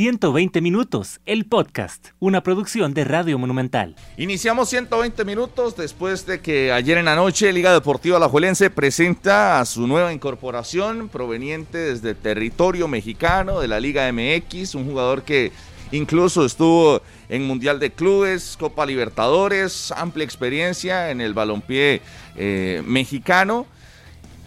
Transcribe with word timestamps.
120 0.00 0.62
minutos, 0.62 1.20
el 1.26 1.44
podcast, 1.44 2.12
una 2.20 2.42
producción 2.42 2.94
de 2.94 3.04
Radio 3.04 3.38
Monumental. 3.38 3.96
Iniciamos 4.16 4.70
120 4.70 5.26
minutos 5.26 5.76
después 5.76 6.24
de 6.24 6.40
que 6.40 6.72
ayer 6.72 6.96
en 6.96 7.04
la 7.04 7.16
noche 7.16 7.52
Liga 7.52 7.70
Deportiva 7.74 8.16
Alajuelense 8.16 8.70
presenta 8.70 9.60
a 9.60 9.66
su 9.66 9.86
nueva 9.86 10.14
incorporación 10.14 11.10
proveniente 11.10 11.76
desde 11.76 12.14
territorio 12.14 12.88
mexicano 12.88 13.60
de 13.60 13.68
la 13.68 13.78
Liga 13.78 14.10
MX, 14.10 14.74
un 14.74 14.86
jugador 14.86 15.22
que 15.22 15.52
incluso 15.92 16.46
estuvo 16.46 17.02
en 17.28 17.46
Mundial 17.46 17.78
de 17.78 17.90
Clubes, 17.92 18.56
Copa 18.58 18.86
Libertadores, 18.86 19.92
amplia 19.92 20.24
experiencia 20.24 21.10
en 21.10 21.20
el 21.20 21.34
balompié 21.34 22.00
eh, 22.36 22.82
mexicano. 22.86 23.66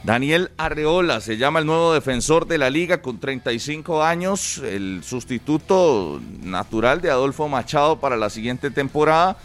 Daniel 0.04 0.52
Arreola 0.58 1.22
se 1.22 1.38
llama 1.38 1.60
el 1.60 1.66
nuevo 1.66 1.94
defensor 1.94 2.46
de 2.46 2.58
la 2.58 2.70
liga 2.70 3.02
con 3.02 3.20
35 3.22 4.04
años, 4.04 4.58
el 4.58 5.02
sustituto 5.02 6.20
natural 6.42 7.00
de 7.00 7.10
Adolfo 7.10 7.48
Machado 7.48 8.02
para 8.02 8.18
la 8.18 8.30
siguiente 8.30 8.70
temporada. 8.70 9.38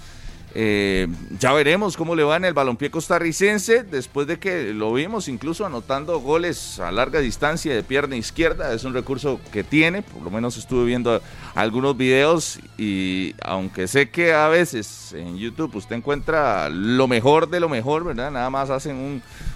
Eh, 0.54 1.08
ya 1.38 1.52
veremos 1.52 1.96
cómo 1.96 2.16
le 2.16 2.24
va 2.24 2.36
en 2.36 2.44
el 2.46 2.54
balompié 2.54 2.90
costarricense 2.90 3.82
después 3.82 4.26
de 4.26 4.38
que 4.38 4.72
lo 4.72 4.92
vimos 4.94 5.28
incluso 5.28 5.66
anotando 5.66 6.18
goles 6.20 6.80
a 6.80 6.90
larga 6.90 7.20
distancia 7.20 7.74
de 7.74 7.82
pierna 7.82 8.16
izquierda. 8.16 8.72
Es 8.72 8.84
un 8.84 8.94
recurso 8.94 9.40
que 9.52 9.62
tiene, 9.62 10.02
por 10.02 10.22
lo 10.22 10.30
menos 10.30 10.56
estuve 10.56 10.86
viendo 10.86 11.20
algunos 11.54 11.96
videos 11.96 12.60
y 12.78 13.34
aunque 13.42 13.88
sé 13.88 14.10
que 14.10 14.32
a 14.32 14.48
veces 14.48 15.12
en 15.12 15.36
YouTube 15.36 15.76
usted 15.76 15.96
encuentra 15.96 16.70
lo 16.70 17.06
mejor 17.08 17.50
de 17.50 17.60
lo 17.60 17.68
mejor, 17.68 18.04
¿verdad? 18.04 18.30
Nada 18.30 18.48
más 18.48 18.70
hacen 18.70 18.96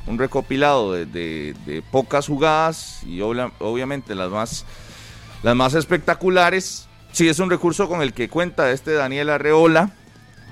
un, 0.07 0.19
recopilado 0.19 0.93
de, 0.93 1.83
pocas 1.91 2.27
jugadas 2.27 3.03
y 3.07 3.23
obviamente 3.23 4.15
las 4.15 4.31
más, 4.31 4.67
las 5.43 5.57
más 5.57 5.75
espectaculares. 5.75 6.87
Sí, 7.13 7.29
es 7.29 7.39
un 7.39 7.51
recurso 7.51 7.89
con 7.89 8.03
el 8.03 8.13
que 8.13 8.29
cuenta 8.29 8.71
este 8.71 8.93
Daniel 8.93 9.31
Arreola 9.31 9.93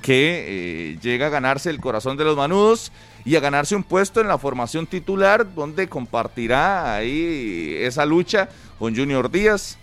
que 0.01 0.93
eh, 0.93 0.98
llega 1.01 1.27
a 1.27 1.31
ganarse 1.31 1.70
el 1.70 1.81
corazón 1.81 2.17
de 2.17 2.25
los 2.25 2.37
manudos 2.37 2.93
y 3.25 3.37
a 3.37 3.41
ganarse 3.41 3.77
un 3.77 3.83
puesto 3.83 4.20
en 4.20 4.29
la 4.29 4.39
formación 4.39 4.87
titular 4.87 5.55
donde 5.55 5.89
compartirá 5.89 6.95
ahí 6.95 7.77
esa 7.81 8.07
lucha 8.07 8.48
con 8.79 8.97
Junior 8.97 9.31
Díaz, 9.31 9.79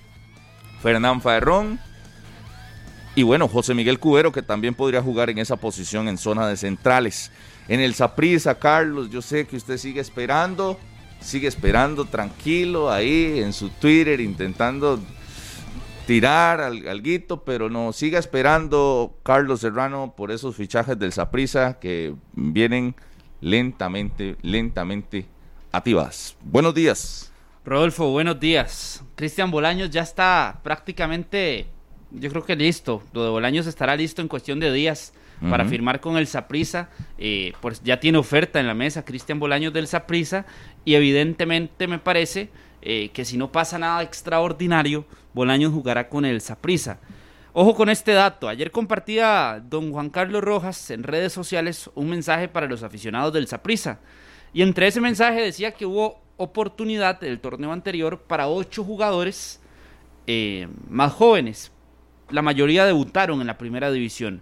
Fernán 0.81 1.21
Ferrón 1.21 1.79
y 3.15 3.23
bueno, 3.23 3.47
José 3.47 3.73
Miguel 3.73 3.99
Cubero 3.99 4.31
que 4.31 4.41
también 4.41 4.75
podría 4.75 5.01
jugar 5.01 5.29
en 5.29 5.39
esa 5.39 5.55
posición 5.55 6.07
en 6.07 6.17
zona 6.17 6.47
de 6.47 6.57
centrales. 6.57 7.31
En 7.67 7.79
el 7.79 7.95
Saprissa, 7.95 8.55
Carlos, 8.55 9.09
yo 9.09 9.21
sé 9.21 9.45
que 9.45 9.57
usted 9.57 9.77
sigue 9.77 9.99
esperando, 9.99 10.79
sigue 11.19 11.47
esperando 11.47 12.05
tranquilo 12.05 12.91
ahí 12.91 13.39
en 13.39 13.53
su 13.53 13.69
Twitter 13.69 14.21
intentando 14.21 14.99
tirar 16.07 16.61
al 16.61 17.01
guito, 17.03 17.43
pero 17.43 17.69
no 17.69 17.91
siga 17.91 18.17
esperando 18.17 19.17
Carlos 19.23 19.59
Serrano 19.59 20.13
por 20.15 20.31
esos 20.31 20.55
fichajes 20.55 20.97
del 20.97 21.11
Saprisa 21.11 21.79
que 21.79 22.15
vienen 22.33 22.95
lentamente, 23.41 24.37
lentamente 24.41 25.25
activas. 25.73 26.37
Buenos 26.41 26.73
días. 26.73 27.33
Rodolfo, 27.65 28.09
buenos 28.09 28.39
días. 28.39 29.03
Cristian 29.15 29.51
Bolaños 29.51 29.89
ya 29.89 30.01
está 30.01 30.61
prácticamente, 30.63 31.67
yo 32.11 32.29
creo 32.29 32.45
que 32.45 32.55
listo. 32.55 33.03
Lo 33.11 33.25
de 33.25 33.29
Bolaños 33.29 33.67
estará 33.67 33.93
listo 33.97 34.21
en 34.21 34.29
cuestión 34.29 34.61
de 34.61 34.71
días 34.71 35.13
para 35.49 35.65
firmar 35.65 35.99
con 35.99 36.15
el 36.15 36.25
Saprisa. 36.25 36.89
Eh, 37.17 37.51
pues 37.59 37.83
ya 37.83 37.99
tiene 37.99 38.17
oferta 38.17 38.61
en 38.61 38.67
la 38.67 38.73
mesa 38.73 39.03
Cristian 39.03 39.39
Bolaños 39.39 39.73
del 39.73 39.87
Saprisa 39.87 40.45
y 40.85 40.95
evidentemente 40.95 41.85
me 41.85 41.99
parece 41.99 42.49
eh, 42.81 43.09
que 43.09 43.25
si 43.25 43.37
no 43.37 43.51
pasa 43.51 43.77
nada 43.77 44.01
extraordinario, 44.01 45.05
Bolaños 45.37 45.71
jugará 45.71 46.09
con 46.09 46.25
el 46.25 46.41
Saprisa. 46.41 46.99
Ojo 47.53 47.75
con 47.75 47.89
este 47.89 48.11
dato. 48.13 48.49
Ayer 48.49 48.71
compartía 48.71 49.63
don 49.63 49.91
Juan 49.91 50.09
Carlos 50.09 50.43
Rojas 50.43 50.89
en 50.89 51.03
redes 51.03 51.31
sociales 51.31 51.91
un 51.93 52.09
mensaje 52.09 52.47
para 52.47 52.65
los 52.65 52.81
aficionados 52.81 53.31
del 53.31 53.47
Saprisa. 53.47 53.99
Y 54.51 54.63
entre 54.63 54.87
ese 54.87 54.99
mensaje 54.99 55.41
decía 55.41 55.71
que 55.71 55.85
hubo 55.85 56.19
oportunidad 56.37 57.19
del 57.19 57.39
torneo 57.39 57.71
anterior 57.71 58.19
para 58.23 58.47
ocho 58.47 58.83
jugadores 58.83 59.61
eh, 60.25 60.67
más 60.89 61.13
jóvenes. 61.13 61.71
La 62.31 62.41
mayoría 62.41 62.85
debutaron 62.85 63.39
en 63.39 63.47
la 63.47 63.59
primera 63.59 63.91
división. 63.91 64.41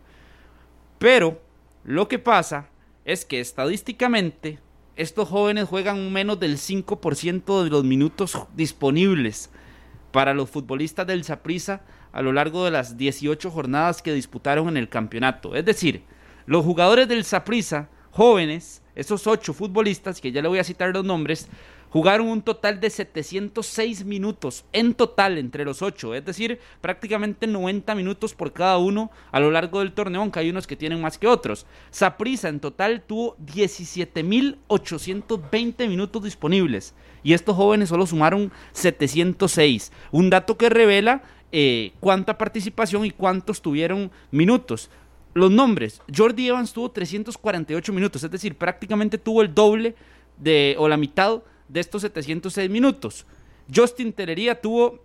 Pero 0.97 1.41
lo 1.84 2.07
que 2.07 2.19
pasa 2.19 2.69
es 3.03 3.25
que 3.25 3.41
estadísticamente 3.41 4.59
estos 4.95 5.28
jóvenes 5.28 5.67
juegan 5.67 6.13
menos 6.13 6.39
del 6.39 6.55
5% 6.57 7.63
de 7.66 7.69
los 7.69 7.84
minutos 7.84 8.38
disponibles 8.55 9.50
para 10.15 10.33
los 10.33 10.49
futbolistas 10.49 11.05
del 11.05 11.25
Saprissa 11.25 11.81
a 12.13 12.21
lo 12.21 12.31
largo 12.31 12.63
de 12.63 12.71
las 12.71 12.95
18 12.95 13.51
jornadas 13.51 14.01
que 14.01 14.13
disputaron 14.13 14.69
en 14.69 14.77
el 14.77 14.87
campeonato. 14.87 15.55
Es 15.55 15.65
decir, 15.65 16.03
los 16.45 16.63
jugadores 16.63 17.09
del 17.09 17.25
Saprissa, 17.25 17.89
jóvenes, 18.11 18.81
esos 18.95 19.27
ocho 19.27 19.53
futbolistas, 19.53 20.21
que 20.21 20.31
ya 20.31 20.41
le 20.41 20.47
voy 20.47 20.59
a 20.59 20.63
citar 20.63 20.93
los 20.93 21.03
nombres, 21.03 21.49
Jugaron 21.95 22.27
un 22.27 22.41
total 22.41 22.81
de 22.81 22.89
706 22.89 24.03
minutos 24.03 24.65
en 24.73 24.95
total 24.95 25.37
entre 25.37 25.63
los 25.63 25.81
ocho, 25.81 26.13
es 26.13 26.25
decir, 26.25 26.59
prácticamente 26.81 27.47
90 27.47 27.95
minutos 27.95 28.33
por 28.33 28.51
cada 28.51 28.77
uno 28.79 29.11
a 29.31 29.39
lo 29.39 29.49
largo 29.49 29.79
del 29.79 29.93
torneo, 29.93 30.19
aunque 30.19 30.39
hay 30.39 30.49
unos 30.49 30.67
que 30.67 30.75
tienen 30.75 30.99
más 30.99 31.17
que 31.17 31.27
otros. 31.27 31.65
Saprisa 31.91 32.49
en 32.49 32.59
total 32.59 33.01
tuvo 33.07 33.37
17.820 33.37 35.87
minutos 35.87 36.21
disponibles 36.21 36.93
y 37.25 37.33
estos 37.33 37.55
jóvenes 37.55 37.89
solo 37.89 38.05
sumaron 38.05 38.51
706, 38.73 39.91
un 40.11 40.29
dato 40.29 40.57
que 40.57 40.69
revela 40.69 41.23
eh, 41.51 41.91
cuánta 41.99 42.37
participación 42.37 43.03
y 43.03 43.09
cuántos 43.09 43.63
tuvieron 43.63 44.11
minutos 44.29 44.91
los 45.33 45.49
nombres. 45.49 46.03
Jordi 46.15 46.47
Evans 46.47 46.71
tuvo 46.71 46.91
348 46.91 47.91
minutos, 47.91 48.23
es 48.23 48.29
decir, 48.29 48.55
prácticamente 48.55 49.17
tuvo 49.17 49.41
el 49.41 49.55
doble 49.55 49.95
de, 50.37 50.75
o 50.77 50.87
la 50.87 50.97
mitad 50.97 51.41
de 51.67 51.79
estos 51.79 52.03
706 52.03 52.69
minutos. 52.69 53.25
Justin 53.73 54.13
Telería 54.13 54.61
tuvo 54.61 54.99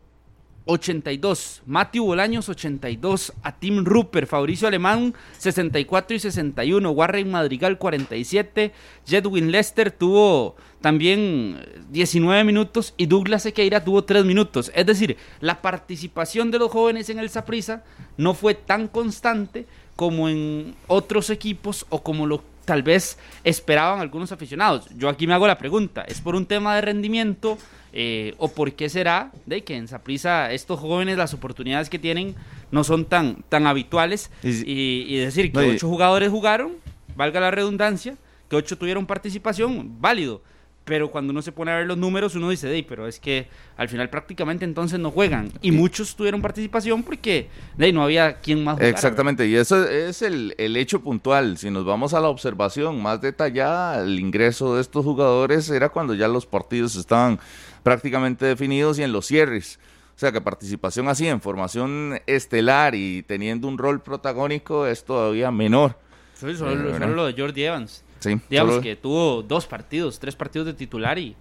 82, 0.67 1.63
Matthew 1.67 2.05
Bolaños 2.05 2.49
82, 2.49 3.33
a 3.43 3.57
Tim 3.57 3.85
Rupert, 3.85 4.29
Fabricio 4.29 4.69
Alemán 4.69 5.15
64 5.39 6.17
y 6.17 6.21
61, 6.21 6.91
Warren 6.91 7.31
Madrigal 7.31 7.79
47, 7.79 8.73
Jedwin 9.07 9.51
Lester 9.51 9.91
tuvo 9.91 10.57
también 10.81 11.61
19 11.91 12.45
minutos 12.45 12.95
y 12.97 13.07
Douglas 13.07 13.43
Sequeira 13.43 13.85
tuvo 13.85 14.05
3 14.05 14.25
minutos. 14.25 14.71
Es 14.75 14.87
decir, 14.87 15.17
la 15.41 15.61
participación 15.63 16.51
de 16.51 16.59
los 16.59 16.71
jóvenes 16.71 17.11
en 17.11 17.19
el 17.19 17.31
Saprisa 17.31 17.85
no 18.17 18.35
fue 18.35 18.55
tan 18.55 18.89
constante 18.89 19.67
como 19.97 20.29
en 20.29 20.75
otros 20.87 21.31
equipos 21.31 21.87
o 21.91 22.03
como 22.03 22.27
lo 22.27 22.43
tal 22.71 22.85
vez 22.85 23.19
esperaban 23.43 23.99
algunos 23.99 24.31
aficionados. 24.31 24.89
Yo 24.97 25.09
aquí 25.09 25.27
me 25.27 25.35
hago 25.35 25.45
la 25.49 25.59
pregunta, 25.59 26.03
¿es 26.03 26.21
por 26.21 26.37
un 26.37 26.47
tema 26.47 26.77
de 26.77 26.83
rendimiento 26.83 27.59
eh, 27.93 28.33
o 28.39 28.47
por 28.47 28.71
qué 28.75 28.89
será 28.89 29.33
de 29.45 29.65
que 29.65 29.75
en 29.75 29.89
Saprisa 29.89 30.53
estos 30.53 30.79
jóvenes 30.79 31.19
las 31.19 31.35
oportunidades 31.35 31.91
que 31.91 31.99
tienen 31.99 32.37
no 32.71 32.85
son 32.85 33.07
tan, 33.07 33.43
tan 33.49 33.67
habituales 33.67 34.31
y, 34.45 35.17
decir 35.17 35.51
que 35.51 35.59
ocho 35.59 35.89
jugadores 35.89 36.31
jugaron, 36.31 36.75
valga 37.17 37.41
la 37.41 37.51
redundancia, 37.51 38.15
que 38.49 38.55
ocho 38.55 38.79
tuvieron 38.79 39.05
participación, 39.05 40.01
válido 40.01 40.41
pero 40.85 41.11
cuando 41.11 41.31
uno 41.31 41.43
se 41.43 41.53
pone 41.53 41.71
a 41.71 41.77
ver 41.77 41.87
los 41.87 41.99
números 41.99 42.35
uno 42.35 42.51
dice, 42.51 42.69
hey, 42.73 42.85
pero 42.89 43.07
es 43.07 43.21
que 43.21 43.49
al 43.77 43.89
final 43.89 44.11
prácticamente 44.11 44.65
entonces 44.65 44.99
no 44.99 45.11
juegan. 45.11 45.53
Y 45.63 45.71
muchos 45.71 46.17
tuvieron 46.17 46.43
participación 46.43 47.03
porque 47.03 47.49
hey, 47.79 47.93
no 47.93 48.03
había 48.03 48.39
quien 48.39 48.65
más 48.65 48.75
jugara. 48.75 48.91
Exactamente, 48.91 49.47
y 49.47 49.55
eso 49.55 49.89
es 49.89 50.23
el, 50.23 50.55
el, 50.59 50.77
hecho 50.77 51.01
puntual. 51.01 51.59
Si 51.59 51.71
nos 51.71 51.85
vamos 51.85 52.15
a 52.15 52.21
la 52.21 52.29
observación 52.29 53.01
más 53.01 53.21
detallada, 53.21 54.03
el 54.03 54.19
ingreso 54.19 54.75
de 54.75 54.81
estos 54.81 55.05
jugadores 55.05 55.71
era 55.71 55.91
cuando 55.91 56.15
ya 56.15 56.29
los 56.29 56.47
partidos 56.47 56.97
estaban 56.97 57.39
prácticamente 57.83 58.47
definidos 58.47 58.99
y 58.99 59.03
en 59.03 59.13
los 59.13 59.27
cierres. 59.27 59.79
O 60.17 60.19
sea 60.21 60.33
que 60.33 60.41
participación 60.41 61.09
así 61.09 61.27
en 61.29 61.41
formación 61.41 62.21
estelar 62.27 62.95
y 62.95 63.23
teniendo 63.23 63.69
un 63.69 63.79
rol 63.79 64.03
protagónico 64.03 64.87
es 64.87 65.05
todavía 65.05 65.51
menor. 65.51 65.97
Sí, 66.35 66.55
solo, 66.57 66.93
solo 66.93 67.15
lo 67.15 67.27
de 67.27 67.41
Jordi 67.41 67.65
Evans. 67.65 68.05
Digamos 68.49 68.81
que 68.81 68.97
tuvo 68.97 69.43
dos 69.43 69.67
partidos, 69.67 70.19
tres 70.19 70.37
partidos 70.37 70.67
de 70.67 70.75
titular 70.75 71.19
y, 71.19 71.35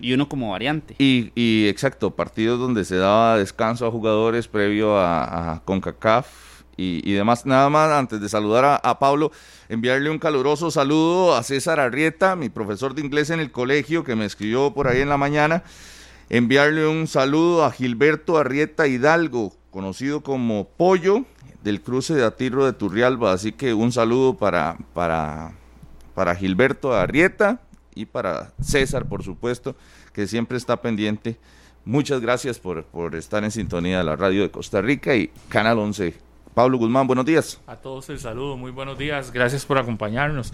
y 0.00 0.12
uno 0.12 0.28
como 0.28 0.50
variante. 0.50 0.94
Y, 0.98 1.68
exacto, 1.68 2.10
partidos 2.10 2.58
donde 2.58 2.84
se 2.84 2.96
daba 2.96 3.38
descanso 3.38 3.86
a 3.86 3.90
jugadores 3.90 4.48
previo 4.48 4.98
a, 4.98 5.62
CONCACAF 5.64 6.26
y, 6.76 7.12
demás. 7.12 7.44
Nada 7.44 7.68
más, 7.68 7.90
antes 7.90 8.20
de 8.20 8.28
saludar 8.28 8.80
a, 8.82 8.98
Pablo, 8.98 9.32
enviarle 9.68 10.08
un 10.08 10.18
caluroso 10.18 10.70
saludo 10.70 11.36
a 11.36 11.42
César 11.42 11.78
Arrieta, 11.78 12.36
mi 12.36 12.48
profesor 12.48 12.94
de 12.94 13.02
inglés 13.02 13.30
en 13.30 13.40
el 13.40 13.50
colegio, 13.50 14.02
que 14.04 14.16
me 14.16 14.24
escribió 14.24 14.72
por 14.72 14.88
ahí 14.88 15.00
en 15.00 15.10
la 15.10 15.18
mañana. 15.18 15.62
Enviarle 16.30 16.86
un 16.86 17.06
saludo 17.06 17.64
a 17.64 17.72
Gilberto 17.72 18.38
Arrieta 18.38 18.86
Hidalgo, 18.86 19.52
conocido 19.70 20.22
como 20.22 20.68
Pollo, 20.68 21.24
del 21.62 21.82
cruce 21.82 22.14
de 22.14 22.24
Atirro 22.24 22.64
de 22.64 22.72
Turrialba. 22.72 23.32
Así 23.32 23.52
que 23.52 23.74
un 23.74 23.92
saludo 23.92 24.34
para, 24.34 24.76
para, 24.94 25.52
para 26.14 26.34
Gilberto 26.34 26.94
Arrieta 26.94 27.60
y 27.94 28.06
para 28.06 28.52
César, 28.60 29.06
por 29.06 29.22
supuesto, 29.22 29.76
que 30.12 30.26
siempre 30.26 30.56
está 30.56 30.80
pendiente. 30.80 31.36
Muchas 31.84 32.20
gracias 32.20 32.58
por, 32.58 32.84
por 32.84 33.14
estar 33.14 33.42
en 33.44 33.50
sintonía 33.50 33.98
de 33.98 34.04
la 34.04 34.16
radio 34.16 34.42
de 34.42 34.50
Costa 34.50 34.80
Rica 34.80 35.14
y 35.16 35.30
Canal 35.48 35.78
11. 35.78 36.14
Pablo 36.54 36.78
Guzmán, 36.78 37.06
buenos 37.06 37.24
días. 37.24 37.60
A 37.66 37.76
todos 37.76 38.08
el 38.10 38.18
saludo, 38.18 38.56
muy 38.56 38.70
buenos 38.70 38.98
días, 38.98 39.32
gracias 39.32 39.64
por 39.64 39.78
acompañarnos. 39.78 40.52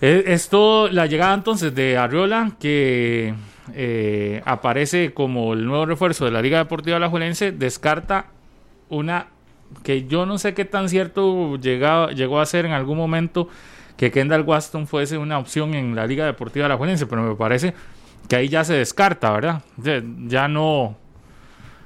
Eh, 0.00 0.24
Esto, 0.26 0.88
la 0.88 1.06
llegada 1.06 1.34
entonces 1.34 1.74
de 1.74 1.96
Arriola, 1.96 2.52
que 2.60 3.34
eh, 3.74 4.42
aparece 4.44 5.12
como 5.14 5.54
el 5.54 5.64
nuevo 5.66 5.86
refuerzo 5.86 6.24
de 6.24 6.30
la 6.30 6.42
Liga 6.42 6.58
Deportiva 6.58 6.96
Alajuelense, 6.96 7.52
descarta 7.52 8.26
una 8.88 9.28
que 9.82 10.06
yo 10.06 10.26
no 10.26 10.38
sé 10.38 10.54
qué 10.54 10.64
tan 10.64 10.88
cierto 10.88 11.56
llegaba, 11.56 12.12
llegó 12.12 12.40
a 12.40 12.46
ser 12.46 12.66
en 12.66 12.72
algún 12.72 12.96
momento 12.98 13.48
que 13.96 14.10
Kendall 14.10 14.42
Waston 14.42 14.86
fuese 14.86 15.18
una 15.18 15.38
opción 15.38 15.74
en 15.74 15.94
la 15.96 16.06
Liga 16.06 16.24
Deportiva 16.26 16.66
Alajuelense, 16.66 17.06
pero 17.06 17.22
me 17.22 17.34
parece 17.34 17.74
que 18.28 18.36
ahí 18.36 18.48
ya 18.48 18.62
se 18.64 18.74
descarta, 18.74 19.32
¿verdad? 19.32 19.62
Ya, 19.76 20.02
ya 20.26 20.48
no, 20.48 20.96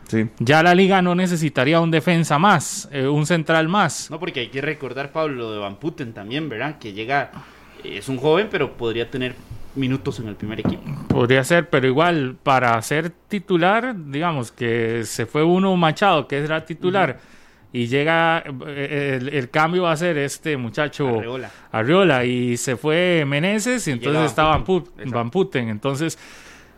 Sí. 0.09 0.29
ya 0.41 0.63
la 0.63 0.75
liga 0.75 1.01
no 1.01 1.15
necesitaría 1.15 1.81
un 1.81 1.91
defensa 1.91 2.39
más, 2.39 2.89
eh, 2.93 3.07
un 3.07 3.25
central 3.25 3.69
más. 3.69 4.11
No, 4.11 4.19
porque 4.21 4.41
hay 4.41 4.49
que 4.49 4.61
recordar, 4.61 5.11
Pablo, 5.11 5.35
lo 5.37 5.53
de 5.53 5.59
Van 5.59 5.77
Putten 5.77 6.13
también, 6.13 6.49
¿verdad? 6.51 6.79
Que 6.79 6.93
llega, 6.93 7.31
eh, 7.83 7.97
es 7.99 8.09
un 8.11 8.19
joven, 8.19 8.49
pero 8.51 8.73
podría 8.77 9.11
tener 9.11 9.35
minutos 9.75 10.19
en 10.21 10.29
el 10.29 10.35
primer 10.35 10.61
equipo. 10.61 10.83
Podría 11.09 11.43
ser, 11.45 11.71
pero 11.71 11.87
igual 11.87 12.37
para 12.43 12.83
ser 12.83 13.09
titular, 13.29 13.95
digamos 13.97 14.53
que 14.53 15.05
se 15.07 15.25
fue 15.25 15.43
uno 15.45 15.75
Machado, 15.77 16.29
que 16.29 16.37
era 16.37 16.67
titular, 16.67 17.21
y 17.73 17.87
llega, 17.87 18.45
eh, 18.67 19.19
el, 19.21 19.29
el 19.31 19.51
cambio 19.51 19.85
va 19.85 19.93
a 19.93 19.97
ser 19.97 20.19
este 20.19 20.57
muchacho. 20.57 21.09
Arriola, 21.73 22.25
y 22.25 22.57
se 22.59 22.77
fue 22.77 23.25
Meneses, 23.27 23.87
y 23.89 23.91
Y 23.91 23.95
entonces 23.95 24.25
está 24.27 24.45
Van 24.45 24.53
Van, 24.53 24.65
Put- 24.65 24.85
Putten, 24.85 24.99
exacto. 25.01 25.17
Van 25.19 25.31
Putten. 25.31 25.69
Entonces, 25.69 26.19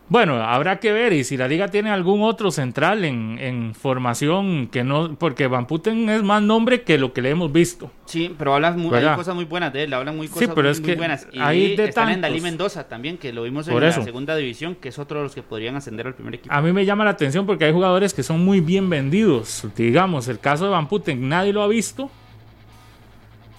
bueno, 0.07 0.35
habrá 0.35 0.79
que 0.79 0.91
ver, 0.91 1.13
y 1.13 1.23
si 1.23 1.35
la 1.35 1.47
liga 1.47 1.67
tiene 1.69 1.89
algún 1.89 2.21
otro 2.21 2.51
central 2.51 3.03
en, 3.05 3.37
en 3.39 3.73
formación, 3.73 4.67
que 4.67 4.83
no, 4.83 5.15
porque 5.15 5.47
Van 5.47 5.65
Putten 5.65 6.09
es 6.09 6.21
más 6.21 6.43
nombre 6.43 6.83
que 6.83 6.97
lo 6.97 7.11
que 7.11 7.21
le 7.23 7.31
hemos 7.31 7.51
visto. 7.51 7.91
Sí, 8.05 8.33
pero 8.37 8.53
hablan 8.53 8.77
muy, 8.79 8.95
hay 8.95 9.15
cosas 9.15 9.33
muy 9.33 9.45
buenas 9.45 9.73
de 9.73 9.83
él, 9.85 9.93
hablan 9.93 10.15
muy 10.15 10.27
Sí, 10.27 10.33
cosas 10.33 10.49
pero 10.49 10.63
muy, 10.67 10.71
es 10.71 10.79
muy 10.79 10.89
que 10.91 10.95
buenas. 10.95 11.27
Y 11.33 11.39
hay 11.39 11.75
de 11.75 11.85
están 11.85 12.09
en. 12.09 12.21
Dalí 12.21 12.39
Mendoza 12.39 12.87
también, 12.87 13.17
que 13.17 13.33
lo 13.33 13.43
vimos 13.43 13.67
en 13.67 13.73
Por 13.73 13.81
la 13.81 13.89
eso. 13.89 14.03
segunda 14.03 14.35
división, 14.35 14.75
que 14.75 14.89
es 14.89 14.99
otro 14.99 15.17
de 15.17 15.23
los 15.23 15.33
que 15.33 15.41
podrían 15.41 15.75
ascender 15.75 16.05
al 16.05 16.13
primer 16.13 16.35
equipo. 16.35 16.53
A 16.53 16.61
mí 16.61 16.71
me 16.71 16.85
llama 16.85 17.03
la 17.03 17.09
atención 17.11 17.45
porque 17.47 17.65
hay 17.65 17.73
jugadores 17.73 18.13
que 18.13 18.21
son 18.21 18.45
muy 18.45 18.59
bien 18.61 18.89
vendidos. 18.89 19.67
Digamos, 19.75 20.27
el 20.27 20.39
caso 20.39 20.65
de 20.65 20.71
Van 20.71 20.87
Putten, 20.87 21.27
nadie 21.27 21.51
lo 21.51 21.63
ha 21.63 21.67
visto, 21.67 22.11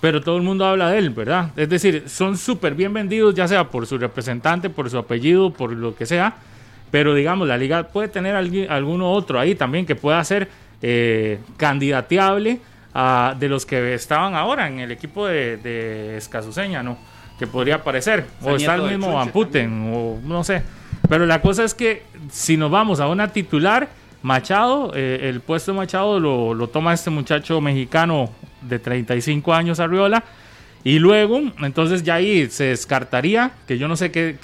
pero 0.00 0.20
todo 0.20 0.37
el 0.37 0.43
mundo 0.43 0.64
habla 0.66 0.90
de 0.90 0.98
él, 0.98 1.10
¿verdad? 1.10 1.50
Es 1.56 1.69
decir, 1.69 2.04
son 2.06 2.37
súper 2.37 2.75
bien 2.75 2.93
vendidos, 2.93 3.34
ya 3.34 3.48
sea 3.48 3.64
por 3.70 3.87
su 3.87 3.98
representante, 3.98 4.69
por 4.70 4.88
su 4.90 4.98
apellido, 4.98 5.50
por 5.52 5.72
lo 5.72 5.94
que 5.94 6.06
sea. 6.06 6.34
Pero 6.90 7.14
digamos, 7.14 7.48
la 7.48 7.56
liga 7.58 7.84
puede 7.88 8.08
tener 8.08 8.34
algui- 8.37 8.69
alguno 8.69 9.10
otro 9.10 9.40
ahí 9.40 9.54
también 9.54 9.87
que 9.87 9.96
pueda 9.96 10.22
ser 10.25 10.48
eh, 10.82 11.38
candidateable 11.56 12.60
a- 12.94 13.34
de 13.38 13.48
los 13.48 13.64
que 13.66 13.94
estaban 13.94 14.34
ahora 14.34 14.69
en 14.69 14.78
el 14.81 14.90
equipo 14.93 15.26
de, 15.26 15.56
de 15.56 16.16
Escasuseña, 16.19 16.82
¿no? 16.82 16.99
Que 17.38 17.46
podría 17.46 17.76
aparecer. 17.76 18.26
O 18.42 18.56
está 18.56 18.75
el 18.76 18.82
mismo 18.82 19.14
Van 19.14 19.28
Putten, 19.31 19.92
o 19.94 20.19
no 20.22 20.44
sé. 20.44 20.62
Pero 21.08 21.26
la 21.26 21.40
cosa 21.40 21.64
es 21.64 21.75
que 21.75 22.02
si 22.31 22.56
nos 22.56 22.70
vamos 22.70 23.00
a 23.00 23.08
una 23.08 23.28
titular, 23.32 23.88
Machado, 24.22 24.92
eh, 24.94 25.28
el 25.31 25.40
puesto 25.40 25.72
de 25.72 25.78
Machado 25.78 26.19
lo, 26.19 26.52
lo 26.54 26.69
toma 26.69 26.92
este 26.94 27.10
muchacho 27.10 27.60
mexicano 27.60 28.31
de 28.62 28.78
35 28.78 29.52
años, 29.54 29.80
Arriola. 29.80 30.22
Y 30.84 30.98
luego, 31.00 31.40
entonces 31.62 32.02
ya 32.04 32.14
ahí 32.14 32.48
se 32.48 32.64
descartaría, 32.64 33.50
que 33.66 33.76
yo 33.76 33.88
no 33.88 33.96
sé 33.96 34.10
qué, 34.12 34.36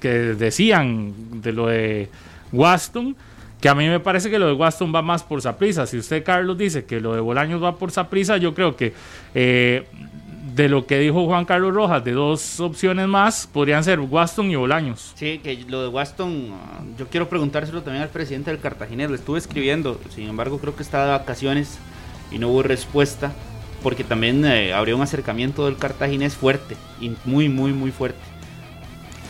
qué- 0.00 0.08
decían 0.34 1.14
de 1.40 1.52
lo 1.52 1.68
de 1.68 2.10
Waston, 2.52 3.16
que 3.60 3.68
a 3.70 3.74
mí 3.74 3.88
me 3.88 3.98
parece 4.00 4.28
que 4.30 4.38
lo 4.38 4.46
de 4.46 4.52
Waston 4.52 4.94
va 4.94 5.00
más 5.00 5.22
por 5.22 5.40
Saprisa. 5.40 5.86
Si 5.86 5.96
usted, 5.96 6.22
Carlos, 6.22 6.58
dice 6.58 6.84
que 6.84 7.00
lo 7.00 7.14
de 7.14 7.20
Bolaños 7.20 7.62
va 7.62 7.76
por 7.76 7.90
Saprisa, 7.90 8.36
yo 8.36 8.52
creo 8.54 8.76
que 8.76 8.92
eh, 9.34 9.86
de 10.54 10.68
lo 10.68 10.86
que 10.86 10.98
dijo 10.98 11.24
Juan 11.24 11.46
Carlos 11.46 11.74
Rojas, 11.74 12.04
de 12.04 12.12
dos 12.12 12.60
opciones 12.60 13.08
más, 13.08 13.46
podrían 13.50 13.82
ser 13.82 13.98
Waston 14.00 14.50
y 14.50 14.56
Bolaños. 14.56 15.12
Sí, 15.16 15.38
que 15.42 15.64
lo 15.68 15.80
de 15.82 15.88
Waston, 15.88 16.50
yo 16.98 17.06
quiero 17.08 17.28
preguntárselo 17.30 17.82
también 17.82 18.02
al 18.02 18.10
presidente 18.10 18.50
del 18.50 18.60
Cartaginés, 18.60 19.08
le 19.08 19.16
estuve 19.16 19.38
escribiendo, 19.38 19.98
sin 20.14 20.28
embargo 20.28 20.58
creo 20.58 20.76
que 20.76 20.82
está 20.82 21.04
de 21.06 21.10
vacaciones 21.12 21.78
y 22.30 22.38
no 22.38 22.48
hubo 22.48 22.62
respuesta, 22.62 23.32
porque 23.86 24.02
también 24.02 24.44
eh, 24.44 24.72
habría 24.72 24.96
un 24.96 25.02
acercamiento 25.02 25.66
del 25.66 25.76
Cartaginés 25.76 26.34
fuerte, 26.34 26.74
y 27.00 27.12
muy, 27.24 27.48
muy, 27.48 27.72
muy 27.72 27.92
fuerte. 27.92 28.18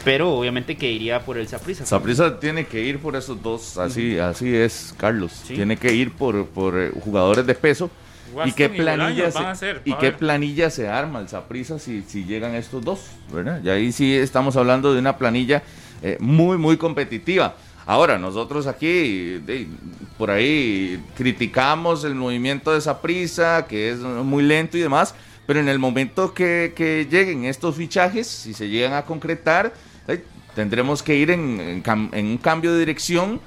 Pero 0.03 0.33
obviamente 0.33 0.77
que 0.77 0.91
iría 0.91 1.21
por 1.21 1.37
el 1.37 1.47
Saprissa. 1.47 1.85
Saprissa 1.85 2.41
tiene 2.41 2.65
que 2.65 2.83
ir 2.83 2.99
por 2.99 3.17
esos 3.17 3.43
dos, 3.43 3.77
así, 3.77 4.19
así 4.19 4.57
es, 4.57 4.95
Carlos. 4.97 5.43
Sí. 5.45 5.57
Tiene 5.57 5.77
que 5.77 5.93
ir 5.93 6.11
por, 6.11 6.47
por 6.47 6.75
eh, 6.81 6.91
jugadores 7.05 7.47
de 7.47 7.55
peso. 7.55 7.91
¿Y 8.47 8.53
qué 8.53 8.71
planilla 8.71 9.31
se, 9.31 9.41
hacer, 9.41 9.83
y 9.85 9.93
qué 9.93 10.13
planilla 10.13 10.71
se 10.71 10.89
arma 10.89 11.21
el 11.21 11.29
Saprissa 11.29 11.79
si, 11.79 12.01
si 12.09 12.25
llegan 12.25 12.55
estos 12.55 12.83
dos? 12.83 13.01
¿verdad? 13.31 13.61
Y 13.63 13.69
ahí 13.69 13.93
sí 13.93 14.15
estamos 14.15 14.57
hablando 14.57 14.95
de 14.95 15.01
una 15.01 15.19
planilla 15.19 15.65
eh, 16.03 16.17
muy, 16.19 16.57
muy 16.57 16.79
competitiva. 16.79 17.57
Ahora, 17.87 18.19
nosotros 18.19 18.67
aquí, 18.67 19.41
por 20.19 20.31
ahí, 20.33 21.01
criticamos 21.17 22.03
el 22.03 22.17
movimiento 22.17 22.73
de 22.73 22.81
Saprissa, 22.81 23.67
que 23.69 23.91
es 23.91 23.99
muy 24.01 24.43
lento 24.43 24.77
y 24.77 24.81
demás, 24.81 25.15
pero 25.47 25.61
en 25.61 25.69
el 25.69 25.79
momento 25.79 26.35
que, 26.35 27.07
lleguen 27.09 27.45
estos 27.45 27.77
fichajes, 27.77 28.27
si 28.27 28.53
se 28.55 28.69
llegan 28.69 28.95
a 28.95 29.05
concretar, 29.05 29.73
tendremos 30.57 31.01
que 31.03 31.15
ir 31.15 31.31
en, 31.31 31.61
en 31.61 31.83
cam- 31.83 32.11
en 32.13 32.27
un 32.27 32.39
cambio 32.39 32.73
de 32.73 32.81
dirección 32.81 33.41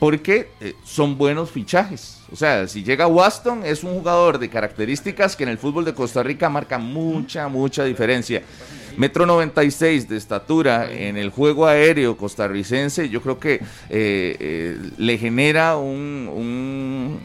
porque 0.00 0.48
eh, 0.60 0.74
son 0.84 1.16
buenos 1.16 1.50
fichajes. 1.52 2.18
O 2.32 2.36
sea, 2.36 2.66
si 2.66 2.82
llega 2.82 3.06
Waston, 3.06 3.64
es 3.64 3.84
un 3.84 3.94
jugador 3.94 4.38
de 4.38 4.48
características 4.50 5.36
que 5.36 5.44
en 5.44 5.50
el 5.50 5.58
fútbol 5.58 5.84
de 5.84 5.94
Costa 5.94 6.22
Rica 6.22 6.48
marca 6.48 6.78
mucha, 6.78 7.46
mucha 7.48 7.84
diferencia. 7.84 8.42
Metro 8.96 9.26
96 9.26 10.08
de 10.08 10.16
estatura 10.16 10.90
en 10.92 11.16
el 11.16 11.30
juego 11.30 11.66
aéreo 11.66 12.16
costarricense, 12.16 13.08
yo 13.08 13.20
creo 13.22 13.38
que 13.40 13.54
eh, 13.54 13.60
eh, 13.90 14.78
le 14.98 15.18
genera 15.18 15.76
un- 15.76 16.28
un- 16.32 17.20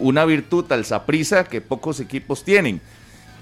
una 0.00 0.24
virtud 0.24 0.70
al 0.72 0.84
Saprisa 0.84 1.44
que 1.44 1.60
pocos 1.60 2.00
equipos 2.00 2.44
tienen. 2.44 2.80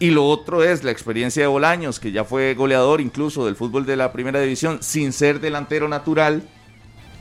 Y 0.01 0.11
lo 0.11 0.27
otro 0.27 0.63
es 0.63 0.85
la 0.85 0.93
experiencia 0.93 1.43
de 1.43 1.49
Bolaños, 1.49 1.99
que 1.99 2.13
ya 2.13 2.25
fue 2.25 2.55
goleador 2.55 3.01
incluso 3.01 3.45
del 3.47 3.57
fútbol 3.57 3.85
de 3.85 3.97
la 3.97 4.13
primera 4.13 4.41
división, 4.41 4.79
sin 4.81 5.13
ser 5.13 5.41
delantero 5.41 5.89
natural, 5.89 6.43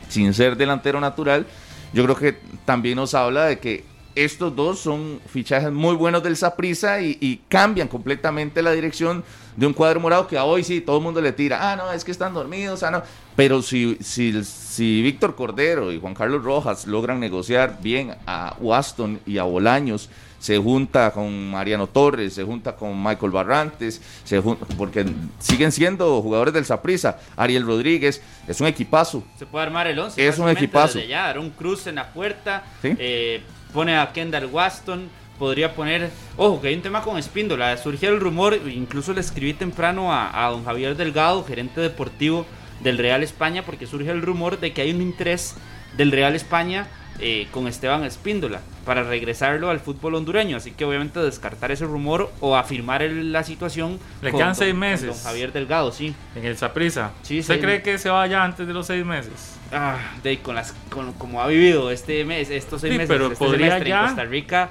sin 0.10 0.34
ser 0.34 0.56
delantero 0.58 1.02
natural, 1.02 1.46
yo 1.94 2.04
creo 2.04 2.16
que 2.16 2.38
también 2.66 2.98
nos 2.98 3.14
habla 3.16 3.46
de 3.46 3.60
que 3.60 3.84
estos 4.24 4.56
dos 4.56 4.80
son 4.80 5.20
fichajes 5.28 5.72
muy 5.72 5.96
buenos 5.96 6.24
del 6.24 6.36
Saprissa 6.38 7.02
y, 7.02 7.18
y 7.22 7.38
cambian 7.48 7.88
completamente 7.88 8.62
la 8.62 8.72
dirección 8.72 9.24
de 9.56 9.66
un 9.68 9.74
cuadro 9.74 10.00
morado 10.00 10.28
que 10.28 10.38
a 10.38 10.44
hoy 10.44 10.64
sí 10.64 10.82
todo 10.82 10.98
el 10.98 11.04
mundo 11.04 11.20
le 11.22 11.32
tira, 11.32 11.72
ah, 11.72 11.76
no, 11.76 11.92
es 11.92 12.04
que 12.04 12.12
están 12.12 12.34
dormidos, 12.34 12.84
ah, 12.84 12.92
no. 12.92 13.02
Pero 13.36 13.62
si, 13.62 13.98
si, 14.02 14.44
si 14.44 15.02
Víctor 15.02 15.36
Cordero 15.36 15.92
y 15.92 16.00
Juan 16.00 16.14
Carlos 16.14 16.44
Rojas 16.44 16.86
logran 16.88 17.20
negociar 17.20 17.80
bien 17.82 18.16
a 18.28 18.56
Waston 18.60 19.20
y 19.26 19.38
a 19.38 19.44
Bolaños, 19.44 20.10
se 20.40 20.58
junta 20.60 21.10
con 21.12 21.50
Mariano 21.50 21.88
Torres, 21.88 22.34
se 22.36 22.44
junta 22.44 22.76
con 22.76 23.02
Michael 23.04 23.32
Barrantes, 23.32 24.00
se 24.24 24.40
jun- 24.40 24.58
porque 24.78 25.04
siguen 25.40 25.72
siendo 25.72 26.22
jugadores 26.22 26.54
del 26.54 26.64
Saprissa, 26.66 27.18
Ariel 27.36 27.66
Rodríguez, 27.66 28.22
es 28.48 28.62
un 28.62 28.68
equipazo. 28.68 29.24
Se 29.40 29.48
puede 29.48 29.66
armar 29.66 29.88
el 29.88 29.98
11. 29.98 30.28
Es 30.28 30.38
un 30.38 30.48
equipazo. 30.50 31.00
ya, 31.00 31.34
un 31.40 31.50
cruz 31.50 31.88
en 31.88 31.96
la 31.96 32.14
puerta, 32.14 32.64
Sí. 32.84 32.94
eh, 33.00 33.42
pone 33.74 33.98
a 33.98 34.12
Kendall 34.12 34.46
Waston, 34.46 35.10
podría 35.38 35.74
poner... 35.74 36.10
Ojo, 36.36 36.62
que 36.62 36.70
hay 36.70 36.76
un 36.76 36.82
tema 36.82 37.02
con 37.02 37.18
Espíndola. 37.18 37.78
Surgió 37.78 38.10
el 38.10 38.20
rumor, 38.20 38.60
incluso 38.68 39.14
le 39.14 39.22
escribí 39.22 39.54
temprano 39.54 40.12
a, 40.12 40.46
a 40.46 40.50
don 40.50 40.66
Javier 40.66 40.96
Delgado, 40.96 41.44
gerente 41.44 41.82
deportivo 41.82 42.46
del 42.82 42.98
Real 42.98 43.24
España, 43.24 43.64
porque 43.64 43.88
surge 43.88 44.12
el 44.12 44.22
rumor 44.22 44.60
de 44.60 44.74
que 44.74 44.82
hay 44.82 44.92
un 44.92 45.02
interés 45.02 45.56
del 45.96 46.12
Real 46.12 46.36
España 46.36 46.88
eh, 47.20 47.48
con 47.52 47.68
Esteban 47.68 48.04
Espíndola 48.04 48.62
para 48.86 49.04
regresarlo 49.04 49.70
al 49.70 49.80
fútbol 49.80 50.16
hondureño. 50.16 50.58
Así 50.58 50.72
que 50.72 50.86
obviamente 50.86 51.20
descartar 51.20 51.72
ese 51.72 51.86
rumor 51.86 52.32
o 52.40 52.56
afirmar 52.56 53.02
el- 53.02 53.32
la 53.32 53.44
situación. 53.44 54.00
Le 54.22 54.32
con 54.32 54.40
quedan 54.40 54.50
don- 54.54 54.56
seis 54.56 54.76
meses. 54.76 55.08
Don 55.08 55.24
Javier 55.24 55.52
Delgado, 55.52 55.92
sí. 55.92 56.14
En 56.36 56.46
el 56.46 56.58
Saprisa. 56.58 57.12
Sí, 57.24 57.40
¿Usted 57.40 57.56
sí. 57.56 57.62
cree 57.62 57.82
que 57.82 57.98
se 57.98 58.10
vaya 58.10 58.44
antes 58.44 58.66
de 58.68 58.74
los 58.74 58.86
seis 58.88 59.04
meses? 59.06 59.56
Ah, 59.72 59.98
de, 60.24 60.40
con 60.40 60.56
las, 60.56 60.74
con, 60.90 61.12
como 61.14 61.42
ha 61.42 61.48
vivido 61.48 61.92
este 61.92 62.24
mes, 62.24 62.50
estos 62.50 62.80
seis 62.82 62.92
Sí, 62.94 62.98
meses, 62.98 63.14
pero 63.14 63.32
este 63.32 63.44
podría 63.44 63.80
ya- 63.84 64.00
en 64.02 64.06
Costa 64.08 64.24
Rica, 64.26 64.70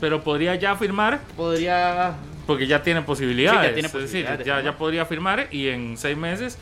Pero 0.00 0.22
podría 0.22 0.54
ya 0.54 0.76
firmar 0.76 1.20
podría... 1.36 2.14
porque 2.46 2.66
ya 2.66 2.82
tiene 2.82 3.02
posibilidades. 3.02 3.60
Sí, 3.60 3.66
ya 3.66 3.72
tiene 3.74 3.86
es 3.88 3.92
decir, 3.92 4.00
posibilidades 4.06 4.38
de 4.38 4.44
ya, 4.44 4.60
ya 4.62 4.78
podría 4.78 5.04
firmar 5.04 5.48
y 5.50 5.68
en 5.68 5.96
seis 5.98 6.16
meses 6.16 6.56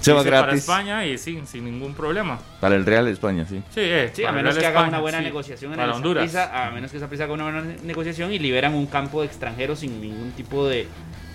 Se 0.00 0.12
va 0.12 0.18
irse 0.20 0.30
para 0.30 0.42
gratis 0.42 0.60
España 0.62 1.06
y 1.06 1.18
sí, 1.18 1.40
sin 1.46 1.64
ningún 1.64 1.94
problema. 1.94 2.38
para 2.60 2.74
el 2.76 2.84
Real 2.86 3.06
España, 3.08 3.44
sí. 3.48 3.62
Sí, 3.70 3.80
eh, 3.80 4.10
Sí, 4.14 4.24
a 4.24 4.32
menos 4.32 4.56
que 4.56 4.66
haga 4.66 4.82
una 4.84 5.00
buena 5.00 5.18
sí. 5.18 5.24
negociación 5.24 5.72
en 5.72 5.76
para 5.78 5.90
el 5.90 5.96
Honduras. 5.96 6.34
A 6.36 6.70
menos 6.72 6.90
que 6.90 6.98
Saprissa 6.98 7.24
haga 7.24 7.32
una 7.34 7.44
buena 7.44 7.62
negociación 7.84 8.32
y 8.32 8.38
liberan 8.38 8.74
un 8.74 8.86
campo 8.86 9.20
de 9.20 9.26
extranjeros 9.26 9.80
sin 9.80 10.00
ningún 10.00 10.32
tipo 10.32 10.66
de, 10.66 10.86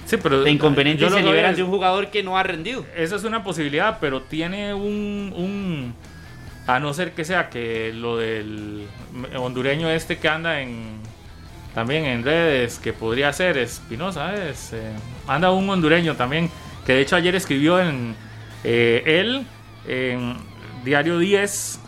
Sí, 0.05 0.17
pero 0.21 0.41
de 0.43 0.51
inconveniente 0.51 1.01
yo 1.01 1.07
y 1.07 1.09
lo 1.11 1.17
se 1.17 1.23
liberan 1.23 1.51
es- 1.51 1.57
de 1.57 1.63
un 1.63 1.69
jugador 1.71 2.11
que 2.11 2.21
no 2.23 2.37
ha 2.37 2.43
rendido. 2.43 2.85
Esa 2.95 3.15
es 3.15 3.23
una 3.23 3.43
posibilidad, 3.43 3.97
pero 3.99 4.21
tiene 4.21 4.73
un, 4.73 5.33
un, 5.35 5.93
A 6.67 6.79
no 6.79 6.93
ser 6.93 7.11
que 7.11 7.23
sea 7.25 7.49
que 7.49 7.91
lo 7.93 8.17
del 8.17 8.87
hondureño 9.37 9.87
este 9.89 10.17
que 10.17 10.27
anda 10.29 10.61
en 10.61 10.95
también 11.75 12.05
en 12.05 12.23
redes, 12.23 12.79
que 12.79 12.93
podría 12.93 13.31
ser 13.33 13.57
Espinosa, 13.57 14.33
es, 14.49 14.71
eh, 14.73 14.91
anda 15.27 15.51
un 15.51 15.69
hondureño 15.69 16.15
también, 16.15 16.49
que 16.85 16.93
de 16.93 17.01
hecho 17.01 17.15
ayer 17.17 17.35
escribió 17.35 17.79
en 17.81 18.11
eh, 18.11 18.24
él, 18.65 19.45
en 19.87 20.35
Diario 20.83 21.19
10, 21.19 21.79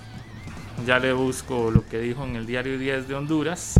ya 0.86 1.00
le 1.00 1.13
busco 1.13 1.72
lo 1.72 1.86
que 1.88 2.00
dijo 2.00 2.24
en 2.24 2.36
el 2.36 2.46
Diario 2.46 2.77
10 2.77 3.07
de 3.07 3.15
Honduras, 3.15 3.79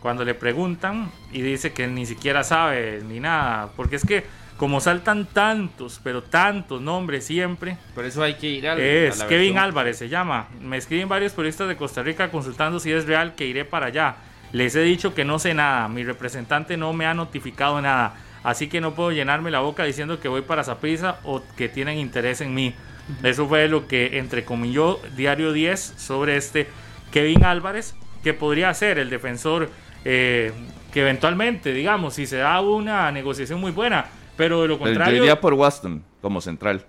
cuando 0.00 0.24
le 0.24 0.34
preguntan 0.34 1.10
y 1.32 1.42
dice 1.42 1.72
que 1.72 1.86
ni 1.86 2.06
siquiera 2.06 2.44
sabe 2.44 3.02
ni 3.06 3.20
nada, 3.20 3.70
porque 3.76 3.96
es 3.96 4.06
que 4.06 4.24
como 4.60 4.80
saltan 4.80 5.24
tantos, 5.24 6.02
pero 6.04 6.22
tantos 6.22 6.82
nombres 6.82 7.24
siempre. 7.24 7.78
Por 7.94 8.04
eso 8.04 8.22
hay 8.22 8.34
que 8.34 8.46
ir 8.46 8.68
al. 8.68 8.78
Es 8.78 9.22
Kevin 9.24 9.56
Álvarez, 9.56 9.96
se 9.96 10.10
llama. 10.10 10.48
Me 10.60 10.76
escriben 10.76 11.08
varios 11.08 11.32
periodistas 11.32 11.66
de 11.66 11.76
Costa 11.76 12.02
Rica 12.02 12.30
consultando 12.30 12.78
si 12.78 12.92
es 12.92 13.06
real 13.06 13.34
que 13.34 13.46
iré 13.46 13.64
para 13.64 13.86
allá. 13.86 14.16
Les 14.52 14.76
he 14.76 14.82
dicho 14.82 15.14
que 15.14 15.24
no 15.24 15.38
sé 15.38 15.54
nada. 15.54 15.88
Mi 15.88 16.04
representante 16.04 16.76
no 16.76 16.92
me 16.92 17.06
ha 17.06 17.14
notificado 17.14 17.80
nada. 17.80 18.14
Así 18.42 18.68
que 18.68 18.80
no 18.80 18.94
puedo 18.94 19.12
llenarme 19.12 19.50
la 19.50 19.60
boca 19.60 19.84
diciendo 19.84 20.18
que 20.20 20.28
voy 20.28 20.42
para 20.42 20.64
Zaprisa 20.64 21.18
o 21.24 21.42
que 21.56 21.68
tienen 21.68 21.98
interés 21.98 22.40
en 22.40 22.54
mí. 22.54 22.74
Eso 23.22 23.46
fue 23.48 23.68
lo 23.68 23.86
que 23.88 24.18
entrecomilló 24.18 25.00
Diario 25.16 25.52
10 25.52 25.94
sobre 25.96 26.36
este 26.36 26.68
Kevin 27.10 27.44
Álvarez, 27.44 27.94
que 28.22 28.32
podría 28.34 28.72
ser 28.74 28.98
el 28.98 29.10
defensor 29.10 29.68
eh, 30.04 30.52
que 30.92 31.00
eventualmente, 31.02 31.72
digamos, 31.72 32.14
si 32.14 32.26
se 32.26 32.36
da 32.38 32.60
una 32.60 33.10
negociación 33.12 33.60
muy 33.60 33.72
buena, 33.72 34.06
pero 34.36 34.62
de 34.62 34.68
lo 34.68 34.78
contrario. 34.78 35.16
Yo 35.18 35.22
iría 35.24 35.40
por 35.40 35.54
Waston 35.54 36.02
como 36.22 36.40
central. 36.40 36.84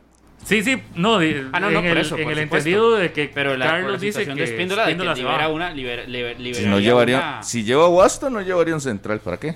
Sí, 0.46 0.64
sí, 0.64 0.82
no, 0.96 1.18
ah, 1.52 1.60
no, 1.60 1.70
en, 1.70 1.76
por 1.76 1.86
el, 1.86 1.98
eso, 2.00 2.18
en 2.18 2.24
por 2.24 2.34
el 2.34 2.40
entendido 2.40 2.96
de 2.96 3.12
que 3.12 3.30
Pero 3.32 3.56
la, 3.58 3.66
Carlos 3.68 4.02
dice 4.02 4.26
que 4.26 4.44
Espíndola, 4.44 4.88
de 4.88 4.98
que 4.98 5.04
libera 5.04 5.48
va. 5.48 5.50
una, 5.50 5.72
liber- 5.72 6.08
liber- 6.08 6.54
Si 6.56 6.66
no 6.66 6.80
llevaría, 6.80 7.18
una- 7.18 7.44
si 7.44 7.64
lleva 7.64 7.86
a 7.86 7.90
Waston, 7.90 8.34
no 8.34 8.42
llevaría 8.42 8.74
un 8.74 8.82
central. 8.82 9.20
¿Para 9.20 9.38
qué? 9.38 9.56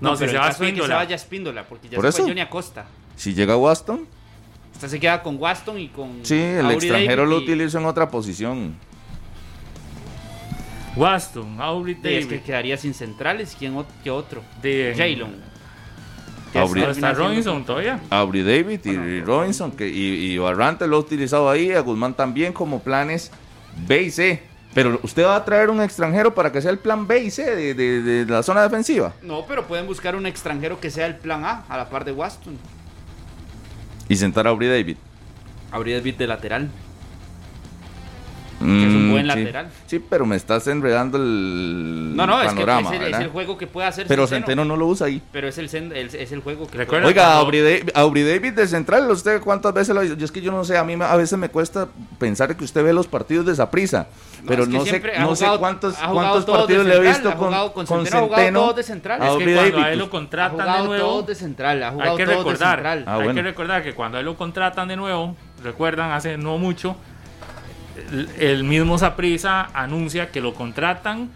No, 0.00 0.10
No, 0.10 0.16
si 0.16 0.20
pero 0.20 0.30
se 0.30 0.36
el 0.36 0.42
va 0.42 0.46
caso 0.48 0.64
de 0.64 0.70
que 0.70 0.74
se 0.74 0.80
Espíndola. 0.80 0.94
vaya 0.96 1.14
Espíndola, 1.16 1.64
porque 1.64 1.88
ya 1.88 1.96
¿Por 1.96 2.04
se 2.04 2.08
eso? 2.08 2.18
fue 2.18 2.28
Johnny 2.28 2.40
Acosta. 2.40 2.86
Si 3.16 3.32
llega 3.34 3.56
Waston, 3.56 4.06
Usted 4.74 4.88
se 4.88 4.98
queda 5.00 5.22
con 5.22 5.36
Waston 5.40 5.78
y 5.78 5.88
con. 5.88 6.18
sí, 6.24 6.34
el 6.34 6.62
Aubrey 6.62 6.76
extranjero 6.78 7.22
David 7.22 7.30
lo 7.34 7.40
y- 7.40 7.44
utiliza 7.44 7.78
en 7.78 7.86
otra 7.86 8.08
posición. 8.10 8.74
Waston, 10.96 11.60
Aubrey 11.60 11.96
y 12.02 12.08
es 12.14 12.26
que 12.26 12.40
quedaría 12.42 12.76
sin 12.76 12.94
centrales. 12.94 13.56
¿Quién 13.58 13.74
qué 14.02 14.10
otro? 14.10 14.42
de- 14.62 14.94
Jalen. 14.96 15.42
Aubrey- 16.54 16.82
¿Dónde 16.82 16.90
está 16.92 17.12
Robinson 17.14 17.64
todavía? 17.64 18.00
Aubrey 18.10 18.42
David 18.44 18.80
y 18.84 19.20
Robinson 19.22 19.72
que, 19.72 19.88
y, 19.88 20.32
y 20.32 20.38
Barrante 20.38 20.86
lo 20.86 20.96
ha 20.96 20.98
utilizado 21.00 21.50
ahí, 21.50 21.72
a 21.72 21.80
Guzmán 21.80 22.14
también 22.14 22.52
como 22.52 22.80
planes 22.80 23.32
B 23.88 24.02
y 24.02 24.10
C. 24.12 24.42
Pero 24.74 24.98
usted 25.04 25.24
va 25.24 25.36
a 25.36 25.44
traer 25.44 25.70
un 25.70 25.80
extranjero 25.80 26.34
para 26.34 26.50
que 26.50 26.60
sea 26.60 26.70
el 26.72 26.78
plan 26.78 27.06
B 27.06 27.20
y 27.24 27.30
C 27.30 27.44
de, 27.54 27.74
de- 27.74 28.02
de 28.02 28.26
la 28.26 28.42
zona 28.42 28.62
defensiva. 28.62 29.12
No, 29.22 29.46
pero 29.46 29.66
pueden 29.66 29.86
buscar 29.86 30.16
un 30.16 30.26
extranjero 30.26 30.80
que 30.80 30.90
sea 30.90 31.06
el 31.06 31.14
plan 31.16 31.44
A, 31.44 31.62
a 31.68 31.76
la 31.76 31.88
par 31.88 32.04
de 32.04 32.10
Waston. 32.12 32.58
Y 34.08 34.16
sentar 34.16 34.46
a 34.46 34.50
Aubrey 34.50 34.68
David. 34.68 34.96
Aubrey 35.70 35.94
David 35.94 36.14
de 36.16 36.26
lateral. 36.26 36.70
Que 38.60 38.86
es 38.86 38.94
un 38.94 39.10
buen 39.10 39.26
lateral. 39.26 39.68
Sí, 39.86 39.98
pero 39.98 40.24
me 40.24 40.36
estás 40.36 40.66
enredando 40.68 41.18
el 41.18 42.12
No, 42.16 42.26
no, 42.26 42.40
es 42.40 42.48
que 42.48 42.54
panorama, 42.54 42.94
es 42.94 43.00
el, 43.02 43.14
es 43.14 43.20
el 43.20 43.28
juego 43.28 43.58
que 43.58 43.66
puede 43.66 43.86
hacer 43.88 44.06
Pero 44.06 44.26
Centeno. 44.26 44.46
Centeno 44.46 44.64
no 44.64 44.76
lo 44.76 44.86
usa 44.86 45.06
ahí. 45.08 45.20
Pero 45.32 45.48
es 45.48 45.58
el, 45.58 45.68
el- 45.74 46.14
es 46.14 46.32
el 46.32 46.40
juego 46.40 46.66
que 46.66 46.84
puede- 46.86 47.04
Oiga, 47.04 47.24
cuando- 47.42 47.90
Aubrey 47.94 48.22
David, 48.24 48.52
de 48.54 48.66
central, 48.66 49.10
¿usted 49.10 49.40
cuántas 49.42 49.74
veces 49.74 49.94
lo 49.94 50.00
ha 50.00 50.02
visto? 50.04 50.16
Yo 50.18 50.24
es 50.24 50.32
que 50.32 50.40
yo 50.40 50.52
no 50.52 50.64
sé, 50.64 50.78
a 50.78 50.84
mí 50.84 50.96
a 51.00 51.16
veces 51.16 51.38
me 51.38 51.48
cuesta 51.48 51.88
pensar 52.18 52.56
que 52.56 52.64
usted 52.64 52.82
ve 52.84 52.92
los 52.92 53.06
partidos 53.06 53.44
de 53.46 53.52
esa 53.52 53.70
prisa. 53.70 54.06
No, 54.42 54.48
Pero 54.48 54.62
es 54.64 54.68
que 54.68 54.74
no 54.76 54.84
sé, 54.84 55.02
no 55.20 55.36
sé 55.36 55.46
cuántos, 55.58 55.94
cuántos 55.96 56.46
de 56.46 56.52
partidos 56.52 56.86
le 56.86 56.90
he 56.92 56.94
central, 56.94 57.12
visto 57.14 57.28
ha 57.30 57.34
con, 57.36 57.46
jugado 57.48 57.72
con 57.72 57.86
con 57.86 57.98
Centeno, 58.04 58.16
ha 58.16 58.20
jugado 58.26 58.42
Centeno. 58.42 58.60
todos 58.60 58.76
de 58.76 58.82
central. 58.82 59.22
a 59.22 59.24
Es 59.24 59.30
que 59.36 59.44
cuando 59.44 59.60
David. 59.62 59.84
a 59.84 59.92
él 59.92 59.98
lo 59.98 60.04
Ha 60.04 60.10
contratan 60.10 60.58
de 60.82 60.86
nuevo, 60.88 61.04
todos 61.08 61.26
de 61.26 61.34
central, 61.34 61.82
ha 61.82 61.86
hay 61.88 61.92
jugado 61.94 62.16
que 62.16 62.24
todos 62.24 62.36
de 62.36 62.42
recordar, 62.44 62.74
central. 62.76 63.04
Ah, 63.06 63.14
hay 63.16 63.24
bueno. 63.24 63.34
que 63.34 63.42
recordar 63.42 63.82
que 63.82 63.94
cuando 63.94 64.16
a 64.18 64.20
él 64.20 64.26
lo 64.26 64.36
contratan 64.36 64.88
de 64.88 64.96
nuevo, 64.96 65.36
recuerdan 65.62 66.10
hace 66.12 66.36
no 66.36 66.58
mucho, 66.58 66.96
el, 68.38 68.64
mismo 68.64 68.98
Saprisa 68.98 69.68
anuncia 69.74 70.30
que 70.30 70.40
lo 70.40 70.54
contratan 70.54 71.30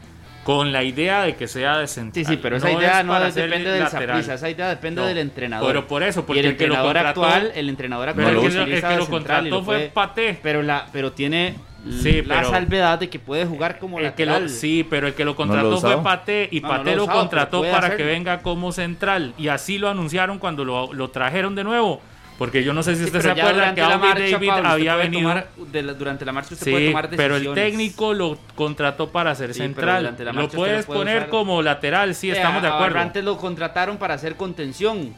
con 0.45 0.73
la 0.73 0.83
idea 0.83 1.23
de 1.25 1.37
que 1.37 1.47
sea 1.47 1.77
de 1.79 1.87
central. 1.87 2.25
Sí, 2.25 2.33
sí, 2.33 2.39
pero 2.43 2.57
esa 2.57 2.71
No 2.71 2.79
idea 2.81 3.01
es 3.01 3.07
no 3.07 3.21
depende 3.21 3.71
del 3.71 3.81
lateral. 3.85 4.09
Saprissa, 4.09 4.35
esa 4.35 4.49
idea 4.49 4.69
depende 4.71 5.03
No, 5.03 5.07
del 5.07 5.19
entrenador. 5.19 5.67
Pero 5.69 5.87
por 5.87 6.03
eso, 6.03 6.25
porque 6.25 6.41
y 6.41 6.45
el 6.45 6.51
el 6.53 6.57
que 6.57 6.67
lo 6.67 6.75
entrenador 6.75 6.97
contrató- 6.97 7.25
actual, 7.27 7.53
el 7.55 7.69
entrenador 7.69 8.07
Pero 8.15 8.29
actual 8.29 8.29
el 8.29 8.35
lo 8.35 8.41
que, 8.41 8.49
lo- 8.57 8.63
el 8.77 8.81
que 8.81 8.87
de 8.89 8.97
lo 8.97 9.07
contrató 9.09 9.45
lo 9.51 9.63
fue 9.63 9.91
Pate. 9.93 10.39
pero 10.43 10.63
la 10.63 10.87
pero 10.93 11.13
tiene 11.13 11.57
Sí, 12.03 12.23
la 12.23 12.37
pero- 12.39 12.51
salvedad 12.51 12.99
de 12.99 13.09
que 13.09 13.19
puede 13.19 13.45
jugar 13.47 13.79
como 13.79 13.99
El 14.01 14.13
que 14.15 14.25
lo- 14.27 14.33
lateral. 14.33 14.51
sí, 14.51 14.87
pero 14.89 15.07
el 15.07 15.15
que 15.15 15.25
lo 15.25 15.37
contrató 15.37 15.79
fue 15.81 16.03
Pate 16.03 16.49
y 16.51 16.61
No, 16.61 16.69
no 16.69 16.75
Pate 16.79 16.97
lo 16.97 17.07
contrató 17.07 17.61
pero 17.61 17.73
para 17.75 17.87
hacerlo. 17.89 18.05
que 18.05 18.11
venga 18.11 18.39
como 18.41 18.73
central. 18.73 19.33
Y 19.39 19.49
así 19.49 19.79
lo 19.79 19.89
anunciaron 19.89 20.39
cuando 20.39 20.65
lo, 20.65 20.93
lo 20.95 21.11
trajeron 21.11 21.55
de 21.55 21.65
nuevo. 21.65 22.01
Porque 22.39 22.63
yo 22.63 22.73
no 22.73 22.85
sé 22.85 22.93
si 22.93 22.99
Sí, 23.01 23.05
usted 23.07 23.21
pero 23.21 23.35
se 23.35 23.41
acuerda 23.41 23.75
que 23.75 23.83
marcha, 23.83 24.31
David 24.31 24.49
Pablo, 24.49 24.69
había 24.69 24.93
puede 24.95 25.05
venido. 25.09 25.29
tomar- 25.29 25.49
de 25.73 25.83
la- 25.83 25.93
durante 25.95 26.25
la 26.25 26.33
marcha 26.33 26.55
usted 26.55 26.71
puede 26.71 26.85
Sí, 26.87 26.91
tomar 26.93 27.11
pero 27.11 27.35
el 27.35 27.43
decisiones. 27.43 27.65
técnico 27.65 28.15
lo 28.15 28.39
contrató 28.55 29.11
para 29.11 29.35
ser 29.35 29.53
Sí, 29.55 29.59
central. 29.61 30.05
la 30.17 30.33
Lo 30.33 30.49
puedes 30.49 30.53
lo 30.53 30.57
puede 30.57 30.83
poner 30.85 31.17
usar. 31.19 31.29
como 31.31 31.63
lateral, 31.63 32.15
sí, 32.15 32.31
Eh, 32.31 32.35
estamos 32.35 32.63
de 32.63 32.69
acuerdo. 32.69 32.95
Barrantes 32.95 33.25
lo 33.25 33.37
contrataron 33.39 33.97
para 33.97 34.15
hacer 34.15 34.37
contención 34.37 35.13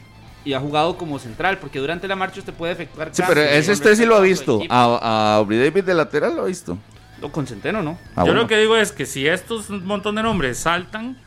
y 0.46 0.54
ha 0.54 0.60
jugado 0.60 0.96
como 0.96 1.18
central, 1.18 1.58
porque 1.58 1.78
durante 1.78 2.08
la 2.08 2.16
marcha 2.16 2.40
usted 2.40 2.54
puede 2.54 2.72
efectuar 2.72 3.10
Sí, 3.12 3.22
pero 3.28 3.42
ese 3.42 3.72
usted 3.72 3.94
sí 3.96 4.06
lo 4.06 4.16
ha 4.16 4.20
visto. 4.20 4.62
A, 4.70 4.98
a 5.02 5.34
Aubrey 5.36 5.58
David 5.58 5.84
de 5.84 5.92
lateral 5.94 6.34
lo 6.36 6.42
ha 6.44 6.46
visto. 6.46 6.78
No, 7.20 7.30
con 7.30 7.46
Centeno, 7.46 7.82
¿no? 7.82 7.98
Ah, 8.16 8.20
Yo 8.20 8.28
bueno. 8.28 8.40
lo 8.40 8.46
que 8.48 8.56
digo 8.56 8.78
es 8.78 8.92
que 8.92 9.04
si 9.04 9.28
estos 9.28 9.68
un 9.68 9.84
montón 9.84 10.14
de 10.14 10.22
nombres 10.22 10.56
saltan, 10.58 11.18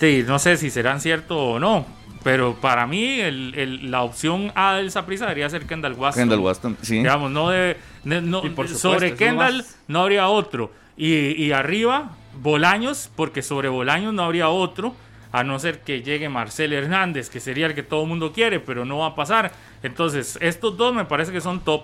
sí, 0.00 0.24
no 0.26 0.40
sé 0.40 0.56
si 0.56 0.68
serán 0.68 1.00
ciertos 1.00 1.36
o 1.38 1.60
no. 1.60 1.86
Pero 2.30 2.54
para 2.60 2.86
mí 2.86 3.20
el- 3.20 3.54
el- 3.56 3.90
la 3.90 4.02
opción 4.02 4.52
A 4.54 4.74
del 4.74 4.90
Saprissa 4.90 5.24
debería 5.24 5.48
ser 5.48 5.66
Kendall 5.66 5.94
Waston. 5.94 6.22
Kendall 6.22 6.40
Waston, 6.40 6.76
sí. 6.82 6.96
Digamos, 6.98 7.30
no 7.30 7.48
de, 7.50 7.76
de- 8.04 8.20
no- 8.22 8.38
Y 8.44 8.50
por 8.50 8.66
supuesto, 8.68 8.78
sobre 8.78 9.14
Kendall 9.14 9.58
más- 9.58 9.78
no 9.88 10.02
habría 10.02 10.28
otro. 10.28 10.72
Y, 10.96 11.14
y 11.42 11.52
arriba, 11.52 12.10
Bolaños, 12.42 13.10
porque 13.16 13.42
sobre 13.42 13.68
Bolaños 13.68 14.12
no 14.14 14.22
habría 14.24 14.48
otro, 14.48 14.94
a 15.32 15.44
no 15.44 15.58
ser 15.58 15.80
que 15.80 16.02
llegue 16.02 16.28
Marcel 16.28 16.72
Hernández, 16.72 17.28
que 17.30 17.40
sería 17.40 17.66
el 17.66 17.74
que 17.74 17.82
todo 17.82 18.02
el 18.02 18.08
mundo 18.08 18.32
quiere, 18.32 18.60
pero 18.60 18.84
no 18.84 18.98
va 18.98 19.06
a 19.08 19.14
pasar. 19.14 19.52
Entonces, 19.82 20.38
estos 20.40 20.76
dos 20.76 20.94
me 20.94 21.04
parece 21.04 21.32
que 21.32 21.40
son 21.40 21.60
top. 21.60 21.82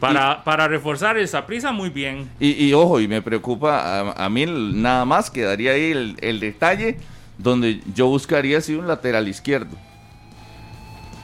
Para, 0.00 0.42
para 0.42 0.66
reforzar 0.66 1.16
el 1.18 1.28
Saprissa, 1.28 1.70
muy 1.70 1.88
bien. 1.88 2.28
Y, 2.40 2.50
y 2.66 2.72
ojo, 2.72 2.98
y 3.00 3.06
me 3.06 3.22
preocupa, 3.22 4.00
a, 4.00 4.24
a 4.24 4.28
mí 4.28 4.44
nada 4.46 5.04
más 5.04 5.30
quedaría 5.30 5.70
ahí 5.72 5.92
el, 5.92 6.16
el 6.20 6.40
detalle 6.40 6.98
donde 7.38 7.80
yo 7.94 8.06
buscaría 8.06 8.60
si 8.60 8.74
un 8.74 8.86
lateral 8.86 9.28
izquierdo. 9.28 9.76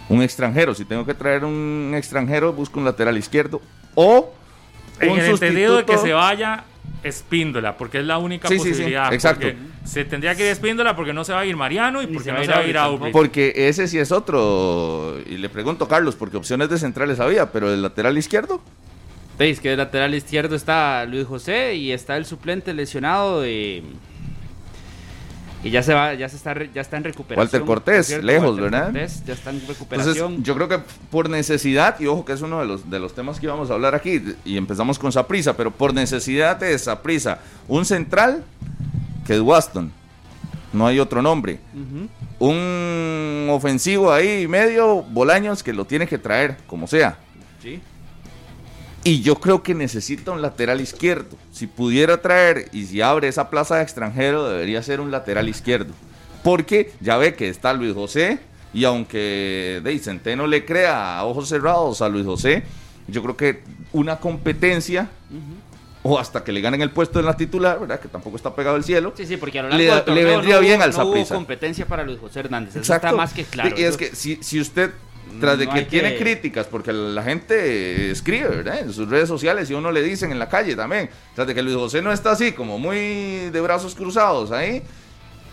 Un 0.08 0.22
extranjero, 0.22 0.74
si 0.74 0.84
tengo 0.84 1.06
que 1.06 1.14
traer 1.14 1.44
un 1.44 1.92
extranjero, 1.94 2.52
busco 2.52 2.78
un 2.80 2.84
lateral 2.84 3.16
izquierdo. 3.16 3.60
O 3.94 4.32
En 4.98 5.18
el 5.18 5.26
entendido 5.30 5.76
de 5.76 5.84
que 5.84 5.96
se 5.98 6.12
vaya 6.12 6.64
Espíndola, 7.04 7.76
porque 7.78 8.00
es 8.00 8.04
la 8.04 8.18
única 8.18 8.48
Sí, 8.48 8.54
sí, 8.58 8.64
sí, 8.64 8.70
posibilidad. 8.70 9.12
exacto. 9.14 9.46
porque 9.46 9.56
Se 9.84 10.04
tendría 10.04 10.34
que 10.34 10.42
ir 10.44 10.48
Espíndola 10.48 10.96
porque 10.96 11.12
no 11.12 11.24
se 11.24 11.32
va 11.32 11.40
a 11.40 11.46
ir 11.46 11.56
Mariano 11.56 12.02
y 12.02 12.06
Ni 12.06 12.12
porque 12.14 12.24
se 12.24 12.32
va 12.32 12.38
no 12.38 12.42
a 12.42 12.44
se 12.44 12.50
ir 12.50 12.56
va 12.56 12.60
a 12.64 12.68
ir 12.68 12.76
Aubrey 12.76 12.96
Aubrey. 12.96 13.12
Porque 13.12 13.52
ese 13.56 13.86
sí 13.88 13.98
es 13.98 14.10
otro. 14.12 15.16
Y 15.26 15.38
le 15.38 15.48
pregunto, 15.48 15.86
Carlos, 15.88 16.16
porque 16.16 16.36
opciones 16.36 16.68
de 16.68 16.78
centrales 16.78 17.20
había, 17.20 17.52
pero 17.52 17.72
el 17.72 17.80
lateral 17.80 18.18
izquierdo. 18.18 18.60
Veis 19.38 19.60
que 19.60 19.70
el 19.72 19.78
lateral 19.78 20.14
izquierdo 20.14 20.54
está 20.56 21.06
Luis 21.06 21.24
José 21.26 21.76
y 21.76 21.92
está 21.92 22.16
el 22.18 22.26
suplente 22.26 22.74
lesionado 22.74 23.40
de 23.40 23.82
y 25.62 25.70
ya 25.70 25.82
se 25.82 25.92
va, 25.94 26.14
ya 26.14 26.28
se 26.28 26.36
está, 26.36 26.54
ya 26.72 26.80
está 26.80 26.96
en 26.96 27.04
recuperación. 27.04 27.38
Walter 27.44 27.62
Cortés, 27.64 28.06
cierto, 28.06 28.26
lejos, 28.26 28.46
Walter 28.58 28.62
¿verdad? 28.64 28.84
Cortés 28.86 29.24
ya 29.24 29.34
está 29.34 29.50
en 29.50 29.56
Entonces, 29.56 29.78
recuperación. 29.78 30.42
yo 30.42 30.54
creo 30.54 30.68
que 30.68 30.78
por 31.10 31.28
necesidad, 31.28 32.00
y 32.00 32.06
ojo 32.06 32.24
que 32.24 32.32
es 32.32 32.40
uno 32.42 32.60
de 32.60 32.66
los, 32.66 32.88
de 32.88 32.98
los 32.98 33.14
temas 33.14 33.38
que 33.38 33.46
íbamos 33.46 33.70
a 33.70 33.74
hablar 33.74 33.94
aquí, 33.94 34.22
y 34.44 34.56
empezamos 34.56 34.98
con 34.98 35.12
Saprisa, 35.12 35.56
pero 35.56 35.70
por 35.70 35.92
necesidad 35.92 36.56
de 36.56 36.78
Saprisa, 36.78 37.40
un 37.68 37.84
central 37.84 38.44
que 39.26 39.34
es 39.34 39.40
Waston, 39.40 39.92
no 40.72 40.86
hay 40.86 40.98
otro 40.98 41.20
nombre. 41.20 41.60
Un 42.38 43.48
ofensivo 43.50 44.12
ahí 44.12 44.46
medio, 44.48 45.02
Bolaños, 45.02 45.62
que 45.62 45.72
lo 45.72 45.84
tiene 45.84 46.06
que 46.06 46.16
traer, 46.16 46.56
como 46.66 46.86
sea. 46.86 47.18
Sí. 47.62 47.80
Y 49.02 49.22
yo 49.22 49.36
creo 49.36 49.62
que 49.62 49.74
necesita 49.74 50.30
un 50.30 50.42
lateral 50.42 50.80
izquierdo. 50.80 51.36
Si 51.52 51.66
pudiera 51.66 52.20
traer 52.20 52.68
y 52.72 52.84
si 52.86 53.00
abre 53.00 53.28
esa 53.28 53.48
plaza 53.48 53.76
de 53.76 53.82
extranjero, 53.82 54.48
debería 54.48 54.82
ser 54.82 55.00
un 55.00 55.10
lateral 55.10 55.48
izquierdo. 55.48 55.92
Porque 56.44 56.92
ya 57.00 57.16
ve 57.16 57.34
que 57.34 57.48
está 57.48 57.72
Luis 57.72 57.94
José. 57.94 58.40
Y 58.72 58.84
aunque 58.84 59.80
de 59.82 59.98
Centeno 59.98 60.46
le 60.46 60.64
crea 60.64 61.18
a 61.18 61.24
ojos 61.24 61.48
cerrados 61.48 62.02
a 62.02 62.08
Luis 62.08 62.24
José, 62.26 62.62
yo 63.08 63.22
creo 63.22 63.36
que 63.36 63.62
una 63.92 64.18
competencia, 64.20 65.08
o 66.02 66.18
hasta 66.18 66.44
que 66.44 66.52
le 66.52 66.60
ganen 66.60 66.80
el 66.82 66.90
puesto 66.90 67.18
en 67.20 67.26
la 67.26 67.36
titular, 67.36 67.80
¿verdad? 67.80 67.98
Que 68.00 68.06
tampoco 68.08 68.36
está 68.36 68.54
pegado 68.54 68.76
al 68.76 68.84
cielo. 68.84 69.12
Sí, 69.16 69.26
sí, 69.26 69.36
porque 69.38 69.58
a 69.58 69.62
lo 69.64 69.68
largo 69.70 69.82
Le- 69.82 70.02
del 70.02 70.14
le 70.14 70.24
vendría 70.24 70.54
no 70.56 70.60
bien 70.60 70.76
hubo- 70.78 70.84
al 70.84 70.90
no 70.92 71.06
hubo 71.06 71.26
competencia 71.26 71.84
para 71.86 72.04
Luis 72.04 72.18
José 72.20 72.40
Hernández. 72.40 72.76
Eso 72.76 72.94
está 72.94 73.12
más 73.12 73.32
que 73.32 73.44
claro. 73.44 73.74
Y 73.76 73.82
es 73.82 73.96
que 73.96 74.14
si, 74.14 74.38
si 74.40 74.60
usted 74.60 74.92
tras 75.38 75.58
de 75.58 75.66
no 75.66 75.74
que 75.74 75.82
tiene 75.82 76.16
críticas, 76.16 76.66
porque 76.66 76.92
la 76.92 77.22
gente 77.22 78.10
escribe, 78.10 78.48
¿verdad? 78.48 78.80
En 78.80 78.92
sus 78.92 79.08
redes 79.08 79.28
sociales 79.28 79.70
y 79.70 79.74
uno 79.74 79.92
le 79.92 80.02
dicen 80.02 80.32
en 80.32 80.38
la 80.38 80.48
calle 80.48 80.74
también, 80.74 81.10
tras 81.34 81.46
de 81.46 81.54
que 81.54 81.62
Luis 81.62 81.76
José 81.76 82.02
no 82.02 82.12
está 82.12 82.32
así, 82.32 82.52
como 82.52 82.78
muy 82.78 83.50
de 83.50 83.60
brazos 83.60 83.94
cruzados 83.94 84.50
ahí, 84.50 84.82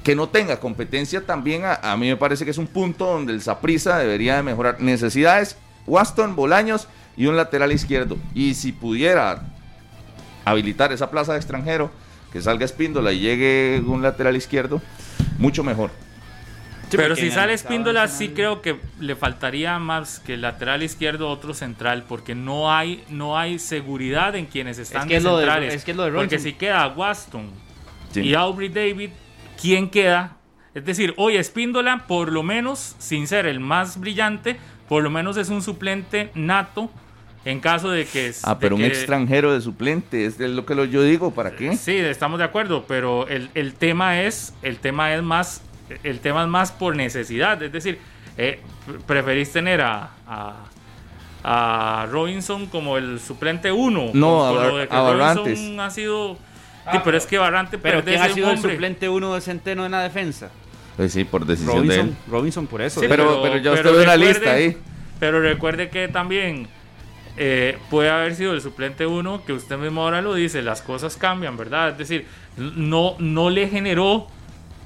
que 0.03 0.15
no 0.15 0.29
tenga 0.29 0.59
competencia 0.59 1.25
también, 1.25 1.65
a, 1.65 1.75
a 1.75 1.97
mí 1.97 2.07
me 2.07 2.17
parece 2.17 2.45
que 2.45 2.51
es 2.51 2.57
un 2.57 2.67
punto 2.67 3.05
donde 3.05 3.33
el 3.33 3.41
Saprisa 3.41 3.97
debería 3.97 4.37
de 4.37 4.43
mejorar. 4.43 4.79
Necesidades, 4.79 5.57
Waston, 5.85 6.35
Bolaños 6.35 6.87
y 7.17 7.25
un 7.25 7.35
lateral 7.35 7.71
izquierdo. 7.71 8.17
Y 8.33 8.53
si 8.53 8.71
pudiera 8.71 9.43
habilitar 10.45 10.93
esa 10.93 11.11
plaza 11.11 11.33
de 11.33 11.39
extranjero, 11.39 11.91
que 12.31 12.41
salga 12.41 12.65
Espíndola 12.65 13.11
y 13.11 13.19
llegue 13.19 13.83
un 13.85 14.01
lateral 14.01 14.35
izquierdo, 14.35 14.81
mucho 15.37 15.63
mejor. 15.63 15.91
Sí, 16.89 16.95
Pero 16.95 17.15
si 17.17 17.29
sale 17.31 17.53
Espíndola, 17.53 18.07
sí 18.07 18.29
creo 18.29 18.61
que 18.61 18.77
le 18.99 19.15
faltaría 19.17 19.77
más 19.77 20.19
que 20.19 20.35
el 20.35 20.41
lateral 20.41 20.83
izquierdo 20.83 21.27
otro 21.29 21.53
central, 21.53 22.05
porque 22.07 22.33
no 22.33 22.71
hay, 22.71 23.03
no 23.09 23.37
hay 23.37 23.59
seguridad 23.59 24.35
en 24.35 24.45
quienes 24.45 24.77
están 24.79 25.05
que 25.07 25.15
de 25.15 25.17
es 25.17 25.23
lo 25.23 25.37
de- 25.37 25.43
centrales. 25.45 25.73
es 25.73 25.83
que 25.83 25.91
es 25.91 25.97
lo 25.97 26.05
de 26.05 26.11
porque 26.11 26.39
si 26.39 26.53
queda 26.53 26.87
Waston 26.87 27.49
Sí. 28.13 28.21
y 28.21 28.33
Aubrey 28.35 28.69
David, 28.69 29.09
¿quién 29.61 29.89
queda? 29.89 30.37
Es 30.73 30.85
decir, 30.85 31.13
hoy 31.17 31.35
Espíndola, 31.35 32.05
por 32.07 32.31
lo 32.31 32.41
menos, 32.41 32.95
sin 32.99 33.27
ser 33.27 33.47
el 33.47 33.59
más 33.59 33.99
brillante, 33.99 34.57
por 34.87 35.03
lo 35.03 35.09
menos 35.09 35.35
es 35.35 35.49
un 35.49 35.61
suplente 35.61 36.29
nato 36.35 36.89
en 37.43 37.59
caso 37.59 37.89
de 37.89 38.05
que... 38.05 38.31
Ah, 38.43 38.59
pero 38.59 38.75
un 38.75 38.81
que- 38.81 38.87
extranjero 38.87 39.53
de 39.53 39.59
suplente, 39.61 40.25
es 40.25 40.39
lo 40.39 40.65
que 40.65 40.75
lo- 40.75 40.85
yo 40.85 41.01
digo, 41.03 41.31
¿para 41.31 41.51
qué? 41.51 41.75
Sí, 41.75 41.95
estamos 41.97 42.39
de 42.39 42.45
acuerdo, 42.45 42.85
pero 42.87 43.27
el, 43.27 43.49
el 43.55 43.73
tema 43.73 44.21
es 44.21 44.53
el 44.61 44.77
tema 44.77 45.13
es 45.13 45.21
más 45.23 45.61
el 46.03 46.19
tema 46.19 46.43
es 46.43 46.47
más 46.49 46.71
por 46.71 46.95
necesidad, 46.95 47.61
es 47.63 47.71
decir, 47.71 47.99
eh, 48.37 48.59
pre- 48.85 48.99
preferís 48.99 49.51
tener 49.51 49.81
a, 49.81 50.09
a, 50.27 50.53
a 51.43 52.05
Robinson 52.11 52.67
como 52.67 52.97
el 52.97 53.19
suplente 53.19 53.71
uno, 53.71 54.11
No, 54.13 54.39
con- 54.39 54.55
con 54.55 54.63
a 54.63 54.67
lo 54.67 54.73
Bar- 54.73 54.81
de 54.81 54.87
que 54.87 54.95
a 54.95 54.99
Robinson 54.99 55.17
Barrantes. 55.17 55.79
ha 55.79 55.89
sido 55.89 56.37
Ah, 56.85 56.91
sí, 56.93 56.99
pero 57.03 57.17
es 57.17 57.25
que 57.25 57.37
Barrante 57.37 57.77
Pero 57.77 58.01
¿quién 58.01 58.21
ha 58.21 58.27
un 58.27 58.33
sido 58.33 58.49
el 58.51 58.59
suplente 58.59 59.09
uno 59.09 59.35
de 59.35 59.41
Centeno 59.41 59.85
en 59.85 59.91
la 59.91 60.01
defensa? 60.03 60.49
Pues 60.95 61.11
sí, 61.11 61.25
por 61.25 61.45
decisión 61.45 61.85
de 61.85 61.95
él. 61.95 61.99
Robinson, 62.01 62.17
Robinson 62.31 62.67
por 62.67 62.81
eso. 62.81 63.01
Sí, 63.01 63.07
pero- 63.09 63.41
pero 63.41 63.57
ya 63.57 63.71
usted 63.73 63.83
ve 63.91 64.03
una 64.03 64.15
recuerde- 64.15 64.25
lista 64.33 64.51
ahí. 64.53 64.77
Pero 65.19 65.41
recuerde 65.41 65.89
que 65.89 66.07
también 66.07 66.67
eh, 67.35 67.77
puede 67.89 68.09
haber 68.09 68.35
sido 68.35 68.53
el 68.53 68.61
suplente 68.61 69.05
uno, 69.05 69.43
que 69.45 69.51
usted 69.53 69.77
mismo 69.77 70.01
ahora 70.01 70.21
lo 70.21 70.33
dice, 70.33 70.61
las 70.61 70.81
cosas 70.81 71.17
cambian, 71.17 71.55
¿verdad? 71.57 71.89
Es 71.89 71.97
decir, 71.97 72.25
no, 72.55 73.15
no 73.19 73.49
le 73.49 73.67
generó 73.67 74.27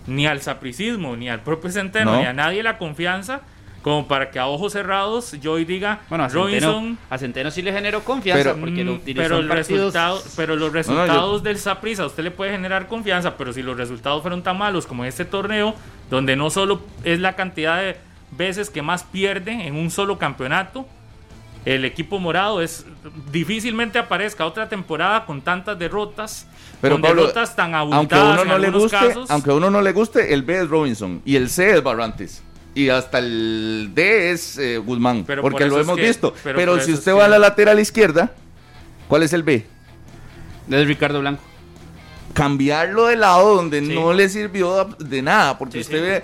ni 0.07 0.25
al 0.27 0.41
sapricismo, 0.41 1.15
ni 1.15 1.29
al 1.29 1.41
propio 1.41 1.69
Centeno, 1.71 2.13
No. 2.13 2.19
ni 2.19 2.25
a 2.25 2.33
nadie 2.33 2.63
la 2.63 2.77
confianza 2.77 3.41
como 3.81 4.07
para 4.07 4.29
que 4.29 4.37
a 4.37 4.45
ojos 4.45 4.73
cerrados 4.73 5.31
yo 5.41 5.53
hoy 5.53 5.65
diga, 5.65 6.01
Bueno, 6.07 6.23
a 6.23 6.29
Centeno, 6.29 6.45
Robinson... 6.71 6.97
a 7.09 7.17
Centeno 7.17 7.49
sí 7.49 7.63
le 7.63 7.73
generó 7.73 8.03
confianza 8.03 8.43
Pero- 8.53 8.59
porque 8.59 8.83
lo 8.83 8.91
Mm, 8.93 8.95
utilizó 8.97 9.23
pero, 9.23 9.35
en 9.37 9.41
el 9.43 9.47
partidos. 9.47 9.79
resultado, 9.79 10.21
pero 10.35 10.55
los 10.55 10.67
yo- 10.69 10.73
resultados 10.73 11.41
del 11.41 11.57
Saprissa 11.57 12.03
a 12.03 12.05
usted 12.05 12.23
le 12.23 12.29
puede 12.29 12.51
generar 12.51 12.87
confianza, 12.87 13.37
pero 13.37 13.53
si 13.53 13.63
los 13.63 13.75
resultados 13.77 14.21
fueron 14.21 14.43
tan 14.43 14.57
malos 14.59 14.85
como 14.85 15.03
en 15.03 15.09
este 15.09 15.25
torneo, 15.25 15.73
donde 16.11 16.35
no 16.35 16.51
solo 16.51 16.83
es 17.03 17.19
la 17.19 17.35
cantidad 17.35 17.81
de 17.81 17.97
veces 18.29 18.69
que 18.69 18.83
más 18.83 19.03
pierde 19.03 19.65
en 19.65 19.75
un 19.75 19.89
solo 19.89 20.19
campeonato, 20.19 20.85
el 21.65 21.83
equipo 21.85 22.19
morado 22.19 22.61
es 22.61 22.85
difícilmente 23.31 23.97
aparezca 23.99 24.45
otra 24.45 24.69
temporada 24.69 25.25
con 25.25 25.41
tantas 25.41 25.77
derrotas, 25.79 26.47
Pero 26.81 26.95
con 26.95 27.01
Pablo, 27.03 27.21
derrotas 27.21 27.55
tan 27.55 27.75
aunque 27.75 28.15
a 28.15 28.23
uno 28.23 28.43
no 28.45 28.57
le 28.57 28.69
guste, 28.71 28.97
casos. 28.97 29.29
aunque 29.29 29.51
a 29.51 29.53
uno 29.53 29.69
no 29.69 29.81
le 29.81 29.91
guste, 29.91 30.33
el 30.33 30.41
B 30.43 30.61
es 30.63 30.67
Robinson 30.69 31.21
y 31.25 31.35
el 31.35 31.49
C 31.49 31.75
es 31.75 31.83
Barrantes. 31.83 32.41
Y 32.73 32.89
hasta 32.89 33.19
el 33.19 33.91
D 33.93 34.31
es 34.31 34.57
eh, 34.57 34.77
Guzmán, 34.77 35.23
Pero 35.27 35.41
porque 35.41 35.65
lo 35.65 35.77
hemos 35.79 35.95
que- 35.97 36.03
visto. 36.07 36.33
pero 36.43 36.79
si 36.79 36.93
usted 36.93 37.13
va 37.13 37.19
que- 37.19 37.23
a 37.25 37.27
la 37.27 37.39
lateral 37.39 37.79
izquierda, 37.79 38.31
¿cuál 39.07 39.23
es 39.23 39.33
el 39.33 39.43
B? 39.43 39.65
Es 40.69 40.87
Ricardo 40.87 41.19
Blanco. 41.19 41.43
Cambiarlo 42.33 43.07
de 43.07 43.17
lado 43.17 43.55
donde 43.55 43.81
Sí. 43.81 43.93
no 43.93 44.13
le 44.13 44.29
sirvió 44.29 44.85
de 44.99 45.21
nada, 45.21 45.57
porque 45.57 45.73
Sí, 45.73 45.79
usted 45.81 45.97
sí. 45.97 46.01
ve 46.01 46.23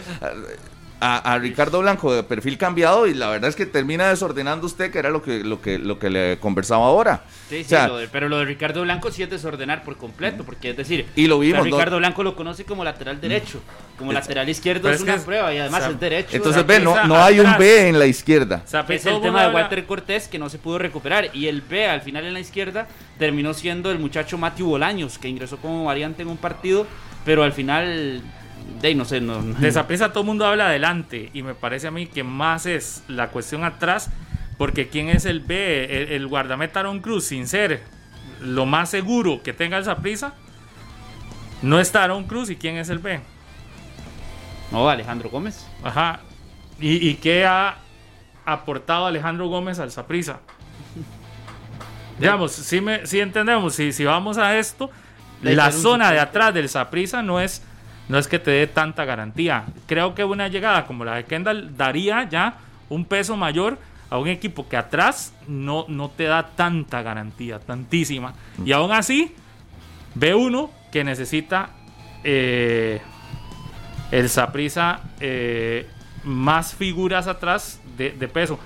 a, 0.99 1.33
a 1.33 1.37
Ricardo 1.37 1.79
Blanco 1.81 2.13
de 2.13 2.23
perfil 2.23 2.57
cambiado 2.57 3.05
y 3.05 3.13
la 3.13 3.29
verdad 3.29 3.49
es 3.49 3.55
que 3.55 3.65
termina 3.65 4.09
desordenando 4.09 4.65
usted, 4.65 4.91
que 4.91 4.97
era 4.99 5.09
lo 5.11 5.21
que, 5.21 5.43
lo 5.43 5.61
que, 5.61 5.77
lo 5.77 5.99
que 5.99 6.09
le 6.09 6.39
conversaba 6.39 6.85
ahora. 6.87 7.23
Sí, 7.49 7.57
sí, 7.59 7.65
O 7.65 7.67
sea, 7.67 7.87
lo 7.87 7.97
de- 7.97 8.07
pero 8.07 8.29
lo 8.29 8.39
de 8.39 8.45
Ricardo 8.45 8.81
Blanco 8.81 9.11
sí 9.11 9.21
es 9.21 9.29
desordenar 9.29 9.83
por 9.83 9.97
completo, 9.97 10.43
porque 10.43 10.71
es 10.71 10.77
decir, 10.77 11.05
Y 11.15 11.27
lo 11.27 11.37
o 11.37 11.41
sea, 11.41 11.47
vimos, 11.51 11.67
¿no? 11.67 11.75
Ricardo 11.77 11.97
Blanco 11.97 12.23
lo 12.23 12.35
conoce 12.35 12.65
como 12.65 12.83
lateral 12.83 13.21
derecho, 13.21 13.61
como 13.97 14.11
lateral 14.11 14.49
izquierdo 14.49 14.89
es 14.89 15.01
una 15.01 15.15
es- 15.15 15.23
prueba 15.23 15.53
y 15.53 15.59
además 15.59 15.81
o 15.81 15.83
sea, 15.85 15.93
es 15.93 15.99
derecho. 15.99 16.35
Entonces, 16.35 16.65
ve, 16.65 16.79
no, 16.79 17.05
no 17.05 17.15
hay 17.23 17.39
un. 17.39 17.57
B 17.57 17.89
en 17.89 17.99
la 17.99 18.05
izquierda. 18.07 18.63
Es 18.65 19.05
el 19.05 19.21
tema 19.21 19.47
de 19.47 19.53
Walter 19.53 19.85
Cortés 19.85 20.27
que 20.27 20.39
no 20.39 20.49
se 20.49 20.57
pudo 20.57 20.77
recuperar 20.79 21.29
y 21.33 21.47
el 21.47 21.61
B 21.61 21.87
al 21.87 22.01
final 22.01 22.25
en 22.25 22.33
la 22.33 22.39
izquierda 22.39 22.87
terminó 23.19 23.53
siendo 23.53 23.91
el 23.91 23.99
muchacho 23.99 24.37
Matthew 24.37 24.67
Bolaños 24.67 25.17
que 25.17 25.27
ingresó 25.27 25.57
como 25.57 25.85
variante 25.85 26.23
en 26.23 26.27
un 26.27 26.37
partido, 26.37 26.85
pero 27.23 27.43
al 27.43 27.53
final 27.53 28.21
de 28.81 28.95
no 28.95 29.05
sé, 29.05 29.21
no, 29.21 29.41
De 29.41 29.71
Saprissa 29.71 30.09
todo 30.09 30.21
el 30.21 30.27
mundo 30.27 30.45
habla 30.45 30.67
adelante 30.67 31.29
y 31.33 31.43
me 31.43 31.55
parece 31.55 31.87
a 31.87 31.91
mí 31.91 32.07
que 32.07 32.23
más 32.23 32.65
es 32.65 33.03
la 33.07 33.29
cuestión 33.29 33.63
atrás 33.63 34.09
porque 34.57 34.87
quién 34.89 35.09
es 35.09 35.25
el 35.25 35.39
B, 35.41 35.85
el, 35.85 36.11
el 36.13 36.27
guardameta 36.27 36.79
Aaron 36.79 36.99
Cruz 36.99 37.25
sin 37.25 37.47
ser 37.47 37.83
lo 38.41 38.65
más 38.65 38.89
seguro 38.89 39.41
que 39.41 39.53
tenga 39.53 39.77
el 39.77 39.85
Saprissa 39.85 40.33
no 41.61 41.79
está 41.79 42.03
Aaron 42.03 42.25
Cruz 42.25 42.49
y 42.49 42.55
quién 42.55 42.77
es 42.77 42.89
el 42.89 42.99
B. 42.99 43.19
no 44.71 44.89
Alejandro 44.89 45.29
Gómez. 45.29 45.67
Ajá. 45.83 46.19
¿Y, 46.79 47.07
y 47.07 47.15
qué 47.15 47.45
ha 47.45 47.77
aportado 48.45 49.07
Alejandro 49.07 49.47
Gómez 49.47 49.79
al 49.79 49.91
Saprissa? 49.91 50.39
Digamos, 52.19 52.51
si, 52.51 52.81
me, 52.81 53.05
si 53.05 53.19
entendemos, 53.19 53.75
si, 53.75 53.91
si 53.91 54.05
vamos 54.05 54.37
a 54.37 54.57
esto, 54.57 54.91
De 55.41 55.55
la 55.55 55.71
zona 55.71 56.11
de 56.11 56.19
atrás 56.19 56.53
del 56.53 56.69
Saprissa 56.69 57.21
no 57.21 57.39
es, 57.39 57.63
no 58.09 58.17
es 58.17 58.27
que 58.27 58.39
te 58.39 58.51
dé 58.51 58.67
tanta 58.67 59.05
garantía. 59.05 59.65
Creo 59.85 60.15
que 60.15 60.23
una 60.23 60.47
llegada 60.47 60.85
como 60.85 61.05
la 61.05 61.15
de 61.15 61.25
Kendall 61.25 61.75
daría 61.75 62.27
ya 62.29 62.57
un 62.89 63.05
peso 63.05 63.35
mayor 63.35 63.77
a 64.09 64.17
un 64.17 64.27
equipo 64.27 64.67
que 64.69 64.77
atrás 64.77 65.33
no, 65.47 65.85
no 65.89 66.09
te 66.09 66.23
da 66.23 66.47
tanta 66.55 67.01
garantía, 67.01 67.59
tantísima. 67.59 68.33
Y 68.63 68.71
aún 68.71 68.91
así, 68.91 69.35
ve 70.15 70.33
uno 70.33 70.71
que 70.91 71.03
necesita 71.03 71.69
eh, 72.23 73.01
el 74.11 74.29
Saprissa 74.29 75.01
más 76.23 76.73
figuras 76.73 77.27
atrás 77.27 77.81
de 77.97 78.27
peso. 78.27 78.59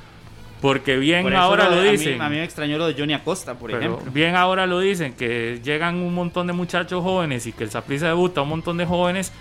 Porque 0.61 0.97
bien 0.97 1.23
Por 1.23 1.35
ahora 1.35 1.69
lo 1.69 1.77
de- 1.77 1.89
a 1.89 1.91
mí- 1.93 1.97
dicen. 1.97 2.21
A 2.21 2.29
mí, 2.29 2.35
me 2.35 2.43
extrañó 2.43 2.77
lo 2.77 2.85
de 2.87 2.93
Johnny 2.93 3.13
Acosta, 3.13 3.55
por 3.55 3.71
Pero 3.71 3.81
ejemplo. 3.95 4.11
bien 4.11 4.35
ahora 4.35 4.67
lo 4.67 4.79
dicen, 4.79 5.13
que 5.13 5.59
llegan 5.63 5.95
un 5.95 6.13
montón 6.13 6.45
de 6.47 6.53
muchachos 6.53 7.01
jóvenes 7.03 7.47
y 7.47 7.51
que 7.51 7.63
el 7.63 7.71
Saprissa 7.71 8.07
debuta 8.07 8.43
un 8.43 8.49
montón 8.49 8.77
de 8.77 8.85
jóvenes, 8.85 9.31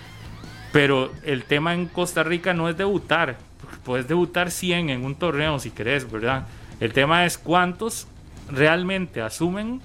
pero 0.73 1.13
el 1.25 1.45
tema 1.45 1.75
en 1.75 1.87
Costa 1.87 2.23
Rica 2.23 2.55
no 2.55 2.69
es 2.71 2.77
debutar, 2.79 3.37
puedes 3.85 4.09
debutar 4.09 4.51
100 4.51 4.89
en 4.89 5.05
un 5.05 5.15
torneo 5.15 5.59
si 5.59 5.71
querés, 5.71 6.11
¿verdad? 6.11 6.47
El 6.81 6.93
tema 6.95 7.27
es 7.27 7.37
cuántos 7.37 8.07
realmente 8.51 9.21
asumen 9.21 9.83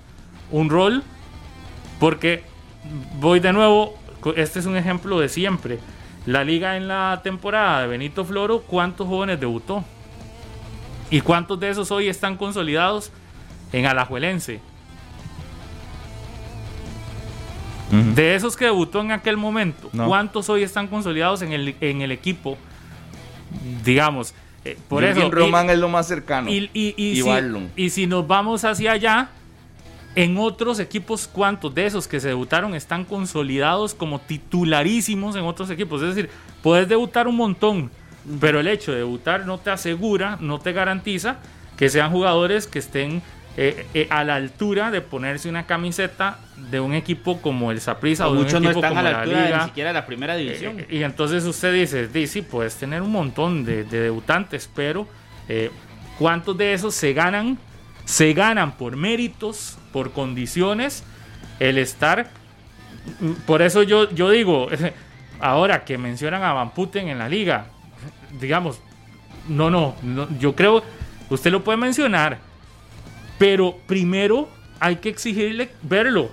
un 0.52 0.70
rol, 0.70 1.04
porque 2.00 2.44
voy 3.20 3.42
de 3.42 3.52
nuevo, 3.52 3.98
este 4.38 4.60
es 4.60 4.66
un 4.66 4.78
ejemplo 4.78 5.20
de 5.20 5.28
siempre, 5.28 5.80
la 6.26 6.44
liga 6.46 6.78
en 6.78 6.88
la 6.88 7.20
temporada 7.24 7.82
de 7.82 7.88
Benito 7.88 8.24
Floro, 8.24 8.62
¿cuántos 8.62 9.08
jóvenes 9.08 9.40
debutó? 9.40 9.84
¿Y 11.10 11.22
cuántos 11.22 11.60
de 11.60 11.70
esos 11.70 11.92
hoy 11.92 12.08
están 12.08 12.36
consolidados 12.38 13.12
en 13.72 13.86
Alajuelense? 13.86 14.60
De 18.16 18.36
esos 18.36 18.58
que 18.58 18.66
debutó 18.66 19.00
en 19.02 19.12
aquel 19.12 19.38
momento, 19.38 19.90
No. 19.94 20.08
¿cuántos 20.08 20.50
hoy 20.50 20.64
están 20.64 20.88
consolidados 20.88 21.42
en 21.44 21.54
el, 21.54 21.76
en 21.80 22.02
el 22.02 22.12
equipo? 22.12 22.58
Digamos, 23.86 24.34
eh, 24.66 24.78
por 24.90 25.04
Jürgen 25.04 25.18
eso. 25.20 25.28
y- 25.28 25.32
Román 25.32 25.70
es 25.70 25.78
lo 25.78 25.88
más 25.88 26.08
cercano. 26.08 26.50
y, 26.50 26.70
y- 26.74 26.94
y 26.98 27.12
Y 27.12 27.22
si, 27.22 27.30
y 27.76 27.90
si 27.92 28.08
nos 28.08 28.28
vamos 28.28 28.66
hacia 28.66 28.92
allá, 28.94 29.30
en 30.16 30.38
otros 30.38 30.80
equipos, 30.80 31.30
¿cuántos 31.32 31.74
de 31.76 31.86
esos 31.86 32.08
que 32.08 32.20
se 32.20 32.30
debutaron 32.30 32.74
están 32.74 33.06
consolidados 33.06 33.94
como 33.94 34.20
titularísimos 34.20 35.36
en 35.36 35.44
otros 35.44 35.70
equipos? 35.70 36.02
Es 36.02 36.16
decir, 36.16 36.30
puedes 36.64 36.90
debutar 36.90 37.28
un 37.28 37.36
montón, 37.36 37.92
pero 38.40 38.60
el 38.60 38.68
hecho 38.68 38.92
de 38.92 39.00
debutar 39.00 39.46
no 39.46 39.58
te 39.60 39.70
asegura, 39.70 40.38
no 40.42 40.60
te 40.60 40.74
garantiza 40.74 41.38
que 41.78 41.90
sean 41.90 42.12
jugadores 42.12 42.68
que 42.68 42.80
estén 42.80 43.22
eh, 43.58 43.86
eh, 43.94 44.08
a 44.10 44.24
la 44.24 44.36
altura 44.36 44.92
de 44.92 45.02
ponerse 45.02 45.48
una 45.48 45.66
camiseta 45.66 46.40
de 46.72 46.80
un 46.80 46.94
equipo 46.94 47.42
como 47.42 47.72
el 47.72 47.80
Saprissa 47.80 48.28
o 48.28 48.32
de 48.34 48.38
un 48.40 48.44
Muchos 48.44 48.62
no 48.62 48.70
equipo 48.70 48.80
están 48.80 48.90
como 48.90 49.00
a 49.00 49.04
la 49.04 49.12
la 49.12 49.20
altura 49.22 49.40
de 49.40 49.46
Liga. 49.46 49.58
ni 49.60 49.64
siquiera 49.66 49.90
de 49.90 49.94
la 49.94 50.06
primera 50.06 50.36
división. 50.36 50.80
Eh, 50.82 50.88
y 50.90 51.04
entonces 51.04 51.44
usted 51.46 51.74
dice, 51.74 52.08
"Di, 52.08 52.28
sí, 52.28 52.42
puedes 52.42 52.76
tener 52.76 53.02
un 53.02 53.12
montón 53.12 53.64
de, 53.64 53.84
de 53.84 54.00
debutantes, 54.02 54.70
pero 54.76 55.08
¿cuántos 56.18 56.58
de 56.58 56.74
esos 56.74 56.96
se 56.96 57.14
ganan? 57.14 57.58
Se 58.06 58.34
ganan 58.34 58.74
por 58.78 58.96
méritos, 58.98 59.78
por 59.92 60.12
condiciones, 60.12 61.04
el 61.60 61.78
estar... 61.78 62.28
mm, 63.20 63.32
Por 63.46 63.62
eso 63.62 63.84
yo, 63.84 64.10
yo 64.12 64.30
digo, 64.30 64.68
ahora 65.40 65.84
que 65.86 65.98
mencionan 65.98 66.44
a 66.44 66.54
Van 66.54 66.72
Putten 66.72 67.08
en 67.10 67.18
la 67.20 67.30
liga, 67.30 67.68
digamos, 68.40 68.80
no, 69.48 69.70
no, 69.70 69.96
yo 70.40 70.56
creo, 70.56 70.84
usted 71.30 71.52
lo 71.52 71.64
puede 71.64 71.78
mencionar, 71.78 72.40
pero 73.38 73.78
primero 73.88 74.50
hay 74.80 74.98
que 74.98 75.10
exigirle 75.10 75.72
verlo. 75.82 76.30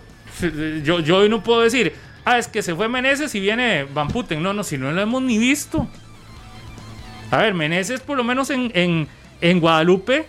Yo, 0.82 1.00
yo 1.00 1.18
hoy 1.18 1.28
no 1.28 1.42
puedo 1.42 1.60
decir, 1.60 1.94
ah, 2.24 2.38
es 2.38 2.48
que 2.48 2.62
se 2.62 2.74
fue 2.74 2.88
Meneses 2.88 3.34
y 3.34 3.40
viene 3.40 3.84
Van 3.84 4.08
Putten. 4.08 4.42
No, 4.42 4.52
no, 4.52 4.64
si 4.64 4.78
no 4.78 4.90
lo 4.90 5.00
hemos 5.00 5.22
ni 5.22 5.38
visto. 5.38 5.86
A 7.30 7.36
ver, 7.38 7.54
Meneses 7.54 8.00
por 8.00 8.16
lo 8.16 8.24
menos 8.24 8.50
en, 8.50 8.70
en, 8.74 9.08
en 9.40 9.60
Guadalupe, 9.60 10.26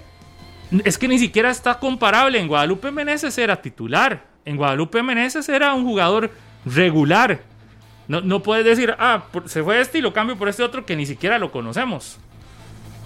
es 0.83 0.97
que 0.97 1.07
ni 1.07 1.19
siquiera 1.19 1.49
está 1.49 1.79
comparable. 1.79 2.39
En 2.39 2.47
Guadalupe 2.47 2.91
Meneses 2.91 3.37
era 3.37 3.61
titular. 3.61 4.25
En 4.45 4.57
Guadalupe 4.57 5.01
Meneses 5.03 5.47
era 5.49 5.73
un 5.73 5.83
jugador 5.83 6.31
regular. 6.65 7.41
No, 8.07 8.21
no 8.21 8.43
puedes 8.43 8.65
decir, 8.65 8.95
ah, 8.99 9.23
se 9.45 9.63
fue 9.63 9.79
este 9.79 9.99
y 9.99 10.01
lo 10.01 10.13
cambio 10.13 10.37
por 10.37 10.49
este 10.49 10.63
otro 10.63 10.85
que 10.85 10.95
ni 10.95 11.05
siquiera 11.05 11.39
lo 11.39 11.51
conocemos. 11.51 12.17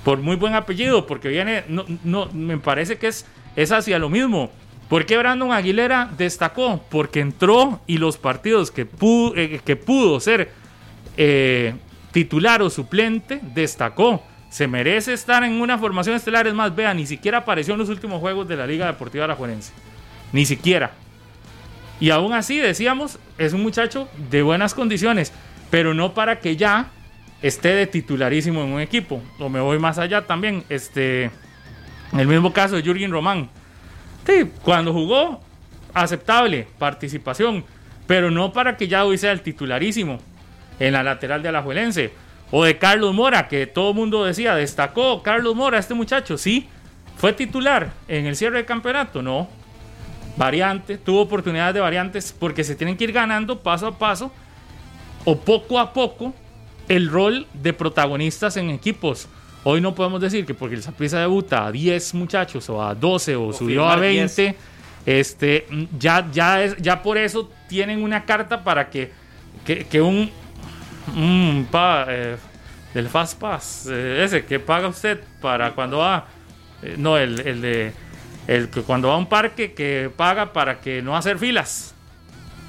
Por 0.04 0.20
muy 0.20 0.36
buen 0.36 0.56
apellido, 0.56 1.06
porque 1.06 1.30
viene, 1.30 1.64
no, 1.68 1.86
no, 2.04 2.28
me 2.34 2.58
parece 2.58 2.98
que 2.98 3.08
es, 3.08 3.26
es 3.56 3.72
hacia 3.72 4.00
lo 4.00 4.10
mismo. 4.10 4.50
¿Por 4.90 5.06
qué 5.06 5.18
Brandon 5.18 5.52
Aguilera 5.52 6.10
destacó? 6.18 6.82
Porque 6.90 7.20
entró 7.20 7.82
y 7.88 7.98
los 7.98 8.18
partidos 8.18 8.72
que 8.72 8.86
pudo, 8.86 9.36
eh, 9.36 9.60
que 9.64 9.76
pudo 9.76 10.20
ser 10.20 10.52
eh, 11.18 11.74
titular 12.12 12.62
o 12.62 12.70
suplente, 12.70 13.40
destacó. 13.54 14.24
Se 14.50 14.66
merece 14.66 15.12
estar 15.12 15.44
en 15.44 15.60
una 15.60 15.78
formación 15.78 16.16
estelar. 16.16 16.48
Es 16.48 16.54
más, 16.54 16.74
vea, 16.74 16.94
ni 16.94 17.06
siquiera 17.06 17.40
apareció 17.40 17.74
en 17.74 17.80
los 17.80 17.90
últimos 17.90 18.22
juegos 18.22 18.48
de 18.48 18.56
la 18.56 18.66
Liga 18.66 18.86
Deportiva 18.86 19.26
Alajuelense. 19.26 19.74
Ni 20.32 20.46
siquiera. 20.46 20.92
Y 22.00 22.10
aún 22.12 22.34
así, 22.34 22.58
decíamos, 22.58 23.20
es 23.38 23.54
un 23.54 23.63
muchacho 23.63 24.10
de 24.30 24.41
buenas 24.41 24.73
condiciones, 24.73 25.34
pero 25.69 25.93
no 25.93 26.13
para 26.13 26.39
que 26.39 26.56
ya 26.56 26.91
esté 27.41 27.69
de 27.69 27.88
titularísimo 27.88 28.63
en 28.63 28.73
un 28.73 28.82
equipo. 28.82 29.21
O 29.39 29.50
me 29.50 29.60
voy 29.60 29.80
más 29.80 29.97
allá 29.97 30.26
también. 30.26 30.63
Este, 30.69 31.32
el 32.17 32.28
mismo 32.28 32.54
caso 32.54 32.76
de 32.76 32.82
Jürgen 32.82 33.12
Román. 33.12 33.50
Sí, 34.26 34.52
cuando 34.63 34.93
jugó, 34.93 35.41
aceptable 35.93 36.67
participación, 36.78 37.63
pero 38.06 38.32
no 38.32 38.52
para 38.54 38.78
que 38.78 38.88
ya 38.88 39.06
hoy 39.06 39.17
sea 39.17 39.32
el 39.32 39.41
titularísimo 39.41 40.19
en 40.80 40.93
la 40.93 41.04
lateral 41.04 41.41
de 41.41 41.50
Alajuelense. 41.50 42.12
O 42.50 42.63
de 42.63 42.78
Carlos 42.78 43.13
Mora, 43.13 43.50
que 43.50 43.67
todo 43.67 43.89
el 43.89 43.95
mundo 43.95 44.23
decía, 44.23 44.56
destacó 44.56 45.21
Carlos 45.21 45.54
Mora, 45.54 45.80
este 45.80 45.93
muchacho, 45.93 46.38
sí, 46.38 46.69
fue 47.17 47.34
titular 47.34 47.91
en 48.08 48.26
el 48.26 48.38
cierre 48.38 48.60
de 48.60 48.65
campeonato, 48.65 49.21
no, 49.21 49.50
variante, 50.38 50.97
tuvo 50.97 51.21
oportunidades 51.21 51.73
de 51.73 51.80
variantes 51.82 52.34
porque 52.38 52.63
se 52.63 52.76
tienen 52.76 52.95
que 52.95 53.04
ir 53.04 53.12
ganando 53.12 53.60
paso 53.60 53.88
a 53.88 53.97
paso 53.97 54.32
o 55.26 55.38
poco 55.38 55.80
a 55.80 55.91
poco 55.91 56.34
el 56.88 57.10
rol 57.10 57.47
de 57.54 57.73
protagonistas 57.73 58.56
en 58.58 58.69
equipos. 58.69 59.28
Hoy 59.63 59.82
no 59.82 59.93
podemos 59.93 60.21
decir 60.21 60.45
que 60.45 60.54
porque 60.54 60.76
el 60.76 60.84
Saprissa 60.84 61.19
debuta 61.19 61.65
a 61.65 61.71
10 61.71 62.13
muchachos 62.13 62.69
o 62.69 62.82
a 62.82 62.95
12 62.95 63.36
o, 63.36 63.52
subió 63.52 63.88
a 63.88 63.97
20, 63.97 64.56
este, 65.06 65.67
ya, 66.00 66.26
ya, 66.32 66.63
es, 66.63 66.78
ya 66.78 67.02
por 67.02 67.17
eso 67.17 67.50
tienen 67.67 68.02
una 68.02 68.23
carta 68.23 68.63
para 68.63 68.89
que, 68.89 69.12
que, 69.65 70.02
un, 70.02 70.30
un 71.15 71.67
pa, 71.69 72.06
eh, 72.08 72.38
del 72.93 73.10
Fast 73.10 73.39
Pass, 73.39 73.88
eh, 73.91 74.23
ese 74.23 74.45
que 74.45 74.60
paga 74.60 74.88
usted 74.88 75.19
para 75.41 75.71
cuando 75.73 75.97
va, 75.97 76.28
eh, 76.82 76.95
no, 76.97 77.17
el, 77.17 77.39
el 77.41 77.62
de 77.62 77.93
el 78.48 78.70
que 78.70 78.82
cuando 78.82 79.10
va 79.10 79.16
a 79.16 79.18
un 79.18 79.28
parque 79.28 79.74
que 79.74 80.10
paga 80.16 80.54
para 80.54 80.80
que 80.80 81.02
no 81.02 81.16
hacer 81.16 81.38
filas, 81.38 81.94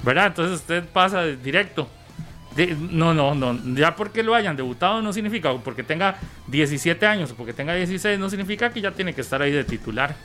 ¿verdad? 0.02 0.26
Entonces 0.26 0.60
usted 0.60 0.84
pasa 0.84 1.24
directo. 1.24 1.88
no, 2.90 3.14
no, 3.14 3.34
no, 3.34 3.56
ya 3.76 3.94
porque 3.94 4.24
lo 4.24 4.34
hayan 4.34 4.56
debutado 4.56 5.00
no 5.00 5.12
significa, 5.12 5.56
porque 5.58 5.84
tenga 5.84 6.18
17 6.48 7.06
años 7.06 7.30
o 7.30 7.36
porque 7.36 7.52
tenga 7.52 7.74
16 7.74 8.18
no 8.18 8.28
significa 8.28 8.70
que 8.70 8.80
ya 8.80 8.90
tiene 8.90 9.14
que 9.14 9.20
estar 9.20 9.40
ahí 9.40 9.52
de 9.52 9.64
titular. 9.64 10.16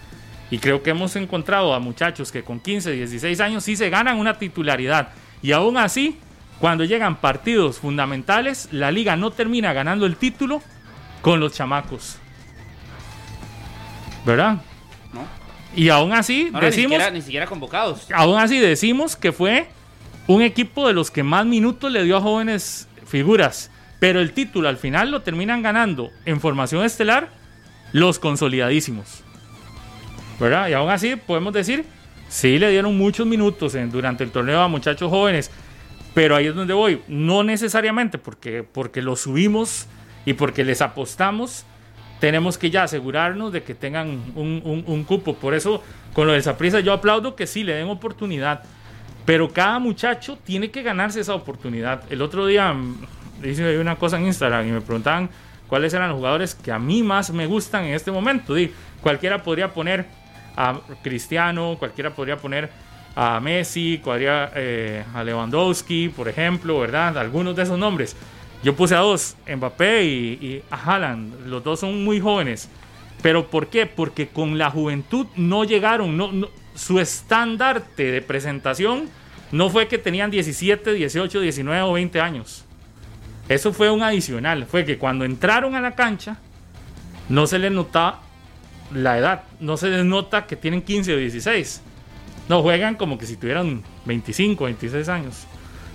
Y 0.49 0.57
creo 0.57 0.83
que 0.83 0.89
hemos 0.89 1.15
encontrado 1.15 1.73
a 1.73 1.79
muchachos 1.79 2.31
que 2.31 2.43
con 2.43 2.59
15, 2.59 2.91
16 2.91 3.39
años 3.39 3.63
sí 3.63 3.75
se 3.75 3.89
ganan 3.89 4.19
una 4.19 4.37
titularidad. 4.37 5.09
Y 5.41 5.51
aún 5.51 5.77
así, 5.77 6.19
cuando 6.59 6.83
llegan 6.83 7.17
partidos 7.17 7.79
fundamentales, 7.79 8.69
la 8.71 8.91
liga 8.91 9.15
no 9.15 9.31
termina 9.31 9.73
ganando 9.73 10.05
el 10.05 10.15
título 10.15 10.61
con 11.21 11.39
los 11.39 11.53
chamacos. 11.53 12.17
¿Verdad? 14.25 14.61
Y 15.75 15.89
aún 15.89 16.13
así 16.13 16.49
decimos. 16.61 16.99
Ni 17.11 17.21
siquiera, 17.21 17.47
convocados. 17.47 18.07
Aún 18.13 18.37
así 18.39 18.59
decimos 18.59 19.15
que 19.15 19.31
fue 19.31 19.67
un 20.27 20.41
equipo 20.41 20.87
de 20.87 20.93
los 20.93 21.11
que 21.11 21.23
más 21.23 21.45
minutos 21.45 21.91
le 21.91 22.03
dio 22.03 22.17
a 22.17 22.21
jóvenes 22.21 22.87
figuras. 23.05 23.71
Pero 23.99 24.19
el 24.19 24.33
título 24.33 24.67
al 24.67 24.77
final 24.77 25.11
lo 25.11 25.21
terminan 25.21 25.61
ganando 25.61 26.11
en 26.25 26.41
formación 26.41 26.83
estelar 26.83 27.29
los 27.91 28.19
consolidadísimos. 28.19 29.23
¿Verdad? 30.39 30.67
Y 30.67 30.73
aún 30.73 30.89
así 30.89 31.15
podemos 31.15 31.53
decir, 31.53 31.85
sí 32.27 32.59
le 32.59 32.69
dieron 32.69 32.97
muchos 32.97 33.25
minutos 33.25 33.75
durante 33.91 34.23
el 34.23 34.31
torneo 34.31 34.61
a 34.61 34.67
muchachos 34.67 35.09
jóvenes. 35.09 35.51
Pero 36.13 36.35
ahí 36.35 36.47
es 36.47 36.55
donde 36.55 36.73
voy. 36.73 37.01
No 37.07 37.43
necesariamente 37.43 38.17
porque, 38.17 38.63
porque 38.63 39.01
los 39.01 39.21
subimos 39.21 39.87
y 40.25 40.33
porque 40.33 40.63
les 40.63 40.81
apostamos 40.81 41.65
tenemos 42.23 42.57
que 42.57 42.71
ya 42.71 42.83
asegurarnos 42.83 43.51
de 43.51 43.63
que 43.63 43.75
tengan 43.75 44.31
un, 44.33 45.03
cupo. 45.05 45.35
Por 45.35 45.53
eso, 45.53 45.83
con 46.13 46.25
lo 46.25 46.31
del 46.31 46.41
Saprissa, 46.41 46.79
yo 46.79 46.93
aplaudo 46.93 47.35
que 47.35 47.45
sí 47.45 47.65
le 47.65 47.73
den 47.73 47.89
oportunidad. 47.89 48.63
Pero 49.25 49.51
cada 49.51 49.77
muchacho 49.77 50.37
tiene 50.41 50.71
que 50.71 50.83
ganarse 50.83 51.19
esa 51.19 51.35
oportunidad. 51.35 52.09
El 52.09 52.21
otro 52.21 52.47
día 52.47 52.73
hice 53.43 53.75
mm, 53.75 53.81
una 53.81 53.97
cosa 53.97 54.17
en 54.17 54.27
Instagram 54.27 54.69
y 54.69 54.71
me 54.71 54.79
preguntaban 54.79 55.29
cuáles 55.67 55.93
eran 55.93 56.07
los 56.07 56.15
jugadores 56.15 56.55
que 56.55 56.71
a 56.71 56.79
mí 56.79 57.03
más 57.03 57.29
me 57.31 57.45
gustan 57.45 57.83
en 57.83 57.93
este 57.93 58.09
momento. 58.09 58.55
cualquiera 59.01 59.43
podría 59.43 59.73
poner 59.73 60.05
a 60.55 60.79
Cristiano, 61.01 61.75
cualquiera 61.77 62.11
podría 62.11 62.37
poner 62.37 62.69
a 63.17 63.41
Messi, 63.41 63.99
cualquiera, 64.01 64.49
eh, 64.55 65.03
a 65.13 65.25
Lewandowski, 65.25 66.07
por 66.07 66.29
ejemplo, 66.29 66.79
¿verdad? 66.79 67.17
Algunos 67.17 67.53
de 67.53 67.63
esos 67.63 67.77
nombres. 67.77 68.15
Yo 68.63 68.75
puse 68.75 68.95
a 68.95 68.99
dos, 68.99 69.35
Mbappé 69.45 70.05
y, 70.05 70.63
a 70.71 70.77
Haaland. 70.77 71.47
Los 71.47 71.63
dos 71.63 71.81
son 71.81 72.03
muy 72.03 72.21
jóvenes. 72.21 72.69
¿Pero 73.21 73.47
por 73.47 73.67
qué? 73.67 73.85
Porque 73.85 74.27
con 74.29 74.57
la 74.57 74.69
juventud 74.69 75.27
no 75.35 75.65
llegaron. 75.65 76.47
Su 76.73 76.99
estandarte 76.99 78.11
de 78.11 78.21
presentación 78.21 79.09
no 79.51 79.69
fue 79.69 79.87
que 79.87 79.97
tenían 79.97 80.31
17, 80.31 80.93
18, 80.93 81.41
19 81.41 81.81
o 81.81 81.93
20 81.93 82.21
años. 82.21 82.63
Eso 83.49 83.73
fue 83.73 83.91
un 83.91 84.01
adicional. 84.01 84.65
Fue 84.65 84.85
que 84.85 84.97
cuando 84.97 85.25
entraron 85.25 85.75
a 85.75 85.81
la 85.81 85.91
cancha 85.91 86.37
no 87.27 87.47
se 87.47 87.59
les 87.59 87.71
nota 87.71 88.19
la 88.93 89.17
edad. 89.17 89.43
No 89.59 89.75
se 89.75 89.89
les 89.89 90.05
nota 90.05 90.45
que 90.47 90.55
tienen 90.55 90.81
15 90.81 91.13
o 91.13 91.17
16. 91.17 91.81
No 92.47 92.61
juegan 92.61 92.95
como 92.95 93.17
que 93.17 93.25
si 93.25 93.35
tuvieran 93.35 93.83
25, 94.05 94.63
26 94.63 95.09
años. 95.09 95.47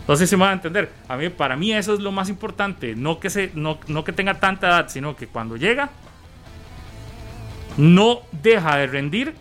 No 0.08 0.16
sé 0.16 0.26
si 0.26 0.36
me 0.36 0.40
van 0.40 0.50
a 0.50 0.54
entender. 0.54 0.90
A 1.06 1.18
mí, 1.18 1.28
para 1.28 1.54
mí 1.54 1.72
eso 1.72 1.92
es 1.92 2.00
lo 2.00 2.10
más 2.10 2.30
importante. 2.30 2.96
No 2.96 3.20
que, 3.20 3.28
se, 3.28 3.52
no, 3.54 3.78
que 3.78 4.12
tenga 4.12 4.40
tanta 4.40 4.66
edad, 4.68 4.88
sino 4.88 5.14
que 5.14 5.26
cuando 5.26 5.58
llega, 5.58 5.90
no 7.76 8.22
deja 8.42 8.78
de 8.78 8.86
rendir 8.86 9.34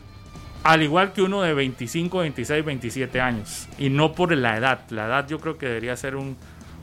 al 0.64 0.84
igual 0.84 1.14
que 1.14 1.22
uno 1.22 1.42
de 1.42 1.54
25, 1.54 2.18
26, 2.18 2.66
27 2.66 3.22
años. 3.22 3.70
Y 3.80 3.90
no 3.90 4.12
por 4.12 4.36
la 4.36 4.58
edad. 4.58 4.82
La 4.90 5.06
edad 5.06 5.28
yo 5.30 5.40
creo 5.40 5.58
que 5.58 5.68
debería 5.68 5.96
ser 5.96 6.18
un 6.18 6.36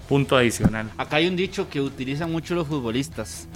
punto 0.09 0.39
adicional. 0.39 0.91
Acá 0.97 1.17
hay 1.17 1.27
un 1.27 1.37
dicho 1.37 1.69
que 1.69 1.83
utilizan 1.83 2.33
mucho 2.33 2.55
los 2.55 2.67
futbolistas. 2.67 3.49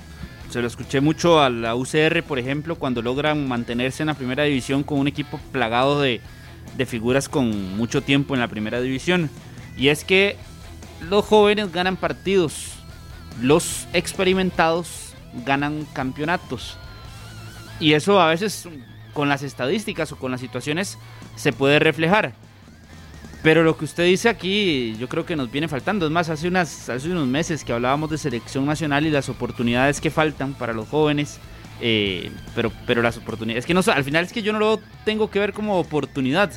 Se 0.51 0.61
lo 0.61 0.67
escuché 0.67 1.01
mucho 1.01 1.41
a 1.41 1.49
la 1.49 1.75
UCR, 1.75 2.23
por 2.23 2.39
ejemplo, 2.39 2.75
cuando 2.77 3.01
logran 3.01 3.49
mantenerse 3.49 4.03
en 4.03 4.09
la 4.09 4.15
primera 4.15 4.43
división 4.45 4.83
con 4.83 4.99
un 4.99 5.09
equipo 5.09 5.41
plagado 5.53 6.03
de, 6.03 6.21
de 6.77 6.87
figuras 6.87 7.31
con 7.31 7.77
mucho 7.79 8.03
tiempo 8.03 8.35
en 8.35 8.41
la 8.41 8.49
primera 8.49 8.81
división. 8.83 9.31
Y 9.79 9.89
es 9.89 10.05
que 10.05 10.37
los 11.01 11.25
jóvenes 11.25 11.73
ganan 11.73 11.97
partidos, 11.97 12.73
los 13.41 13.87
experimentados 13.93 15.15
ganan 15.47 15.87
campeonatos. 15.93 16.77
Y 17.81 17.93
eso 17.93 18.21
a 18.21 18.29
veces 18.29 18.69
con 19.15 19.29
las 19.29 19.43
estadísticas 19.43 20.11
o 20.13 20.17
con 20.17 20.33
las 20.33 20.41
situaciones 20.41 20.99
se 21.37 21.53
puede 21.53 21.79
reflejar. 21.79 22.35
Pero 23.43 23.63
lo 23.63 23.79
que 23.79 23.85
usted 23.85 24.05
dice 24.05 24.29
aquí 24.29 24.97
yo 24.99 25.09
creo 25.09 25.25
que 25.25 25.37
nos 25.37 25.51
viene 25.51 25.69
faltando. 25.69 26.07
Es 26.07 26.13
más, 26.13 26.29
hace, 26.29 26.49
unas, 26.49 26.89
hace 26.89 27.09
unos 27.09 27.29
meses 27.29 27.63
que 27.63 27.73
hablábamos 27.73 28.11
de 28.11 28.19
selección 28.19 28.67
nacional 28.67 29.07
y 29.07 29.11
las 29.11 29.29
oportunidades 29.29 30.01
que 30.01 30.11
faltan 30.11 30.55
para 30.55 30.73
los 30.73 30.89
jóvenes. 30.89 31.39
Eh, 31.81 32.33
pero, 32.57 32.73
pero 32.89 33.03
las 33.03 33.17
oportunidades, 33.17 33.63
es 33.63 33.67
que 33.67 33.75
no, 33.75 33.83
al 33.87 34.03
final 34.03 34.25
es 34.25 34.33
que 34.33 34.43
yo 34.43 34.53
no 34.53 34.59
lo 34.59 34.81
tengo 35.05 35.31
que 35.31 35.39
ver 35.39 35.53
como 35.53 35.79
oportunidad. 35.79 36.51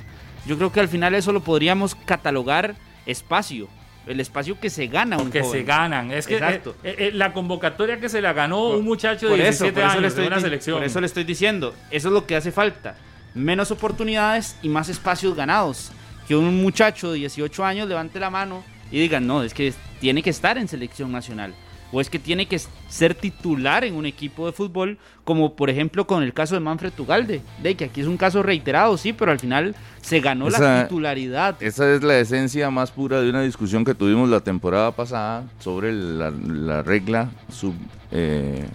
Yo 0.47 0.57
creo 0.57 0.71
que 0.71 0.79
al 0.79 0.87
final 0.87 1.13
eso 1.13 1.31
lo 1.31 1.43
podríamos 1.43 1.93
catalogar 1.93 2.75
espacio. 3.05 3.67
El 4.07 4.19
espacio 4.19 4.59
que 4.59 4.69
se 4.69 4.87
gana 4.87 5.17
un 5.17 5.29
Que 5.29 5.43
se 5.43 5.63
ganan. 5.63 6.11
Es 6.11 6.25
que 6.25 6.37
eh, 6.37 6.61
eh, 6.65 6.73
eh, 6.83 7.11
la 7.13 7.33
convocatoria 7.33 7.99
que 7.99 8.09
se 8.09 8.19
la 8.19 8.33
ganó 8.33 8.69
un 8.69 8.83
muchacho 8.83 9.29
de 9.29 9.37
17 9.37 9.83
años 9.83 10.15
de 10.15 10.27
una 10.27 10.39
selección. 10.39 10.77
Por 10.77 10.85
eso 10.85 10.99
le 10.99 11.07
estoy 11.07 11.23
diciendo. 11.23 11.75
Eso 11.91 12.07
es 12.07 12.13
lo 12.13 12.25
que 12.25 12.35
hace 12.35 12.51
falta. 12.51 12.95
Menos 13.35 13.69
oportunidades 13.69 14.57
y 14.63 14.69
más 14.69 14.89
espacios 14.89 15.35
ganados. 15.35 15.91
Que 16.27 16.35
un 16.35 16.61
muchacho 16.61 17.11
de 17.11 17.19
18 17.19 17.63
años 17.63 17.87
levante 17.87 18.19
la 18.19 18.29
mano 18.29 18.63
y 18.91 18.99
diga, 18.99 19.19
no, 19.19 19.43
es 19.43 19.53
que 19.53 19.73
tiene 19.99 20.23
que 20.23 20.31
estar 20.31 20.57
en 20.57 20.67
selección 20.67 21.11
nacional. 21.11 21.53
O 21.91 22.01
es 22.01 22.09
que 22.09 22.19
tiene 22.19 22.45
que 22.45 22.59
ser 22.89 23.15
titular 23.15 23.83
en 23.83 23.95
un 23.95 24.05
equipo 24.05 24.45
de 24.45 24.53
fútbol, 24.53 24.97
como 25.23 25.55
por 25.55 25.69
ejemplo 25.69 26.07
con 26.07 26.23
el 26.23 26.33
caso 26.33 26.55
de 26.55 26.61
Manfred 26.61 26.91
Tugalde, 26.93 27.41
de 27.61 27.75
que 27.75 27.85
aquí 27.85 28.01
es 28.01 28.07
un 28.07 28.17
caso 28.17 28.43
reiterado, 28.43 28.97
sí, 28.97 29.13
pero 29.13 29.31
al 29.31 29.39
final 29.39 29.75
se 30.01 30.19
ganó 30.19 30.49
la 30.49 30.83
titularidad. 30.83 31.61
Esa 31.61 31.93
es 31.93 32.03
la 32.03 32.19
esencia 32.19 32.69
más 32.69 32.91
pura 32.91 33.21
de 33.21 33.29
una 33.29 33.41
discusión 33.41 33.85
que 33.85 33.93
tuvimos 33.93 34.29
la 34.29 34.39
temporada 34.41 34.91
pasada 34.91 35.43
sobre 35.59 35.93
la, 35.93 36.83
regla 36.83 37.29
sub... 37.49 37.73
Eh, 38.11 38.65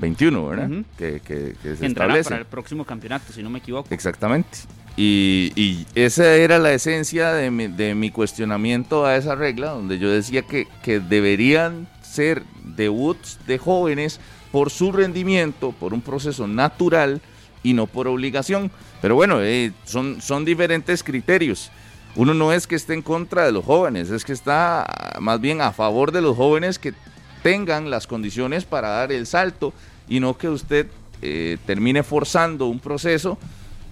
21, 0.00 0.48
¿verdad? 0.48 0.70
que, 0.98 1.20
que, 1.20 1.54
se 1.76 1.86
establece. 1.86 2.28
para 2.28 2.40
el 2.40 2.46
próximo 2.46 2.84
campeonato, 2.84 3.32
si 3.32 3.44
no 3.44 3.50
me 3.50 3.60
equivoco. 3.60 3.94
Exactamente. 3.94 4.58
Y, 4.96 5.86
esa 5.94 6.34
era 6.34 6.58
la 6.58 6.72
esencia 6.72 7.32
de 7.32 7.50
mi, 7.50 7.66
de 7.66 7.94
mi, 7.94 8.10
cuestionamiento 8.10 9.04
a 9.04 9.16
esa 9.16 9.34
regla, 9.34 9.70
donde 9.70 9.98
yo 9.98 10.10
decía 10.10 10.42
que, 10.42 10.68
que 10.82 11.00
deberían 11.00 11.88
ser 12.14 12.42
debuts 12.76 13.38
de 13.46 13.58
jóvenes 13.58 14.20
por 14.52 14.70
su 14.70 14.92
rendimiento, 14.92 15.72
por 15.72 15.92
un 15.92 16.00
proceso 16.00 16.46
natural 16.46 17.20
y 17.62 17.72
no 17.72 17.86
por 17.86 18.06
obligación. 18.06 18.70
Pero 19.02 19.16
bueno, 19.16 19.42
eh, 19.42 19.72
son, 19.84 20.20
son 20.22 20.44
diferentes 20.44 21.02
criterios. 21.02 21.70
Uno 22.16 22.32
no 22.34 22.52
es 22.52 22.66
que 22.66 22.76
esté 22.76 22.94
en 22.94 23.02
contra 23.02 23.44
de 23.44 23.52
los 23.52 23.64
jóvenes, 23.64 24.10
es 24.10 24.24
que 24.24 24.32
está 24.32 24.86
más 25.20 25.40
bien 25.40 25.60
a 25.60 25.72
favor 25.72 26.12
de 26.12 26.20
los 26.20 26.36
jóvenes 26.36 26.78
que 26.78 26.94
tengan 27.42 27.90
las 27.90 28.06
condiciones 28.06 28.64
para 28.64 28.88
dar 28.88 29.10
el 29.10 29.26
salto 29.26 29.72
y 30.08 30.20
no 30.20 30.38
que 30.38 30.48
usted 30.48 30.86
eh, 31.20 31.58
termine 31.66 32.02
forzando 32.02 32.66
un 32.66 32.78
proceso 32.78 33.36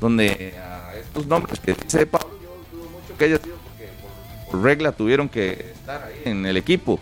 donde 0.01 0.55
a 0.59 0.95
estos 0.97 1.27
nombres 1.27 1.59
que 1.59 1.75
dice 1.75 2.07
Pablo, 2.07 2.31
yo 2.43 2.57
dudo 2.73 2.91
mucho 2.91 3.17
que 3.19 3.27
ellos 3.27 3.41
porque 3.41 3.91
por 4.51 4.63
regla 4.63 4.93
tuvieron 4.93 5.29
que 5.29 5.73
estar 5.75 6.05
ahí 6.05 6.23
en 6.25 6.47
el 6.47 6.57
equipo. 6.57 7.01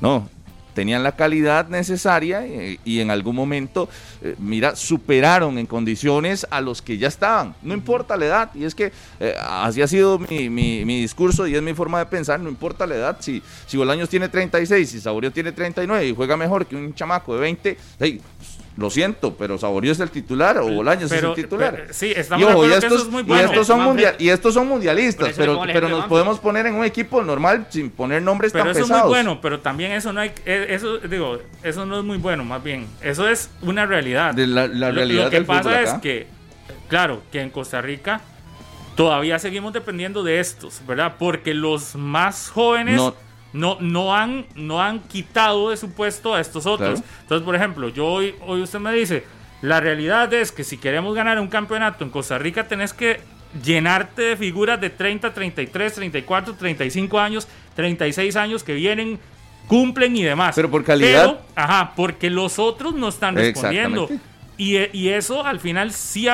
No, 0.00 0.28
tenían 0.76 1.02
la 1.02 1.12
calidad 1.12 1.68
necesaria 1.68 2.44
eh, 2.44 2.78
y, 2.84 3.00
en 3.00 3.10
algún 3.10 3.34
momento, 3.34 3.88
eh, 4.20 4.36
mira, 4.38 4.76
superaron 4.76 5.56
en 5.56 5.64
condiciones 5.64 6.46
a 6.50 6.60
los 6.60 6.82
que 6.82 6.98
ya 6.98 7.08
estaban. 7.08 7.54
No 7.62 7.72
importa 7.72 8.14
la 8.18 8.26
edad, 8.26 8.50
y 8.54 8.64
es 8.64 8.74
que 8.74 8.92
eh, 9.18 9.34
así 9.40 9.80
ha 9.80 9.88
sido 9.88 10.18
mi, 10.18 10.50
mi, 10.50 11.00
discurso 11.00 11.46
y 11.46 11.54
es 11.54 11.62
mi 11.62 11.72
forma 11.72 11.98
de 11.98 12.06
pensar, 12.06 12.38
no 12.40 12.50
importa 12.50 12.86
la 12.86 12.94
edad, 12.94 13.16
si, 13.20 13.42
si 13.66 13.78
Bolaños 13.78 14.10
tiene 14.10 14.28
36, 14.28 14.90
si 14.90 15.00
Saborio 15.00 15.32
tiene 15.32 15.50
39 15.50 16.08
y 16.08 16.14
juega 16.14 16.36
mejor 16.36 16.66
que 16.66 16.76
un 16.76 16.94
chamaco 16.94 17.34
de 17.34 17.40
20, 17.40 17.78
hey, 17.98 18.20
lo 18.76 18.90
siento, 18.90 19.34
pero 19.34 19.56
Saborío 19.56 19.92
es 19.92 20.00
el 20.00 20.10
titular 20.10 20.58
o 20.58 20.68
Bolaños 20.68 21.10
es 21.10 21.22
el 21.22 21.34
titular. 21.34 21.86
sí, 21.90 22.12
estamos 22.14 22.66
y, 22.66 22.72
estos, 22.72 23.02
es 23.02 23.08
muy 23.08 23.22
bueno. 23.22 23.42
y 23.42 23.46
estos 23.46 23.66
son 23.66 23.82
mundial, 23.82 24.16
y 24.18 24.28
estos 24.28 24.54
son 24.54 24.68
mundialistas, 24.68 25.34
pero, 25.36 25.62
pero 25.72 25.88
nos 25.88 26.06
podemos 26.06 26.38
poner 26.38 26.66
en 26.66 26.74
un 26.74 26.84
equipo 26.84 27.22
normal 27.22 27.66
sin 27.70 27.90
poner 27.90 28.22
nombres 28.22 28.52
pero 28.52 28.64
tan 28.64 28.72
eso 28.72 28.82
pesados. 28.82 29.00
es 29.00 29.04
muy 29.04 29.14
bueno, 29.14 29.40
pero 29.40 29.60
también 29.60 29.92
eso 29.92 30.12
no 30.12 30.20
hay 30.20 30.32
eh, 30.44 30.66
eso 30.70 30.98
digo, 30.98 31.38
eso 31.62 31.86
no 31.86 31.98
es 31.98 32.04
muy 32.04 32.18
bueno, 32.18 32.44
más 32.44 32.62
bien. 32.62 32.86
Eso 33.00 33.28
es 33.28 33.50
una 33.62 33.86
realidad. 33.86 34.34
De 34.34 34.46
la, 34.46 34.66
realidad 34.66 35.24
lo, 35.24 35.30
que 35.30 35.42
pasa 35.42 35.80
es 35.80 35.94
que 35.94 36.26
claro, 36.88 37.22
que 37.32 37.40
en 37.40 37.50
Costa 37.50 37.80
Rica 37.80 38.20
todavía 38.94 39.38
seguimos 39.38 39.72
dependiendo 39.72 40.22
de 40.22 40.40
estos, 40.40 40.82
¿verdad? 40.86 41.14
Porque 41.18 41.54
los 41.54 41.94
más 41.94 42.50
jóvenes 42.50 42.96
no, 42.96 43.14
no, 43.52 44.14
han, 44.14 44.46
no 44.54 44.82
han 44.82 45.00
quitado 45.00 45.70
de 45.70 45.76
su 45.76 45.92
puesto 45.92 46.34
a 46.34 46.40
estos 46.40 46.66
otros. 46.66 47.02
Entonces, 47.22 47.44
por 47.44 47.54
ejemplo, 47.54 47.88
yo 47.88 48.06
hoy, 48.06 48.34
hoy 48.46 48.62
usted 48.62 48.78
me 48.78 48.92
dice, 48.92 49.24
la 49.62 49.80
realidad 49.80 50.32
es 50.34 50.52
que 50.52 50.64
si 50.64 50.76
queremos 50.76 51.14
ganar 51.14 51.40
un 51.40 51.48
campeonato 51.48 52.04
en 52.04 52.10
Costa 52.10 52.38
Rica 52.38 52.68
tenés 52.68 52.92
que 52.92 53.20
llenarte 53.64 54.22
de 54.22 54.36
figuras 54.36 54.80
de 54.80 54.90
30, 54.90 55.32
33, 55.32 55.94
34, 55.94 56.54
35 56.54 57.18
años, 57.18 57.48
36 57.74 58.36
años 58.36 58.62
que 58.62 58.74
vienen, 58.74 59.18
cumplen 59.66 60.16
y 60.16 60.22
demás. 60.22 60.54
Pero 60.54 60.70
por 60.70 60.84
calidad. 60.84 61.40
ajá, 61.54 61.92
porque 61.96 62.30
los 62.30 62.58
otros 62.58 62.94
no 62.94 63.08
están 63.08 63.34
respondiendo. 63.34 64.08
Y, 64.58 64.78
y, 64.96 65.10
eso 65.10 65.44
al 65.44 65.60
final 65.60 65.92
sí, 65.92 66.28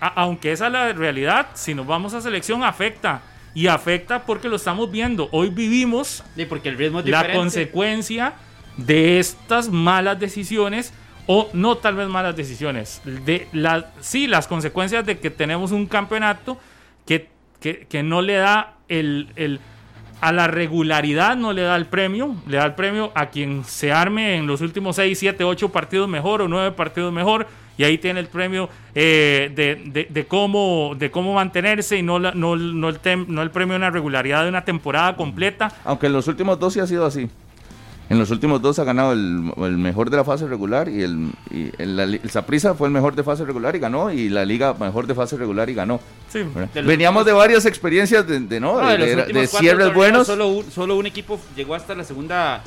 aunque 0.00 0.52
esa 0.52 0.68
es 0.68 0.72
la 0.72 0.92
realidad, 0.94 1.48
si 1.52 1.74
nos 1.74 1.86
vamos 1.86 2.14
a 2.14 2.22
selección 2.22 2.64
afecta 2.64 3.20
y 3.58 3.66
afecta 3.66 4.24
porque 4.24 4.48
lo 4.48 4.54
estamos 4.54 4.88
viendo. 4.88 5.28
Hoy 5.32 5.50
vivimos 5.50 6.22
porque 6.48 6.68
el 6.68 6.78
ritmo 6.78 7.02
la 7.04 7.32
consecuencia 7.32 8.34
de 8.76 9.18
estas 9.18 9.68
malas 9.68 10.20
decisiones 10.20 10.94
o 11.26 11.50
no 11.54 11.76
tal 11.76 11.96
vez 11.96 12.06
malas 12.06 12.36
decisiones, 12.36 13.02
de 13.04 13.48
la, 13.52 13.90
sí 13.98 14.28
las 14.28 14.46
consecuencias 14.46 15.04
de 15.04 15.18
que 15.18 15.30
tenemos 15.30 15.72
un 15.72 15.86
campeonato 15.86 16.56
que, 17.04 17.30
que, 17.60 18.02
no 18.04 18.22
le 18.22 18.34
da 18.34 18.76
el, 18.86 19.32
el, 19.34 19.58
a 20.20 20.30
la 20.30 20.46
regularidad, 20.46 21.36
no 21.36 21.52
le 21.52 21.62
da 21.62 21.74
el 21.74 21.86
premio, 21.86 22.36
le 22.46 22.58
da 22.58 22.64
el 22.64 22.76
premio 22.76 23.10
a 23.16 23.26
quien 23.26 23.64
se 23.64 23.90
arme 23.90 24.36
en 24.36 24.46
los 24.46 24.60
últimos 24.60 24.94
6, 24.94 25.18
7, 25.18 25.42
8 25.42 25.72
partidos 25.72 26.08
mejor 26.08 26.42
o 26.42 26.48
9 26.48 26.76
partidos 26.76 27.12
mejor 27.12 27.48
y 27.78 27.84
ahí 27.84 27.96
tiene 27.96 28.20
el 28.20 28.26
premio 28.26 28.68
eh, 28.94 29.50
de, 30.10 30.26
cómo, 30.26 30.94
de 30.98 31.10
cómo 31.10 31.32
mantenerse 31.32 31.96
y 31.96 32.02
no, 32.02 32.18
no, 32.18 32.32
no, 32.32 32.54
el 32.54 32.80
no 32.80 33.42
el 33.42 33.50
premio 33.50 33.74
de 33.74 33.76
una 33.76 33.90
regularidad 33.90 34.42
de 34.42 34.48
una 34.48 34.64
temporada 34.64 35.16
completa. 35.16 35.72
Aunque 35.84 36.06
en 36.06 36.12
los 36.12 36.26
últimos 36.26 36.58
dos 36.58 36.74
sí 36.74 36.80
ha 36.80 36.86
sido 36.86 37.06
así. 37.06 37.30
En 38.10 38.18
los 38.18 38.30
últimos 38.30 38.62
dos 38.62 38.78
ha 38.78 38.84
ganado 38.84 39.12
el, 39.12 39.52
mejor 39.76 40.08
de 40.08 40.16
la 40.16 40.24
fase 40.24 40.46
regular 40.46 40.88
y 40.88 41.02
el, 41.02 41.30
y 41.50 41.70
el, 41.78 42.20
Saprissa 42.30 42.74
fue 42.74 42.88
el 42.88 42.92
mejor 42.92 43.14
de 43.14 43.22
fase 43.22 43.44
regular 43.44 43.76
y 43.76 43.78
ganó 43.78 44.10
y 44.10 44.30
la 44.30 44.46
liga 44.46 44.74
mejor 44.74 45.06
de 45.06 45.14
fase 45.14 45.36
regular 45.36 45.68
y 45.68 45.74
ganó. 45.74 46.00
Sí. 46.30 46.40
Veníamos 46.74 47.26
de 47.26 47.32
varias 47.32 47.66
experiencias 47.66 48.26
de, 48.26 48.60
no, 48.60 48.78
de, 48.78 49.46
cierres 49.46 49.92
buenos. 49.92 50.26
Solo 50.26 50.64
solo 50.70 50.96
un 50.96 51.06
equipo 51.06 51.38
llegó 51.54 51.74
hasta 51.74 51.94
la 51.94 52.02
segunda 52.02 52.62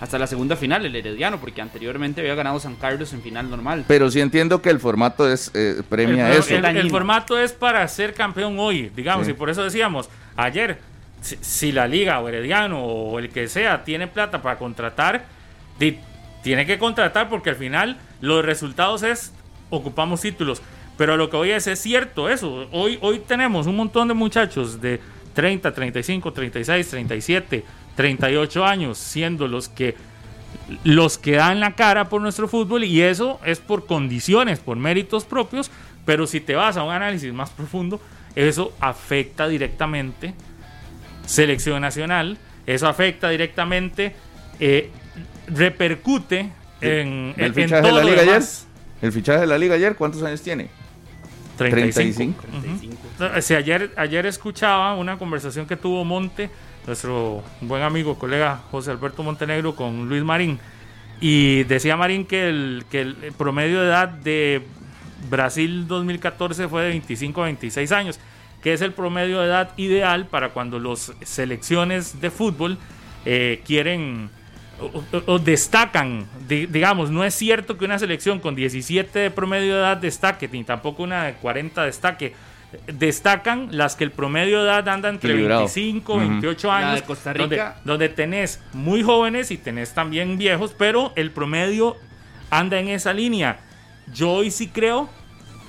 hasta 0.00 0.18
la 0.18 0.26
segunda 0.26 0.56
final, 0.56 0.84
el 0.84 0.94
Herediano, 0.94 1.40
porque 1.40 1.62
anteriormente 1.62 2.20
había 2.20 2.34
ganado 2.34 2.60
San 2.60 2.74
Carlos 2.76 3.12
en 3.12 3.22
final 3.22 3.48
normal. 3.48 3.84
Pero 3.88 4.10
sí 4.10 4.20
entiendo 4.20 4.60
que 4.60 4.70
el 4.70 4.78
formato 4.78 5.30
es 5.30 5.50
eh, 5.54 5.82
premia 5.88 6.32
eso. 6.34 6.54
El, 6.54 6.90
formato 6.90 7.38
es 7.38 7.52
para 7.52 7.86
ser 7.88 8.12
campeón 8.12 8.58
hoy, 8.58 8.90
digamos, 8.94 9.26
y 9.28 9.32
por 9.32 9.48
eso 9.48 9.64
decíamos, 9.64 10.10
ayer, 10.36 10.78
si, 11.22 11.72
la 11.72 11.88
liga 11.88 12.20
o 12.20 12.28
Herediano 12.28 12.84
o 12.84 13.18
el 13.18 13.30
que 13.30 13.48
sea 13.48 13.84
tiene 13.84 14.06
plata 14.06 14.42
para 14.42 14.58
contratar, 14.58 15.24
tiene 16.42 16.66
que 16.66 16.78
contratar 16.78 17.28
porque 17.28 17.50
al 17.50 17.56
final 17.56 17.96
los 18.20 18.44
resultados 18.44 19.02
es 19.02 19.32
ocupamos 19.70 20.20
títulos. 20.20 20.60
Pero 20.98 21.16
lo 21.16 21.28
que 21.28 21.36
hoy 21.36 21.50
es, 21.50 21.66
es 21.66 21.80
cierto 21.80 22.28
eso. 22.30 22.68
Hoy, 22.72 22.98
hoy 23.02 23.18
tenemos 23.18 23.66
un 23.66 23.76
montón 23.76 24.08
de 24.08 24.14
muchachos 24.14 24.80
de 24.80 25.00
30, 25.34 25.72
35, 25.72 26.32
36, 26.32 26.88
37 26.88 27.64
38 27.96 28.64
años 28.64 28.98
siendo 28.98 29.48
los 29.48 29.68
que 29.68 29.96
los 30.84 31.18
que 31.18 31.32
dan 31.32 31.60
la 31.60 31.74
cara 31.74 32.08
por 32.08 32.20
nuestro 32.22 32.48
fútbol 32.48 32.84
y 32.84 33.02
eso 33.02 33.40
es 33.44 33.58
por 33.58 33.86
condiciones, 33.86 34.58
por 34.58 34.76
méritos 34.76 35.24
propios, 35.24 35.70
pero 36.04 36.26
si 36.26 36.40
te 36.40 36.54
vas 36.54 36.76
a 36.76 36.82
un 36.82 36.92
análisis 36.92 37.32
más 37.32 37.50
profundo, 37.50 38.00
eso 38.34 38.72
afecta 38.80 39.48
directamente 39.48 40.34
selección 41.26 41.82
nacional, 41.82 42.38
eso 42.66 42.88
afecta 42.88 43.28
directamente, 43.28 44.14
eh, 44.60 44.90
repercute 45.48 46.50
en, 46.80 47.34
el 47.36 47.52
fichaje 47.52 47.86
de 47.86 47.92
la 47.92 48.04
liga 48.04 48.22
ayer. 48.22 48.42
El 49.02 49.12
fichaje 49.12 49.40
de 49.40 49.46
la 49.46 49.58
liga 49.58 49.74
ayer, 49.74 49.96
¿cuántos 49.96 50.22
años 50.22 50.40
tiene? 50.42 50.68
35. 51.58 52.44
Si 53.40 53.54
ayer, 53.54 53.90
ayer 53.96 54.26
escuchaba 54.26 54.94
una 54.94 55.18
conversación 55.18 55.66
que 55.66 55.76
tuvo 55.76 56.04
Monte 56.04 56.50
nuestro 56.86 57.42
buen 57.60 57.82
amigo, 57.82 58.18
colega 58.18 58.60
José 58.70 58.90
Alberto 58.90 59.22
Montenegro 59.22 59.74
con 59.74 60.08
Luis 60.08 60.22
Marín. 60.22 60.58
Y 61.20 61.64
decía 61.64 61.96
Marín 61.96 62.26
que 62.26 62.48
el, 62.48 62.84
que 62.90 63.00
el 63.00 63.32
promedio 63.36 63.80
de 63.80 63.88
edad 63.88 64.08
de 64.08 64.62
Brasil 65.28 65.86
2014 65.88 66.68
fue 66.68 66.82
de 66.82 66.88
25 66.90 67.42
a 67.42 67.44
26 67.46 67.92
años, 67.92 68.20
que 68.62 68.72
es 68.72 68.80
el 68.80 68.92
promedio 68.92 69.40
de 69.40 69.46
edad 69.46 69.70
ideal 69.76 70.26
para 70.26 70.50
cuando 70.50 70.78
las 70.78 71.12
selecciones 71.22 72.20
de 72.20 72.30
fútbol 72.30 72.78
eh, 73.24 73.62
quieren 73.64 74.30
o, 75.26 75.38
destacan, 75.38 76.26
digamos, 76.48 77.10
no 77.10 77.24
es 77.24 77.34
cierto 77.34 77.78
que 77.78 77.86
una 77.86 77.98
selección 77.98 78.40
con 78.40 78.54
17 78.54 79.18
de 79.18 79.30
promedio 79.30 79.74
de 79.74 79.80
edad 79.80 79.96
destaque, 79.96 80.48
ni 80.48 80.64
tampoco 80.64 81.02
una 81.02 81.24
de 81.24 81.34
40 81.34 81.84
destaque 81.84 82.34
destacan 82.86 83.68
las 83.70 83.96
que 83.96 84.04
el 84.04 84.10
promedio 84.10 84.62
de 84.62 84.64
edad 84.64 84.88
anda 84.88 85.08
entre 85.08 85.34
25, 85.34 86.18
28 86.18 86.72
años. 86.72 87.02
Costa 87.02 87.32
Rica. 87.32 87.80
Donde, 87.84 88.08
tenés 88.08 88.62
muy 88.72 89.02
jóvenes 89.02 89.50
y 89.50 89.56
tenés 89.56 89.94
también 89.94 90.38
viejos, 90.38 90.74
pero 90.76 91.12
el 91.16 91.30
promedio 91.30 91.96
anda 92.50 92.78
en 92.78 92.88
esa 92.88 93.12
línea. 93.12 93.60
Yo 94.12 94.32
hoy 94.32 94.50
sí 94.50 94.68
creo, 94.68 95.08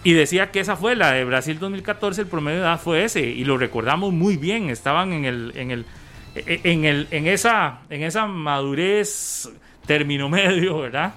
y 0.03 0.13
decía 0.13 0.51
que 0.51 0.59
esa 0.59 0.75
fue 0.75 0.95
la 0.95 1.11
de 1.11 1.23
Brasil 1.25 1.59
2014, 1.59 2.21
el 2.21 2.27
promedio 2.27 2.59
de 2.59 2.65
edad 2.65 2.79
fue 2.79 3.03
ese, 3.03 3.21
y 3.21 3.43
lo 3.45 3.57
recordamos 3.57 4.13
muy 4.13 4.37
bien, 4.37 4.69
estaban 4.69 5.13
en 5.13 5.25
el, 5.25 5.53
en 5.55 5.71
el, 5.71 5.85
en 6.35 6.85
el, 6.85 7.07
en 7.11 7.27
esa, 7.27 7.79
en 7.89 8.03
esa 8.03 8.27
madurez 8.27 9.49
término 9.85 10.29
medio, 10.29 10.79
¿verdad? 10.79 11.13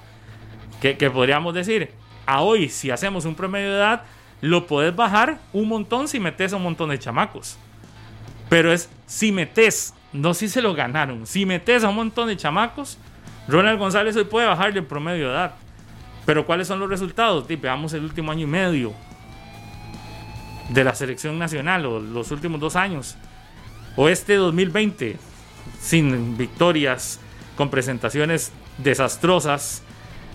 Que, 0.80 0.96
que 0.96 1.10
podríamos 1.10 1.52
decir, 1.54 1.90
a 2.24 2.40
hoy, 2.40 2.68
si 2.68 2.90
hacemos 2.90 3.24
un 3.26 3.34
promedio 3.34 3.70
de 3.70 3.76
edad, 3.76 4.02
lo 4.40 4.66
puedes 4.66 4.94
bajar 4.94 5.38
un 5.52 5.68
montón 5.68 6.08
si 6.08 6.20
metes 6.20 6.52
a 6.52 6.56
un 6.56 6.62
montón 6.62 6.90
de 6.90 6.98
chamacos. 6.98 7.58
Pero 8.48 8.72
es 8.72 8.88
si 9.06 9.32
metes, 9.32 9.94
no 10.12 10.34
si 10.34 10.48
se 10.48 10.62
lo 10.62 10.74
ganaron, 10.74 11.26
si 11.26 11.46
metes 11.46 11.84
a 11.84 11.88
un 11.88 11.96
montón 11.96 12.28
de 12.28 12.36
chamacos, 12.36 12.98
Ronald 13.48 13.78
González 13.78 14.16
hoy 14.16 14.24
puede 14.24 14.46
bajarle 14.46 14.80
el 14.80 14.86
promedio 14.86 15.28
de 15.28 15.34
edad. 15.34 15.54
Pero 16.26 16.46
¿cuáles 16.46 16.68
son 16.68 16.78
los 16.78 16.88
resultados? 16.88 17.46
veamos 17.48 17.92
el 17.92 18.04
último 18.04 18.30
año 18.30 18.44
y 18.44 18.46
medio 18.46 18.92
de 20.68 20.84
la 20.84 20.94
selección 20.94 21.38
nacional 21.38 21.84
o 21.86 21.98
los 21.98 22.30
últimos 22.30 22.60
dos 22.60 22.76
años. 22.76 23.16
O 23.96 24.08
este 24.08 24.36
2020, 24.36 25.16
sin 25.80 26.36
victorias, 26.36 27.20
con 27.56 27.70
presentaciones 27.70 28.52
desastrosas. 28.78 29.82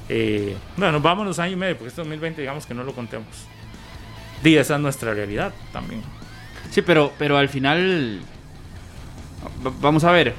Eh, 0.09 0.57
bueno, 0.75 0.99
vamos 0.99 1.25
los 1.25 1.39
años 1.39 1.53
y 1.53 1.55
medio, 1.55 1.77
porque 1.77 1.89
este 1.89 2.01
2020 2.01 2.41
digamos 2.41 2.65
que 2.65 2.73
no 2.73 2.83
lo 2.83 2.93
contemos. 2.93 3.47
Y 4.45 4.55
esa 4.55 4.75
es 4.75 4.81
nuestra 4.81 5.13
realidad 5.13 5.53
también. 5.73 6.01
Sí, 6.71 6.81
pero, 6.81 7.11
pero 7.17 7.37
al 7.37 7.49
final, 7.49 8.21
vamos 9.81 10.03
a 10.03 10.11
ver, 10.11 10.33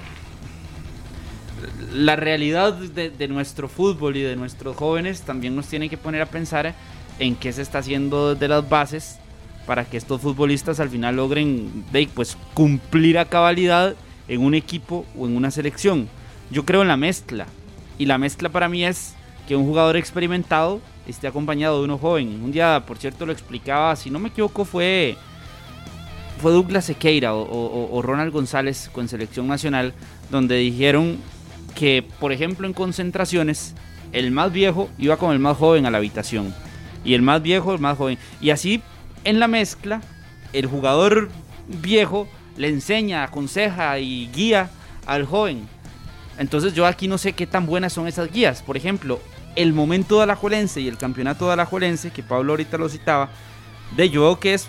la 1.93 2.15
realidad 2.17 2.75
de, 2.75 3.29
nuestro 3.29 3.69
fútbol 3.69 4.17
y 4.17 4.23
de 4.23 4.37
nuestros 4.37 4.77
jóvenes 4.77 5.23
también 5.23 5.57
nos 5.57 5.67
tiene 5.67 5.89
que 5.89 5.97
poner 5.97 6.23
a 6.23 6.27
pensar 6.27 6.75
en 7.19 7.35
qué 7.35 7.53
se 7.53 7.63
está 7.63 7.79
haciendo 7.79 8.35
desde 8.35 8.49
las 8.49 8.69
bases 8.69 9.19
para 9.67 9.85
que 9.85 9.97
estos 9.97 10.21
futbolistas 10.21 10.79
al 10.79 10.91
final 10.91 11.17
logren 11.17 11.85
pues, 12.15 12.37
cumplir 12.55 13.19
a 13.19 13.25
cabalidad 13.25 13.97
en 14.29 14.43
un 14.43 14.55
equipo 14.55 15.05
o 15.19 15.27
en 15.27 15.37
una 15.37 15.51
selección. 15.51 16.09
Yo 16.51 16.65
creo 16.65 16.83
en 16.83 16.89
la 16.89 16.97
mezcla. 16.97 17.47
Y 17.99 18.05
la 18.05 18.19
mezcla 18.19 18.51
para 18.51 18.69
mí 18.69 18.85
es 18.85 19.15
que 19.49 19.57
un 19.57 19.65
jugador 19.65 19.97
experimentado 19.97 20.81
esté 21.07 21.27
acompañado 21.27 21.79
de 21.79 21.85
uno 21.85 21.99
joven. 21.99 22.43
Un 22.43 22.53
día, 22.53 22.85
por 22.87 22.99
cierto, 22.99 23.27
lo 23.27 23.33
explicaba, 23.33 23.97
si 23.97 24.11
no 24.11 24.19
me 24.19 24.29
equivoco, 24.29 24.65
fue, 24.65 25.17
fue 26.41 26.53
Douglas 26.53 26.87
Sequeira 26.87 27.35
o, 27.35 27.97
o 27.97 28.03
Ronald 28.03 28.33
González 28.33 28.91
con 28.93 29.09
selección 29.09 29.47
nacional, 29.47 29.95
donde 30.31 30.57
dijeron 30.57 31.19
que, 31.75 32.05
por 32.19 32.33
ejemplo, 32.33 32.67
en 32.67 32.73
concentraciones, 32.73 33.75
el 34.13 34.31
más 34.31 34.53
viejo 34.53 34.89
iba 34.99 35.17
con 35.17 35.33
el 35.33 35.39
más 35.39 35.57
joven 35.57 35.87
a 35.87 35.91
la 35.91 35.99
habitación. 35.99 36.55
Y 37.05 37.15
el 37.15 37.23
más 37.23 37.43
viejo, 37.43 37.73
el 37.73 37.81
más 37.81 37.97
joven. 37.97 38.19
Y 38.41 38.51
así, 38.51 38.83
en 39.25 39.39
la 39.39 39.47
mezcla, 39.47 40.01
el 40.53 40.67
jugador 40.67 41.31
viejo 41.69 42.29
le 42.57 42.69
enseña, 42.69 43.23
aconseja 43.23 43.99
y 43.99 44.29
guía 44.35 44.71
al 45.07 45.25
joven. 45.27 45.69
Entonces 46.39 46.75
yo 46.75 46.87
aquí 46.87 47.09
no 47.09 47.19
sé 47.19 47.33
qué 47.33 47.47
tan 47.47 47.67
buenas 47.67 47.93
son 47.93 48.07
esas 48.07 48.31
guías. 48.31 48.63
Por 48.63 48.77
ejemplo, 48.77 49.21
el 49.57 49.73
momento 49.73 50.19
de 50.19 50.25
Alajuelense 50.25 50.81
y 50.81 50.89
el 50.89 50.99
campeonato 50.99 51.47
de 51.47 51.55
Alajuelense, 51.55 52.11
que 52.11 52.23
Pablo 52.23 52.53
ahorita 52.53 52.79
lo 52.79 52.89
citaba, 52.89 53.31
de 53.97 54.11
yo 54.11 54.39
que 54.39 54.55
es 54.55 54.69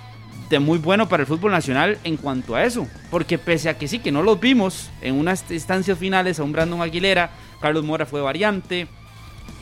de 0.50 0.60
muy 0.60 0.80
bueno 0.80 1.10
para 1.10 1.22
el 1.22 1.28
fútbol 1.28 1.52
nacional 1.52 1.98
en 2.04 2.18
cuanto 2.18 2.56
a 2.56 2.64
eso. 2.64 2.88
Porque 3.12 3.38
pese 3.38 3.70
a 3.70 3.78
que 3.78 3.88
sí, 3.88 4.00
que 4.00 4.12
no 4.12 4.24
los 4.24 4.40
vimos 4.40 4.90
en 5.02 5.16
unas 5.16 5.50
instancias 5.52 5.98
finales, 5.98 6.40
a 6.40 6.44
un 6.44 6.54
Brandon 6.54 6.82
Aguilera, 6.82 7.32
Carlos 7.62 7.84
Mora 7.84 8.06
fue 8.06 8.22
variante, 8.22 8.88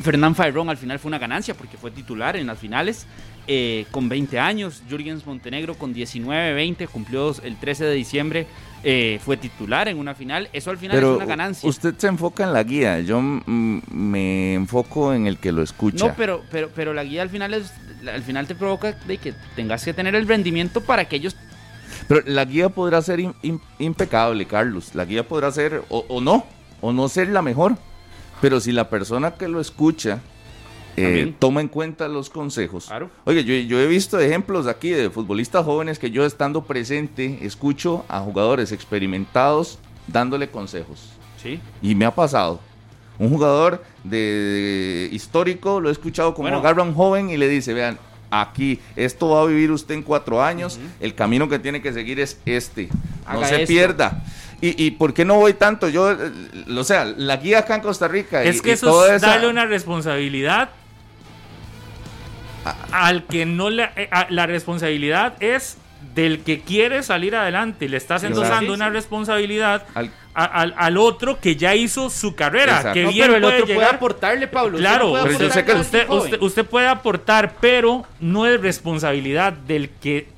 Fernán 0.01 0.35
Fairón 0.35 0.69
al 0.69 0.77
final 0.77 0.99
fue 0.99 1.09
una 1.09 1.19
ganancia 1.19 1.53
porque 1.53 1.77
fue 1.77 1.91
titular 1.91 2.35
en 2.35 2.47
las 2.47 2.59
finales. 2.59 3.07
Eh, 3.47 3.85
con 3.91 4.09
20 4.09 4.39
años, 4.39 4.81
Jürgens 4.89 5.25
Montenegro 5.25 5.75
con 5.75 5.93
19, 5.93 6.53
20, 6.53 6.87
cumplió 6.87 7.35
el 7.43 7.57
13 7.57 7.85
de 7.85 7.93
diciembre, 7.93 8.47
eh, 8.87 9.19
fue 9.19 9.35
titular 9.35 9.87
en 9.87 9.97
una 9.97 10.13
final, 10.13 10.47
eso 10.53 10.69
al 10.69 10.77
final 10.77 10.97
es 10.97 11.03
una 11.03 11.25
ganancia. 11.25 11.67
Usted 11.67 11.95
se 11.97 12.05
enfoca 12.05 12.43
en 12.43 12.53
la 12.53 12.61
guía, 12.61 12.99
yo 12.99 13.19
me 13.19 14.53
enfoco 14.53 15.11
en 15.11 15.25
el 15.25 15.39
que 15.39 15.51
lo 15.51 15.63
escucha. 15.63 16.05
No, 16.05 16.13
pero, 16.15 16.43
pero, 16.51 16.69
pero 16.69 16.93
la 16.93 17.03
guía 17.03 17.23
al 17.23 17.29
final 17.29 17.55
es, 17.55 17.73
al 18.07 18.21
final 18.21 18.45
te 18.45 18.53
provoca 18.53 18.91
de 18.91 19.17
que 19.17 19.33
tengas 19.55 19.83
que 19.83 19.93
tener 19.93 20.13
el 20.13 20.27
rendimiento 20.27 20.81
para 20.81 21.05
que 21.05 21.15
ellos... 21.15 21.35
Pero 22.07 22.21
la 22.27 22.45
guía 22.45 22.69
podrá 22.69 23.01
ser 23.01 23.19
impecable, 23.79 24.45
Carlos, 24.45 24.93
la 24.93 25.05
guía 25.05 25.27
podrá 25.27 25.51
ser 25.51 25.81
o 25.89 26.21
no, 26.21 26.45
o 26.79 26.93
no 26.93 27.09
ser 27.09 27.29
la 27.29 27.41
mejor, 27.41 27.77
pero 28.39 28.59
si 28.59 28.71
la 28.71 28.87
persona 28.89 29.33
que 29.33 29.47
lo 29.47 29.59
escucha 29.59 30.19
eh, 30.97 31.33
toma 31.39 31.61
en 31.61 31.67
cuenta 31.67 32.07
los 32.07 32.29
consejos. 32.29 32.89
Oye, 33.25 33.43
yo, 33.43 33.79
he 33.79 33.87
visto 33.87 34.19
ejemplos 34.19 34.67
aquí 34.67 34.89
de 34.89 35.09
futbolistas 35.09 35.65
jóvenes 35.65 35.99
que 35.99 36.11
yo 36.11 36.25
estando 36.25 36.63
presente 36.63 37.39
escucho 37.41 38.05
a 38.07 38.19
jugadores 38.21 38.71
experimentados 38.71 39.79
dándole 40.07 40.49
consejos. 40.49 41.11
Sí. 41.41 41.59
Y 41.81 41.95
me 41.95 42.05
ha 42.05 42.15
pasado. 42.15 42.59
Un 43.17 43.29
jugador 43.29 43.83
de, 44.03 45.09
histórico 45.11 45.79
lo 45.79 45.89
he 45.89 45.91
escuchado 45.91 46.33
como 46.33 46.49
agarra 46.49 46.81
a 46.81 46.85
un 46.85 46.93
joven 46.93 47.29
y 47.29 47.37
le 47.37 47.47
dice, 47.47 47.73
vean, 47.73 47.97
aquí, 48.29 48.79
esto 48.95 49.29
va 49.29 49.41
a 49.41 49.45
vivir 49.45 49.71
usted 49.71 49.95
en 49.95 50.03
cuatro 50.03 50.43
años, 50.43 50.79
el 50.99 51.15
camino 51.15 51.47
que 51.47 51.59
tiene 51.59 51.81
que 51.81 51.93
seguir 51.93 52.19
es 52.19 52.39
este, 52.45 52.89
no 53.31 53.45
se 53.45 53.65
pierda. 53.65 54.23
Y, 54.61 54.91
por 54.91 55.13
qué 55.13 55.25
no 55.25 55.35
voy 55.35 55.53
tanto? 55.53 55.89
Yo, 55.89 56.11
eh, 56.11 56.31
o 56.75 56.83
sea, 56.83 57.05
la 57.05 57.37
guía 57.37 57.59
acá 57.59 57.75
en 57.75 57.81
Costa 57.81 58.07
Rica. 58.07 58.41
Es 58.41 58.63
que 58.63 58.71
eso 58.71 59.05
es 59.05 59.21
darle 59.21 59.47
una 59.47 59.65
responsabilidad 59.65 60.69
al 62.91 63.25
que 63.25 63.45
no 63.45 63.69
le, 63.69 63.89
eh, 63.95 64.09
la 64.29 64.45
responsabilidad 64.45 65.33
es 65.41 65.77
del 66.13 66.41
que 66.41 66.61
quiere 66.61 67.03
salir 67.03 67.35
adelante. 67.35 67.89
Le 67.89 67.97
estás 67.97 68.23
endosando 68.23 68.73
una 68.73 68.89
responsabilidad 68.89 69.85
al, 70.33 70.73
al, 70.77 70.97
otro 70.97 71.39
que 71.39 71.55
ya 71.55 71.75
hizo 71.75 72.09
su 72.09 72.35
carrera. 72.35 72.93
Que 72.93 73.05
bien 73.05 73.27
pero 73.27 73.35
el 73.37 73.43
otro 73.43 73.65
puede 73.65 73.85
aportarle, 73.85 74.47
Pablo. 74.47 74.77
Claro, 74.77 75.11
usted, 75.11 76.09
usted, 76.39 76.65
puede 76.65 76.87
aportar, 76.87 77.55
pero 77.59 78.05
no 78.19 78.45
es 78.45 78.59
responsabilidad 78.61 79.53
del 79.53 79.89
que. 79.89 80.29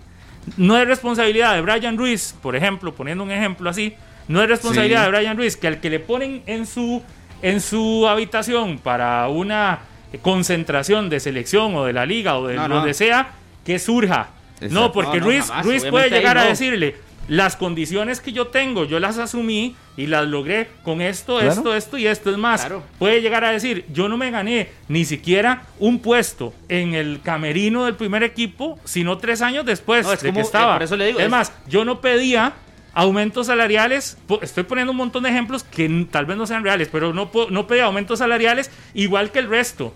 No 0.56 0.78
es 0.78 0.88
responsabilidad 0.88 1.56
de 1.56 1.62
Brian 1.62 1.98
Ruiz, 1.98 2.34
por 2.42 2.56
ejemplo, 2.56 2.94
poniendo 2.94 3.24
un 3.24 3.32
ejemplo 3.32 3.70
así. 3.70 3.96
No 4.28 4.42
es 4.42 4.50
responsabilidad 4.50 5.06
de 5.06 5.18
Brian 5.18 5.38
Ruiz 5.38 5.58
que 5.58 5.68
al 5.68 5.80
que 5.80 5.90
le 5.90 6.00
ponen 6.00 6.42
en 6.48 6.66
su, 6.66 7.02
en 7.42 7.62
su 7.62 8.08
habitación 8.08 8.78
para 8.78 9.28
una 9.28 9.80
concentración 10.18 11.10
de 11.10 11.20
selección 11.20 11.76
o 11.76 11.86
de 11.86 11.94
la 11.94 12.06
liga 12.06 12.38
o 12.38 12.48
de 12.48 12.56
lo 12.56 12.84
que 12.84 12.94
sea 12.94 13.32
que 13.66 13.80
surja. 13.80 14.30
No, 14.70 14.92
porque 14.92 15.20
Ruiz, 15.20 15.52
Ruiz 15.64 15.86
puede 15.86 16.10
llegar 16.10 16.38
a 16.38 16.46
decirle, 16.46 16.96
las 17.28 17.56
condiciones 17.56 18.22
que 18.22 18.32
yo 18.32 18.48
tengo, 18.48 18.86
yo 18.86 19.00
las 19.00 19.18
asumí 19.18 19.76
y 19.98 20.08
las 20.08 20.26
logré 20.28 20.70
con 20.84 21.02
esto, 21.02 21.42
esto, 21.42 21.76
esto 21.76 21.98
y 21.98 22.08
esto. 22.08 22.32
Es 22.32 22.38
más, 22.38 22.68
puede 22.98 23.22
llegar 23.22 23.44
a 23.44 23.52
decir, 23.52 23.86
yo 23.92 24.08
no 24.08 24.18
me 24.18 24.32
gané 24.32 24.70
ni 24.88 25.06
siquiera 25.06 25.64
un 25.80 26.00
puesto 26.00 26.54
en 26.70 26.94
el 26.94 27.22
camerino 27.22 27.86
del 27.86 27.96
primer 27.96 28.24
equipo, 28.24 28.80
sino 28.86 29.18
tres 29.18 29.42
años 29.42 29.66
después 29.66 30.08
de 30.22 30.32
que 30.32 30.40
estaba. 30.40 30.78
eso 30.78 30.96
le 30.96 31.08
digo, 31.08 31.20
es, 31.20 31.30
más, 31.30 31.52
yo 31.68 31.84
no 31.84 32.00
pedía 32.00 32.54
aumentos 32.94 33.48
salariales, 33.48 34.18
estoy 34.42 34.64
poniendo 34.64 34.92
un 34.92 34.98
montón 34.98 35.24
de 35.24 35.30
ejemplos 35.30 35.64
que 35.64 36.08
tal 36.10 36.26
vez 36.26 36.38
no 36.38 36.48
sean 36.48 36.64
reales, 36.64 36.90
pero 36.92 37.14
no, 37.14 37.30
no 37.50 37.68
pedía 37.68 37.86
aumentos 37.86 38.20
salariales 38.20 38.72
igual 38.94 39.32
que 39.32 39.40
el 39.40 39.50
resto. 39.50 39.94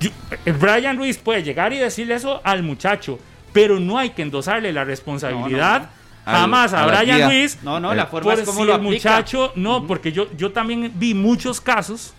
Eh, 0.00 0.52
Brian 0.52 0.96
Ruiz 0.96 1.18
puede 1.18 1.42
llegar 1.42 1.72
y 1.72 1.78
decirle 1.78 2.14
eso 2.14 2.40
al 2.44 2.62
muchacho, 2.62 3.18
pero 3.52 3.78
no 3.78 3.98
hay 3.98 4.10
que 4.10 4.22
endosarle 4.22 4.72
la 4.72 4.84
responsabilidad. 4.84 5.90
Jamás 6.24 6.72
a, 6.72 6.86
Brian 6.86 7.28
Ruiz. 7.28 7.58
No, 7.62 7.80
no, 7.80 7.94
la 7.94 8.06
forma 8.06 8.34
es 8.34 8.42
como 8.42 8.64
lo 8.64 8.74
el 8.74 8.82
muchacho. 8.82 9.52
No, 9.56 9.86
porque 9.86 10.12
yo, 10.12 10.28
yo 10.36 10.52
también 10.52 10.92
vi 10.94 11.14
muchos 11.14 11.60
casos, 11.60 12.14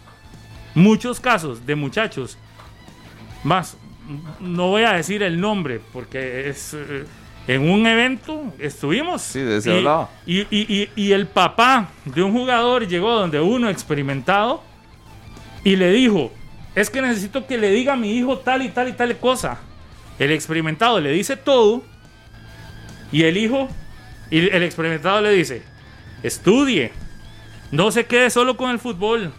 muchos 0.76 1.20
casos 1.20 1.66
de 1.66 1.76
muchachos. 1.76 2.38
Más, 3.44 3.78
no 4.40 4.68
voy 4.68 4.84
a 4.84 4.94
decir 4.94 5.24
el 5.24 5.40
nombre 5.40 5.82
porque 5.94 6.50
es. 6.50 6.74
Eh, 6.74 7.06
en 7.48 7.70
un 7.70 7.88
evento 7.88 8.54
estuvimos. 8.60 9.22
Sí, 9.22 9.40
de 9.40 9.58
ese 9.58 9.84
y, 10.28 10.42
y, 10.52 10.90
y, 10.96 11.12
el 11.12 11.26
papá 11.28 11.90
de 12.06 12.22
un 12.22 12.32
jugador 12.34 12.88
llegó 12.88 13.14
donde 13.14 13.40
uno 13.40 13.70
experimentado 13.70 14.62
y 15.64 15.76
le 15.76 15.92
dijo: 15.92 16.32
Es 16.76 16.90
que 16.90 17.02
necesito 17.02 17.48
que 17.48 17.58
le 17.58 17.70
diga 17.72 17.94
a 17.94 17.98
mi 17.98 18.18
hijo 18.18 18.40
tal 18.40 18.62
y 18.62 18.70
tal 18.70 18.88
y 18.90 18.94
tal 18.94 19.18
cosa. 19.18 19.60
El 20.20 20.32
experimentado 20.32 21.00
le 21.00 21.12
dice 21.12 21.36
todo 21.36 21.84
y 23.12 23.24
el 23.24 23.38
hijo, 23.38 23.68
y 24.30 24.50
el 24.50 24.64
experimentado 24.64 25.22
le 25.22 25.32
dice: 25.32 25.64
Estudie, 26.24 26.92
no 27.72 27.92
se 27.92 28.06
quede 28.06 28.30
solo 28.30 28.56
con 28.58 28.72
el 28.72 28.80
fútbol. 28.80 29.32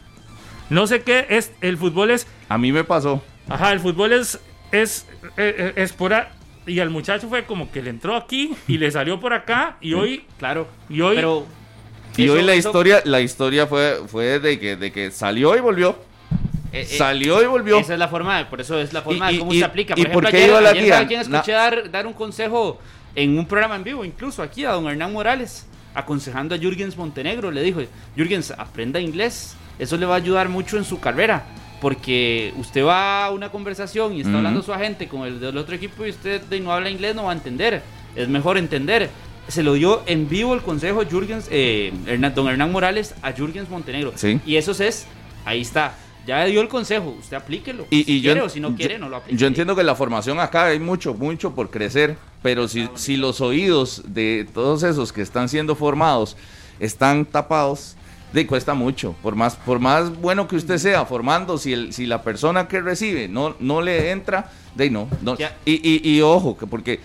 No 0.71 0.87
sé 0.87 1.03
qué 1.03 1.27
es, 1.29 1.53
el 1.61 1.77
fútbol 1.77 2.11
es... 2.11 2.27
A 2.49 2.57
mí 2.57 2.73
me 2.73 2.83
pasó. 2.85 3.23
Ajá, 3.49 3.73
el 3.73 3.81
fútbol 3.81 4.13
es, 4.13 4.41
es, 4.71 5.07
es, 5.37 5.55
es, 5.59 5.73
es 5.77 5.93
por, 5.93 6.15
y 6.67 6.81
al 6.81 6.91
muchacho 6.91 7.29
fue 7.29 7.45
como 7.45 7.71
que 7.71 7.83
le 7.83 7.91
entró 7.91 8.17
aquí 8.17 8.55
y 8.69 8.79
le 8.79 8.91
salió 8.91 9.21
por 9.21 9.33
acá 9.33 9.77
y 9.81 9.95
hoy 9.95 10.25
claro 10.39 10.69
y 10.89 11.01
hoy 11.01 11.17
pero 11.17 11.47
y 12.17 12.29
hoy 12.29 12.43
la 12.43 12.55
historia 12.55 13.03
la 13.05 13.21
historia 13.21 13.67
fue 13.67 14.01
fue 14.07 14.39
de 14.39 14.59
que 14.59 14.77
de 14.77 14.93
que 14.93 15.11
salió 15.11 15.57
y 15.57 15.61
volvió 15.61 15.97
eh, 16.73 16.81
eh, 16.81 16.85
salió 16.87 17.43
y 17.43 17.47
volvió 17.47 17.79
esa 17.79 17.93
es 17.93 17.99
la 17.99 18.09
forma 18.09 18.49
por 18.49 18.61
eso 18.61 18.79
es 18.79 18.93
la 18.93 19.03
forma 19.03 19.31
de 19.31 19.39
cómo 19.39 19.53
se 19.53 19.65
aplica 19.65 19.95
por 19.95 20.05
ejemplo 20.27 20.29
ayer, 20.29 20.63
la 20.63 20.71
ayer 20.71 20.93
alguien 20.93 21.21
escuché 21.21 21.53
dar, 21.53 21.91
dar 21.91 22.07
un 22.07 22.13
consejo 22.13 22.79
en 23.15 23.39
un 23.39 23.47
programa 23.47 23.77
en 23.77 23.85
vivo 23.85 24.05
incluso 24.05 24.43
aquí 24.43 24.65
a 24.65 24.73
don 24.73 24.87
Hernán 24.89 25.13
Morales 25.13 25.67
aconsejando 25.95 26.55
a 26.55 26.59
Jürgens 26.59 26.97
Montenegro 26.97 27.51
le 27.51 27.63
dijo 27.63 27.81
Jürgens 28.17 28.53
aprenda 28.53 29.01
inglés 29.01 29.57
eso 29.79 29.97
le 29.97 30.07
va 30.07 30.15
a 30.15 30.19
ayudar 30.19 30.49
mucho 30.49 30.79
en 30.79 30.85
su 30.85 31.01
carrera 31.01 31.45
porque 31.83 32.55
usted 32.59 32.85
va 32.85 33.25
a 33.25 33.31
una 33.33 33.51
conversación 33.51 34.13
y 34.13 34.21
está 34.21 34.37
hablando 34.37 34.63
su 34.63 34.73
agente 34.73 35.09
con 35.09 35.27
el 35.27 35.41
del 35.41 35.57
otro 35.57 35.75
equipo 35.75 36.07
y 36.07 36.11
usted 36.11 36.41
no 36.63 36.73
habla 36.73 36.89
inglés, 36.89 37.17
no 37.17 37.25
va 37.25 37.33
a 37.33 37.35
entender. 37.35 37.83
Es 38.15 38.29
mejor 38.29 38.57
entender. 38.57 39.11
Se 39.49 39.65
lo 39.65 39.73
dio 39.73 40.05
en 40.07 40.29
vivo 40.29 40.55
el 40.55 40.63
consejo 40.63 41.05
Jürgens, 41.05 41.49
eh, 41.51 41.93
don 42.37 42.47
Hernán 42.47 42.71
Morales 42.71 43.17
a 43.21 43.33
Jürgens 43.33 43.69
Montenegro. 43.69 44.13
Y 44.47 44.55
eso 44.55 44.71
es 44.71 45.09
ahí 45.45 45.63
está. 45.63 45.97
Ya 46.27 46.45
dio 46.45 46.61
el 46.61 46.69
consejo, 46.69 47.17
usted 47.19 47.37
aplíquelo. 47.37 47.87
Y, 47.91 48.05
si 48.05 48.21
yo, 48.21 48.33
quiere 48.33 48.47
o 48.47 48.49
si 48.49 48.61
no 48.61 48.75
quiere, 48.77 48.95
yo- 48.95 49.01
no 49.01 49.09
lo 49.09 49.17
aplique. 49.17 49.37
Yo 49.39 49.47
entiendo 49.47 49.75
que 49.75 49.83
la 49.83 49.95
formación 49.95 50.39
acá 50.41 50.67
hay 50.67 50.79
mucho, 50.79 51.15
mucho 51.15 51.53
por 51.55 51.71
crecer, 51.71 52.17
pero 52.43 52.69
si, 52.69 52.89
si 52.95 53.17
los 53.17 53.41
oídos 53.41 54.03
de 54.07 54.47
todos 54.55 54.83
esos 54.85 55.13
que 55.13 55.23
están 55.23 55.49
siendo 55.49 55.75
formados 55.75 56.37
están 56.79 57.25
tapados, 57.25 57.97
de 58.33 58.47
cuesta 58.47 58.73
mucho. 58.73 59.15
Por 59.23 59.35
más, 59.37 59.57
por 59.57 59.79
más 59.79 60.17
bueno 60.21 60.49
que 60.49 60.57
usted 60.57 60.79
sea 60.79 61.05
formando, 61.05 61.59
si, 61.59 61.73
el, 61.75 61.93
si 61.93 62.07
la 62.07 62.23
persona 62.23 62.67
que 62.67 62.81
recibe 62.81 63.29
no, 63.29 63.55
no 63.61 63.83
le 63.83 64.11
entra, 64.11 64.51
de 64.75 64.85
ahí 64.85 64.91
no. 64.91 65.07
no. 65.21 65.37
Y, 65.67 65.73
y, 65.75 66.01
y 66.11 66.21
ojo, 66.23 66.57
que 66.57 66.67
porque 66.67 66.99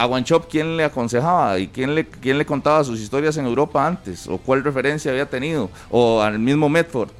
a 0.00 0.06
Guanchop, 0.06 0.48
¿quién 0.50 0.76
le 0.76 0.84
aconsejaba? 0.84 1.58
¿Y 1.58 1.68
quién 1.68 1.94
le, 1.94 2.06
quién 2.06 2.38
le 2.38 2.46
contaba 2.46 2.82
sus 2.84 3.00
historias 3.00 3.36
en 3.36 3.44
Europa 3.46 3.86
antes? 3.86 4.26
¿O 4.28 4.38
cuál 4.38 4.64
referencia 4.64 5.10
había 5.10 5.26
tenido? 5.28 5.70
¿O 5.90 6.22
al 6.22 6.38
mismo 6.38 6.68
Medford? 6.68 7.10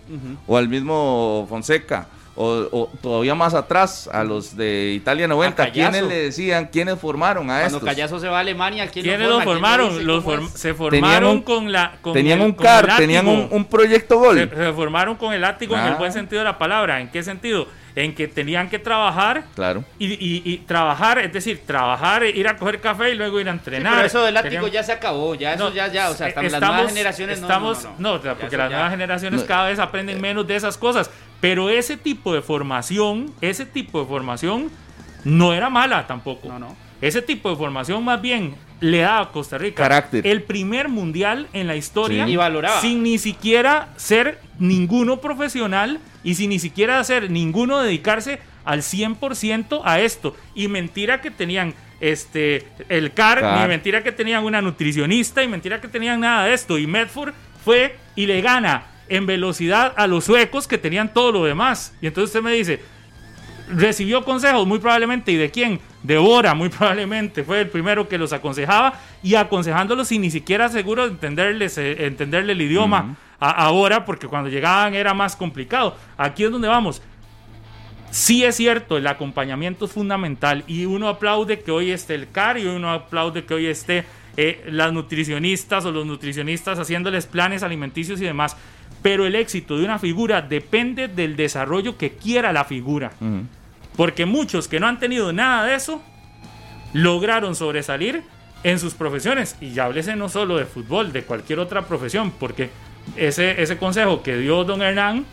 O 0.47 0.57
al 0.57 0.69
mismo 0.69 1.47
Fonseca, 1.49 2.07
o, 2.37 2.47
o 2.73 2.91
todavía 3.03 3.35
más 3.35 3.53
atrás, 3.53 4.09
a 4.11 4.25
los 4.25 4.57
de 4.57 4.93
Italia 4.97 5.29
90, 5.29 5.63
A 5.63 5.67
Callazo. 5.67 5.91
¿quiénes 5.91 6.09
le 6.09 6.23
decían, 6.23 6.71
quiénes 6.73 6.99
formaron 6.99 7.51
a 7.51 7.59
Cuando 7.61 7.67
estos? 7.67 7.83
Callazo 7.85 8.19
se 8.19 8.29
va 8.29 8.39
a 8.39 8.41
Alemania, 8.41 8.89
¿quién 8.89 9.05
¿Quiénes 9.05 9.29
lo 9.29 9.41
formaron? 9.43 10.07
Los 10.07 10.25
form- 10.25 10.49
se 10.49 10.73
formaron 10.73 11.31
un- 11.31 11.43
con 11.43 11.71
la. 11.73 11.99
con 12.01 12.15
tenían 12.15 12.41
el- 12.41 12.47
un 12.47 12.53
CAR, 12.53 12.97
tenían 12.97 13.29
un, 13.29 13.49
un 13.51 13.65
proyecto 13.67 14.19
gol. 14.19 14.39
Se, 14.39 14.57
se 14.57 14.73
formaron 14.73 15.17
con 15.17 15.35
el 15.35 15.43
látigo 15.43 15.75
en 15.75 15.81
Ah. 15.83 15.89
el 15.89 15.95
buen 15.97 16.13
sentido 16.13 16.41
de 16.41 16.45
la 16.47 16.57
palabra. 16.57 17.01
¿En 17.01 17.11
qué 17.11 17.23
sentido? 17.23 17.67
En 17.97 18.15
que 18.15 18.29
tenían 18.29 18.69
que 18.69 18.79
trabajar 18.79 19.45
Claro. 19.55 19.85
y, 19.99 20.07
y- 20.13 20.43
y 20.45 20.59
trabajar, 20.59 21.19
es 21.19 21.33
decir, 21.33 21.63
trabajar, 21.67 22.25
ir 22.25 22.47
a 22.49 22.57
coger 22.57 22.81
café 22.81 23.11
y 23.11 23.15
luego 23.17 23.41
ir 23.41 23.49
a 23.49 23.53
Sí, 23.53 23.59
entrenar. 23.59 23.95
pero 23.95 24.07
eso 24.07 24.23
del 24.25 24.35
látigo 24.35 24.69
ya 24.69 24.83
se 24.83 24.93
acabó, 24.93 25.35
ya 25.35 25.55
eso 25.55 25.69
No, 25.69 25.75
ya, 25.75 25.89
ya, 25.89 26.11
o 26.11 26.15
sea, 26.15 26.29
hasta 26.29 26.43
las 26.43 26.53
estamos- 26.53 26.75
nuevas 26.77 26.93
generaciones 26.93 27.41
no, 27.41 27.47
estamos, 27.47 27.85
no, 27.85 27.91
no, 27.99 28.19
no. 28.25 28.35
Porque 28.37 28.57
las 28.57 28.69
ya- 28.71 28.77
nuevas 28.77 28.91
generaciones 28.93 29.41
No. 29.41 29.47
cada 29.47 29.69
vez 29.69 29.79
aprenden 29.79 30.21
menos 30.21 30.47
de 30.47 30.57
esas 30.57 30.77
cosas. 30.77 31.11
Pero 31.41 31.71
ese 31.71 31.97
tipo 31.97 32.35
de 32.35 32.43
formación, 32.43 33.33
ese 33.41 33.67
tipo 33.67 34.01
de 34.01 34.07
formación 34.07 34.71
no 35.25 35.53
era 35.55 35.71
mala 35.71 36.07
tampoco. 36.07 36.49
No, 36.49 36.59
no. 36.59 36.77
Ese 37.01 37.23
tipo 37.23 37.49
de 37.51 37.57
formación 37.57 38.05
más 38.05 38.21
bien 38.21 38.55
le 38.81 38.99
da 39.01 39.21
a 39.21 39.29
Costa 39.31 39.57
Rica 39.59 39.83
Carácter. 39.83 40.27
el 40.27 40.43
primer 40.43 40.89
mundial 40.89 41.49
en 41.55 41.67
la 41.67 41.77
historia 41.77 42.27
Sí. 42.27 42.33
Y 42.33 42.37
valoraba. 42.37 42.81
sin 42.81 43.03
ni 43.03 43.19
siquiera 43.19 43.89
ser 43.97 44.39
ninguno 44.59 45.19
profesional 45.21 45.99
y 46.23 46.35
sin 46.35 46.51
ni 46.51 46.59
siquiera 46.59 46.99
hacer 46.99 47.31
ninguno 47.31 47.81
dedicarse 47.81 48.41
al 48.65 48.83
100% 48.83 49.83
a 49.85 50.01
esto. 50.01 50.37
Y 50.55 50.69
mentira 50.69 51.21
que 51.21 51.31
tenían 51.31 51.75
este 52.01 52.67
el 52.89 53.13
CAR, 53.13 53.41
CAR. 53.41 53.61
ni 53.61 53.69
mentira 53.69 54.03
que 54.03 54.13
tenían 54.13 54.45
una 54.45 54.63
nutricionista, 54.63 55.43
y 55.43 55.49
mentira 55.49 55.81
que 55.81 55.89
tenían 55.89 56.21
nada 56.21 56.47
de 56.47 56.55
esto. 56.55 56.79
Y 56.79 56.87
Medford 56.87 57.33
fue 57.65 57.97
y 58.15 58.27
le 58.27 58.41
gana 58.41 58.87
en 59.09 59.27
velocidad 59.27 59.93
a 59.97 60.07
los 60.07 60.25
suecos 60.25 60.67
que 60.67 60.79
tenían 60.79 61.13
todo 61.13 61.33
lo 61.33 61.45
demás. 61.45 61.95
Y 62.01 62.07
entonces 62.07 62.31
usted 62.31 62.43
me 62.43 62.53
dice, 62.53 62.81
recibió 63.75 64.25
consejos 64.25 64.67
muy 64.67 64.79
probablemente. 64.79 65.33
¿Y 65.33 65.37
de 65.37 65.51
quién? 65.51 65.81
De 66.03 66.17
Bora, 66.19 66.55
muy 66.55 66.69
probablemente. 66.69 67.45
Fue 67.45 67.61
el 67.61 67.69
primero 67.69 68.09
que 68.09 68.19
los 68.19 68.33
aconsejaba 68.33 68.95
y 69.23 69.35
aconsejándolos 69.35 70.09
sin 70.09 70.23
ni 70.23 70.31
siquiera 70.31 70.69
seguro 70.69 71.05
de 71.05 71.13
entenderles, 71.13 71.77
eh, 71.79 72.07
entenderle 72.07 72.53
el 72.53 72.63
idioma 72.63 72.99
a, 72.99 73.17
a 73.41 73.71
Bora, 73.71 74.05
porque 74.05 74.29
cuando 74.29 74.51
llegaban 74.51 74.95
era 74.95 75.15
más 75.15 75.35
complicado. 75.35 75.97
Aquí 76.17 76.45
es 76.45 76.51
donde 76.51 76.69
vamos. 76.69 77.03
Sí 78.11 78.45
es 78.45 78.57
cierto, 78.57 78.97
el 78.97 79.07
acompañamiento 79.07 79.85
es 79.85 79.93
fundamental 79.93 80.65
y 80.67 80.85
uno 80.85 81.09
aplaude 81.09 81.61
que 81.61 81.71
hoy 81.71 81.93
esté 81.93 82.17
el 82.17 82.29
CAR 82.31 82.59
y 82.59 82.67
uno 82.67 82.91
aplaude 82.91 83.45
que 83.45 83.55
hoy 83.55 83.67
esté 83.67 84.05
eh, 84.37 84.65
las 84.69 84.93
nutricionistas 84.93 85.85
o 85.85 85.93
los 85.93 86.05
nutricionistas 86.07 86.81
haciéndoles 86.81 87.27
planes 87.27 87.63
alimenticios 87.63 88.21
y 88.21 88.25
demás. 88.25 88.57
Pero 89.01 89.27
el 89.27 89.37
éxito 89.37 89.79
de 89.79 89.85
una 89.85 90.01
figura 90.01 90.43
depende 90.43 91.07
del 91.07 91.37
desarrollo 91.37 91.97
que 91.97 92.13
quiera 92.13 92.53
la 92.53 92.65
figura. 92.65 93.13
Porque 93.97 94.27
muchos 94.27 94.67
que 94.67 94.81
no 94.81 94.89
han 94.89 94.99
tenido 94.99 95.33
nada 95.33 95.65
de 95.65 95.77
eso 95.77 96.03
lograron 96.93 97.55
sobresalir 97.55 98.25
en 98.65 98.81
sus 98.81 98.95
profesiones. 98.95 99.57
Y 99.61 99.71
ya 99.71 99.85
háblese 99.85 100.17
no 100.17 100.29
solo 100.29 100.57
de 100.57 100.67
fútbol, 100.67 101.13
de 101.13 101.23
cualquier 101.23 101.61
otra 101.61 101.87
profesión, 101.87 102.33
porque 102.33 102.71
ese, 103.17 103.63
ese 103.63 103.77
consejo 103.79 104.23
que 104.23 104.37
dio 104.37 104.65
don 104.65 104.83
Hernán 104.83 105.25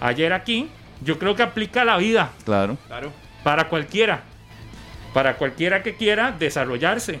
ayer 0.00 0.32
aquí, 0.32 0.68
yo 1.02 1.18
creo 1.18 1.34
que 1.34 1.42
aplica 1.42 1.82
a 1.82 1.84
la 1.84 1.96
vida 1.96 2.30
Claro. 2.44 2.76
Claro, 2.86 3.12
para 3.42 3.68
cualquiera. 3.68 4.22
Para 5.12 5.36
cualquiera 5.36 5.82
que 5.82 5.94
quiera 5.96 6.32
desarrollarse. 6.32 7.20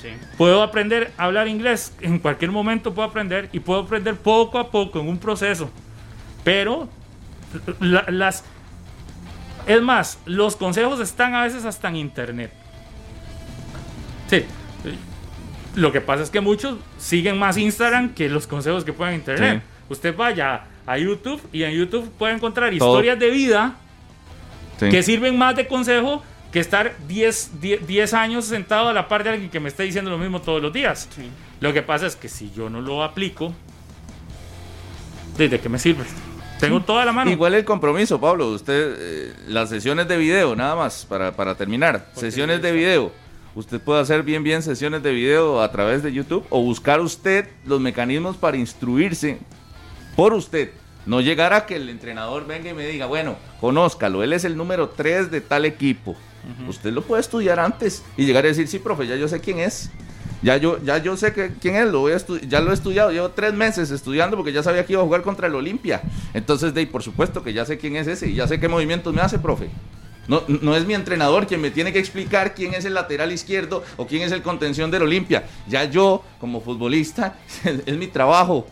sí. 0.00 0.08
Puedo 0.38 0.62
aprender 0.62 1.12
a 1.18 1.24
hablar 1.24 1.48
inglés, 1.48 1.92
en 2.00 2.18
cualquier 2.18 2.50
momento 2.50 2.94
puedo 2.94 3.08
aprender 3.08 3.48
y 3.52 3.60
puedo 3.60 3.80
aprender 3.80 4.16
poco 4.16 4.58
a 4.58 4.70
poco 4.70 5.00
en 5.00 5.08
un 5.08 5.18
proceso. 5.18 5.70
Pero 6.44 6.88
la- 7.80 8.04
las 8.08 8.44
es 9.66 9.80
más, 9.82 10.18
los 10.26 10.56
consejos 10.56 10.98
están 11.00 11.34
a 11.34 11.42
veces 11.44 11.64
hasta 11.64 11.88
en 11.88 11.96
internet. 11.96 12.52
Sí. 14.28 14.44
Lo 15.74 15.90
que 15.92 16.00
pasa 16.00 16.22
es 16.22 16.30
que 16.30 16.40
muchos 16.40 16.76
siguen 16.98 17.38
más 17.38 17.56
Instagram 17.56 18.14
que 18.14 18.28
los 18.28 18.46
consejos 18.46 18.84
que 18.84 18.92
pueden 18.92 19.14
en 19.14 19.20
internet. 19.20 19.62
Usted 19.88 20.14
vaya 20.16 20.64
a 20.86 20.98
YouTube 20.98 21.40
y 21.52 21.62
en 21.62 21.72
YouTube 21.72 22.10
puede 22.18 22.34
encontrar 22.34 22.76
Todo. 22.76 22.90
historias 22.94 23.18
de 23.18 23.30
vida 23.30 23.76
Sí. 24.78 24.88
que 24.90 25.02
sirven 25.02 25.38
más 25.38 25.54
de 25.56 25.66
consejo 25.66 26.22
que 26.52 26.60
estar 26.60 26.94
10, 27.08 27.60
10, 27.60 27.86
10 27.86 28.12
años 28.14 28.44
sentado 28.44 28.88
a 28.88 28.92
la 28.92 29.08
par 29.08 29.24
de 29.24 29.30
alguien 29.30 29.50
que 29.50 29.60
me 29.60 29.68
esté 29.68 29.84
diciendo 29.84 30.10
lo 30.10 30.18
mismo 30.18 30.40
todos 30.42 30.60
los 30.60 30.72
días. 30.72 31.08
Sí. 31.14 31.28
Lo 31.60 31.72
que 31.72 31.82
pasa 31.82 32.06
es 32.06 32.16
que 32.16 32.28
si 32.28 32.50
yo 32.52 32.68
no 32.68 32.80
lo 32.80 33.02
aplico, 33.02 33.54
¿de 35.38 35.58
qué 35.60 35.68
me 35.68 35.78
sirve? 35.78 36.04
Tengo 36.60 36.80
toda 36.80 37.04
la 37.04 37.12
mano. 37.12 37.30
Igual 37.30 37.54
el 37.54 37.64
compromiso, 37.64 38.20
Pablo. 38.20 38.48
Usted, 38.50 38.94
eh, 38.98 39.34
las 39.48 39.68
sesiones 39.68 40.06
de 40.06 40.16
video, 40.16 40.54
nada 40.54 40.76
más, 40.76 41.04
para, 41.08 41.32
para 41.34 41.56
terminar. 41.56 42.06
Porque 42.14 42.30
sesiones 42.30 42.62
de 42.62 42.68
está- 42.68 42.76
video. 42.78 43.12
Usted 43.54 43.80
puede 43.80 44.00
hacer 44.00 44.22
bien, 44.22 44.42
bien 44.42 44.62
sesiones 44.62 45.02
de 45.02 45.12
video 45.12 45.60
a 45.60 45.70
través 45.70 46.02
de 46.02 46.12
YouTube 46.12 46.44
o 46.48 46.62
buscar 46.62 47.00
usted 47.00 47.48
los 47.66 47.80
mecanismos 47.80 48.36
para 48.36 48.56
instruirse 48.56 49.38
por 50.16 50.32
usted. 50.32 50.70
No 51.04 51.20
llegar 51.20 51.52
a 51.52 51.66
que 51.66 51.76
el 51.76 51.88
entrenador 51.88 52.46
venga 52.46 52.70
y 52.70 52.74
me 52.74 52.86
diga, 52.86 53.06
bueno, 53.06 53.36
conózcalo, 53.60 54.22
él 54.22 54.32
es 54.32 54.44
el 54.44 54.56
número 54.56 54.90
3 54.90 55.30
de 55.30 55.40
tal 55.40 55.64
equipo. 55.64 56.16
Usted 56.68 56.92
lo 56.92 57.02
puede 57.02 57.20
estudiar 57.20 57.60
antes 57.60 58.02
y 58.16 58.24
llegar 58.24 58.44
a 58.44 58.48
decir, 58.48 58.68
sí, 58.68 58.78
profe, 58.78 59.06
ya 59.06 59.16
yo 59.16 59.28
sé 59.28 59.40
quién 59.40 59.58
es. 59.58 59.90
Ya 60.42 60.56
yo, 60.56 60.82
ya 60.82 60.98
yo 60.98 61.16
sé 61.16 61.32
que, 61.32 61.52
quién 61.60 61.76
es, 61.76 61.86
lo 61.86 62.00
voy 62.00 62.12
a 62.12 62.16
ya 62.48 62.60
lo 62.60 62.72
he 62.72 62.74
estudiado, 62.74 63.12
llevo 63.12 63.30
tres 63.30 63.54
meses 63.54 63.92
estudiando 63.92 64.36
porque 64.36 64.52
ya 64.52 64.62
sabía 64.62 64.84
que 64.84 64.94
iba 64.94 65.02
a 65.02 65.04
jugar 65.04 65.22
contra 65.22 65.46
el 65.46 65.54
Olimpia. 65.54 66.02
Entonces, 66.34 66.74
de 66.74 66.84
por 66.86 67.02
supuesto 67.02 67.44
que 67.44 67.52
ya 67.52 67.64
sé 67.64 67.78
quién 67.78 67.94
es 67.94 68.08
ese 68.08 68.28
y 68.28 68.34
ya 68.34 68.48
sé 68.48 68.58
qué 68.58 68.66
movimientos 68.66 69.14
me 69.14 69.20
hace, 69.20 69.38
profe. 69.38 69.70
No, 70.28 70.42
no 70.46 70.76
es 70.76 70.86
mi 70.86 70.94
entrenador 70.94 71.46
quien 71.46 71.60
me 71.60 71.70
tiene 71.70 71.92
que 71.92 71.98
explicar 71.98 72.54
quién 72.54 72.74
es 72.74 72.84
el 72.84 72.94
lateral 72.94 73.32
izquierdo 73.32 73.82
o 73.96 74.06
quién 74.06 74.22
es 74.22 74.30
el 74.32 74.40
contención 74.42 74.90
del 74.90 75.02
Olimpia. 75.02 75.44
Ya 75.68 75.84
yo, 75.84 76.22
como 76.40 76.60
futbolista, 76.60 77.36
es 77.64 77.96
mi 77.96 78.06
trabajo. 78.06 78.66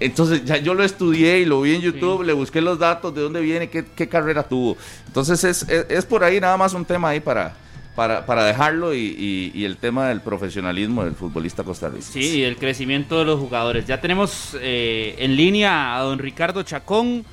Entonces 0.00 0.44
ya 0.44 0.56
yo 0.58 0.74
lo 0.74 0.84
estudié 0.84 1.40
y 1.40 1.44
lo 1.44 1.60
vi 1.62 1.74
en 1.74 1.80
YouTube, 1.80 2.22
le 2.22 2.32
busqué 2.32 2.60
los 2.60 2.78
datos, 2.78 3.12
de 3.14 3.22
dónde 3.22 3.40
viene, 3.40 3.68
qué, 3.68 3.84
qué 3.96 4.08
carrera 4.08 4.44
tuvo. 4.44 4.76
Entonces 5.08 5.42
es, 5.42 5.62
es, 5.68 5.86
es 5.88 6.04
por 6.06 6.22
ahí 6.22 6.38
nada 6.40 6.56
más 6.56 6.72
un 6.74 6.84
tema 6.84 7.08
ahí 7.08 7.18
para, 7.18 7.56
para, 7.96 8.24
para 8.24 8.44
dejarlo 8.44 8.94
y, 8.94 8.98
y- 9.00 9.50
y 9.52 9.64
el 9.64 9.76
tema 9.76 10.08
del 10.08 10.20
profesionalismo 10.20 11.02
del 11.04 11.14
futbolista 11.16 11.64
costarricense. 11.64 12.12
Sí, 12.22 12.38
y 12.38 12.42
el 12.44 12.56
crecimiento 12.56 13.18
de 13.18 13.24
los 13.24 13.40
jugadores. 13.40 13.86
Ya 13.88 14.00
tenemos 14.00 14.56
eh, 14.60 15.16
en 15.18 15.34
línea 15.34 15.96
a 15.96 16.02
don 16.02 16.20
Ricardo 16.20 16.62
Chacón, 16.62 17.24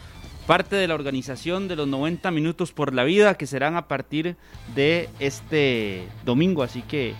parte 0.45 0.75
de 0.75 0.87
la 0.87 0.95
organización 0.95 1.67
de 1.67 1.75
los 1.75 1.87
90 1.87 2.29
minutos 2.31 2.71
por 2.71 2.93
la 2.93 3.03
vida, 3.03 3.35
que 3.35 3.47
serán 3.47 3.75
a 3.75 3.87
partir 3.87 4.35
de 4.75 5.09
este 5.19 6.07
domingo. 6.23 6.63
Así 6.63 6.81
que 6.81 7.15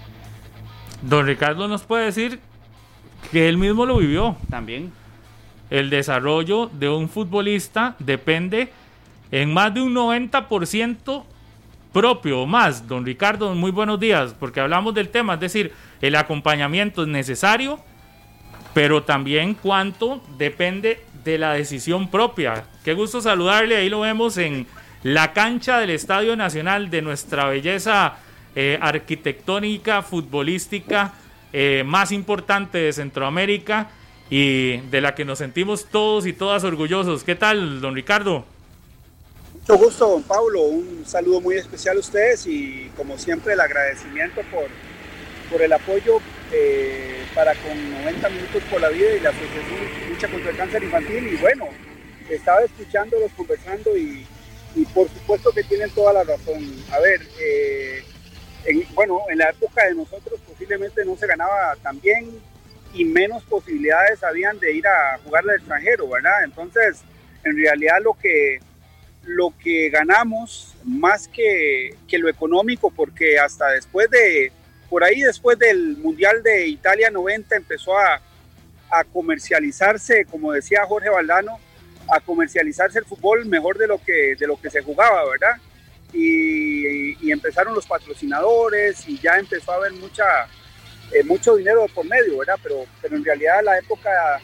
Don 1.01 1.26
Ricardo 1.26 1.67
nos 1.67 1.84
puede 1.84 2.05
decir 2.05 2.39
que 3.32 3.49
él 3.49 3.57
mismo 3.57 3.86
lo 3.86 3.97
vivió. 3.97 4.36
también 4.49 4.91
El 5.69 5.89
desarrollo 5.89 6.69
de 6.73 6.89
un 6.89 7.09
futbolista 7.09 7.95
depende 7.99 8.71
en 9.32 9.53
más 9.53 9.73
de 9.73 9.82
un 9.82 9.93
90% 9.93 11.23
propio 11.91 12.41
o 12.41 12.45
más. 12.45 12.88
Don 12.88 13.05
Ricardo, 13.05 13.55
muy 13.55 13.71
buenos 13.71 13.99
días, 13.99 14.36
porque 14.39 14.59
hablamos 14.59 14.93
del 14.93 15.09
tema, 15.09 15.36
es 15.36 15.39
decir, 15.39 15.73
el 16.01 16.15
acompañamiento 16.15 17.03
es 17.03 17.07
necesario, 17.07 17.80
pero 18.73 19.03
también 19.03 19.53
cuánto 19.53 20.21
depende 20.38 21.01
de 21.26 21.38
la 21.39 21.53
decisión 21.53 22.09
propia. 22.09 22.65
Qué 22.84 22.93
gusto 22.93 23.19
saludarle, 23.19 23.76
ahí 23.76 23.89
lo 23.89 24.01
vemos 24.01 24.38
en 24.38 24.67
la 25.03 25.34
cancha 25.34 25.80
del 25.80 25.89
Estadio 25.89 26.36
Nacional 26.36 26.89
de 26.89 27.01
nuestra 27.01 27.47
belleza 27.47 28.17
eh, 28.55 28.78
arquitectónica, 28.80 30.03
futbolística 30.03 31.13
eh, 31.51 31.84
más 31.86 32.11
importante 32.11 32.78
de 32.78 32.93
Centroamérica 32.93 33.89
y 34.30 34.78
de 34.78 35.01
la 35.01 35.15
que 35.15 35.26
nos 35.26 35.39
sentimos 35.39 35.86
todos 35.86 36.28
y 36.28 36.34
todas 36.34 36.63
orgullosos. 36.63 37.23
¿Qué 37.23 37.36
tal, 37.36 37.82
don 37.82 37.95
Ricardo? 37.95 38.45
Mucho 39.53 39.78
gusto, 39.78 40.09
don 40.09 40.23
Pablo. 40.23 40.61
Un 40.61 41.03
saludo 41.05 41.41
muy 41.41 41.55
especial 41.55 41.97
a 41.97 42.01
ustedes 42.01 42.45
y, 42.45 42.91
como 42.95 43.17
siempre, 43.17 43.53
el 43.53 43.59
agradecimiento 43.59 44.41
por, 44.51 44.67
por 45.51 45.61
el 45.61 45.73
apoyo 45.73 46.19
eh, 46.58 47.26
para 47.34 47.53
con 47.56 47.91
90 47.91 48.30
minutos 48.30 48.64
por 48.72 48.80
la 48.80 48.89
vida 48.89 49.14
y 49.14 49.20
la 49.20 49.30
Asociación 49.30 50.10
Lucha 50.10 50.28
contra 50.30 50.51
el 50.51 50.58
Cáncer 50.58 50.84
Infantil. 50.84 51.28
Y 51.28 51.36
bueno, 51.36 51.68
estaba 52.30 52.62
escuchándolos 52.62 53.32
conversando 53.34 53.95
y, 53.97 54.26
por 54.93 55.10
supuesto 55.10 55.51
que 55.51 55.64
tienen 55.64 55.89
toda 55.91 56.14
la 56.14 56.24
razón. 56.24 56.64
A 56.91 56.99
ver, 56.99 57.22
eh, 57.39 58.03
bueno, 58.93 59.20
en 59.30 59.39
la 59.39 59.49
época 59.49 59.86
de 59.86 59.95
nosotros 59.95 60.39
posiblemente 60.47 61.03
no 61.03 61.18
se 61.18 61.28
ganaba 61.28 61.76
tan 61.82 61.99
bien 61.99 62.30
y 62.93 63.03
menos 63.03 63.43
posibilidades 63.43 64.24
habían 64.24 64.58
de 64.60 64.74
ir 64.74 64.88
a 64.88 65.18
jugar 65.24 65.43
al 65.43 65.58
extranjero, 65.58 66.08
¿verdad? 66.08 66.43
Entonces, 66.45 67.01
en 67.43 67.58
realidad 67.58 67.97
lo 68.01 68.14
que, 68.14 68.60
lo 69.24 69.53
que 69.62 69.89
ganamos 69.89 70.74
más 70.86 71.28
que, 71.28 71.95
que 72.08 72.18
lo 72.18 72.30
económico, 72.30 72.89
porque 72.91 73.38
hasta 73.38 73.68
después 73.72 74.10
de, 74.10 74.51
por 74.90 75.04
ahí 75.04 75.22
después 75.22 75.58
del 75.58 75.98
Mundial 75.98 76.44
de 76.44 76.68
Italia 76.68 77.10
90 77.10 77.56
empezó 77.56 77.98
a, 77.98 78.22
comercializarse, 79.12 80.24
como 80.24 80.54
decía 80.54 80.86
Jorge 80.86 81.10
Valdano, 81.10 81.60
a 82.08 82.22
comercializarse 82.22 83.00
el 83.00 83.06
fútbol 83.06 83.46
mejor 83.46 83.78
de 83.78 83.88
lo 83.88 84.02
que, 84.02 84.38
de 84.40 84.48
lo 84.48 84.56
que 84.56 84.70
se 84.70 84.82
jugaba, 84.82 85.30
¿verdad? 85.30 85.58
Y, 86.14 87.30
empezaron 87.30 87.74
los 87.74 87.86
patrocinadores 87.86 89.06
y 89.10 89.20
ya 89.20 89.36
empezó 89.36 89.74
a 89.74 89.76
haber 89.76 89.92
mucha, 89.94 90.24
eh, 91.12 91.24
mucho 91.26 91.58
dinero 91.58 91.86
por 91.94 92.06
medio, 92.06 92.38
¿verdad? 92.38 92.58
Pero, 92.64 92.86
pero 93.02 93.18
en 93.18 93.26
realidad 93.26 93.62
la 93.66 93.78
época 93.78 94.40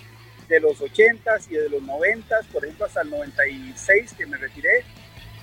de 0.50 0.60
los 0.60 0.82
80s 0.82 1.50
y 1.50 1.54
de 1.54 1.70
los 1.70 1.82
90s, 1.82 2.48
por 2.52 2.66
ejemplo 2.66 2.88
hasta 2.88 3.04
el 3.04 3.10
96 3.12 4.16
que 4.18 4.26
me 4.26 4.36
retiré, 4.36 4.84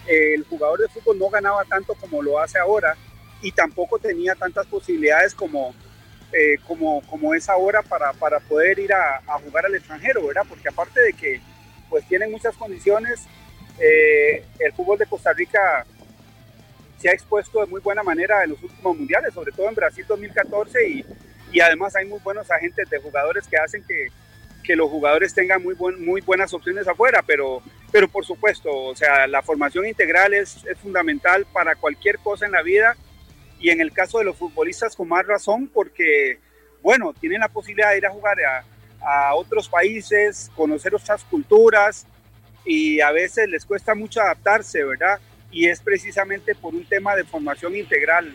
el 0.07 0.45
jugador 0.45 0.81
de 0.81 0.89
fútbol 0.89 1.19
no 1.19 1.31
ganaba 1.31 1.65
tanto 1.65 1.95
como 1.95 2.21
lo 2.21 2.39
hace 2.39 2.59
ahora 2.59 2.95
y 3.43 3.53
tampoco 3.53 3.99
tenía 3.99 4.35
tantas 4.35 4.67
posibilidades 4.67 5.35
como, 5.35 5.75
eh, 6.33 6.57
como, 6.67 7.03
como 7.03 7.35
es 7.35 7.49
ahora 7.49 7.83
para, 7.83 8.13
para 8.13 8.41
poder 8.41 8.79
ir 8.79 8.93
a, 8.93 9.23
a, 9.27 9.39
jugar 9.39 9.67
al 9.67 9.75
extranjero, 9.75 10.27
¿verdad? 10.27 10.43
Porque 10.49 10.69
aparte 10.69 11.01
de 11.01 11.13
que 11.13 11.41
pues 11.89 12.07
tienen 12.07 12.31
muchas 12.31 12.57
condiciones, 12.57 13.27
eh, 13.79 14.45
el 14.59 14.73
fútbol 14.73 14.99
de 14.99 15.07
Costa 15.07 15.33
Rica 15.33 15.87
se 16.99 17.09
ha 17.09 17.13
expuesto 17.13 17.61
de 17.61 17.67
muy 17.67 17.81
buena 17.81 18.03
manera 18.03 18.43
en 18.43 18.51
los 18.51 18.63
últimos 18.63 18.97
mundiales, 18.97 19.33
sobre 19.33 19.53
todo 19.53 19.69
en 19.69 19.75
Brasil 19.75 20.05
2014 20.07 20.89
y, 20.89 21.05
y 21.53 21.61
además 21.61 21.95
hay 21.95 22.07
muy 22.07 22.19
buenos 22.21 22.51
agentes 22.51 22.91
de 22.91 22.99
jugadores 22.99 23.47
que 23.47 23.57
hacen 23.57 23.85
que, 23.87 24.09
que 24.65 24.75
los 24.75 24.91
jugadores 24.91 25.33
tengan 25.33 25.63
muy, 25.63 25.75
buen, 25.75 26.05
muy 26.05 26.21
buenas 26.21 26.53
opciones 26.53 26.89
afuera, 26.89 27.23
pero, 27.25 27.63
pero 27.93 28.09
por 28.09 28.27
supuesto, 28.27 28.71
o 28.71 28.97
sea, 28.97 29.27
la 29.29 29.43
formación 29.43 29.87
integral 29.87 30.35
es, 30.35 30.65
es 30.67 30.79
fundamental 30.79 31.47
para 31.53 31.77
cualquier 31.77 32.19
cosa 32.19 32.47
en 32.47 32.53
la 32.53 32.63
vida 32.63 32.97
y 33.59 33.71
en 33.71 33.81
el 33.81 33.93
caso 33.93 34.19
de 34.19 34.25
los 34.25 34.37
futbolistas 34.37 34.95
con 34.95 35.09
más 35.09 35.27
razón 35.27 35.69
porque, 35.69 36.39
bueno, 36.83 37.13
tienen 37.13 37.41
la 37.41 37.49
posibilidad 37.49 37.91
de 37.91 37.99
ir 37.99 38.07
a 38.07 38.11
jugar 38.11 38.37
a, 38.41 38.65
a 39.01 39.35
otros 39.35 39.69
países, 39.69 40.51
conocer 40.55 40.95
otras 40.95 41.25
culturas 41.25 42.07
y 42.65 43.01
a 43.01 43.11
veces 43.13 43.49
les 43.49 43.65
cuesta 43.65 43.95
mucho 43.95 44.21
adaptarse, 44.21 44.85
¿verdad? 44.85 45.19
Y 45.51 45.67
es 45.67 45.81
precisamente 45.81 46.55
por 46.55 46.75
un 46.75 46.85
tema 46.85 47.17
de 47.17 47.25
formación 47.25 47.75
integral. 47.75 48.35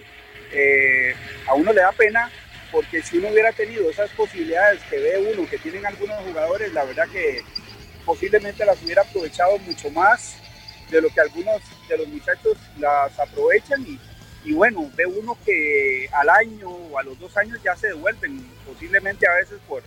Eh, 0.52 1.14
a 1.48 1.54
uno 1.54 1.74
le 1.74 1.82
da 1.82 1.92
pena 1.92 2.32
porque 2.72 3.04
si 3.04 3.20
uno 3.20 3.30
hubiera 3.30 3.52
tenido 3.52 3.90
esas 3.90 4.10
posibilidades 4.12 4.82
que 4.90 4.98
ve 4.98 5.34
uno, 5.34 5.48
que 5.48 5.60
tienen 5.60 5.86
algunos 5.86 6.20
jugadores, 6.24 6.74
la 6.74 6.84
verdad 6.84 7.08
que 7.12 7.42
posiblemente 8.06 8.66
las 8.66 8.82
hubiera 8.82 9.04
aprovechado 9.04 9.58
mucho 9.60 9.90
más 9.92 10.38
de 10.90 11.02
lo 11.02 11.10
que 11.10 11.22
algunos 11.22 11.62
de 11.88 11.98
los 11.98 12.08
muchachos 12.08 12.58
las 12.80 13.18
aprovechan 13.20 13.82
y, 13.84 14.00
y 14.46 14.54
bueno, 14.54 14.90
ve 14.96 15.06
uno 15.06 15.38
que 15.46 16.10
al 16.12 16.30
año 16.30 16.70
o 16.70 16.98
a 16.98 17.04
los 17.04 17.18
dos 17.20 17.36
años 17.38 17.60
ya 17.64 17.76
se 17.76 17.88
devuelven, 17.88 18.46
posiblemente 18.66 19.28
a 19.28 19.36
veces 19.36 19.60
por, 19.68 19.84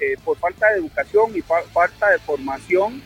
eh, 0.00 0.16
por 0.24 0.38
falta 0.38 0.70
de 0.70 0.78
educación 0.78 1.36
y 1.36 1.42
falta 1.42 2.10
de 2.10 2.18
formación. 2.18 3.02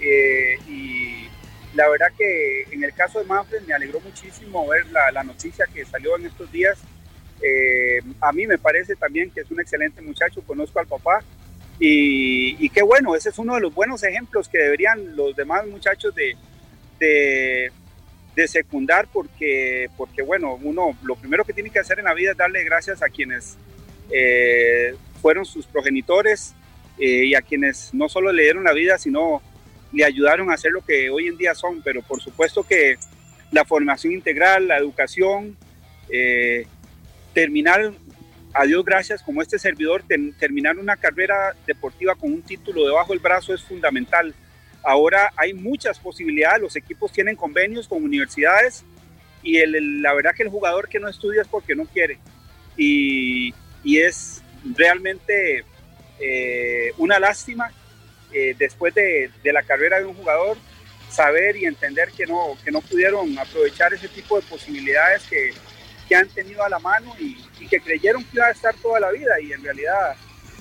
Eh, 0.00 0.58
y 0.68 1.28
la 1.74 1.88
verdad 1.88 2.08
que 2.16 2.62
en 2.70 2.84
el 2.84 2.92
caso 2.92 3.18
de 3.18 3.24
Manfred 3.24 3.62
me 3.62 3.74
alegró 3.74 4.00
muchísimo 4.00 4.66
ver 4.66 4.86
la, 4.88 5.10
la 5.12 5.24
noticia 5.24 5.66
que 5.72 5.84
salió 5.84 6.16
en 6.16 6.26
estos 6.26 6.50
días. 6.52 6.78
Eh, 7.42 8.00
a 8.20 8.32
mí 8.32 8.46
me 8.46 8.58
parece 8.58 8.96
también 8.96 9.30
que 9.30 9.40
es 9.40 9.50
un 9.50 9.60
excelente 9.60 10.00
muchacho, 10.02 10.42
conozco 10.46 10.78
al 10.78 10.86
papá 10.86 11.22
y, 11.78 12.64
y, 12.64 12.70
qué 12.70 12.82
bueno, 12.82 13.14
ese 13.14 13.28
es 13.28 13.38
uno 13.38 13.54
de 13.54 13.60
los 13.60 13.74
buenos 13.74 14.02
ejemplos 14.02 14.48
que 14.48 14.58
deberían 14.58 15.14
los 15.14 15.36
demás 15.36 15.66
muchachos 15.66 16.14
de, 16.14 16.34
de, 16.98 17.70
de, 18.36 18.48
secundar 18.48 19.08
porque, 19.12 19.88
porque, 19.96 20.22
bueno, 20.22 20.58
uno 20.62 20.96
lo 21.02 21.16
primero 21.16 21.44
que 21.44 21.52
tiene 21.52 21.70
que 21.70 21.78
hacer 21.78 21.98
en 21.98 22.04
la 22.04 22.14
vida 22.14 22.32
es 22.32 22.36
darle 22.36 22.62
gracias 22.64 23.02
a 23.02 23.08
quienes 23.08 23.56
eh, 24.10 24.94
fueron 25.22 25.44
sus 25.44 25.66
progenitores 25.66 26.54
eh, 26.98 27.24
y 27.26 27.34
a 27.34 27.42
quienes 27.42 27.92
no 27.92 28.08
solo 28.08 28.32
le 28.32 28.44
dieron 28.44 28.64
la 28.64 28.72
vida, 28.72 28.98
sino 28.98 29.42
le 29.92 30.04
ayudaron 30.04 30.50
a 30.50 30.54
hacer 30.54 30.72
lo 30.72 30.82
que 30.82 31.10
hoy 31.10 31.26
en 31.28 31.36
día 31.36 31.54
son. 31.54 31.82
Pero 31.82 32.02
por 32.02 32.20
supuesto 32.20 32.62
que 32.62 32.96
la 33.50 33.64
formación 33.64 34.12
integral, 34.12 34.68
la 34.68 34.78
educación, 34.78 35.56
eh, 36.10 36.66
terminar, 37.32 37.92
a 38.54 38.64
Dios 38.64 38.84
gracias, 38.84 39.22
como 39.22 39.42
este 39.42 39.58
servidor, 39.58 40.02
terminar 40.38 40.78
una 40.78 40.96
carrera 40.96 41.54
deportiva 41.66 42.14
con 42.14 42.32
un 42.32 42.42
título 42.42 42.86
debajo 42.86 43.12
del 43.12 43.20
brazo 43.20 43.52
es 43.52 43.62
fundamental. 43.62 44.34
Ahora 44.86 45.32
hay 45.36 45.52
muchas 45.52 45.98
posibilidades, 45.98 46.62
los 46.62 46.76
equipos 46.76 47.10
tienen 47.10 47.34
convenios 47.34 47.88
con 47.88 48.04
universidades 48.04 48.84
y 49.42 49.58
la 49.66 50.14
verdad 50.14 50.32
que 50.32 50.44
el 50.44 50.48
jugador 50.48 50.88
que 50.88 51.00
no 51.00 51.08
estudia 51.08 51.42
es 51.42 51.48
porque 51.48 51.74
no 51.74 51.86
quiere. 51.86 52.20
Y, 52.76 53.52
es 53.84 54.44
realmente 54.76 55.64
eh, 56.20 56.92
una 56.98 57.18
lástima 57.18 57.72
eh, 58.32 58.54
después 58.56 58.94
de, 58.94 59.32
la 59.42 59.64
carrera 59.64 59.98
de 59.98 60.04
un 60.04 60.14
jugador 60.14 60.56
saber 61.10 61.56
y 61.56 61.64
entender 61.64 62.10
que 62.16 62.24
no, 62.24 62.56
que 62.64 62.70
no 62.70 62.80
pudieron 62.80 63.36
aprovechar 63.40 63.92
ese 63.92 64.06
tipo 64.06 64.36
de 64.40 64.46
posibilidades 64.46 65.24
que, 65.24 65.52
que 66.08 66.14
han 66.14 66.28
tenido 66.28 66.62
a 66.62 66.68
la 66.68 66.78
mano 66.78 67.12
y, 67.18 67.34
que 67.66 67.80
creyeron 67.80 68.22
que 68.22 68.36
iba 68.36 68.46
a 68.46 68.52
estar 68.52 68.76
toda 68.76 69.00
la 69.00 69.10
vida 69.10 69.40
y 69.40 69.52
en 69.52 69.64
realidad 69.64 70.14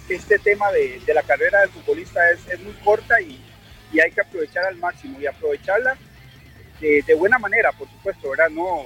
este 0.09 0.39
tema 0.39 0.71
de, 0.71 0.99
de 1.05 1.13
la 1.13 1.21
carrera 1.21 1.61
del 1.61 1.69
futbolista 1.69 2.27
es, 2.31 2.39
es 2.47 2.59
muy 2.61 2.73
corta 2.83 3.21
y, 3.21 3.44
y, 3.95 3.99
hay 3.99 4.11
que 4.11 4.21
aprovechar 4.21 4.65
al 4.65 4.77
máximo 4.77 5.19
y 5.19 5.25
aprovecharla 5.25 5.97
de, 6.79 7.03
de 7.05 7.13
buena 7.15 7.39
manera, 7.39 7.71
por 7.71 7.89
supuesto, 7.89 8.29
¿verdad? 8.29 8.49
No, 8.49 8.85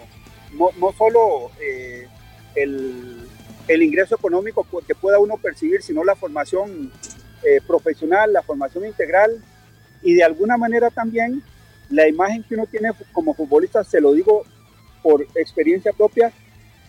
no, 0.54 0.70
no 0.80 0.94
solo 0.94 1.52
eh, 1.60 2.08
el, 2.56 3.28
el 3.68 3.84
ingreso 3.84 4.16
económico 4.16 4.66
que 4.86 4.96
pueda 4.96 5.20
uno 5.20 5.38
percibir, 5.38 5.82
sino 5.82 6.04
la 6.04 6.16
formación 6.16 6.92
eh, 7.44 7.62
profesional, 7.66 8.34
la 8.34 8.42
formación 8.42 8.86
integral 8.86 9.42
y 10.02 10.16
de 10.16 10.24
alguna 10.24 10.58
manera 10.58 10.90
también 10.90 11.42
la 11.90 12.08
imagen 12.08 12.44
que 12.44 12.56
uno 12.56 12.66
tiene 12.66 12.90
como 13.12 13.34
futbolista, 13.34 13.84
se 13.84 14.02
lo 14.02 14.14
digo 14.14 14.44
por 15.02 15.22
experiencia 15.36 15.94
propia, 15.94 16.32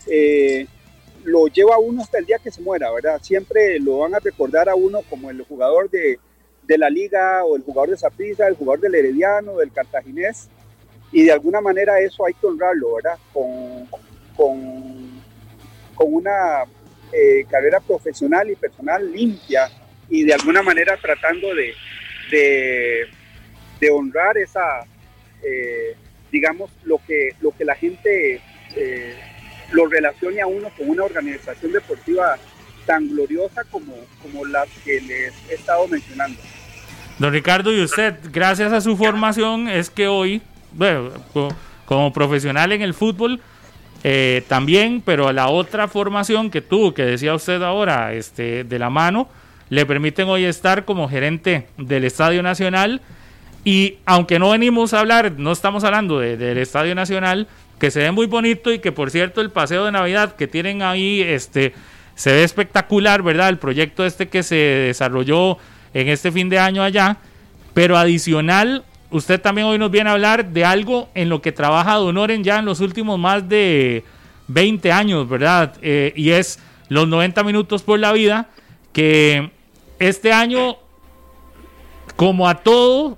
eh, 0.06 0.66
lo 1.24 1.46
lleva 1.48 1.74
a 1.74 1.78
uno 1.78 2.02
hasta 2.02 2.18
el 2.18 2.26
día 2.26 2.38
que 2.38 2.50
se 2.50 2.62
muera, 2.62 2.90
¿verdad? 2.90 3.20
Siempre 3.22 3.78
lo 3.78 3.98
van 3.98 4.14
a 4.14 4.18
recordar 4.18 4.68
a 4.68 4.74
uno 4.74 5.00
como 5.08 5.30
el 5.30 5.42
jugador 5.42 5.90
de, 5.90 6.18
de 6.70 6.78
la 6.78 6.88
liga 6.88 7.44
o 7.44 7.56
el 7.56 7.62
jugador 7.62 7.90
de 7.90 7.98
Zaprisa, 7.98 8.46
el 8.46 8.54
jugador 8.54 8.80
del 8.80 8.94
Herediano, 8.94 9.56
del 9.56 9.72
Cartaginés, 9.72 10.48
y 11.12 11.24
de 11.24 11.32
alguna 11.32 11.60
manera 11.60 11.98
eso 12.00 12.24
hay 12.24 12.34
que 12.34 12.46
honrarlo, 12.46 12.94
¿verdad? 12.94 13.18
Con, 13.32 13.88
con 14.36 15.00
con 16.00 16.14
una 16.14 16.64
eh, 17.12 17.44
carrera 17.50 17.78
profesional 17.78 18.48
y 18.48 18.56
personal 18.56 19.12
limpia 19.12 19.68
y 20.08 20.24
de 20.24 20.32
alguna 20.32 20.62
manera 20.62 20.96
tratando 20.96 21.48
de, 21.54 21.74
de, 23.78 23.90
honrar 23.90 24.38
esa, 24.38 24.86
eh, 25.42 25.94
digamos, 26.32 26.70
lo 26.84 27.02
que, 27.06 27.34
lo 27.42 27.50
que 27.50 27.66
la 27.66 27.74
gente 27.74 28.40
eh, 28.76 29.14
lo 29.72 29.88
relacione 29.88 30.40
a 30.40 30.46
uno 30.46 30.70
con 30.74 30.88
una 30.88 31.04
organización 31.04 31.72
deportiva 31.72 32.38
tan 32.86 33.06
gloriosa 33.10 33.64
como, 33.64 33.92
como 34.22 34.46
las 34.46 34.70
que 34.82 35.02
les 35.02 35.34
he 35.50 35.54
estado 35.54 35.86
mencionando. 35.86 36.40
Don 37.20 37.34
Ricardo, 37.34 37.70
y 37.70 37.82
usted, 37.82 38.14
gracias 38.32 38.72
a 38.72 38.80
su 38.80 38.96
formación, 38.96 39.68
es 39.68 39.90
que 39.90 40.08
hoy, 40.08 40.40
bueno, 40.72 41.10
como 41.84 42.14
profesional 42.14 42.72
en 42.72 42.80
el 42.80 42.94
fútbol, 42.94 43.42
eh, 44.02 44.42
también, 44.48 45.02
pero 45.04 45.30
la 45.30 45.48
otra 45.48 45.86
formación 45.86 46.50
que 46.50 46.62
tuvo, 46.62 46.94
que 46.94 47.02
decía 47.04 47.34
usted 47.34 47.60
ahora, 47.60 48.14
este, 48.14 48.64
de 48.64 48.78
la 48.78 48.88
mano, 48.88 49.28
le 49.68 49.84
permiten 49.84 50.30
hoy 50.30 50.46
estar 50.46 50.86
como 50.86 51.10
gerente 51.10 51.66
del 51.76 52.04
Estadio 52.04 52.42
Nacional. 52.42 53.02
Y 53.64 53.98
aunque 54.06 54.38
no 54.38 54.52
venimos 54.52 54.94
a 54.94 55.00
hablar, 55.00 55.32
no 55.36 55.52
estamos 55.52 55.84
hablando 55.84 56.20
del 56.20 56.56
Estadio 56.56 56.94
Nacional, 56.94 57.48
que 57.78 57.90
se 57.90 58.00
ve 58.00 58.12
muy 58.12 58.28
bonito 58.28 58.72
y 58.72 58.78
que 58.78 58.92
por 58.92 59.10
cierto 59.10 59.42
el 59.42 59.50
paseo 59.50 59.84
de 59.84 59.92
Navidad 59.92 60.36
que 60.36 60.48
tienen 60.48 60.80
ahí, 60.80 61.20
este, 61.20 61.74
se 62.14 62.32
ve 62.32 62.44
espectacular, 62.44 63.20
¿verdad? 63.22 63.50
El 63.50 63.58
proyecto 63.58 64.06
este 64.06 64.28
que 64.28 64.42
se 64.42 64.56
desarrolló 64.56 65.58
en 65.94 66.08
este 66.08 66.30
fin 66.32 66.48
de 66.48 66.58
año 66.58 66.82
allá. 66.82 67.18
Pero 67.74 67.96
adicional 67.96 68.84
usted 69.10 69.40
también 69.40 69.66
hoy 69.66 69.78
nos 69.78 69.90
viene 69.90 70.10
a 70.10 70.14
hablar 70.14 70.50
de 70.50 70.64
algo 70.64 71.08
en 71.14 71.28
lo 71.28 71.42
que 71.42 71.52
trabaja 71.52 71.94
Donoren 71.94 72.44
ya 72.44 72.58
en 72.58 72.64
los 72.64 72.80
últimos 72.80 73.18
más 73.18 73.48
de 73.48 74.04
20 74.48 74.92
años, 74.92 75.28
¿verdad? 75.28 75.74
Eh, 75.82 76.12
y 76.16 76.30
es 76.30 76.60
los 76.88 77.08
90 77.08 77.42
minutos 77.44 77.82
por 77.82 77.98
la 77.98 78.12
vida, 78.12 78.48
que 78.92 79.50
este 79.98 80.32
año 80.32 80.76
como 82.16 82.48
a 82.48 82.56
todo 82.56 83.16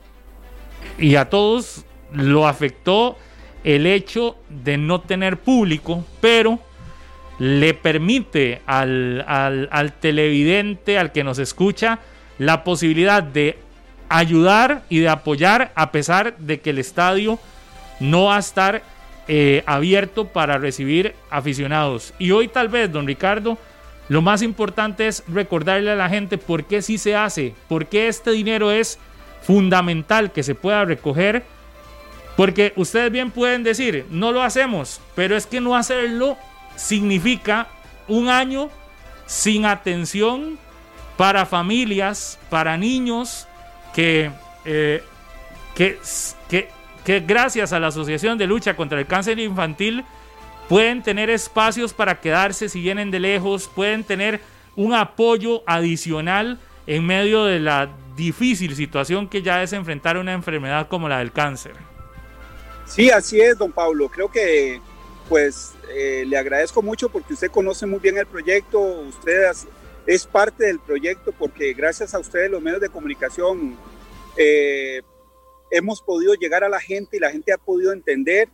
y 0.98 1.16
a 1.16 1.28
todos 1.28 1.84
lo 2.12 2.46
afectó 2.46 3.16
el 3.64 3.86
hecho 3.86 4.36
de 4.48 4.76
no 4.76 5.00
tener 5.00 5.38
público, 5.38 6.04
pero 6.20 6.58
le 7.38 7.74
permite 7.74 8.60
al, 8.66 9.24
al, 9.26 9.92
televidente, 9.94 10.98
al 10.98 11.12
que 11.12 11.24
nos 11.24 11.38
escucha, 11.38 12.00
la 12.38 12.64
posibilidad 12.64 13.22
de 13.22 13.58
ayudar 14.08 14.82
y 14.88 15.00
de 15.00 15.08
apoyar 15.08 15.72
a 15.74 15.90
pesar 15.90 16.36
de 16.36 16.60
que 16.60 16.70
el 16.70 16.78
estadio 16.78 17.38
no 18.00 18.24
va 18.24 18.36
a 18.36 18.40
estar 18.40 18.82
eh, 19.28 19.62
abierto 19.66 20.26
para 20.26 20.58
recibir 20.58 21.14
aficionados. 21.30 22.12
Y 22.18 22.32
hoy 22.32 22.48
tal 22.48 22.68
vez, 22.68 22.92
don 22.92 23.06
Ricardo, 23.06 23.56
lo 24.08 24.20
más 24.20 24.42
importante 24.42 25.06
es 25.06 25.22
recordarle 25.28 25.92
a 25.92 25.96
la 25.96 26.08
gente 26.08 26.36
por 26.36 26.64
qué 26.64 26.82
sí 26.82 26.98
se 26.98 27.16
hace, 27.16 27.54
por 27.68 27.86
qué 27.86 28.08
este 28.08 28.32
dinero 28.32 28.70
es 28.70 28.98
fundamental 29.42 30.32
que 30.32 30.42
se 30.42 30.54
pueda 30.54 30.84
recoger. 30.84 31.44
Porque 32.36 32.72
ustedes 32.76 33.12
bien 33.12 33.30
pueden 33.30 33.62
decir, 33.62 34.06
no 34.10 34.32
lo 34.32 34.42
hacemos, 34.42 35.00
pero 35.14 35.36
es 35.36 35.46
que 35.46 35.60
no 35.60 35.76
hacerlo 35.76 36.36
significa 36.76 37.68
un 38.08 38.28
año 38.28 38.70
sin 39.26 39.66
atención 39.66 40.58
para 41.16 41.46
familias, 41.46 42.38
para 42.50 42.76
niños 42.76 43.46
que, 43.94 44.30
eh, 44.64 45.02
que, 45.74 45.98
que, 46.48 46.68
que 47.04 47.20
gracias 47.20 47.72
a 47.72 47.80
la 47.80 47.88
Asociación 47.88 48.38
de 48.38 48.46
Lucha 48.46 48.76
contra 48.76 48.98
el 48.98 49.06
Cáncer 49.06 49.38
Infantil 49.38 50.04
pueden 50.68 51.02
tener 51.02 51.30
espacios 51.30 51.92
para 51.92 52.20
quedarse 52.20 52.68
si 52.68 52.80
vienen 52.80 53.10
de 53.10 53.20
lejos, 53.20 53.68
pueden 53.68 54.04
tener 54.04 54.40
un 54.76 54.94
apoyo 54.94 55.62
adicional 55.66 56.58
en 56.86 57.06
medio 57.06 57.44
de 57.44 57.60
la 57.60 57.90
difícil 58.16 58.74
situación 58.76 59.28
que 59.28 59.42
ya 59.42 59.62
es 59.62 59.72
enfrentar 59.72 60.16
una 60.16 60.32
enfermedad 60.32 60.88
como 60.88 61.08
la 61.08 61.18
del 61.18 61.32
cáncer. 61.32 61.74
Sí, 62.86 63.10
así 63.10 63.40
es, 63.40 63.56
don 63.58 63.72
Pablo. 63.72 64.08
Creo 64.08 64.30
que 64.30 64.80
pues 65.28 65.72
eh, 65.90 66.24
le 66.26 66.36
agradezco 66.36 66.82
mucho 66.82 67.08
porque 67.08 67.32
usted 67.34 67.50
conoce 67.50 67.86
muy 67.86 68.00
bien 68.00 68.18
el 68.18 68.26
proyecto, 68.26 68.80
usted 68.80 69.50
es 70.06 70.26
parte 70.26 70.66
del 70.66 70.80
proyecto 70.80 71.32
porque 71.32 71.72
gracias 71.74 72.14
a 72.14 72.18
ustedes 72.18 72.50
los 72.50 72.62
medios 72.62 72.80
de 72.80 72.88
comunicación 72.88 73.76
eh, 74.36 75.00
hemos 75.70 76.02
podido 76.02 76.34
llegar 76.34 76.64
a 76.64 76.68
la 76.68 76.80
gente 76.80 77.16
y 77.16 77.20
la 77.20 77.30
gente 77.30 77.52
ha 77.52 77.58
podido 77.58 77.92
entender 77.92 78.48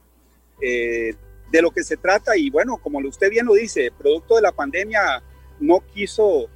eh, 0.60 1.14
de 1.50 1.62
lo 1.62 1.70
que 1.70 1.82
se 1.82 1.96
trata. 1.96 2.36
Y 2.36 2.50
bueno, 2.50 2.78
como 2.78 2.98
usted 3.00 3.30
bien 3.30 3.46
lo 3.46 3.54
dice, 3.54 3.90
producto 3.96 4.36
de 4.36 4.42
la 4.42 4.52
pandemia 4.52 5.22
no 5.60 5.82
quiso, 5.92 6.48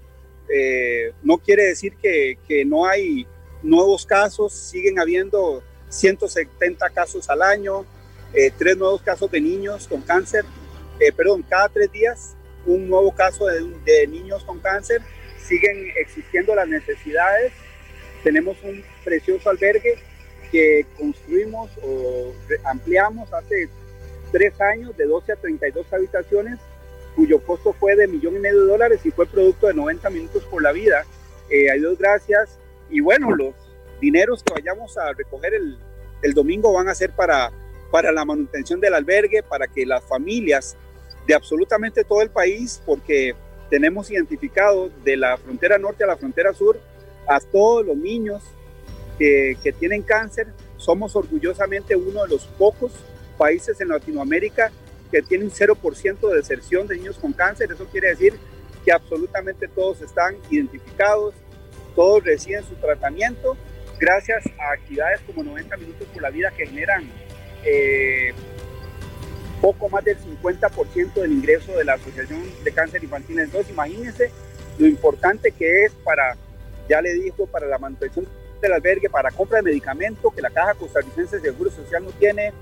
no 1.23 1.39
quiere 1.39 1.65
decir 1.65 1.97
que, 1.97 2.39
que 2.47 2.65
no 2.65 2.85
hay 2.85 3.27
nuevos 3.63 4.05
casos, 4.05 4.53
siguen 4.53 4.99
habiendo 4.99 5.63
170 5.89 6.91
casos 6.91 7.29
al 7.29 7.43
año, 7.43 7.85
eh, 8.35 8.51
tres 8.57 8.77
nuevos 8.77 9.03
casos 9.03 9.31
de 9.31 9.41
niños 9.41 9.87
con 9.87 10.01
cáncer, 10.01 10.45
eh, 10.99 11.13
perdón, 11.13 11.45
cada 11.49 11.69
tres 11.69 11.93
días 11.93 12.35
un 12.67 12.89
nuevo 12.89 13.15
caso 13.15 13.47
de, 13.47 14.07
niños 14.07 14.45
con 14.45 14.61
cáncer, 14.61 15.03
siguen 15.39 15.93
existiendo 15.97 16.55
las 16.55 16.69
necesidades, 16.69 17.53
tenemos 18.23 18.57
un 18.63 18.85
precioso 19.05 19.51
albergue 19.51 19.99
que 20.51 20.87
construimos 20.97 21.71
o 21.83 22.33
ampliamos 22.65 23.33
hace 23.33 23.69
tres 24.31 24.61
años 24.61 24.97
de 24.97 25.07
12 25.07 25.33
a 25.33 25.37
32 25.37 25.93
habitaciones, 25.93 26.59
cuyo 27.17 27.41
costo 27.43 27.73
fue 27.73 27.97
de 27.97 28.07
millón 28.07 28.37
y 28.37 28.39
medio 28.39 28.61
de 28.61 28.67
dólares 28.67 29.01
y 29.05 29.11
fue 29.11 29.27
producto 29.27 29.67
de 29.67 29.75
90 29.75 30.09
minutos 30.11 30.45
por 30.45 30.63
la 30.63 30.73
vida. 30.73 31.05
Eh, 31.51 31.71
a 31.71 31.75
Dios 31.75 31.99
gracias. 31.99 32.59
Y 32.89 33.01
bueno, 33.01 33.35
los 33.35 33.55
dineros 34.01 34.43
que 34.43 34.55
vayamos 34.55 34.97
a 34.97 35.13
recoger 35.13 35.55
el, 35.55 35.79
el 36.23 36.35
domingo 36.35 36.73
van 36.73 36.89
a 36.89 36.95
ser 36.95 37.11
para 37.11 37.51
para 37.93 38.11
la 38.11 38.25
manutención 38.25 38.81
del 38.81 38.95
albergue, 38.95 39.43
para 39.43 39.69
que 39.69 39.85
las 39.85 40.03
familias 40.03 40.77
de 41.27 41.35
absolutamente 41.35 42.05
todo 42.05 42.23
el 42.23 42.31
país, 42.31 42.83
porque 42.85 43.35
tenemos 43.71 44.11
identificado 44.11 44.91
de 45.05 45.17
la 45.17 45.37
frontera 45.37 45.79
norte 45.79 46.05
a 46.05 46.09
la 46.09 46.17
frontera 46.17 46.53
sur 46.53 46.79
a 47.27 47.41
todos 47.41 47.87
los 47.87 47.97
niños 47.97 48.43
que, 49.19 49.75
tienen 49.79 50.03
cáncer. 50.03 50.49
Somos 50.77 51.15
orgullosamente 51.15 51.95
uno 51.95 52.25
de 52.25 52.29
los 52.29 52.45
pocos 52.45 52.93
países 53.39 53.81
en 53.81 53.89
Latinoamérica 53.89 54.73
que 55.11 55.23
tiene 55.23 55.45
un 55.45 55.51
0% 55.51 56.29
de 56.29 56.37
deserción 56.37 56.87
de 56.87 56.97
niños 56.97 57.19
con 57.19 57.33
cáncer. 57.33 57.71
Eso 57.71 57.87
quiere 57.87 58.09
decir 58.09 58.35
que 58.85 58.93
absolutamente 58.93 59.69
todos 59.69 60.01
están 60.01 60.37
identificados, 60.51 61.35
todos 61.95 62.25
reciben 62.25 62.65
su 62.65 62.75
tratamiento 62.75 63.57
gracias 64.01 64.45
a 64.59 64.73
actividades 64.73 65.21
como 65.21 65.45
90 65.45 65.77
minutos 65.77 66.09
por 66.13 66.23
la 66.23 66.31
vida 66.31 66.51
que 66.51 66.67
generan 66.67 67.09
eh, 67.65 68.33
poco 69.63 69.89
más 69.89 70.05
del 70.05 70.19
50% 70.19 71.15
del 71.15 71.33
ingreso 71.33 71.73
de 71.73 71.85
la 71.85 71.95
Asociación 71.95 72.43
de 72.65 72.73
Cáncer 72.73 73.03
Infantil. 73.03 73.39
Entonces, 73.39 73.71
imagínense 73.71 74.31
lo 74.77 74.89
importante 74.89 75.53
que 75.53 75.85
es 75.85 75.93
para, 76.05 76.37
ya 76.89 77.01
le 77.01 77.15
dijo, 77.15 77.47
para 77.47 77.69
la 77.69 77.79
manutención 77.79 78.27
del 78.61 78.73
albergue, 78.73 79.09
para 79.09 79.31
compra 79.31 79.59
de 79.59 79.63
medicamentos 79.63 80.35
que 80.35 80.43
la 80.43 80.51
Caja 80.51 80.75
Costarricense 80.75 81.37
de 81.37 81.43
Seguro 81.43 81.71
Social 81.71 82.05
no 82.05 82.11
tiene, 82.11 82.53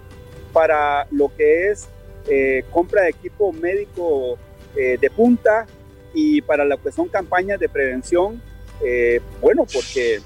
para 0.53 1.07
lo 1.11 1.35
que 1.35 1.71
es 1.71 1.89
eh, 2.29 2.65
compra 2.71 3.03
de 3.03 3.11
equipo 3.11 3.51
médico 3.51 4.37
eh, 4.77 4.99
de 5.01 5.11
punta 5.11 5.67
y 6.13 6.43
para 6.43 6.67
lo 6.67 6.83
que 6.83 6.93
son 6.93 7.09
campañas 7.09 7.59
de 7.59 7.69
prevención. 7.69 8.43
bueno, 9.41 9.65
porque 9.73 10.21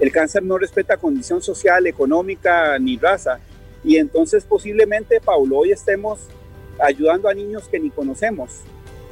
el 0.00 0.10
cáncer 0.10 0.42
no 0.42 0.58
respeta 0.58 0.96
condición 0.96 1.40
social, 1.40 1.86
económica 1.86 2.76
ni 2.80 2.96
raza. 2.96 3.38
Y 3.84 3.96
entonces 3.96 4.44
posiblemente, 4.44 5.20
Paulo, 5.20 5.58
hoy 5.58 5.72
estemos 5.72 6.20
ayudando 6.78 7.28
a 7.28 7.34
niños 7.34 7.68
que 7.68 7.80
ni 7.80 7.90
conocemos, 7.90 8.60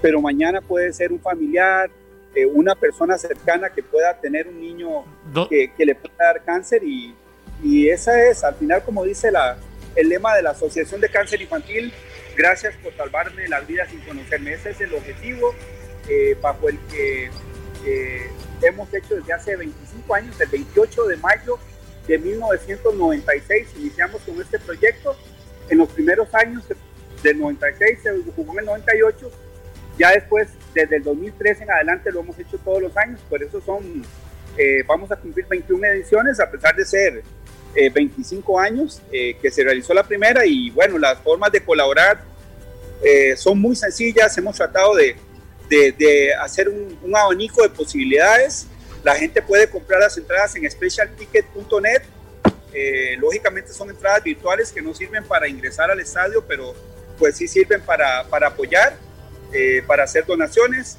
pero 0.00 0.20
mañana 0.20 0.60
puede 0.60 0.92
ser 0.92 1.12
un 1.12 1.20
familiar, 1.20 1.90
eh, 2.34 2.46
una 2.46 2.74
persona 2.74 3.18
cercana 3.18 3.70
que 3.70 3.82
pueda 3.82 4.18
tener 4.20 4.46
un 4.46 4.60
niño 4.60 5.04
que, 5.48 5.72
le 5.78 5.94
pueda 5.94 6.14
dar 6.18 6.44
cáncer 6.44 6.82
y, 6.84 7.14
y, 7.62 7.88
esa 7.88 8.24
es, 8.24 8.44
al 8.44 8.54
final, 8.54 8.82
como 8.84 9.04
dice 9.04 9.30
la, 9.30 9.58
el 9.96 10.08
lema 10.08 10.36
de 10.36 10.42
la 10.42 10.50
Asociación 10.50 11.00
de 11.00 11.08
Cáncer 11.08 11.42
Infantil, 11.42 11.92
gracias 12.36 12.74
por 12.76 12.94
salvarme 12.96 13.48
la 13.48 13.60
vida 13.60 13.86
sin 13.86 14.00
conocerme. 14.00 14.54
Ese 14.54 14.70
es 14.70 14.80
el 14.80 14.94
objetivo 14.94 15.54
eh, 16.08 16.36
bajo 16.40 16.68
el 16.68 16.78
que 16.90 17.30
eh, 17.86 18.30
hemos 18.62 18.92
hecho 18.94 19.16
desde 19.16 19.32
hace 19.32 19.56
25 19.56 20.14
años, 20.14 20.40
el 20.40 20.48
28 20.48 21.04
de 21.06 21.16
mayo 21.16 21.58
de 22.10 22.18
1996 22.18 23.68
iniciamos 23.78 24.20
con 24.22 24.40
este 24.40 24.58
proyecto. 24.58 25.16
En 25.68 25.78
los 25.78 25.88
primeros 25.90 26.34
años 26.34 26.64
del 27.22 27.38
96 27.38 27.98
se 28.02 28.32
jugó 28.34 28.52
en 28.54 28.58
el 28.58 28.64
98. 28.64 29.30
Ya 29.96 30.10
después, 30.10 30.48
desde 30.74 30.96
el 30.96 31.04
2003 31.04 31.60
en 31.60 31.70
adelante, 31.70 32.10
lo 32.10 32.20
hemos 32.20 32.36
hecho 32.38 32.58
todos 32.58 32.82
los 32.82 32.96
años. 32.96 33.20
Por 33.28 33.40
eso 33.44 33.60
son, 33.60 34.02
eh, 34.56 34.82
vamos 34.88 35.12
a 35.12 35.16
cumplir 35.16 35.46
21 35.48 35.86
ediciones, 35.86 36.40
a 36.40 36.50
pesar 36.50 36.74
de 36.74 36.84
ser 36.84 37.22
25 37.94 38.60
eh, 38.60 38.66
años 38.66 39.00
eh, 39.12 39.36
que 39.40 39.48
se 39.52 39.62
realizó 39.62 39.94
la 39.94 40.02
primera. 40.02 40.44
Y 40.44 40.70
bueno, 40.70 40.98
las 40.98 41.20
formas 41.20 41.52
de 41.52 41.64
colaborar 41.64 42.24
son 43.36 43.60
muy 43.60 43.76
sencillas. 43.76 44.36
Hemos 44.36 44.56
tratado 44.56 44.96
de, 44.96 45.14
de, 45.68 45.92
de 45.92 46.34
hacer 46.34 46.68
un, 46.68 46.98
un 47.02 47.16
abanico 47.16 47.62
de 47.62 47.68
posibilidades 47.68 48.66
la 49.02 49.16
gente 49.16 49.42
puede 49.42 49.68
comprar 49.68 50.00
las 50.00 50.16
entradas 50.18 50.54
en 50.56 50.70
specialticket.net. 50.70 52.02
Eh, 52.72 53.16
lógicamente 53.18 53.72
son 53.72 53.90
entradas 53.90 54.22
virtuales 54.22 54.70
que 54.70 54.80
no 54.80 54.94
sirven 54.94 55.24
para 55.24 55.48
ingresar 55.48 55.90
al 55.90 55.98
estadio, 56.00 56.44
pero 56.46 56.72
pues 57.18 57.36
sí 57.36 57.48
sirven 57.48 57.82
para, 57.82 58.22
para 58.24 58.46
apoyar, 58.48 58.96
eh, 59.52 59.82
para 59.86 60.04
hacer 60.04 60.24
donaciones. 60.26 60.98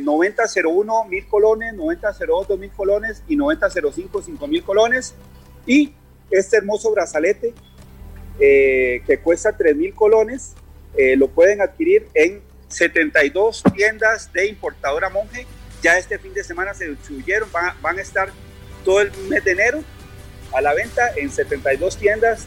9001 0.00 1.02
eh, 1.04 1.08
mil 1.08 1.26
colones, 1.26 1.74
9002 1.74 2.48
dos 2.48 2.58
mil 2.58 2.70
colones 2.70 3.22
y 3.28 3.36
9005 3.36 4.22
cinco 4.22 4.46
mil 4.46 4.62
colones. 4.62 5.14
Y 5.66 5.92
este 6.30 6.56
hermoso 6.56 6.90
brazalete 6.92 7.54
eh, 8.38 9.02
que 9.06 9.18
cuesta 9.18 9.56
3 9.56 9.76
mil 9.76 9.94
colones 9.94 10.54
eh, 10.96 11.16
lo 11.16 11.28
pueden 11.28 11.60
adquirir 11.60 12.08
en 12.14 12.40
72 12.68 13.62
tiendas 13.74 14.32
de 14.32 14.46
importadora 14.46 15.10
monje. 15.10 15.46
Ya 15.82 15.98
este 15.98 16.18
fin 16.18 16.32
de 16.34 16.44
semana 16.44 16.72
se 16.74 16.88
distribuyeron, 16.88 17.48
van, 17.52 17.98
a 17.98 18.00
estar 18.00 18.30
todo 18.84 19.00
el 19.00 19.12
mes 19.28 19.44
de 19.44 19.52
enero 19.52 19.82
a 20.52 20.60
la 20.60 20.74
venta 20.74 21.10
en 21.16 21.30
72 21.30 21.96
tiendas. 21.96 22.46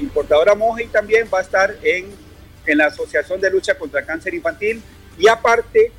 importadora 0.00 0.54
monje 0.54 0.84
y 0.84 0.88
también 0.88 1.28
va 1.32 1.38
a 1.38 1.42
estar 1.42 1.74
en, 1.82 2.06
en 2.66 2.78
la 2.78 2.86
Asociación 2.86 3.40
de 3.40 3.50
Lucha 3.50 3.76
contra 3.78 4.04
Cáncer 4.04 4.34
Infantil. 4.34 4.82
Y 5.18 5.28
aparte, 5.28 5.92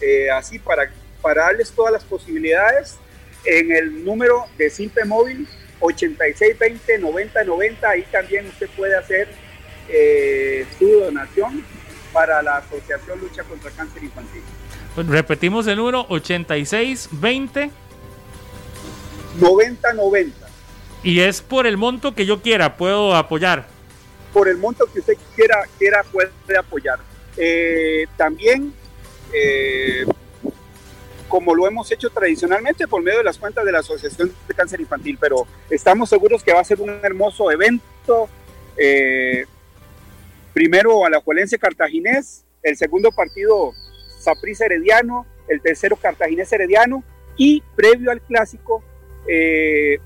eh, 0.00 0.30
así 0.30 0.58
para, 0.58 0.90
para 1.20 1.44
darles 1.44 1.70
todas 1.72 1.92
las 1.92 2.04
posibilidades. 2.04 2.96
En 3.44 3.72
el 3.72 4.04
número 4.04 4.44
de 4.56 4.68
Simpe 4.68 5.04
Móvil 5.04 5.46
8620 5.80 6.98
9090, 6.98 7.88
ahí 7.88 8.04
también 8.10 8.46
usted 8.48 8.68
puede 8.76 8.96
hacer 8.96 9.28
eh, 9.88 10.66
su 10.78 10.88
donación 11.00 11.64
para 12.12 12.42
la 12.42 12.58
Asociación 12.58 13.20
Lucha 13.20 13.44
contra 13.44 13.70
Cáncer 13.70 14.02
Infantil. 14.02 14.42
repetimos 14.96 15.66
el 15.66 15.76
número 15.76 16.06
8620 16.08 17.70
9090. 19.40 20.46
Y 21.02 21.20
es 21.20 21.40
por 21.42 21.66
el 21.66 21.76
monto 21.76 22.14
que 22.14 22.26
yo 22.26 22.42
quiera, 22.42 22.76
puedo 22.76 23.14
apoyar. 23.14 23.66
Por 24.32 24.48
el 24.48 24.58
monto 24.58 24.86
que 24.92 25.00
usted 25.00 25.14
quiera, 25.36 25.64
quiera 25.78 26.02
puede 26.02 26.58
apoyar. 26.58 26.98
Eh, 27.36 28.06
también, 28.16 28.74
eh, 29.32 30.04
como 31.28 31.54
lo 31.54 31.66
hemos 31.66 31.90
hecho 31.92 32.10
tradicionalmente 32.10 32.88
por 32.88 33.02
medio 33.02 33.18
de 33.18 33.24
las 33.24 33.38
cuentas 33.38 33.64
de 33.64 33.72
la 33.72 33.80
Asociación 33.80 34.32
de 34.48 34.54
Cáncer 34.54 34.80
Infantil, 34.80 35.18
pero 35.20 35.46
estamos 35.70 36.08
seguros 36.08 36.42
que 36.42 36.52
va 36.52 36.60
a 36.60 36.64
ser 36.64 36.80
un 36.80 36.90
hermoso 37.02 37.50
evento. 37.50 38.28
Eh, 38.76 39.44
primero 40.54 41.04
Alajuelense 41.04 41.58
Cartaginés, 41.58 42.44
el 42.62 42.76
segundo 42.76 43.12
partido 43.12 43.72
Saprissa 44.18 44.64
Herediano, 44.64 45.26
el 45.48 45.60
tercero 45.60 45.96
Cartaginés 45.96 46.52
Herediano 46.52 47.04
y 47.36 47.62
previo 47.76 48.10
al 48.10 48.20
clásico 48.20 48.82
eh, 49.28 49.98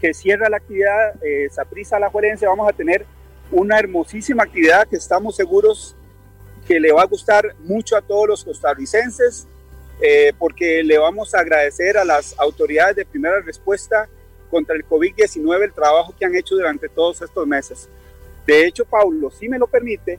que 0.00 0.14
cierra 0.14 0.48
la 0.48 0.56
actividad 0.56 1.22
eh, 1.22 1.48
Saprissa 1.50 1.96
Alajuelense, 1.96 2.46
vamos 2.46 2.68
a 2.68 2.72
tener 2.72 3.04
una 3.52 3.78
hermosísima 3.78 4.44
actividad 4.44 4.88
que 4.88 4.96
estamos 4.96 5.36
seguros 5.36 5.96
que 6.66 6.80
le 6.80 6.92
va 6.92 7.02
a 7.02 7.06
gustar 7.06 7.54
mucho 7.60 7.96
a 7.96 8.02
todos 8.02 8.28
los 8.28 8.44
costarricenses, 8.44 9.46
eh, 10.00 10.32
porque 10.38 10.82
le 10.82 10.98
vamos 10.98 11.34
a 11.34 11.40
agradecer 11.40 11.98
a 11.98 12.04
las 12.04 12.38
autoridades 12.38 12.96
de 12.96 13.04
primera 13.04 13.40
respuesta 13.40 14.08
contra 14.50 14.74
el 14.74 14.86
COVID-19 14.86 15.64
el 15.64 15.72
trabajo 15.72 16.14
que 16.18 16.24
han 16.24 16.34
hecho 16.34 16.54
durante 16.54 16.88
todos 16.88 17.20
estos 17.22 17.46
meses. 17.46 17.88
De 18.46 18.66
hecho, 18.66 18.84
Paulo, 18.84 19.30
si 19.30 19.48
me 19.48 19.58
lo 19.58 19.66
permite, 19.66 20.18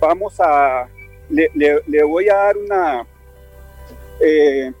vamos 0.00 0.34
a, 0.40 0.88
le, 1.28 2.02
voy 2.02 2.28
a 2.28 2.34
dar 2.34 2.56
una, 2.56 3.06
eh, 4.20 4.72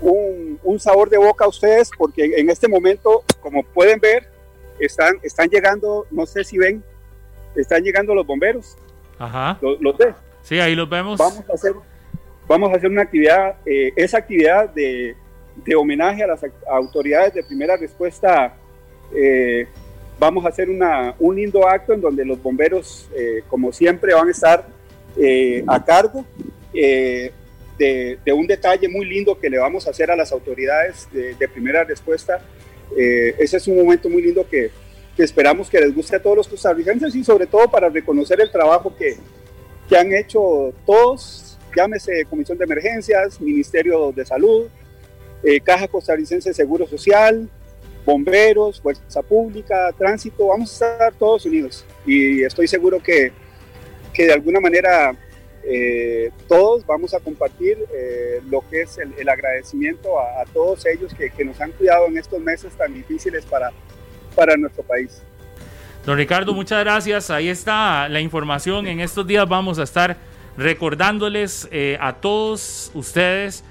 un, 0.00 0.58
un, 0.62 0.80
sabor 0.80 1.08
de 1.08 1.16
boca 1.16 1.44
a 1.44 1.48
ustedes, 1.48 1.90
porque 1.96 2.24
en 2.36 2.50
este 2.50 2.68
momento, 2.68 3.22
como 3.40 3.62
pueden 3.62 4.00
ver, 4.00 4.28
están, 4.80 5.18
están 5.22 5.48
llegando, 5.48 6.06
no 6.10 6.26
sé 6.26 6.44
si 6.44 6.58
ven, 6.58 6.82
están 7.54 7.82
llegando 7.82 8.14
los 8.14 8.26
bomberos. 8.26 8.76
Ajá. 9.18 9.58
¿Los, 9.60 9.80
los 9.80 9.96
ven? 9.96 10.14
Sí, 10.42 10.58
ahí 10.58 10.74
los 10.74 10.88
vemos. 10.88 11.18
Vamos 11.18 11.44
a 11.50 11.52
hacer, 11.52 11.72
vamos 12.46 12.72
a 12.72 12.76
hacer 12.76 12.90
una 12.90 13.02
actividad, 13.02 13.56
eh, 13.66 13.92
esa 13.96 14.18
actividad 14.18 14.70
de, 14.70 15.14
de, 15.56 15.74
homenaje 15.74 16.22
a 16.22 16.26
las 16.26 16.40
autoridades 16.70 17.34
de 17.34 17.42
primera 17.42 17.76
respuesta. 17.76 18.54
Eh, 19.14 19.66
vamos 20.18 20.44
a 20.44 20.48
hacer 20.48 20.70
una, 20.70 21.14
un 21.18 21.36
lindo 21.36 21.68
acto 21.68 21.92
en 21.92 22.00
donde 22.00 22.24
los 22.24 22.42
bomberos, 22.42 23.08
eh, 23.14 23.42
como 23.48 23.72
siempre, 23.72 24.14
van 24.14 24.28
a 24.28 24.30
estar 24.30 24.66
a 25.66 25.84
cargo 25.84 26.24
de, 26.72 27.32
de, 28.24 28.32
un 28.32 28.46
detalle 28.46 28.88
muy 28.88 29.04
lindo 29.04 29.38
que 29.38 29.50
le 29.50 29.58
vamos 29.58 29.86
a 29.86 29.90
hacer 29.90 30.10
a 30.10 30.16
las 30.16 30.30
autoridades 30.30 31.08
de, 31.12 31.34
de 31.34 31.48
primera 31.48 31.82
respuesta. 31.82 32.40
ese 32.96 33.56
es 33.56 33.66
un 33.66 33.76
momento 33.76 34.08
muy 34.08 34.22
lindo 34.22 34.46
que, 34.48 34.70
esperamos 35.22 35.68
que 35.68 35.80
les 35.80 35.94
guste 35.94 36.16
a 36.16 36.22
todos 36.22 36.36
los 36.36 36.48
costarricenses 36.48 37.14
y 37.14 37.24
sobre 37.24 37.46
todo 37.46 37.70
para 37.70 37.88
reconocer 37.88 38.40
el 38.40 38.50
trabajo 38.50 38.94
que, 38.96 39.16
que 39.88 39.96
han 39.96 40.12
hecho 40.14 40.72
todos, 40.86 41.58
llámese 41.76 42.24
Comisión 42.26 42.58
de 42.58 42.64
Emergencias, 42.64 43.40
Ministerio 43.40 44.12
de 44.12 44.24
Salud, 44.24 44.66
Caja 45.64 45.86
Costarricense 45.88 46.50
de 46.50 46.54
Seguro 46.54 46.86
Social, 46.86 47.48
bomberos, 48.08 48.80
fuerza 48.80 49.22
pública, 49.22 49.92
tránsito, 49.98 50.46
vamos 50.46 50.70
a 50.70 50.92
estar 50.92 51.14
todos 51.14 51.44
unidos. 51.44 51.84
Y 52.06 52.42
estoy 52.42 52.66
seguro 52.66 53.02
que, 53.02 53.32
que 54.14 54.24
de 54.24 54.32
alguna 54.32 54.60
manera 54.60 55.14
eh, 55.62 56.30
todos 56.46 56.86
vamos 56.86 57.12
a 57.12 57.20
compartir 57.20 57.76
eh, 57.92 58.40
lo 58.48 58.64
que 58.70 58.82
es 58.82 58.96
el, 58.96 59.12
el 59.18 59.28
agradecimiento 59.28 60.18
a, 60.18 60.40
a, 60.40 60.44
todos 60.46 60.86
ellos 60.86 61.12
que, 61.12 61.28
que, 61.28 61.44
nos 61.44 61.60
han 61.60 61.72
cuidado 61.72 62.06
en 62.06 62.16
estos 62.16 62.40
meses 62.40 62.72
tan 62.74 62.94
difíciles 62.94 63.44
para, 63.44 63.72
para 64.38 64.56
nuestro 64.56 64.84
país. 64.84 65.20
Don 66.06 66.16
Ricardo, 66.16 66.54
muchas 66.54 66.78
gracias. 66.84 67.28
Ahí 67.28 67.48
está 67.48 68.08
la 68.08 68.20
información. 68.20 68.86
En 68.86 69.00
estos 69.00 69.26
días 69.26 69.48
vamos 69.48 69.80
a 69.80 69.82
estar 69.82 70.16
recordándoles 70.56 71.68
eh, 71.72 71.98
a 72.00 72.12
todos 72.14 72.92
ustedes 72.94 73.64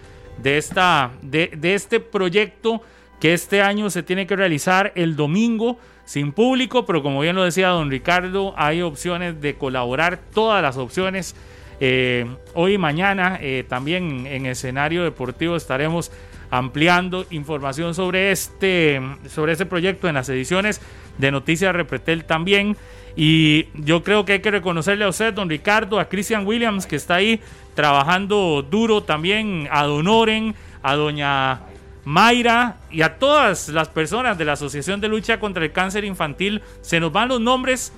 de, 0.43 0.57
esta, 0.57 1.11
de, 1.21 1.57
este 1.61 2.01
proyecto 2.01 2.81
que 3.21 3.33
este 3.33 3.61
año 3.61 3.89
se 3.89 4.03
tiene 4.03 4.27
que 4.27 4.35
realizar 4.35 4.91
el 4.95 5.15
domingo 5.15 5.79
sin 6.03 6.33
público, 6.33 6.85
pero 6.85 7.01
como 7.01 7.21
bien 7.21 7.35
lo 7.37 7.45
decía 7.45 7.69
don 7.69 7.89
Ricardo, 7.89 8.53
hay 8.57 8.81
opciones 8.81 9.39
de 9.39 9.55
colaborar, 9.55 10.19
todas 10.33 10.61
las 10.61 10.75
opciones. 10.75 11.33
Eh, 11.79 12.25
hoy 12.55 12.73
y 12.73 12.77
mañana 12.77 13.37
eh, 13.41 13.63
también 13.67 14.27
en 14.27 14.45
escenario 14.47 15.03
deportivo 15.03 15.55
estaremos 15.55 16.11
ampliando 16.49 17.25
información 17.29 17.93
sobre 17.93 18.31
este, 18.31 19.01
sobre 19.27 19.51
este 19.51 19.65
proyecto 19.65 20.07
en 20.07 20.15
las 20.15 20.29
ediciones 20.29 20.81
de 21.17 21.31
Noticias 21.31 21.75
Repretel 21.75 22.25
también. 22.25 22.77
Y 23.15 23.65
yo 23.73 24.03
creo 24.03 24.25
que 24.25 24.33
hay 24.33 24.39
que 24.41 24.51
reconocerle 24.51 25.05
a 25.05 25.09
usted, 25.09 25.33
don 25.33 25.49
Ricardo, 25.49 25.99
a 25.99 26.07
Christian 26.07 26.45
Williams, 26.45 26.85
que 26.85 26.95
está 26.95 27.15
ahí 27.15 27.41
trabajando 27.73 28.65
duro 28.69 29.01
también, 29.03 29.67
a 29.71 29.83
Don 29.83 30.07
Oren, 30.07 30.55
a 30.83 30.95
doña 30.95 31.61
Mayra 32.05 32.77
y 32.89 33.01
a 33.01 33.17
todas 33.17 33.69
las 33.69 33.89
personas 33.89 34.37
de 34.37 34.45
la 34.45 34.53
Asociación 34.53 35.01
de 35.01 35.09
Lucha 35.09 35.39
contra 35.39 35.63
el 35.65 35.71
Cáncer 35.71 36.05
Infantil. 36.05 36.61
Se 36.81 36.99
nos 36.99 37.11
van 37.11 37.27
los 37.27 37.41
nombres, 37.41 37.91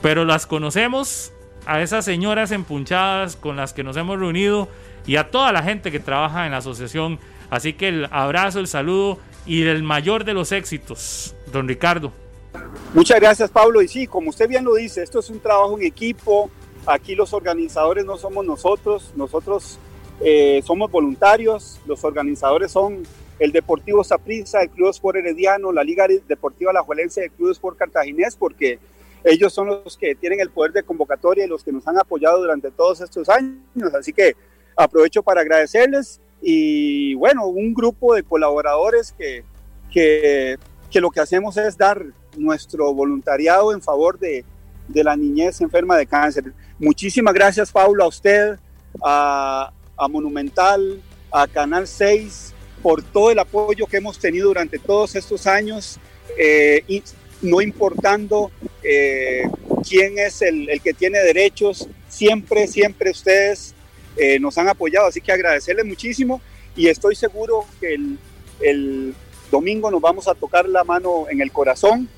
pero 0.00 0.24
las 0.24 0.46
conocemos. 0.46 1.32
A 1.66 1.82
esas 1.82 2.04
señoras 2.04 2.52
empunchadas 2.52 3.34
con 3.34 3.56
las 3.56 3.72
que 3.72 3.82
nos 3.82 3.96
hemos 3.96 4.20
reunido 4.20 4.68
y 5.04 5.16
a 5.16 5.30
toda 5.30 5.50
la 5.50 5.64
gente 5.64 5.90
que 5.90 5.98
trabaja 5.98 6.46
en 6.46 6.52
la 6.52 6.58
asociación. 6.58 7.18
Así 7.50 7.72
que 7.72 7.88
el 7.88 8.08
abrazo, 8.10 8.60
el 8.60 8.66
saludo 8.66 9.18
y 9.46 9.62
el 9.62 9.82
mayor 9.82 10.24
de 10.24 10.34
los 10.34 10.52
éxitos, 10.52 11.34
don 11.52 11.68
Ricardo. 11.68 12.12
Muchas 12.94 13.20
gracias, 13.20 13.50
Pablo. 13.50 13.82
Y 13.82 13.88
sí, 13.88 14.06
como 14.06 14.30
usted 14.30 14.48
bien 14.48 14.64
lo 14.64 14.74
dice, 14.74 15.02
esto 15.02 15.20
es 15.20 15.30
un 15.30 15.40
trabajo 15.40 15.78
en 15.78 15.84
equipo. 15.84 16.50
Aquí 16.86 17.14
los 17.14 17.32
organizadores 17.32 18.04
no 18.04 18.16
somos 18.16 18.44
nosotros, 18.44 19.12
nosotros 19.16 19.78
eh, 20.20 20.62
somos 20.64 20.90
voluntarios, 20.90 21.80
los 21.86 22.04
organizadores 22.04 22.70
son 22.72 23.02
el 23.38 23.52
Deportivo 23.52 24.02
Saprissa, 24.02 24.62
el 24.62 24.70
Club 24.70 24.90
Sport 24.90 25.18
Herediano, 25.18 25.72
la 25.72 25.84
Liga 25.84 26.06
Deportiva 26.26 26.70
Alajuelense, 26.70 27.24
el 27.24 27.30
Club 27.32 27.50
Sport 27.50 27.76
Cartaginés, 27.76 28.36
porque 28.36 28.78
ellos 29.24 29.52
son 29.52 29.66
los 29.66 29.96
que 29.96 30.14
tienen 30.14 30.40
el 30.40 30.50
poder 30.50 30.72
de 30.72 30.84
convocatoria 30.84 31.44
y 31.44 31.48
los 31.48 31.64
que 31.64 31.72
nos 31.72 31.86
han 31.88 31.98
apoyado 31.98 32.38
durante 32.38 32.70
todos 32.70 33.00
estos 33.00 33.28
años. 33.28 33.58
Así 33.98 34.12
que 34.12 34.36
aprovecho 34.76 35.22
para 35.22 35.40
agradecerles 35.40 36.20
y 36.48 37.14
bueno, 37.14 37.48
un 37.48 37.74
grupo 37.74 38.14
de 38.14 38.22
colaboradores 38.22 39.12
que, 39.18 39.42
que, 39.90 40.56
que 40.88 41.00
lo 41.00 41.10
que 41.10 41.18
hacemos 41.18 41.56
es 41.56 41.76
dar 41.76 42.06
nuestro 42.36 42.94
voluntariado 42.94 43.72
en 43.72 43.82
favor 43.82 44.16
de, 44.16 44.44
de, 44.86 45.02
la 45.02 45.16
niñez 45.16 45.60
enferma 45.60 45.96
de 45.96 46.06
cáncer. 46.06 46.52
Muchísimas 46.78 47.34
gracias, 47.34 47.72
Paulo, 47.72 48.04
a 48.04 48.06
usted, 48.06 48.60
a, 49.02 49.72
Monumental, 50.08 51.02
a 51.32 51.48
Canal 51.48 51.88
6, 51.88 52.54
por 52.80 53.02
todo 53.02 53.32
el 53.32 53.40
apoyo 53.40 53.88
que 53.88 53.96
hemos 53.96 54.16
tenido 54.20 54.46
durante 54.46 54.78
todos 54.78 55.16
estos 55.16 55.48
años, 55.48 55.98
eh, 56.38 56.84
y 56.86 57.02
no 57.42 57.60
importando 57.60 58.52
eh, 58.84 59.42
quién 59.82 60.20
es 60.20 60.42
el, 60.42 60.80
que 60.80 60.94
tiene 60.94 61.18
derechos, 61.18 61.88
siempre, 62.08 62.68
siempre 62.68 63.10
ustedes 63.10 63.74
eh, 64.16 64.38
nos 64.38 64.56
han 64.58 64.68
apoyado, 64.68 65.06
así 65.06 65.20
que 65.20 65.32
agradecerles 65.32 65.84
muchísimo 65.84 66.40
y 66.74 66.88
estoy 66.88 67.14
seguro 67.14 67.64
que 67.80 67.94
el, 67.94 68.18
el 68.60 69.14
domingo 69.50 69.90
nos 69.90 70.00
vamos 70.00 70.28
a 70.28 70.34
tocar 70.34 70.68
la 70.68 70.84
mano 70.84 71.26
en 71.30 71.40
el 71.40 71.52
corazón 71.52 72.08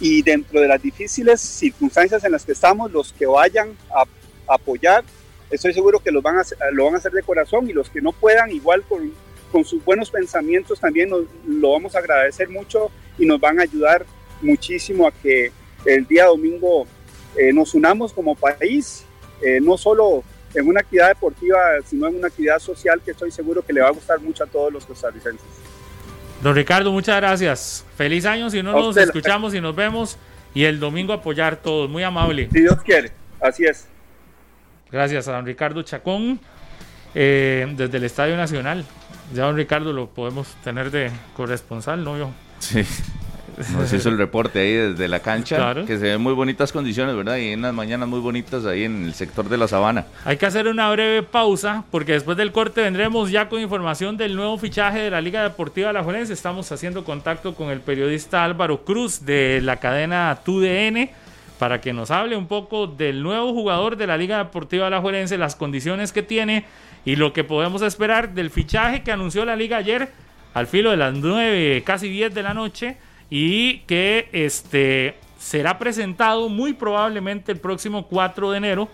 y 0.00 0.22
dentro 0.22 0.60
de 0.60 0.68
las 0.68 0.82
difíciles 0.82 1.40
circunstancias 1.40 2.24
en 2.24 2.32
las 2.32 2.44
que 2.44 2.52
estamos, 2.52 2.90
los 2.90 3.12
que 3.12 3.26
vayan 3.26 3.76
a, 3.94 4.04
apoyar, 4.46 5.04
estoy 5.50 5.72
seguro 5.72 6.00
que 6.00 6.10
los 6.10 6.22
van 6.22 6.36
a, 6.36 6.42
lo 6.72 6.84
van 6.84 6.94
a 6.94 6.98
hacer 6.98 7.12
de 7.12 7.22
corazón 7.22 7.68
y 7.70 7.72
los 7.72 7.88
que 7.88 8.02
no 8.02 8.12
puedan, 8.12 8.50
igual 8.50 8.82
con, 8.82 9.10
con 9.50 9.64
sus 9.64 9.82
buenos 9.82 10.10
pensamientos 10.10 10.80
también 10.80 11.08
nos, 11.08 11.24
lo 11.46 11.72
vamos 11.72 11.94
a 11.94 12.00
agradecer 12.00 12.50
mucho 12.50 12.90
y 13.18 13.24
nos 13.24 13.40
van 13.40 13.58
a 13.58 13.62
ayudar 13.62 14.04
muchísimo 14.42 15.06
a 15.06 15.12
que 15.12 15.50
el 15.86 16.06
día 16.06 16.26
domingo 16.26 16.86
eh, 17.36 17.52
nos 17.52 17.74
unamos 17.74 18.12
como 18.12 18.34
país, 18.34 19.04
eh, 19.42 19.60
no 19.62 19.78
solo 19.78 20.22
en 20.54 20.68
una 20.68 20.80
actividad 20.80 21.08
deportiva, 21.08 21.58
sino 21.84 22.08
en 22.08 22.16
una 22.16 22.28
actividad 22.28 22.58
social 22.58 23.00
que 23.04 23.10
estoy 23.10 23.30
seguro 23.30 23.62
que 23.62 23.72
le 23.72 23.80
va 23.80 23.88
a 23.88 23.92
gustar 23.92 24.20
mucho 24.20 24.44
a 24.44 24.46
todos 24.46 24.72
los 24.72 24.84
costarricenses. 24.86 25.46
Don 26.42 26.54
Ricardo, 26.54 26.92
muchas 26.92 27.16
gracias. 27.16 27.84
Feliz 27.96 28.24
año 28.26 28.50
si 28.50 28.62
no 28.62 28.72
nos 28.72 28.88
usted, 28.88 29.02
escuchamos 29.02 29.54
y 29.54 29.60
nos 29.60 29.74
vemos. 29.74 30.18
Y 30.52 30.64
el 30.64 30.78
domingo 30.78 31.12
apoyar 31.12 31.56
todos. 31.56 31.90
Muy 31.90 32.02
amable. 32.02 32.48
Si 32.52 32.60
Dios 32.60 32.80
quiere, 32.82 33.10
así 33.40 33.64
es. 33.64 33.88
Gracias 34.90 35.26
a 35.26 35.32
don 35.32 35.46
Ricardo 35.46 35.82
Chacón 35.82 36.38
eh, 37.14 37.66
desde 37.76 37.96
el 37.96 38.04
Estadio 38.04 38.36
Nacional. 38.36 38.84
Ya 39.32 39.44
don 39.44 39.56
Ricardo 39.56 39.92
lo 39.92 40.10
podemos 40.10 40.54
tener 40.62 40.90
de 40.90 41.10
corresponsal, 41.34 42.04
¿no? 42.04 42.16
Yo. 42.18 42.30
Sí. 42.58 42.84
Nos 43.72 43.92
hizo 43.92 44.08
el 44.08 44.18
reporte 44.18 44.60
ahí 44.60 44.72
desde 44.72 45.08
la 45.08 45.20
cancha, 45.20 45.74
que 45.86 45.98
se 45.98 46.04
ven 46.04 46.20
muy 46.20 46.32
bonitas 46.32 46.72
condiciones, 46.72 47.14
¿verdad? 47.16 47.36
Y 47.36 47.48
en 47.48 47.62
las 47.62 47.74
mañanas 47.74 48.08
muy 48.08 48.20
bonitas 48.20 48.64
ahí 48.66 48.84
en 48.84 49.04
el 49.04 49.14
sector 49.14 49.48
de 49.48 49.56
la 49.56 49.68
sabana. 49.68 50.06
Hay 50.24 50.36
que 50.36 50.46
hacer 50.46 50.68
una 50.68 50.90
breve 50.90 51.22
pausa, 51.22 51.84
porque 51.90 52.12
después 52.12 52.36
del 52.36 52.52
corte 52.52 52.82
vendremos 52.82 53.30
ya 53.30 53.48
con 53.48 53.60
información 53.60 54.16
del 54.16 54.36
nuevo 54.36 54.58
fichaje 54.58 55.00
de 55.00 55.10
la 55.10 55.20
Liga 55.20 55.42
Deportiva 55.42 55.90
Alajuelense. 55.90 56.32
Estamos 56.32 56.70
haciendo 56.72 57.04
contacto 57.04 57.54
con 57.54 57.70
el 57.70 57.80
periodista 57.80 58.44
Álvaro 58.44 58.84
Cruz 58.84 59.24
de 59.24 59.60
la 59.62 59.76
cadena 59.76 60.38
TUDN 60.44 61.10
para 61.58 61.80
que 61.80 61.92
nos 61.92 62.10
hable 62.10 62.36
un 62.36 62.46
poco 62.46 62.86
del 62.86 63.22
nuevo 63.22 63.52
jugador 63.52 63.96
de 63.96 64.06
la 64.06 64.16
Liga 64.16 64.38
Deportiva 64.38 64.88
Alajuelense, 64.88 65.38
las 65.38 65.56
condiciones 65.56 66.12
que 66.12 66.22
tiene 66.22 66.64
y 67.04 67.16
lo 67.16 67.32
que 67.32 67.44
podemos 67.44 67.82
esperar 67.82 68.34
del 68.34 68.50
fichaje 68.50 69.02
que 69.02 69.12
anunció 69.12 69.44
la 69.44 69.56
liga 69.56 69.76
ayer 69.76 70.08
al 70.54 70.66
filo 70.66 70.90
de 70.90 70.96
las 70.96 71.14
9, 71.14 71.82
casi 71.84 72.08
10 72.08 72.34
de 72.34 72.42
la 72.42 72.54
noche 72.54 72.96
y 73.30 73.78
que 73.80 74.28
este, 74.32 75.16
será 75.38 75.78
presentado 75.78 76.48
muy 76.48 76.72
probablemente 76.72 77.52
el 77.52 77.58
próximo 77.58 78.06
4 78.06 78.50
de 78.52 78.58
enero, 78.58 78.88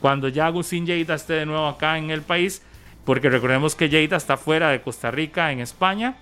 cuando 0.00 0.28
ya 0.28 0.46
Agustín 0.46 0.86
Lleida 0.86 1.14
esté 1.14 1.34
de 1.34 1.46
nuevo 1.46 1.66
acá 1.66 1.96
en 1.98 2.10
el 2.10 2.22
país, 2.22 2.62
porque 3.04 3.30
recordemos 3.30 3.74
que 3.74 3.88
Lleida 3.88 4.16
está 4.16 4.36
fuera 4.36 4.70
de 4.70 4.82
Costa 4.82 5.10
Rica, 5.10 5.52
en 5.52 5.60
España. 5.60 6.16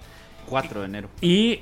4 0.47 0.81
de 0.81 0.87
enero. 0.87 1.09
Y, 1.21 1.61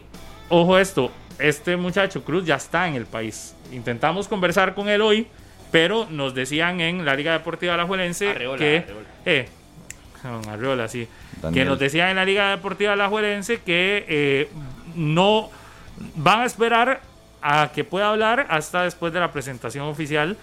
ojo 0.48 0.78
esto, 0.78 1.10
este 1.38 1.76
muchacho 1.76 2.24
Cruz 2.24 2.44
ya 2.44 2.56
está 2.56 2.88
en 2.88 2.94
el 2.94 3.06
país. 3.06 3.54
Intentamos 3.72 4.28
conversar 4.28 4.74
con 4.74 4.88
él 4.88 5.00
hoy, 5.00 5.26
pero 5.70 6.06
nos 6.10 6.34
decían 6.34 6.80
en 6.80 7.04
la 7.04 7.14
Liga 7.14 7.32
Deportiva 7.32 7.74
Alajuelense 7.74 8.34
que... 8.58 8.84
Eh, 9.24 9.48
Arreola, 10.48 10.86
sí. 10.86 11.08
Que 11.52 11.64
nos 11.64 11.78
decían 11.78 12.10
en 12.10 12.16
la 12.16 12.24
Liga 12.24 12.50
Deportiva 12.50 12.92
Alajuelense 12.92 13.60
que 13.60 14.04
eh, 14.08 14.48
no 14.94 15.50
van 16.14 16.40
a 16.40 16.44
esperar 16.44 17.00
a 17.42 17.70
que 17.72 17.84
pueda 17.84 18.10
hablar 18.10 18.46
hasta 18.50 18.84
después 18.84 19.12
de 19.12 19.20
la 19.20 19.32
presentación 19.32 19.86
oficial, 19.86 20.36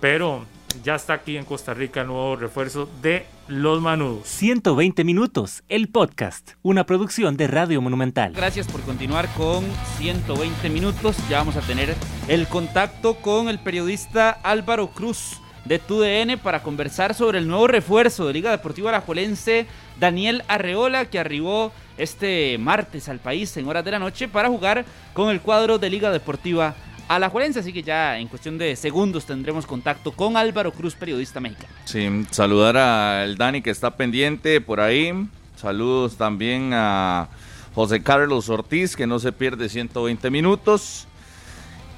pero 0.00 0.44
ya 0.82 0.94
está 0.94 1.14
aquí 1.14 1.36
en 1.36 1.44
Costa 1.44 1.74
Rica 1.74 2.02
el 2.02 2.08
nuevo 2.08 2.36
refuerzo 2.36 2.88
de 3.02 3.26
Los 3.48 3.80
Manudos. 3.80 4.26
120 4.26 5.04
minutos, 5.04 5.62
el 5.68 5.88
podcast, 5.88 6.52
una 6.62 6.84
producción 6.84 7.36
de 7.36 7.46
Radio 7.46 7.80
Monumental. 7.80 8.32
Gracias 8.32 8.66
por 8.66 8.82
continuar 8.82 9.28
con 9.34 9.64
120 9.98 10.68
minutos. 10.70 11.16
Ya 11.28 11.38
vamos 11.38 11.56
a 11.56 11.60
tener 11.60 11.94
el 12.28 12.46
contacto 12.46 13.16
con 13.16 13.48
el 13.48 13.58
periodista 13.58 14.30
Álvaro 14.30 14.88
Cruz 14.88 15.40
de 15.66 15.78
TUDN 15.78 16.38
para 16.38 16.62
conversar 16.62 17.14
sobre 17.14 17.38
el 17.38 17.48
nuevo 17.48 17.66
refuerzo 17.66 18.26
de 18.26 18.32
Liga 18.32 18.50
Deportiva 18.50 18.90
Alajuelense, 18.90 19.66
Daniel 19.98 20.44
Arreola, 20.48 21.06
que 21.06 21.18
arribó 21.18 21.72
este 21.98 22.56
martes 22.58 23.08
al 23.08 23.18
país 23.18 23.56
en 23.56 23.66
horas 23.66 23.84
de 23.84 23.90
la 23.90 23.98
noche 23.98 24.28
para 24.28 24.48
jugar 24.48 24.84
con 25.12 25.30
el 25.30 25.40
cuadro 25.40 25.78
de 25.78 25.90
Liga 25.90 26.10
Deportiva 26.10 26.74
Alajuelense. 27.08 27.60
Así 27.60 27.72
que 27.72 27.82
ya 27.82 28.18
en 28.18 28.28
cuestión 28.28 28.58
de 28.58 28.76
segundos 28.76 29.26
tendremos 29.26 29.66
contacto 29.66 30.12
con 30.12 30.36
Álvaro 30.36 30.72
Cruz, 30.72 30.94
periodista 30.94 31.40
mexicano. 31.40 31.72
Sí, 31.84 32.08
saludar 32.30 32.76
al 32.76 33.36
Dani 33.36 33.62
que 33.62 33.70
está 33.70 33.96
pendiente 33.96 34.60
por 34.60 34.80
ahí. 34.80 35.12
Saludos 35.56 36.16
también 36.16 36.70
a 36.74 37.28
José 37.74 38.02
Carlos 38.02 38.48
Ortiz, 38.48 38.94
que 38.94 39.06
no 39.06 39.18
se 39.18 39.32
pierde 39.32 39.68
120 39.68 40.30
minutos. 40.30 41.08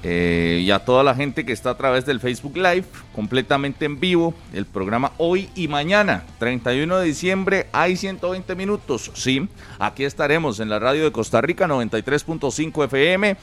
Eh, 0.01 0.61
y 0.63 0.71
a 0.71 0.79
toda 0.79 1.03
la 1.03 1.13
gente 1.13 1.45
que 1.45 1.51
está 1.51 1.71
a 1.71 1.77
través 1.77 2.05
del 2.05 2.21
Facebook 2.21 2.55
Live, 2.55 2.85
completamente 3.13 3.85
en 3.85 3.99
vivo, 3.99 4.33
el 4.53 4.65
programa 4.65 5.11
hoy 5.17 5.49
y 5.55 5.67
mañana, 5.67 6.23
31 6.39 6.99
de 6.99 7.05
diciembre, 7.05 7.67
hay 7.73 7.97
120 7.97 8.55
minutos. 8.55 9.11
Sí, 9.13 9.47
aquí 9.77 10.05
estaremos 10.05 10.61
en 10.61 10.69
la 10.69 10.79
radio 10.79 11.03
de 11.03 11.11
Costa 11.11 11.41
Rica, 11.41 11.67
93.5 11.67 12.85
FM, 12.85 13.35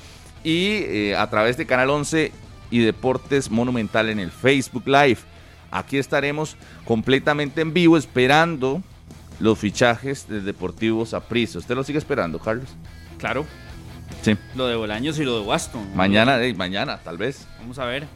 y 0.44 0.68
eh, 0.68 1.16
a 1.16 1.28
través 1.28 1.56
de 1.58 1.66
Canal 1.66 1.90
11 1.90 2.32
y 2.70 2.78
Deportes 2.78 3.50
Monumental 3.50 4.08
en 4.08 4.18
el 4.18 4.30
Facebook 4.30 4.86
Live. 4.86 5.18
Aquí 5.70 5.98
estaremos 5.98 6.56
completamente 6.86 7.60
en 7.60 7.74
vivo 7.74 7.98
esperando 7.98 8.82
los 9.40 9.58
fichajes 9.58 10.26
del 10.28 10.44
Deportivo 10.44 11.04
Saprissa. 11.04 11.58
¿Usted 11.58 11.74
lo 11.74 11.84
sigue 11.84 11.98
esperando, 11.98 12.38
Carlos? 12.38 12.68
Claro. 13.18 13.44
Lo 14.54 14.66
de 14.66 14.76
Bolaños 14.76 15.18
y 15.18 15.24
lo 15.24 15.40
de 15.40 15.46
Waston. 15.46 15.94
Mañana, 15.94 16.42
eh, 16.42 16.54
mañana, 16.54 16.98
tal 16.98 17.18
vez. 17.18 17.46
Vamos 17.60 17.78
a 17.78 17.84
ver. 17.84 18.06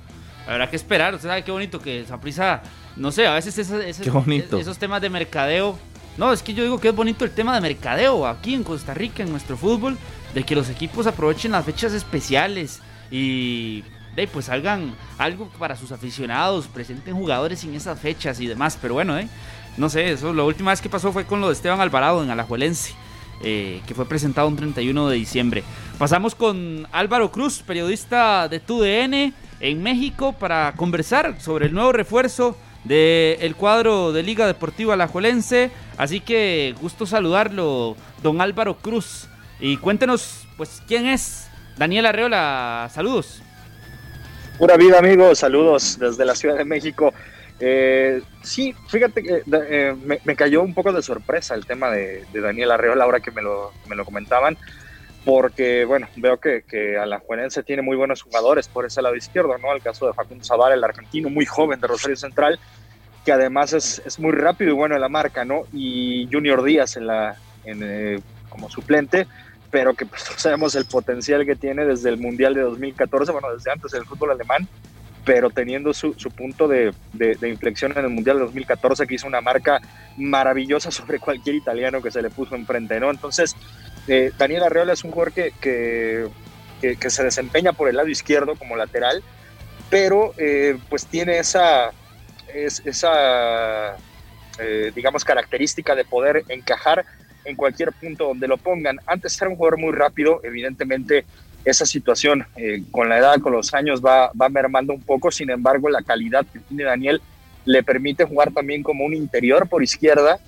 Habrá 0.47 0.69
que 0.69 0.77
esperar. 0.77 1.15
Usted 1.15 1.29
sabe 1.29 1.45
qué 1.45 1.53
bonito 1.53 1.81
que 1.81 2.05
prisa 2.21 2.63
no 2.97 3.13
sé, 3.13 3.27
a 3.27 3.35
veces 3.35 3.57
esos, 3.57 3.83
esos, 3.85 4.79
temas 4.79 5.01
de 5.01 5.11
mercadeo. 5.11 5.79
No, 6.17 6.33
es 6.33 6.43
que 6.43 6.53
yo 6.53 6.65
digo 6.65 6.79
que 6.81 6.89
es 6.89 6.95
bonito 6.95 7.25
el 7.25 7.31
tema 7.31 7.55
de 7.55 7.61
mercadeo 7.61 8.27
aquí 8.27 8.55
en 8.55 8.65
Costa 8.65 8.95
Rica, 8.95 9.23
en 9.23 9.31
nuestro 9.31 9.57
fútbol, 9.57 9.97
de 10.35 10.43
que 10.43 10.55
los 10.55 10.69
equipos 10.69 11.07
aprovechen 11.07 11.53
las 11.53 11.65
fechas 11.65 11.93
especiales 11.93 12.81
y 13.11 13.85
de, 14.17 14.27
pues 14.27 14.47
salgan 14.47 14.95
algo 15.19 15.49
para 15.59 15.77
sus 15.77 15.93
aficionados, 15.93 16.67
presenten 16.67 17.15
jugadores 17.15 17.65
en 17.65 17.75
esas 17.75 17.99
fechas 17.99 18.41
y 18.41 18.47
demás. 18.47 18.77
Pero 18.83 18.95
bueno, 18.95 19.19
eh, 19.19 19.29
no 19.77 19.89
sé, 19.89 20.13
eso 20.13 20.35
la 20.35 20.43
última 20.43 20.73
vez 20.73 20.81
que 20.81 20.89
pasó 20.89 21.13
fue 21.13 21.25
con 21.25 21.41
lo 21.41 21.47
de 21.47 21.55
Esteban 21.55 21.81
Alvarado 21.81 22.23
en 22.23 22.31
Alajuelense. 22.31 22.95
Eh, 23.43 23.81
que 23.87 23.95
fue 23.95 24.07
presentado 24.07 24.49
un 24.49 24.57
31 24.57 25.09
de 25.09 25.17
diciembre. 25.17 25.65
Pasamos 26.01 26.35
con 26.35 26.89
Álvaro 26.93 27.31
Cruz, 27.31 27.63
periodista 27.63 28.49
de 28.49 28.59
TUDN 28.59 29.35
en 29.61 29.83
México, 29.83 30.33
para 30.33 30.73
conversar 30.75 31.39
sobre 31.43 31.67
el 31.67 31.75
nuevo 31.75 31.93
refuerzo 31.93 32.57
del 32.85 33.55
cuadro 33.55 34.11
de 34.11 34.23
Liga 34.23 34.47
Deportiva 34.47 34.95
Alajuelense. 34.95 35.71
Así 35.99 36.21
que 36.21 36.75
gusto 36.81 37.05
saludarlo, 37.05 37.99
don 38.23 38.41
Álvaro 38.41 38.79
Cruz. 38.79 39.29
Y 39.61 39.77
cuéntenos, 39.77 40.49
pues, 40.57 40.83
quién 40.89 41.05
es 41.05 41.51
Daniel 41.77 42.07
Arreola. 42.07 42.89
Saludos. 42.91 43.43
Pura 44.57 44.79
vida, 44.79 45.01
amigos. 45.01 45.41
Saludos 45.41 45.99
desde 46.01 46.25
la 46.25 46.35
Ciudad 46.35 46.57
de 46.57 46.65
México. 46.65 47.13
Eh, 47.61 48.23
sí, 48.43 48.75
fíjate 48.89 49.23
que 49.23 49.43
eh, 49.53 49.95
me, 50.25 50.35
cayó 50.35 50.63
un 50.63 50.73
poco 50.73 50.95
de 50.95 51.03
sorpresa 51.03 51.55
el 51.55 51.67
tema 51.67 51.91
de, 51.91 52.25
Daniel 52.33 52.71
Arreola 52.71 53.05
ahora 53.05 53.21
que 53.21 53.31
me 53.31 53.43
lo, 53.43 53.75
me 53.87 53.97
lo 53.97 54.07
comentaban, 54.07 54.57
porque 55.25 55.85
bueno, 55.85 56.09
veo 56.17 56.39
que, 56.39 56.63
que 56.63 56.97
Alajuelense 56.97 57.63
tiene 57.63 57.83
muy 57.83 57.97
buenos 57.97 58.23
jugadores 58.23 58.69
por 58.69 58.87
ese 58.87 59.03
lado 59.03 59.17
izquierdo, 59.17 59.59
¿no? 59.59 59.73
El 59.73 59.83
caso 59.83 60.07
de 60.07 60.15
Facundo 60.15 60.45
Zavala, 60.45 60.75
el 60.75 60.85
argentino 60.85 61.29
muy 61.29 61.45
joven 61.45 61.81
de 61.81 61.87
Rosario 61.87 62.17
Central, 62.17 62.59
que 63.25 63.33
además 63.33 63.73
es, 63.73 64.01
es 64.07 64.19
muy 64.19 64.33
rápido 64.33 64.71
y 64.71 64.75
bueno 64.75 64.95
en 64.95 65.01
la 65.01 65.09
marca, 65.09 65.45
¿no? 65.45 65.65
Y 65.73 66.29
Junior 66.33 66.63
Díaz 66.63 66.97
en 66.97 67.07
la, 67.07 67.37
en, 67.65 67.81
eh, 67.83 68.21
como 68.49 68.71
suplente, 68.71 69.27
pero 69.71 69.95
que 69.95 70.07
pues 70.07 70.23
sabemos 70.37 70.75
el 70.75 70.87
potencial 70.87 71.45
que 71.45 71.57
tiene 71.57 71.85
desde 71.85 72.09
el 72.09 72.17
Mundial 72.17 72.55
de 72.55 72.63
2014, 72.63 73.33
bueno, 73.33 73.53
desde 73.53 73.71
antes 73.71 73.93
del 73.93 74.05
fútbol 74.05 74.31
alemán, 74.31 74.67
pero 75.25 75.51
teniendo 75.51 75.93
su, 75.93 76.15
su 76.15 76.31
punto 76.31 76.67
de, 76.67 76.93
de, 77.13 77.49
inflexión 77.49 77.93
en 77.93 78.05
el 78.05 78.11
Mundial 78.11 78.39
de 78.39 78.45
2014, 78.45 79.07
que 79.07 79.15
hizo 79.15 79.27
una 79.27 79.41
marca 79.41 79.81
maravillosa 80.17 80.91
sobre 80.91 81.19
cualquier 81.19 81.57
italiano 81.57 82.03
que 82.03 82.11
se 82.11 82.23
le 82.23 82.31
puso 82.31 82.57
enfrente, 82.57 82.99
¿no? 82.99 83.11
Entonces, 83.11 83.55
eh, 84.13 84.33
Daniel 84.37 84.65
Arreola 84.65 84.93
es 84.93 85.05
un 85.05 85.13
jugador 85.13 85.33
que, 85.33 85.53
que, 85.61 87.11
se 87.11 87.23
desempeña 87.23 87.73
por 87.73 87.89
el 87.89 87.95
lado 87.95 88.09
izquierdo 88.09 88.57
como 88.57 88.75
lateral, 88.75 89.23
pero 89.89 90.35
eh, 90.37 90.77
pues 90.89 91.07
tiene 91.07 91.39
esa, 91.39 91.93
esa 92.53 93.97
eh, 94.59 94.91
digamos, 94.97 95.25
característica 95.25 95.95
de 95.95 96.05
poder 96.05 96.43
encajar 96.49 97.05
en 97.45 97.55
cualquier 97.55 97.93
punto 97.93 98.25
donde 98.25 98.49
lo 98.49 98.57
pongan. 98.57 98.99
Antes 99.07 99.41
era 99.41 99.49
un 99.49 99.57
jugador 99.57 99.79
muy 99.79 99.93
rápido, 99.93 100.41
evidentemente 100.43 101.25
esa 101.65 101.87
situación 101.87 102.45
con 102.91 103.09
la 103.09 103.19
edad, 103.19 103.39
con 103.39 103.53
los 103.53 103.75
años 103.75 104.05
va, 104.05 104.33
va 104.33 104.49
mermando 104.49 104.93
un 104.93 105.03
poco, 105.03 105.31
sin 105.31 105.51
embargo 105.51 105.89
la 105.89 106.03
calidad 106.03 106.45
que 106.53 106.59
tiene 106.59 106.83
Daniel 106.83 107.23
le 107.65 107.85
permite 107.85 108.25
jugar 108.25 108.51
también 108.51 108.83
como 108.83 109.05
un 109.05 109.15
interior 109.15 109.69
por 109.69 109.85
izquierda 109.85 110.41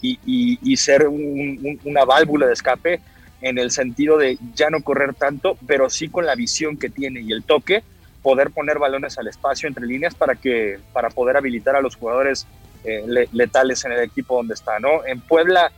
y, 0.00 0.76
ser 0.76 1.08
una 1.08 2.04
válvula 2.04 2.46
de 2.46 2.52
escape 2.52 3.00
en 3.40 3.58
el 3.58 3.70
sentido 3.70 4.18
de 4.18 4.38
ya 4.54 4.70
no 4.70 4.82
correr 4.82 5.14
tanto, 5.14 5.58
pero 5.66 5.90
sí 5.90 6.08
con 6.08 6.26
la 6.26 6.34
visión 6.34 6.76
que 6.76 6.88
tiene 6.88 7.20
y 7.20 7.32
el 7.32 7.44
toque, 7.44 7.82
poder 8.22 8.50
poner 8.50 8.78
balones 8.78 9.18
al 9.18 9.28
espacio 9.28 9.68
entre 9.68 9.86
líneas 9.86 10.14
para, 10.14 10.34
que, 10.34 10.78
para 10.92 11.10
poder 11.10 11.36
habilitar 11.36 11.76
a 11.76 11.80
los 11.80 11.96
jugadores 11.96 12.46
eh, 12.84 13.04
letales 13.32 13.84
en 13.84 13.92
el 13.92 14.00
equipo 14.00 14.36
donde 14.36 14.54
está. 14.54 14.78
¿no? 14.78 15.04
En 15.06 15.20
Puebla 15.20 15.70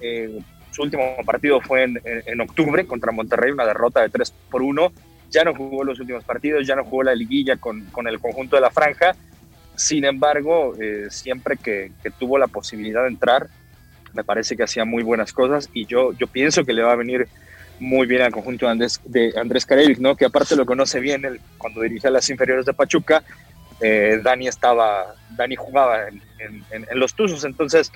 eh, 0.00 0.38
su 0.74 0.82
último 0.82 1.16
partido 1.24 1.60
fue 1.60 1.84
en, 1.84 2.40
octubre 2.40 2.84
contra 2.84 3.12
Monterrey, 3.12 3.52
una 3.52 3.64
derrota 3.64 4.02
de 4.02 4.08
3 4.08 4.34
por 4.50 4.62
1. 4.62 4.92
Ya 5.30 5.44
no 5.44 5.54
jugó 5.54 5.84
los 5.84 6.00
últimos 6.00 6.24
partidos, 6.24 6.66
ya 6.66 6.74
no 6.74 6.84
jugó 6.84 7.04
la 7.04 7.14
liguilla 7.14 7.56
con, 7.56 7.84
con 7.86 8.08
el 8.08 8.18
conjunto 8.18 8.56
de 8.56 8.62
la 8.62 8.70
franja. 8.70 9.14
Sin 9.76 10.04
embargo, 10.04 10.74
eh, 10.80 11.06
siempre 11.10 11.56
que, 11.56 11.92
tuvo 12.18 12.38
la 12.38 12.48
posibilidad 12.48 13.02
de 13.02 13.08
entrar, 13.08 13.48
me 14.14 14.24
parece 14.24 14.56
que 14.56 14.62
hacía 14.62 14.84
muy 14.84 15.02
buenas 15.02 15.32
cosas 15.32 15.68
y 15.74 15.86
yo, 15.86 16.12
yo 16.12 16.26
pienso 16.26 16.64
que 16.64 16.72
le 16.72 16.82
va 16.82 16.92
a 16.92 16.96
venir 16.96 17.28
muy 17.80 18.06
bien 18.06 18.22
al 18.22 18.32
conjunto 18.32 18.66
de 18.66 18.72
Andrés, 18.72 19.00
de 19.04 19.34
Andrés 19.36 19.66
¿no? 19.98 20.16
que 20.16 20.24
aparte 20.24 20.56
lo 20.56 20.64
conoce 20.64 21.00
bien 21.00 21.24
él, 21.24 21.40
cuando 21.58 21.80
dirigía 21.80 22.10
las 22.10 22.28
inferiores 22.30 22.64
de 22.64 22.72
Pachuca. 22.72 23.22
Eh, 23.80 24.20
Dani 24.22 24.46
estaba, 24.46 25.14
Dani 25.30 25.56
jugaba 25.56 26.08
en, 26.08 26.22
en, 26.70 26.98
los 26.98 27.14
Tuzos, 27.14 27.44
entonces 27.44 27.90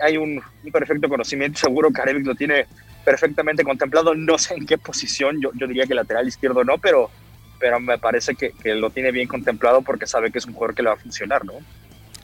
hay, 0.00 0.16
un, 0.16 0.40
perfecto 0.72 1.08
conocimiento, 1.08 1.58
seguro 1.58 1.90
que 1.90 2.00
Arevic 2.00 2.26
lo 2.26 2.34
tiene 2.34 2.66
perfectamente 3.04 3.64
contemplado. 3.64 4.14
No 4.14 4.38
sé 4.38 4.54
en 4.54 4.66
qué 4.66 4.78
posición, 4.78 5.40
yo, 5.40 5.50
yo 5.54 5.66
diría 5.66 5.86
que 5.86 5.94
lateral 5.94 6.26
izquierdo 6.26 6.64
no, 6.64 6.78
pero, 6.78 7.10
pero 7.58 7.78
me 7.80 7.98
parece 7.98 8.34
que, 8.34 8.52
que, 8.52 8.74
lo 8.74 8.90
tiene 8.90 9.10
bien 9.10 9.28
contemplado 9.28 9.82
porque 9.82 10.06
sabe 10.06 10.30
que 10.30 10.38
es 10.38 10.46
un 10.46 10.54
jugador 10.54 10.74
que 10.74 10.82
le 10.82 10.88
va 10.88 10.94
a 10.94 10.98
funcionar, 10.98 11.44
¿no? 11.44 11.54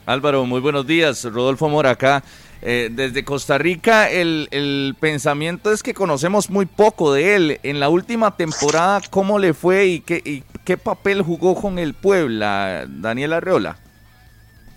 Álvaro, 0.05 0.45
muy 0.45 0.61
buenos 0.61 0.85
días. 0.85 1.23
Rodolfo 1.23 1.67
Mora 1.67 1.91
acá. 1.91 2.23
Eh, 2.67 2.89
desde 2.91 3.23
Costa 3.23 3.59
Rica 3.59 4.09
el, 4.09 4.47
el, 4.49 4.95
pensamiento 4.99 5.71
es 5.71 5.83
que 5.83 5.93
conocemos 5.93 6.49
muy 6.49 6.65
poco 6.65 7.13
de 7.13 7.35
él. 7.35 7.59
En 7.61 7.79
la 7.79 7.89
última 7.89 8.35
temporada, 8.35 9.01
¿cómo 9.11 9.37
le 9.37 9.53
fue 9.53 9.85
y 9.85 9.99
qué, 9.99 10.41
qué 10.63 10.75
papel 10.75 11.21
jugó 11.21 11.53
con 11.53 11.77
el 11.77 11.93
Puebla, 11.93 12.87
Daniel 12.89 13.33
Arreola? 13.33 13.77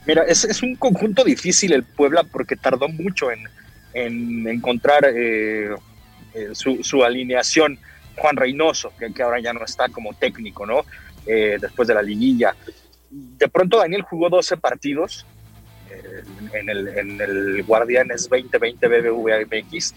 Mira, 0.06 0.22
es, 0.24 0.44
es, 0.44 0.62
un 0.62 0.76
conjunto 0.76 1.24
difícil 1.24 1.72
el 1.72 1.82
Puebla 1.82 2.24
porque 2.24 2.56
tardó 2.56 2.88
mucho 2.88 3.30
en, 3.30 3.40
en 3.94 4.46
encontrar 4.46 5.06
eh, 5.06 5.70
eh, 6.34 6.48
su, 6.52 6.84
su, 6.84 7.02
alineación. 7.02 7.78
Juan 8.16 8.36
Reynoso, 8.36 8.92
que, 8.98 9.14
que, 9.14 9.22
ahora 9.22 9.40
ya 9.40 9.54
no 9.54 9.64
está 9.64 9.88
como 9.88 10.12
técnico, 10.12 10.66
¿no? 10.66 10.84
Eh, 11.24 11.56
después 11.58 11.88
de 11.88 11.94
la 11.94 12.02
liguilla. 12.02 12.54
De 13.10 13.48
pronto 13.48 13.78
Daniel 13.78 14.02
jugó 14.02 14.28
12 14.28 14.58
partidos 14.58 15.24
en, 16.52 16.68
el, 16.68 16.88
en 16.88 17.20
el 17.20 17.62
Guardianes 17.64 18.28
2020 18.28 18.88
BBVA 18.88 19.40
MX 19.46 19.94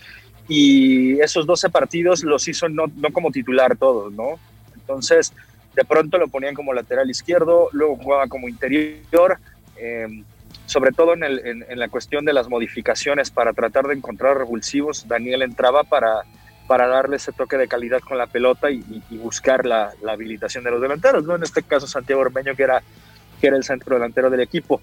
y 0.48 1.20
esos 1.22 1.46
12 1.46 1.70
partidos 1.70 2.24
los 2.24 2.48
hizo 2.48 2.68
no, 2.68 2.88
como 3.14 3.32
titular 3.32 3.78
todos, 3.78 4.12
¿no? 4.12 4.40
Entonces, 4.76 5.34
de 5.76 5.86
pronto 5.86 6.18
lo 6.18 6.28
ponían 6.28 6.56
como 6.56 6.74
lateral 6.74 7.10
izquierdo, 7.10 7.70
luego 7.72 7.96
jugaba 7.96 8.28
como 8.28 8.50
interior, 8.50 9.38
eh, 9.78 10.24
sobre 10.66 10.92
todo 10.92 11.14
en, 11.14 11.80
la 11.80 11.88
cuestión 11.90 12.26
de 12.26 12.34
las 12.34 12.50
modificaciones 12.50 13.32
para 13.32 13.54
tratar 13.54 13.88
de 13.88 13.94
encontrar 13.94 14.38
revulsivos, 14.38 15.08
Daniel 15.08 15.42
entraba 15.42 15.84
para, 15.84 16.24
para 16.68 16.88
darle 16.88 17.16
ese 17.18 17.32
toque 17.32 17.58
de 17.58 17.68
calidad 17.68 18.00
con 18.02 18.18
la 18.18 18.28
pelota 18.28 18.72
y, 18.72 18.84
y 19.10 19.18
buscar 19.18 19.66
la, 19.66 19.94
la, 20.02 20.14
habilitación 20.14 20.64
de 20.64 20.72
los 20.72 20.82
delanteros, 20.82 21.24
¿no? 21.24 21.36
En 21.36 21.44
este 21.44 21.64
caso 21.64 21.88
Santiago 21.88 22.22
Ormeño, 22.22 22.56
que 22.56 22.64
era, 22.64 22.84
que 23.40 23.48
era 23.48 23.58
el 23.58 23.64
centro 23.64 23.96
delantero 23.96 24.30
del 24.30 24.42
equipo. 24.42 24.82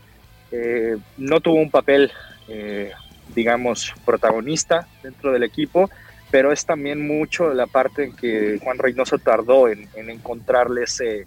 Eh, 0.51 0.96
no 1.16 1.40
tuvo 1.40 1.57
un 1.57 1.70
papel, 1.70 2.11
eh, 2.49 2.92
digamos, 3.34 3.94
protagonista 4.05 4.86
dentro 5.03 5.32
del 5.32 5.42
equipo, 5.42 5.90
pero 6.30 6.53
es 6.53 6.64
también 6.64 7.07
mucho 7.07 7.53
la 7.55 7.66
parte 7.66 8.05
en 8.05 8.16
que 8.16 8.59
Juan 8.62 8.78
Reynoso 8.78 9.18
tardó 9.18 9.68
en, 9.68 9.88
en 9.94 10.11
encontrarle 10.11 10.84
ese, 10.84 11.26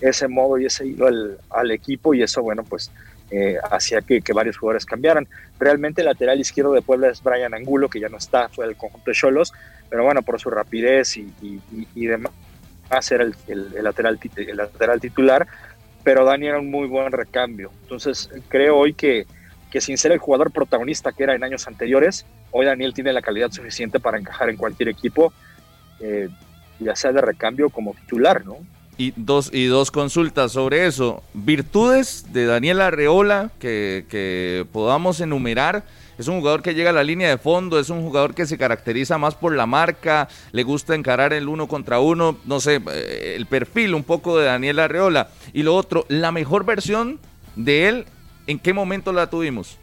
ese 0.00 0.28
modo 0.28 0.58
y 0.58 0.66
ese 0.66 0.86
hilo 0.86 1.06
al, 1.50 1.70
equipo 1.70 2.12
y 2.12 2.22
eso, 2.22 2.42
bueno, 2.42 2.64
pues 2.64 2.90
eh, 3.30 3.56
hacía 3.70 4.02
que, 4.02 4.20
varios 4.34 4.58
jugadores 4.58 4.84
cambiaran. 4.84 5.26
Realmente 5.58 6.02
el 6.02 6.06
lateral 6.06 6.40
izquierdo 6.40 6.72
de 6.72 6.82
Puebla 6.82 7.08
es 7.08 7.22
Brian 7.22 7.54
Angulo, 7.54 7.88
que 7.88 8.00
ya 8.00 8.08
no 8.08 8.18
está, 8.18 8.48
fue 8.48 8.66
del 8.66 8.76
conjunto 8.76 9.10
de 9.10 9.16
Cholos, 9.16 9.52
pero 9.88 10.04
bueno, 10.04 10.22
por 10.22 10.40
su 10.40 10.50
rapidez 10.50 11.16
y 11.16 12.06
demás, 12.06 12.32
era 13.10 13.24
el, 13.24 13.34
el, 13.46 13.72
el, 13.74 13.84
lateral, 13.84 14.18
el 14.36 14.56
lateral 14.56 15.00
titular, 15.00 15.46
pero 16.04 16.24
Dani 16.24 16.46
era 16.46 16.58
un 16.58 16.70
muy 16.70 16.88
buen 16.88 17.12
recambio. 17.12 17.70
Entonces 17.82 18.30
creo 18.48 18.76
hoy 18.78 18.94
que, 18.94 19.26
que 19.70 19.80
sin 19.80 19.98
ser 19.98 20.12
el 20.12 20.18
jugador 20.18 20.50
protagonista 20.50 21.12
que 21.12 21.24
era 21.24 21.34
en 21.34 21.44
años 21.44 21.66
anteriores, 21.66 22.26
hoy 22.50 22.66
Daniel 22.66 22.94
tiene 22.94 23.12
la 23.12 23.22
calidad 23.22 23.50
suficiente 23.50 24.00
para 24.00 24.18
encajar 24.18 24.50
en 24.50 24.56
cualquier 24.56 24.88
equipo, 24.88 25.32
eh, 26.00 26.28
ya 26.78 26.96
sea 26.96 27.12
de 27.12 27.20
recambio 27.20 27.70
como 27.70 27.94
titular, 27.94 28.44
¿no? 28.44 28.56
Y 28.98 29.14
dos, 29.16 29.50
y 29.52 29.66
dos 29.66 29.90
consultas 29.90 30.52
sobre 30.52 30.86
eso. 30.86 31.22
Virtudes 31.32 32.32
de 32.32 32.44
Daniel 32.44 32.80
Arreola 32.82 33.50
que, 33.58 34.04
que, 34.08 34.66
podamos 34.70 35.20
enumerar. 35.20 35.84
Es 36.22 36.28
un 36.28 36.38
jugador 36.38 36.62
que 36.62 36.72
llega 36.72 36.90
a 36.90 36.92
la 36.92 37.02
línea 37.02 37.28
de 37.28 37.36
fondo, 37.36 37.80
es 37.80 37.90
un 37.90 38.00
jugador 38.00 38.32
que 38.32 38.46
se 38.46 38.56
caracteriza 38.56 39.18
más 39.18 39.34
por 39.34 39.56
la 39.56 39.66
marca, 39.66 40.28
le 40.52 40.62
gusta 40.62 40.94
encarar 40.94 41.32
el 41.32 41.48
uno 41.48 41.66
contra 41.66 41.98
uno, 41.98 42.38
no 42.44 42.60
sé, 42.60 42.80
eh, 42.92 43.34
el 43.36 43.46
perfil 43.46 43.92
un 43.92 44.04
poco 44.04 44.38
de 44.38 44.44
Daniel 44.44 44.78
Arreola. 44.78 45.30
Y 45.52 45.64
lo 45.64 45.74
otro, 45.74 46.06
la 46.06 46.30
mejor 46.30 46.64
versión 46.64 47.18
de 47.56 47.88
él, 47.88 48.06
¿en 48.46 48.60
qué 48.60 48.72
momento 48.72 49.12
la 49.12 49.30
tuvimos? 49.30 49.78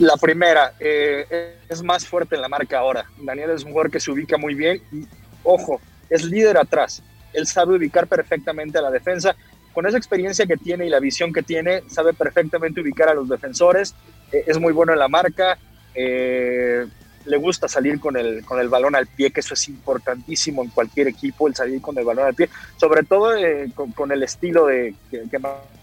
La 0.00 0.18
primera, 0.18 0.74
eh, 0.80 1.56
es 1.66 1.82
más 1.82 2.06
fuerte 2.06 2.34
en 2.34 2.42
la 2.42 2.50
marca 2.50 2.80
ahora. 2.80 3.06
Daniel 3.16 3.52
es 3.52 3.64
un 3.64 3.70
jugador 3.70 3.90
que 3.90 4.00
se 4.00 4.10
ubica 4.10 4.36
muy 4.36 4.54
bien 4.54 4.82
y, 4.92 5.06
ojo, 5.44 5.80
es 6.10 6.24
líder 6.26 6.58
atrás. 6.58 7.02
Él 7.32 7.46
sabe 7.46 7.74
ubicar 7.74 8.06
perfectamente 8.06 8.76
a 8.76 8.82
la 8.82 8.90
defensa. 8.90 9.34
Con 9.72 9.86
esa 9.86 9.96
experiencia 9.96 10.44
que 10.44 10.58
tiene 10.58 10.86
y 10.86 10.90
la 10.90 11.00
visión 11.00 11.32
que 11.32 11.42
tiene, 11.42 11.84
sabe 11.88 12.12
perfectamente 12.12 12.82
ubicar 12.82 13.08
a 13.08 13.14
los 13.14 13.30
defensores. 13.30 13.94
Eh, 14.32 14.44
es 14.46 14.58
muy 14.58 14.72
bueno 14.72 14.92
en 14.92 14.98
la 14.98 15.08
marca. 15.08 15.58
Eh, 15.94 16.86
le 17.24 17.36
gusta 17.38 17.68
salir 17.68 17.98
con 17.98 18.16
el, 18.16 18.44
con 18.44 18.60
el 18.60 18.68
balón 18.68 18.94
al 18.94 19.06
pie, 19.06 19.30
que 19.30 19.40
eso 19.40 19.54
es 19.54 19.68
importantísimo 19.68 20.62
en 20.62 20.70
cualquier 20.70 21.08
equipo, 21.08 21.48
el 21.48 21.54
salir 21.54 21.80
con 21.80 21.98
el 21.98 22.04
balón 22.04 22.26
al 22.26 22.34
pie. 22.34 22.48
Sobre 22.76 23.02
todo 23.02 23.36
eh, 23.36 23.70
con, 23.74 24.12
el 24.12 24.22
estilo 24.22 24.66
de, 24.66 24.94
que, 25.10 25.38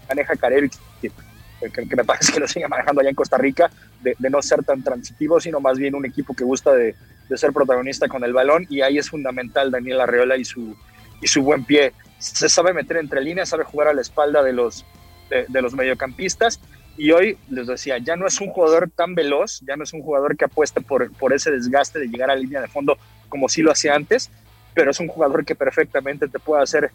maneja 0.08 0.36
Carevic, 0.36 0.72
que, 1.00 1.96
me 1.96 2.04
parece 2.04 2.32
que 2.32 2.40
lo 2.40 2.48
sigue 2.48 2.68
manejando 2.68 3.00
allá 3.00 3.10
en 3.10 3.16
Costa 3.16 3.36
Rica, 3.36 3.70
de, 4.02 4.16
no 4.30 4.40
ser 4.40 4.64
tan 4.64 4.82
transitivo, 4.82 5.40
sino 5.40 5.60
más 5.60 5.78
bien 5.78 5.94
un 5.94 6.06
equipo 6.06 6.34
que 6.34 6.44
gusta 6.44 6.72
de, 6.72 6.94
de 7.28 7.38
ser 7.38 7.52
protagonista 7.52 8.08
con 8.08 8.24
el 8.24 8.32
balón 8.32 8.66
y 8.68 8.80
ahí 8.82 8.98
es 8.98 9.10
fundamental 9.10 9.70
Daniel 9.70 10.00
Arreola 10.00 10.36
y 10.36 10.44
su, 10.44 10.76
y 11.20 11.26
su 11.26 11.42
buen 11.42 11.64
pie. 11.64 11.92
Se 12.18 12.48
sabe 12.48 12.72
meter 12.72 12.98
entre 12.98 13.22
líneas, 13.22 13.48
sabe 13.48 13.64
jugar 13.64 13.88
a 13.88 13.94
la 13.94 14.00
espalda 14.00 14.42
de 14.42 14.52
los, 14.52 14.84
de, 15.30 15.62
los 15.62 15.74
mediocampistas 15.74 16.60
y 16.96 17.10
hoy 17.10 17.36
les 17.50 17.66
decía, 17.66 17.98
ya 17.98 18.16
no 18.16 18.26
es 18.26 18.40
un 18.40 18.48
jugador 18.48 18.90
tan 18.94 19.14
veloz, 19.14 19.60
ya 19.66 19.76
no 19.76 19.84
es 19.84 19.92
un 19.92 20.02
jugador 20.02 20.36
que 20.36 20.44
apueste 20.44 20.80
por, 20.80 21.12
por 21.12 21.32
ese 21.32 21.50
desgaste 21.50 21.98
de 21.98 22.06
llegar 22.06 22.30
a 22.30 22.36
línea 22.36 22.60
de 22.60 22.68
fondo 22.68 22.96
como 23.28 23.48
sí 23.48 23.62
lo 23.62 23.72
hacía 23.72 23.94
antes, 23.94 24.30
pero 24.74 24.90
es 24.90 25.00
un 25.00 25.08
jugador 25.08 25.44
que 25.44 25.54
perfectamente 25.54 26.28
te 26.28 26.38
puede 26.38 26.62
hacer 26.62 26.90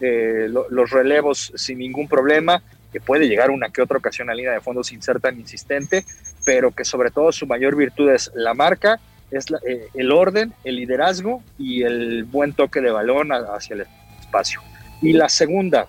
eh, 0.00 0.46
lo, 0.48 0.68
los 0.70 0.90
relevos 0.90 1.52
sin 1.54 1.78
ningún 1.78 2.08
problema, 2.08 2.62
que 2.92 3.00
puede 3.00 3.28
llegar 3.28 3.50
una 3.50 3.70
que 3.70 3.82
otra 3.82 3.98
ocasión 3.98 4.30
a 4.30 4.34
línea 4.34 4.52
de 4.52 4.60
fondo 4.60 4.82
sin 4.82 5.02
ser 5.02 5.20
tan 5.20 5.38
insistente, 5.38 6.04
pero 6.44 6.72
que 6.72 6.84
sobre 6.84 7.10
todo 7.10 7.32
su 7.32 7.46
mayor 7.46 7.76
virtud 7.76 8.10
es 8.10 8.30
la 8.34 8.54
marca, 8.54 9.00
es 9.30 9.50
la, 9.50 9.58
eh, 9.66 9.88
el 9.94 10.12
orden, 10.12 10.52
el 10.64 10.76
liderazgo 10.76 11.42
y 11.58 11.82
el 11.82 12.24
buen 12.24 12.52
toque 12.52 12.80
de 12.80 12.90
balón 12.90 13.30
hacia 13.32 13.74
el 13.74 13.86
espacio. 14.20 14.60
Y 15.00 15.12
la 15.12 15.28
segunda, 15.28 15.86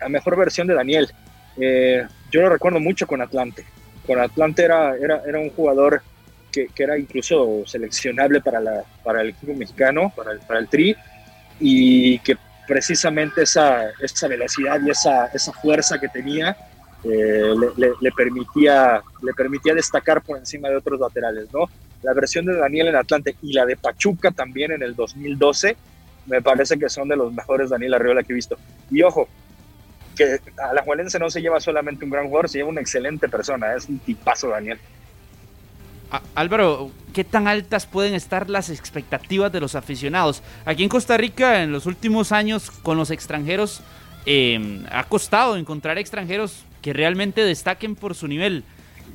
la 0.00 0.08
mejor 0.08 0.36
versión 0.36 0.66
de 0.66 0.74
Daniel, 0.74 1.10
eh, 1.56 2.06
yo 2.30 2.42
lo 2.42 2.50
recuerdo 2.50 2.80
mucho 2.80 3.06
con 3.06 3.20
Atlante. 3.20 3.64
Con 4.06 4.18
Atlante 4.20 4.64
era, 4.64 4.96
era, 4.96 5.22
era 5.26 5.38
un 5.38 5.50
jugador 5.50 6.02
que, 6.50 6.68
que, 6.74 6.82
era 6.82 6.98
incluso 6.98 7.62
seleccionable 7.66 8.40
para, 8.40 8.60
la, 8.60 8.84
para 9.02 9.22
el 9.22 9.30
equipo 9.30 9.54
mexicano, 9.54 10.12
para 10.14 10.32
el, 10.32 10.40
para 10.40 10.60
el 10.60 10.68
Tri, 10.68 10.96
y 11.60 12.18
que 12.20 12.36
precisamente 12.66 13.42
esa, 13.42 13.90
esa 14.00 14.28
velocidad 14.28 14.80
y 14.84 14.90
esa, 14.90 15.26
esa 15.26 15.52
fuerza 15.52 15.98
que 15.98 16.08
tenía 16.08 16.56
eh, 17.04 17.52
le, 17.58 17.68
le, 17.76 17.92
le, 18.00 18.12
permitía, 18.12 19.02
le 19.22 19.32
permitía 19.34 19.74
destacar 19.74 20.22
por 20.22 20.38
encima 20.38 20.68
de 20.68 20.76
otros 20.76 21.00
laterales, 21.00 21.52
¿no? 21.52 21.68
la 22.02 22.12
versión 22.12 22.44
de 22.44 22.56
Daniel 22.56 22.88
en 22.88 22.96
Atlante 22.96 23.36
y 23.42 23.52
la 23.52 23.64
de 23.64 23.76
Pachuca 23.76 24.30
también 24.30 24.72
en 24.72 24.82
el 24.82 24.94
2012, 24.94 25.76
me 26.26 26.42
parece 26.42 26.78
que 26.78 26.88
son 26.88 27.08
de 27.08 27.16
los 27.16 27.32
mejores 27.32 27.70
Daniel 27.70 27.94
Arriola 27.94 28.22
que 28.22 28.32
he 28.32 28.36
visto. 28.36 28.56
Y 28.90 29.02
ojo, 29.02 29.28
que 30.12 30.40
a 30.58 30.72
la 30.72 30.82
Juelense 30.82 31.18
no 31.18 31.30
se 31.30 31.40
lleva 31.40 31.60
solamente 31.60 32.04
un 32.04 32.10
gran 32.10 32.26
jugador, 32.26 32.48
se 32.48 32.58
lleva 32.58 32.70
una 32.70 32.80
excelente 32.80 33.28
persona, 33.28 33.74
es 33.74 33.88
un 33.88 33.98
tipazo 33.98 34.48
Daniel. 34.48 34.78
Álvaro, 36.34 36.90
¿qué 37.14 37.24
tan 37.24 37.48
altas 37.48 37.86
pueden 37.86 38.14
estar 38.14 38.50
las 38.50 38.68
expectativas 38.68 39.50
de 39.50 39.60
los 39.60 39.74
aficionados? 39.74 40.42
Aquí 40.66 40.82
en 40.82 40.90
Costa 40.90 41.16
Rica, 41.16 41.62
en 41.62 41.72
los 41.72 41.86
últimos 41.86 42.32
años, 42.32 42.70
con 42.70 42.98
los 42.98 43.10
extranjeros, 43.10 43.80
eh, 44.26 44.84
ha 44.90 45.04
costado 45.04 45.56
encontrar 45.56 45.96
extranjeros 45.96 46.64
que 46.82 46.92
realmente 46.92 47.42
destaquen 47.44 47.96
por 47.96 48.14
su 48.14 48.28
nivel. 48.28 48.64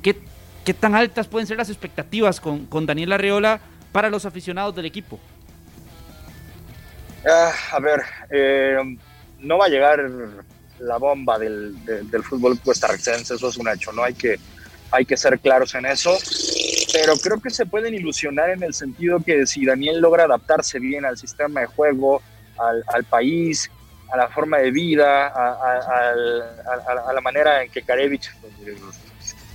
¿Qué 0.02 0.16
¿Qué 0.68 0.74
tan 0.74 0.94
altas 0.94 1.26
pueden 1.28 1.46
ser 1.46 1.56
las 1.56 1.70
expectativas 1.70 2.42
con, 2.42 2.66
con 2.66 2.84
Daniel 2.84 3.12
Arreola 3.12 3.58
para 3.90 4.10
los 4.10 4.26
aficionados 4.26 4.74
del 4.74 4.84
equipo? 4.84 5.18
Uh, 7.24 7.74
a 7.74 7.80
ver, 7.80 8.02
eh, 8.28 8.76
no 9.38 9.56
va 9.56 9.64
a 9.64 9.68
llegar 9.70 9.98
la 10.80 10.98
bomba 10.98 11.38
del, 11.38 11.84
de, 11.84 12.02
del 12.02 12.22
fútbol 12.22 12.58
costarricense, 12.60 13.34
eso 13.34 13.48
es 13.48 13.56
un 13.56 13.68
hecho, 13.68 13.92
¿no? 13.92 14.02
Hay 14.02 14.14
que, 14.14 14.38
hay 14.90 15.04
que 15.04 15.16
ser 15.16 15.38
claros 15.38 15.74
en 15.74 15.86
eso, 15.86 16.16
pero 16.92 17.16
creo 17.16 17.40
que 17.40 17.50
se 17.50 17.66
pueden 17.66 17.94
ilusionar 17.94 18.50
en 18.50 18.62
el 18.62 18.74
sentido 18.74 19.20
que 19.20 19.46
si 19.46 19.64
Daniel 19.64 20.00
logra 20.00 20.24
adaptarse 20.24 20.78
bien 20.78 21.04
al 21.04 21.18
sistema 21.18 21.60
de 21.60 21.66
juego, 21.66 22.22
al, 22.58 23.04
país, 23.04 23.70
a 24.12 24.16
la 24.16 24.28
forma 24.28 24.58
de 24.58 24.70
vida, 24.70 25.28
a, 25.28 27.12
la 27.12 27.20
manera 27.20 27.62
en 27.62 27.70
que 27.70 27.82
Karevich 27.82 28.30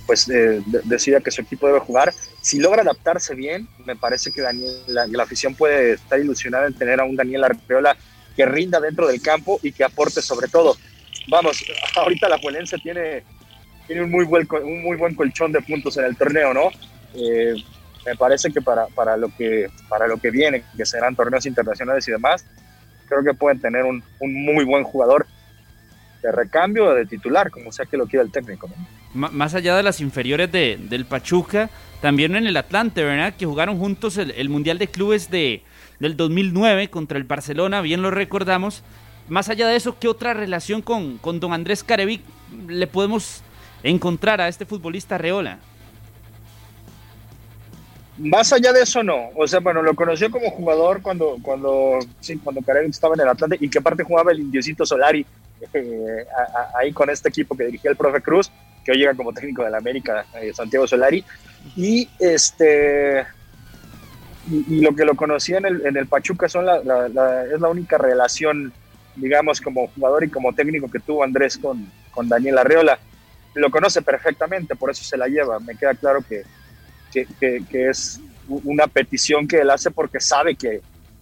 pues 0.06 0.28
eh, 0.28 0.62
decida 0.84 1.20
que 1.20 1.30
su 1.30 1.40
equipo 1.40 1.66
debe 1.66 1.80
jugar. 1.80 2.12
Si 2.40 2.60
logra 2.60 2.82
adaptarse 2.82 3.34
bien, 3.34 3.68
me 3.86 3.96
parece 3.96 4.30
que 4.30 4.42
Daniel, 4.42 4.74
la, 4.86 5.06
la, 5.06 5.22
afición 5.22 5.54
puede 5.54 5.94
estar 5.94 6.20
ilusionada 6.20 6.66
en 6.66 6.74
tener 6.74 7.00
a 7.00 7.04
un 7.04 7.16
Daniel 7.16 7.44
Arreola 7.44 7.96
que 8.36 8.44
rinda 8.44 8.80
dentro 8.80 9.06
del 9.06 9.22
campo 9.22 9.58
y 9.62 9.72
que 9.72 9.82
aporte 9.84 10.20
sobre 10.20 10.48
todo. 10.48 10.76
Vamos, 11.28 11.64
ahorita 11.96 12.28
la 12.28 12.38
Juelense 12.38 12.78
tiene, 12.78 13.22
tiene 13.86 14.02
un, 14.02 14.10
muy 14.10 14.24
buen, 14.24 14.46
un 14.62 14.82
muy 14.82 14.96
buen 14.96 15.14
colchón 15.14 15.52
de 15.52 15.60
puntos 15.60 15.96
en 15.96 16.04
el 16.04 16.16
torneo, 16.16 16.54
¿no? 16.54 16.70
Eh, 17.14 17.54
me 18.06 18.16
parece 18.16 18.52
que 18.52 18.60
para, 18.60 18.86
para, 18.88 19.16
lo 19.16 19.28
que 19.34 19.68
para 19.88 20.06
lo 20.06 20.18
que 20.18 20.30
viene, 20.30 20.62
que 20.76 20.84
serán 20.84 21.16
torneos 21.16 21.46
internacionales 21.46 22.06
y 22.06 22.10
demás, 22.10 22.44
creo 23.08 23.24
que 23.24 23.34
pueden 23.34 23.60
tener 23.60 23.84
un, 23.84 24.02
un 24.20 24.44
muy 24.44 24.64
buen 24.64 24.84
jugador 24.84 25.26
de 26.22 26.32
recambio 26.32 26.86
o 26.86 26.94
de 26.94 27.06
titular, 27.06 27.50
como 27.50 27.70
sea 27.72 27.86
que 27.86 27.96
lo 27.96 28.06
quiera 28.06 28.24
el 28.24 28.30
técnico. 28.30 28.68
Más 29.14 29.54
allá 29.54 29.76
de 29.76 29.82
las 29.82 30.00
inferiores 30.00 30.50
de, 30.50 30.76
del 30.76 31.04
Pachuca, 31.04 31.70
también 32.00 32.34
en 32.34 32.46
el 32.46 32.56
Atlante, 32.56 33.04
¿verdad? 33.04 33.34
Que 33.36 33.46
jugaron 33.46 33.78
juntos 33.78 34.16
el, 34.16 34.32
el 34.32 34.48
Mundial 34.48 34.78
de 34.78 34.88
Clubes 34.88 35.30
de, 35.30 35.62
del 36.00 36.16
2009 36.16 36.88
contra 36.88 37.16
el 37.16 37.24
Barcelona, 37.24 37.80
bien 37.80 38.02
lo 38.02 38.10
recordamos. 38.10 38.82
Más 39.28 39.48
allá 39.48 39.66
de 39.68 39.76
eso, 39.76 39.96
¿qué 39.98 40.08
otra 40.08 40.34
relación 40.34 40.82
con, 40.82 41.18
con 41.18 41.40
don 41.40 41.52
Andrés 41.52 41.82
Carevic 41.82 42.22
le 42.68 42.86
podemos 42.86 43.42
encontrar 43.82 44.40
a 44.40 44.48
este 44.48 44.66
futbolista 44.66 45.18
Reola? 45.18 45.58
Más 48.18 48.52
allá 48.52 48.72
de 48.72 48.82
eso, 48.82 49.02
no. 49.02 49.30
O 49.34 49.46
sea, 49.46 49.60
bueno, 49.60 49.82
lo 49.82 49.94
conoció 49.94 50.30
como 50.30 50.50
jugador 50.50 51.02
cuando, 51.02 51.36
cuando, 51.42 51.98
sí, 52.20 52.36
cuando 52.36 52.62
Carevic 52.62 52.90
estaba 52.90 53.14
en 53.14 53.22
el 53.22 53.28
Atlante 53.28 53.56
y 53.60 53.68
que 53.68 53.78
aparte 53.78 54.04
jugaba 54.04 54.30
el 54.30 54.40
Indiosito 54.40 54.86
Solari 54.86 55.26
eh, 55.72 56.26
ahí 56.78 56.92
con 56.92 57.10
este 57.10 57.28
equipo 57.28 57.56
que 57.56 57.64
dirigía 57.64 57.90
el 57.90 57.96
profe 57.96 58.20
Cruz, 58.20 58.50
que 58.84 58.92
hoy 58.92 58.98
llega 58.98 59.14
como 59.14 59.32
técnico 59.32 59.64
de 59.64 59.70
la 59.70 59.78
América, 59.78 60.26
eh, 60.40 60.52
Santiago 60.54 60.86
Solari. 60.86 61.24
Y 61.76 62.08
este 62.20 63.26
y, 64.50 64.80
lo 64.80 64.94
que 64.94 65.04
lo 65.04 65.16
conocía 65.16 65.58
en 65.58 65.66
el, 65.66 65.86
en 65.86 65.96
el 65.96 66.06
Pachuca 66.06 66.48
son 66.48 66.66
la, 66.66 67.46
es 67.52 67.60
la 67.60 67.68
única 67.68 67.98
relación, 67.98 68.72
digamos, 69.16 69.60
como 69.60 69.88
jugador 69.88 70.24
y 70.24 70.28
como 70.28 70.52
técnico 70.52 70.90
que 70.90 71.00
tuvo 71.00 71.22
Andrés 71.24 71.58
con, 71.58 71.90
con 72.10 72.28
Daniel 72.28 72.58
Arreola. 72.58 72.98
Lo 73.54 73.70
conoce 73.70 74.02
perfectamente, 74.02 74.74
por 74.74 74.90
eso 74.90 75.04
se 75.04 75.16
la 75.16 75.28
lleva. 75.28 75.60
Me 75.60 75.76
queda 75.76 75.94
claro 75.94 76.20
que, 76.22 76.42
que, 77.12 77.88
es 77.88 78.20
una 78.46 78.86
petición 78.86 79.46
que 79.46 79.60
él 79.60 79.70
hace 79.70 79.90
porque 79.90 80.20
sabe 80.20 80.56
que, 80.56 80.80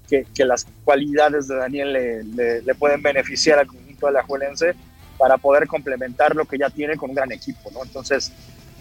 que, 0.08 0.44
las 0.44 0.66
cualidades 0.84 1.48
de 1.48 1.56
Daniel 1.56 1.92
le, 1.92 2.62
le, 2.62 2.74
pueden 2.74 3.02
beneficiar 3.02 3.58
al 3.58 3.66
conjunto 3.66 4.06
de 4.06 4.12
la 4.12 4.22
Juelense 4.22 4.74
para 5.18 5.36
poder 5.36 5.66
complementar 5.66 6.34
lo 6.34 6.46
que 6.46 6.58
ya 6.58 6.70
tiene 6.70 6.96
con 6.96 7.10
un 7.10 7.16
gran 7.16 7.32
equipo, 7.32 7.70
¿no? 7.72 7.82
Entonces, 7.82 8.32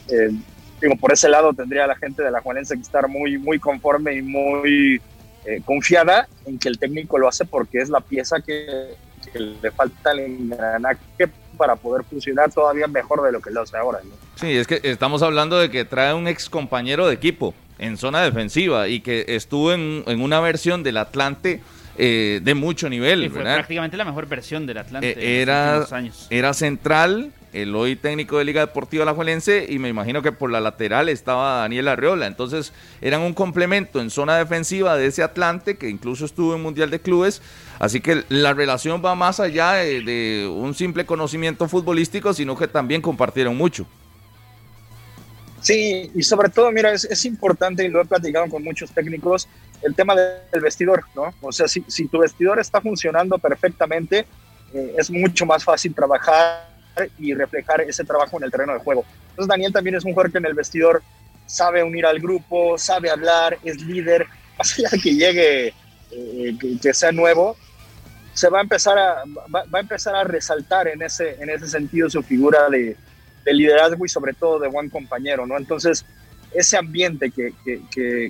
eh, 0.10 0.32
digo, 0.82 0.96
por 0.96 1.14
ese 1.14 1.30
lado 1.30 1.54
tendría 1.54 1.86
la 1.88 1.96
gente 1.96 2.24
de 2.24 2.32
la 2.32 2.42
Juelense 2.42 2.76
que 2.76 2.82
estar 2.82 3.08
muy, 3.08 3.38
muy 3.38 3.60
conforme 3.60 4.16
y 4.16 4.22
muy 4.22 5.02
eh, 5.46 5.62
confiada 5.64 6.28
en 6.46 6.60
que 6.60 6.70
el 6.70 6.78
técnico 6.78 7.18
lo 7.18 7.28
hace 7.28 7.46
porque 7.46 7.80
es 7.80 7.90
la 7.90 8.02
pieza 8.02 8.40
que, 8.42 8.96
le 9.34 9.72
falta 9.72 10.12
el 10.12 10.20
engranaje 10.20 11.30
para 11.56 11.76
poder 11.76 12.04
funcionar 12.04 12.52
todavía 12.52 12.88
mejor 12.88 13.24
de 13.24 13.32
lo 13.32 13.40
que 13.40 13.52
lo 13.52 13.62
hace 13.62 13.78
ahora. 13.78 14.00
¿no? 14.04 14.12
Sí, 14.36 14.58
es 14.58 14.68
que 14.68 14.82
estamos 14.84 15.22
hablando 15.22 15.60
de 15.60 15.70
que 15.70 15.86
trae 15.86 16.14
un 16.14 16.28
ex 16.28 16.50
compañero 16.50 17.08
de 17.08 17.14
equipo 17.14 17.54
en 17.78 17.98
zona 17.98 18.22
defensiva 18.24 18.88
y 18.88 19.02
que 19.02 19.26
estuvo 19.28 19.72
en, 19.72 20.04
en 20.08 20.22
una 20.22 20.40
versión 20.40 20.84
del 20.84 20.98
Atlante 20.98 21.62
eh, 21.98 22.40
de 22.42 22.56
mucho 22.56 22.90
nivel. 22.90 23.30
fue 23.30 23.44
prácticamente 23.44 23.98
la 23.98 24.06
mejor 24.06 24.28
versión 24.28 24.66
del 24.66 24.78
Atlante. 24.78 25.12
Eh, 25.12 25.42
era, 25.42 25.84
años. 25.92 26.28
era 26.30 26.54
central, 26.54 27.32
el 27.54 27.76
hoy 27.76 27.96
técnico 27.96 28.38
de 28.38 28.46
Liga 28.46 28.62
Deportiva 28.62 29.04
Alajuelense, 29.04 29.66
y 29.68 29.80
me 29.80 29.90
imagino 29.90 30.22
que 30.22 30.32
por 30.32 30.52
la 30.52 30.60
lateral 30.60 31.10
estaba 31.10 31.60
Daniel 31.60 31.88
Arreola. 31.88 32.28
Entonces 32.28 32.74
eran 33.02 33.22
un 33.22 33.34
complemento 33.34 34.00
en 34.00 34.10
zona 34.10 34.38
defensiva 34.38 34.96
de 34.98 35.08
ese 35.08 35.24
Atlante, 35.24 35.78
que 35.78 35.90
incluso 35.90 36.26
estuvo 36.26 36.56
en 36.56 36.62
Mundial 36.62 36.90
de 36.90 37.00
Clubes. 37.00 37.42
Así 37.80 38.00
que 38.00 38.24
la 38.30 38.54
relación 38.54 39.02
va 39.04 39.16
más 39.16 39.40
allá 39.40 39.74
de 39.74 40.50
un 40.54 40.74
simple 40.74 41.06
conocimiento 41.06 41.68
futbolístico, 41.68 42.34
sino 42.34 42.56
que 42.56 42.68
también 42.68 43.02
compartieron 43.02 43.58
mucho. 43.58 43.86
Sí, 45.62 46.10
y 46.16 46.24
sobre 46.24 46.50
todo, 46.50 46.72
mira, 46.72 46.92
es, 46.92 47.26
importante, 47.26 47.86
y 47.86 47.88
lo 47.88 48.02
he 48.02 48.06
platicado 48.06 48.48
con 48.50 48.64
muchos 48.64 48.92
técnicos, 48.92 49.48
el 49.84 49.94
tema 49.94 50.16
del 50.16 50.62
vestidor, 50.62 51.06
¿no? 51.16 51.34
O 51.42 51.52
sea, 51.52 51.68
si, 51.68 51.84
si 51.88 52.08
tu 52.08 52.20
vestidor 52.20 52.60
está 52.60 52.82
funcionando 52.82 53.38
perfectamente, 53.38 54.26
eh, 54.74 54.96
es 54.98 55.12
mucho 55.12 55.46
más 55.46 55.64
fácil 55.64 55.94
trabajar 55.94 56.71
y 57.18 57.34
reflejar 57.34 57.82
ese 57.82 58.04
trabajo 58.04 58.38
en 58.38 58.44
el 58.44 58.52
terreno 58.52 58.74
de 58.74 58.80
juego. 58.80 59.06
Entonces, 59.30 59.48
Daniel 59.48 59.74
también 59.74 59.96
es 59.96 60.06
un 60.06 60.12
jugador 60.12 60.32
que 60.32 60.38
en 60.38 60.46
el 60.46 60.54
vestidor 60.54 61.02
sabe 61.46 61.84
unir 61.84 62.06
al 62.06 62.20
grupo, 62.20 62.78
sabe 62.78 63.10
hablar, 63.10 63.58
es 63.64 63.82
líder, 63.82 64.28
más 64.58 64.78
allá 64.78 64.90
de 64.92 65.00
que 65.00 65.16
llegue, 65.16 65.74
eh, 66.12 66.78
que, 66.82 66.94
sea 66.94 67.12
nuevo, 67.12 67.58
se 68.34 68.50
va 68.50 68.60
a 68.60 68.62
empezar 68.62 68.98
a, 68.98 69.24
va, 69.54 69.64
va, 69.66 69.80
a 69.80 69.82
empezar 69.82 70.16
a 70.16 70.24
resaltar 70.24 70.88
en 70.88 71.02
ese, 71.02 71.36
en 71.42 71.50
ese 71.50 71.68
sentido 71.68 72.10
su 72.10 72.24
figura 72.24 72.70
de, 72.70 72.96
de 73.44 73.54
liderazgo 73.54 74.06
y 74.06 74.10
sobre 74.10 74.34
todo 74.34 74.60
de 74.60 74.68
buen 74.68 74.90
compañero, 74.90 75.46
¿no? 75.46 75.58
Entonces, 75.58 76.06
ese 76.54 76.78
ambiente 76.78 77.32
que, 77.32 77.54
que, 77.64 77.82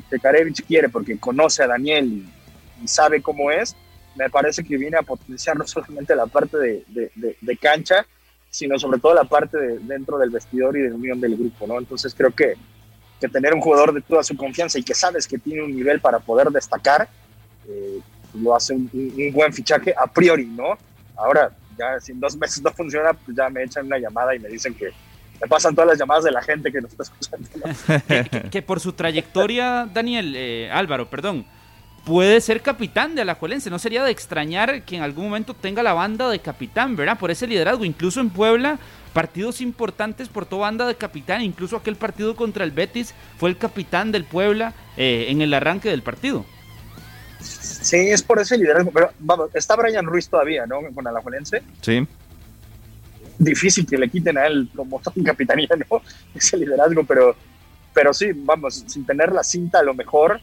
que, 0.09 0.19
Karevich 0.19 0.65
quiere 0.65 0.89
porque 0.89 1.17
conoce 1.17 1.63
a 1.63 1.67
Daniel 1.67 2.05
y, 2.05 2.87
sabe 2.87 3.21
cómo 3.21 3.51
es, 3.51 3.75
me 4.15 4.27
parece 4.31 4.63
que 4.63 4.75
viene 4.75 4.97
a 4.97 5.03
potenciar 5.03 5.55
no 5.55 5.67
solamente 5.67 6.15
la 6.15 6.25
parte 6.25 6.57
de, 6.57 7.11
de, 7.15 7.57
cancha, 7.57 8.07
sino 8.51 8.77
sobre 8.77 8.99
todo 8.99 9.13
la 9.13 9.23
parte 9.23 9.57
de, 9.57 9.79
dentro 9.79 10.17
del 10.17 10.29
vestidor 10.29 10.77
y 10.77 10.81
de 10.81 10.91
unión 10.91 11.19
del 11.19 11.37
grupo, 11.37 11.65
¿no? 11.65 11.79
Entonces 11.79 12.13
creo 12.13 12.31
que, 12.31 12.55
que 13.19 13.29
tener 13.29 13.53
un 13.53 13.61
jugador 13.61 13.93
de 13.93 14.01
toda 14.01 14.23
su 14.23 14.35
confianza 14.35 14.77
y 14.77 14.83
que 14.83 14.93
sabes 14.93 15.25
que 15.25 15.39
tiene 15.39 15.63
un 15.63 15.73
nivel 15.73 16.01
para 16.01 16.19
poder 16.19 16.49
destacar, 16.49 17.07
eh, 17.67 17.99
lo 18.33 18.53
hace 18.53 18.73
un, 18.73 18.89
buen 19.33 19.53
fichaje 19.53 19.95
a 19.97 20.05
priori, 20.05 20.45
¿no? 20.45 20.77
Ahora, 21.15 21.51
ya 21.77 21.99
si 22.01 22.11
dos 22.13 22.35
meses 22.35 22.61
no 22.63 22.71
funciona, 22.71 23.13
pues 23.13 23.35
ya 23.35 23.49
me 23.49 23.63
echan 23.63 23.85
una 23.85 23.97
llamada 23.97 24.35
y 24.35 24.39
me 24.39 24.49
dicen 24.49 24.73
que 24.73 24.91
me 25.39 25.47
pasan 25.47 25.73
todas 25.73 25.87
las 25.89 25.97
llamadas 25.97 26.25
de 26.25 26.31
la 26.31 26.41
gente 26.41 26.71
que 26.71 26.81
nos 26.81 26.91
está 26.91 27.03
escuchando. 27.03 28.49
que, 28.51 28.61
por 28.61 28.81
su 28.81 28.93
trayectoria, 28.93 29.89
Daniel, 29.91 30.33
eh, 30.35 30.69
Álvaro, 30.71 31.09
perdón, 31.09 31.45
puede 32.05 32.41
ser 32.41 32.61
capitán 32.61 33.15
de 33.15 33.21
Alajuelense. 33.21 33.69
No 33.69 33.79
sería 33.79 34.03
de 34.03 34.11
extrañar 34.11 34.83
que 34.83 34.95
en 34.95 35.03
algún 35.03 35.25
momento 35.25 35.53
tenga 35.53 35.83
la 35.83 35.93
banda 35.93 36.29
de 36.29 36.39
capitán, 36.39 36.95
¿verdad? 36.95 37.17
Por 37.17 37.31
ese 37.31 37.47
liderazgo. 37.47 37.85
Incluso 37.85 38.21
en 38.21 38.29
Puebla, 38.29 38.79
partidos 39.13 39.61
importantes 39.61 40.29
por 40.29 40.45
toda 40.45 40.63
banda 40.63 40.87
de 40.87 40.95
capitán. 40.95 41.41
Incluso 41.41 41.77
aquel 41.77 41.95
partido 41.95 42.35
contra 42.35 42.63
el 42.63 42.71
Betis 42.71 43.13
fue 43.37 43.49
el 43.49 43.57
capitán 43.57 44.11
del 44.11 44.25
Puebla 44.25 44.73
eh, 44.97 45.27
en 45.29 45.41
el 45.41 45.53
arranque 45.53 45.89
del 45.89 46.01
partido. 46.01 46.45
Sí, 47.39 47.97
es 47.97 48.21
por 48.21 48.39
ese 48.39 48.57
liderazgo. 48.57 48.91
Pero 48.91 49.11
vamos, 49.19 49.49
está 49.53 49.75
Brian 49.75 50.05
Ruiz 50.05 50.29
todavía, 50.29 50.65
¿no? 50.65 50.79
Con 50.93 51.07
Alajuelense. 51.07 51.61
Sí. 51.81 52.07
Difícil 53.37 53.87
que 53.87 53.97
le 53.97 54.09
quiten 54.09 54.37
a 54.37 54.45
él 54.45 54.69
como 54.75 55.01
capitanía, 55.25 55.69
¿no? 55.89 56.01
Ese 56.35 56.57
liderazgo, 56.57 57.03
pero, 57.03 57.35
pero 57.91 58.13
sí, 58.13 58.31
vamos, 58.35 58.83
sin 58.85 59.03
tener 59.03 59.31
la 59.31 59.43
cinta 59.43 59.79
a 59.79 59.83
lo 59.83 59.95
mejor. 59.95 60.39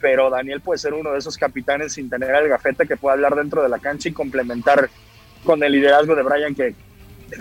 Pero 0.00 0.30
Daniel 0.30 0.60
puede 0.60 0.78
ser 0.78 0.94
uno 0.94 1.12
de 1.12 1.18
esos 1.18 1.36
capitanes 1.36 1.94
sin 1.94 2.08
tener 2.08 2.34
el 2.34 2.48
gafete 2.48 2.86
que 2.86 2.96
pueda 2.96 3.14
hablar 3.14 3.34
dentro 3.34 3.62
de 3.62 3.68
la 3.68 3.78
cancha 3.78 4.08
y 4.08 4.12
complementar 4.12 4.88
con 5.44 5.62
el 5.62 5.72
liderazgo 5.72 6.14
de 6.14 6.22
Brian, 6.22 6.54
que 6.54 6.74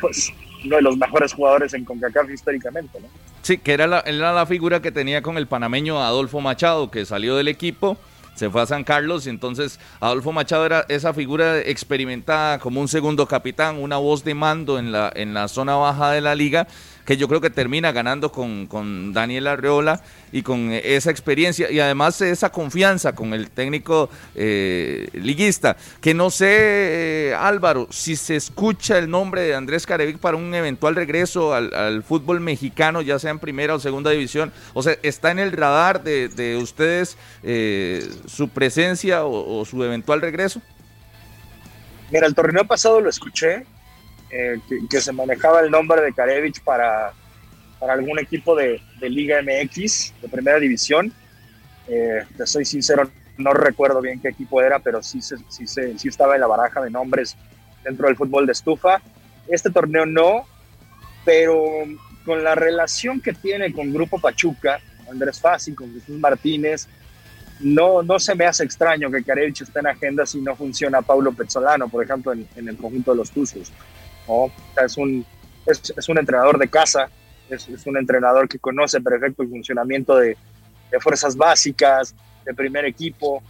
pues, 0.02 0.32
uno 0.66 0.78
de 0.78 0.82
los 0.82 0.98
mejores 0.98 1.34
jugadores 1.34 1.74
en 1.74 1.86
CONCACAF 1.86 2.30
históricamente. 2.30 3.00
Sí, 3.42 3.58
que 3.58 3.74
era 3.74 3.88
la, 3.88 4.00
era 4.02 4.34
la 4.34 4.46
figura 4.46 4.82
que 4.82 4.92
tenía 4.92 5.22
con 5.22 5.38
el 5.38 5.48
panameño 5.48 6.02
Adolfo 6.02 6.42
Machado, 6.42 6.92
que 6.92 7.06
salió 7.06 7.36
del 7.36 7.48
equipo 7.48 7.98
se 8.38 8.52
fue 8.52 8.62
a 8.62 8.68
San 8.68 8.84
Carlos 8.84 9.26
y 9.26 9.32
entonces 9.32 9.80
Adolfo 10.00 10.32
Machado 10.32 10.64
era 10.64 10.86
esa 10.90 11.12
figura 11.12 11.58
experimentada 11.58 12.60
como 12.60 12.80
un 12.80 12.88
segundo 12.88 13.26
capitán, 13.28 13.78
una 13.78 13.98
voz 13.98 14.24
de 14.24 14.36
mando 14.36 14.78
en 14.78 14.92
la, 14.92 15.12
en 15.16 15.34
la 15.34 15.48
zona 15.48 15.76
baja 15.76 16.12
de 16.12 16.22
la 16.22 16.36
liga 16.36 16.68
que 17.08 17.16
yo 17.16 17.30
creo 17.30 17.40
que 17.40 17.50
termina 17.50 17.94
ganando 17.94 18.34
con, 18.34 18.68
con 18.68 19.14
Daniel 19.14 19.48
Arreola 19.48 20.02
y 20.34 20.42
con 20.42 20.74
esa 20.74 21.10
experiencia 21.10 21.72
y 21.72 21.80
además 21.80 22.20
esa 22.20 22.52
confianza 22.52 23.16
con 23.16 23.34
el 23.34 23.50
técnico 23.50 24.10
eh, 24.36 25.08
liguista. 25.14 25.78
Que 26.02 26.14
no 26.14 26.30
sé, 26.30 26.50
eh, 26.50 27.34
Álvaro, 27.34 27.88
si 27.92 28.18
se 28.18 28.36
escucha 28.36 28.98
el 28.98 29.10
nombre 29.10 29.44
de 29.44 29.56
Andrés 29.56 29.86
Carevic 29.86 30.18
para 30.18 30.36
un 30.36 30.54
eventual 30.54 30.96
regreso 30.96 31.54
al, 31.54 32.04
fútbol 32.04 32.42
mexicano, 32.42 33.02
ya 33.02 33.20
sea 33.20 33.32
en 33.32 33.40
primera 33.40 33.76
o 33.76 33.80
segunda 33.80 34.12
división. 34.12 34.52
O 34.74 34.84
sea, 34.84 34.98
¿está 35.02 35.32
en 35.32 35.40
el 35.40 35.54
radar 35.54 36.04
de, 36.04 36.60
ustedes 36.62 37.18
eh, 37.42 38.06
su 38.26 38.50
presencia 38.50 39.24
o 39.24 39.64
su 39.64 39.82
eventual 39.82 40.20
regreso? 40.20 40.62
Mira, 42.12 42.28
el 42.28 42.36
torneo 42.36 42.66
pasado 42.66 43.00
lo 43.00 43.10
escuché, 43.10 43.66
eh, 44.30 44.60
que, 44.90 45.02
se 45.02 45.14
manejaba 45.14 45.62
el 45.62 45.72
nombre 45.72 46.02
de 46.02 46.14
Karevich 46.14 46.62
para, 46.62 47.14
para 47.80 47.94
algún 47.94 48.20
equipo 48.20 48.56
de, 48.56 48.82
Liga 49.02 49.42
MX, 49.42 50.14
de 50.22 50.28
primera 50.28 50.60
división. 50.60 51.14
Eh, 51.88 52.26
te 52.36 52.46
soy 52.46 52.66
sincero, 52.66 53.10
no 53.38 53.54
recuerdo 53.54 54.02
bien 54.02 54.20
qué 54.20 54.30
equipo 54.30 54.62
era, 54.62 54.80
pero 54.80 55.02
sí, 55.02 55.22
sí, 55.22 55.36
sí 55.68 56.08
estaba 56.08 56.36
en 56.36 56.42
la 56.42 56.48
baraja 56.48 56.82
de 56.82 56.90
nombres 56.90 57.38
dentro 57.84 58.08
del 58.08 58.18
fútbol 58.18 58.46
de 58.46 58.52
estufa. 58.52 59.02
Este 59.48 59.70
torneo 59.70 60.06
no, 60.06 60.46
pero 61.24 61.64
con 62.26 62.44
la 62.44 62.56
relación 62.56 63.22
que 63.22 63.32
tiene 63.32 63.72
con 63.72 63.94
Grupo 63.94 64.20
Pachuca, 64.20 64.82
Andrés 65.10 65.40
Fácil, 65.40 65.74
con 65.74 65.94
Jesús 65.94 66.20
Martínez, 66.20 66.90
no, 67.62 68.04
no 68.04 68.20
se 68.20 68.36
me 68.36 68.46
hace 68.46 68.66
extraño 68.66 69.10
que 69.10 69.24
Karevich 69.24 69.62
esté 69.62 69.80
en 69.80 69.88
agenda 69.88 70.26
si 70.26 70.42
no 70.42 70.54
funciona 70.54 71.02
Paulo 71.02 71.32
Pezzolano, 71.32 71.88
por 71.88 72.04
ejemplo, 72.04 72.34
en, 72.34 72.46
en 72.58 72.68
el 72.68 72.76
conjunto 72.76 73.12
de 73.12 73.18
los 73.18 73.32
Tuzos 73.32 73.72
es, 74.84 74.98
un, 74.98 75.26
es, 75.66 76.10
un 76.10 76.18
entrenador 76.18 76.58
de 76.58 76.68
casa, 76.68 77.10
es, 77.50 77.68
un 77.86 77.98
entrenador 77.98 78.48
que 78.48 78.60
conoce 78.60 79.00
perfecto 79.02 79.44
el 79.44 79.50
funcionamiento 79.50 80.18
de, 80.18 80.38
de 80.92 81.00
fuerzas 81.00 81.36
básicas, 81.36 82.16
de 82.46 82.54
primer 82.54 82.86
equipo. 82.86 83.42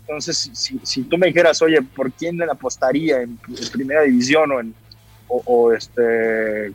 Entonces, 0.00 0.50
si, 0.52 0.78
si 0.82 1.02
tú 1.02 1.18
me 1.18 1.28
dijeras, 1.28 1.60
oye, 1.62 1.82
¿por 1.82 2.12
quién 2.12 2.40
apostaría 2.42 3.22
en, 3.22 3.38
primera 3.72 4.02
división 4.02 4.52
o 4.52 4.60
en, 4.60 4.74
o, 5.28 5.72
este, 5.72 6.72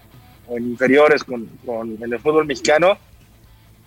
o 0.48 0.58
inferiores 0.58 1.24
con, 1.24 1.46
con, 1.66 1.98
en 2.02 2.14
el 2.14 2.20
fútbol 2.20 2.46
mexicano? 2.46 2.98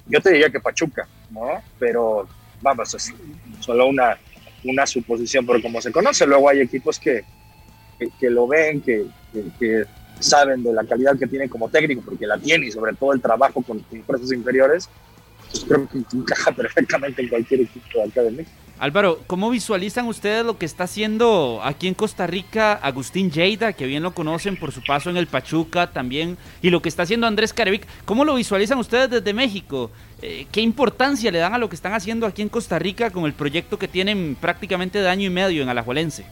Yo 0.07 0.21
te 0.21 0.33
diría 0.33 0.51
que 0.51 0.61
Pachuca, 0.61 1.07
¿no? 1.31 1.63
Pero 1.79 2.29
vamos, 2.61 2.95
es 2.95 3.13
solo 3.61 3.87
una, 3.87 4.19
una 4.65 4.87
suposición, 4.87 5.47
pero 5.47 5.61
como 5.61 5.81
se 5.81 5.93
conoce, 5.93 6.27
luego 6.27 6.49
hay 6.49 6.61
equipos 6.61 6.99
que, 6.99 7.25
que, 7.99 8.31
lo 8.31 8.47
ven, 8.47 8.81
que, 8.81 9.07
que, 9.59 9.85
saben 10.21 10.63
de 10.63 10.73
la 10.73 10.85
calidad 10.85 11.19
que 11.19 11.27
tiene 11.27 11.49
como 11.49 11.69
técnico, 11.69 12.03
porque 12.05 12.27
la 12.27 12.39
tiene 12.39 12.67
y 12.67 12.71
sobre 12.71 12.95
todo 12.95 13.13
el 13.13 13.21
trabajo 13.21 13.63
con, 13.63 13.81
con 13.81 14.33
inferiores, 14.33 14.89
pues 15.51 15.65
creo 15.65 15.89
que 15.89 15.99
encaja 16.17 16.53
perfectamente 16.57 17.23
en 17.23 17.29
cualquier 17.29 17.63
equipo 17.63 17.99
de 17.99 18.05
acá 18.05 18.23
de 18.23 18.31
México. 18.31 18.65
Álvaro, 18.79 19.21
¿cómo 19.29 19.51
visualizan 19.51 20.09
ustedes 20.09 20.45
lo 20.45 20.59
que 20.59 20.67
está 20.67 20.85
haciendo 20.85 21.61
aquí 21.63 21.87
en 21.87 21.95
Costa 21.95 22.27
Rica 22.27 22.73
Agustín 22.73 23.31
Lleida, 23.31 23.73
que 23.73 23.87
bien 23.87 24.03
lo 24.03 24.15
conocen 24.15 24.57
por 24.57 24.73
su 24.73 24.83
paso 24.83 25.11
en 25.11 25.17
el 25.17 25.29
Pachuca 25.29 25.93
también, 25.93 26.37
y 26.61 26.71
lo 26.71 26.83
que 26.83 26.89
está 26.89 27.05
haciendo 27.05 27.29
Andrés 27.29 27.53
Carevic? 27.53 27.87
¿Cómo 28.05 28.25
lo 28.25 28.35
visualizan 28.35 28.79
ustedes 28.79 29.09
desde 29.09 29.33
México? 29.33 29.93
Eh, 30.23 30.47
¿Qué 30.51 30.61
importancia 30.61 31.31
le 31.31 31.39
dan 31.39 31.55
a 31.55 31.59
lo 31.59 31.69
que 31.69 31.77
están 31.77 31.93
haciendo 31.93 32.27
aquí 32.27 32.43
en 32.43 32.49
Costa 32.49 32.79
Rica 32.81 33.11
con 33.11 33.27
el 33.27 33.33
proyecto 33.33 33.79
que 33.79 33.87
tienen 33.87 34.37
prácticamente 34.41 35.01
de 35.01 35.09
año 35.09 35.27
y 35.27 35.31
medio 35.31 35.63
en 35.63 35.69
Alajuelense? 35.69 36.25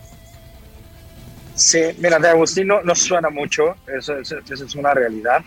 Sí, 1.55 1.81
mira, 1.99 2.19
de 2.19 2.29
Agustín 2.29 2.69
no, 2.69 2.95
suena 2.95 3.31
mucho, 3.31 3.77
eso, 3.87 4.19
es 4.19 4.75
una 4.75 4.95
realidad. 4.95 5.43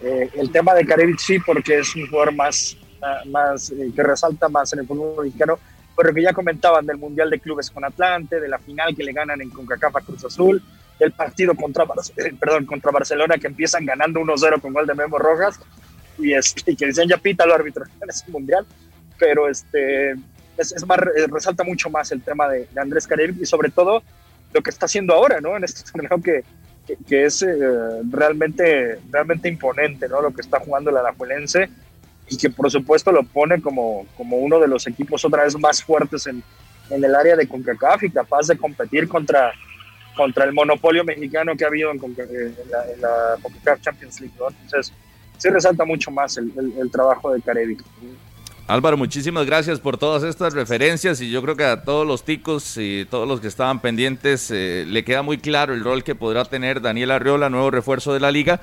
Eh, 0.00 0.30
el 0.34 0.50
tema 0.50 0.74
de 0.74 0.84
Carevic 0.84 1.18
sí, 1.18 1.38
porque 1.38 1.78
es 1.78 1.94
un 1.94 2.08
jugador 2.08 2.34
más, 2.34 2.76
ah, 3.02 3.22
más 3.26 3.70
eh, 3.70 3.90
que 3.94 4.02
resalta 4.02 4.48
más 4.48 4.72
en 4.72 4.80
el 4.80 4.86
fútbol 4.86 5.24
mexicano 5.24 5.58
pero 5.96 6.14
que 6.14 6.22
ya 6.22 6.32
comentaban 6.32 6.86
del 6.86 6.98
Mundial 6.98 7.30
de 7.30 7.40
Clubes 7.40 7.70
con 7.70 7.84
Atlante, 7.84 8.40
de 8.40 8.48
la 8.48 8.58
final 8.58 8.94
que 8.96 9.04
le 9.04 9.12
ganan 9.12 9.40
en 9.40 9.50
CONCACAF 9.50 9.96
a 9.96 10.00
Cruz 10.00 10.24
Azul, 10.24 10.62
del 10.98 11.12
partido 11.12 11.54
contra, 11.54 11.84
eh, 12.16 12.32
perdón, 12.38 12.66
contra 12.66 12.90
Barcelona 12.90 13.36
que 13.38 13.46
empiezan 13.46 13.84
ganando 13.84 14.20
1-0 14.20 14.60
con 14.60 14.72
gol 14.72 14.86
de 14.86 14.94
Memo 14.94 15.18
Rojas 15.18 15.58
y, 16.18 16.32
este, 16.32 16.76
que 16.76 16.86
dicen 16.86 17.08
ya 17.08 17.16
pita 17.16 17.44
el 17.44 17.52
árbitro 17.52 17.84
en 18.00 18.10
ese 18.10 18.30
Mundial, 18.30 18.66
pero 19.18 19.48
este, 19.48 20.12
es, 20.56 20.86
más, 20.86 20.98
eh, 20.98 21.26
resalta 21.30 21.64
mucho 21.64 21.90
más 21.90 22.10
el 22.12 22.22
tema 22.22 22.48
de, 22.48 22.68
Andrés 22.76 23.06
Caril 23.06 23.36
y 23.40 23.46
sobre 23.46 23.70
todo 23.70 24.02
lo 24.52 24.62
que 24.62 24.70
está 24.70 24.86
haciendo 24.86 25.14
ahora, 25.14 25.40
¿no? 25.40 25.56
En 25.56 25.64
este 25.64 25.82
torneo 25.92 26.20
que, 26.22 26.44
que, 27.08 27.24
es 27.24 27.42
eh, 27.42 27.56
realmente, 28.10 28.98
realmente 29.10 29.48
imponente, 29.48 30.08
¿no? 30.08 30.20
Lo 30.20 30.32
que 30.32 30.40
está 30.40 30.60
jugando 30.60 30.90
el 30.90 30.96
Alajuelense 30.96 31.68
y 32.28 32.36
que 32.36 32.50
por 32.50 32.70
supuesto 32.70 33.12
lo 33.12 33.24
pone 33.24 33.60
como, 33.60 34.06
como 34.16 34.38
uno 34.38 34.58
de 34.58 34.68
los 34.68 34.86
equipos 34.86 35.24
otra 35.24 35.44
vez 35.44 35.58
más 35.58 35.82
fuertes 35.82 36.26
en, 36.26 36.42
en 36.90 37.04
el 37.04 37.14
área 37.14 37.36
de 37.36 37.46
CONCACAF 37.46 38.04
y 38.04 38.10
capaz 38.10 38.46
de 38.46 38.56
competir 38.56 39.08
contra, 39.08 39.52
contra 40.16 40.44
el 40.44 40.52
monopolio 40.52 41.04
mexicano 41.04 41.56
que 41.56 41.64
ha 41.64 41.68
habido 41.68 41.90
en, 41.90 41.98
la, 43.00 43.36
CONCACAF 43.42 43.80
Champions 43.80 44.20
League. 44.20 44.34
Entonces, 44.62 44.92
sí 45.38 45.48
resalta 45.48 45.84
mucho 45.84 46.10
más 46.10 46.36
el, 46.36 46.52
el, 46.78 46.90
trabajo 46.90 47.32
de 47.32 47.40
Carevic. 47.40 47.82
Álvaro, 48.72 48.96
muchísimas 48.96 49.44
gracias 49.44 49.80
por 49.80 49.98
todas 49.98 50.22
estas 50.22 50.54
referencias 50.54 51.20
y 51.20 51.30
yo 51.30 51.42
creo 51.42 51.56
que 51.56 51.64
a 51.64 51.82
todos 51.82 52.06
los 52.06 52.24
ticos 52.24 52.78
y 52.78 53.04
todos 53.04 53.28
los 53.28 53.38
que 53.38 53.48
estaban 53.48 53.80
pendientes 53.80 54.50
eh, 54.50 54.86
le 54.88 55.04
queda 55.04 55.20
muy 55.20 55.36
claro 55.36 55.74
el 55.74 55.84
rol 55.84 56.02
que 56.02 56.14
podrá 56.14 56.46
tener 56.46 56.80
Daniel 56.80 57.10
Arriola, 57.10 57.50
nuevo 57.50 57.70
refuerzo 57.70 58.14
de 58.14 58.20
la 58.20 58.30
liga 58.30 58.62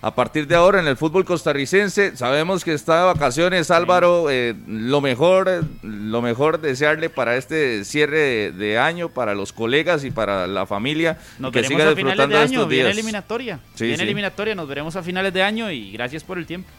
a 0.00 0.14
partir 0.14 0.46
de 0.46 0.54
ahora 0.54 0.80
en 0.80 0.88
el 0.88 0.96
fútbol 0.96 1.26
costarricense. 1.26 2.16
Sabemos 2.16 2.64
que 2.64 2.72
está 2.72 3.00
de 3.00 3.06
vacaciones, 3.12 3.70
Álvaro. 3.70 4.30
Eh, 4.30 4.54
lo 4.66 5.02
mejor, 5.02 5.62
lo 5.82 6.22
mejor 6.22 6.62
desearle 6.62 7.10
para 7.10 7.36
este 7.36 7.84
cierre 7.84 8.52
de, 8.52 8.78
año, 8.78 9.10
para 9.10 9.34
los 9.34 9.52
colegas 9.52 10.04
y 10.04 10.10
para 10.10 10.46
la 10.46 10.64
familia. 10.64 11.18
Nos 11.38 11.52
que 11.52 11.60
veremos 11.60 11.82
a 11.82 11.94
finales 11.94 12.28
de 12.30 12.38
año, 12.38 12.66
viene 12.66 12.90
eliminatoria. 12.92 13.60
viene 13.78 14.02
eliminatoria, 14.02 14.54
nos 14.54 14.66
veremos 14.66 14.96
a 14.96 15.02
finales 15.02 15.34
de 15.34 15.42
año 15.42 15.70
y 15.70 15.92
gracias 15.92 16.24
por 16.24 16.38
el 16.38 16.46
tiempo. 16.46 16.70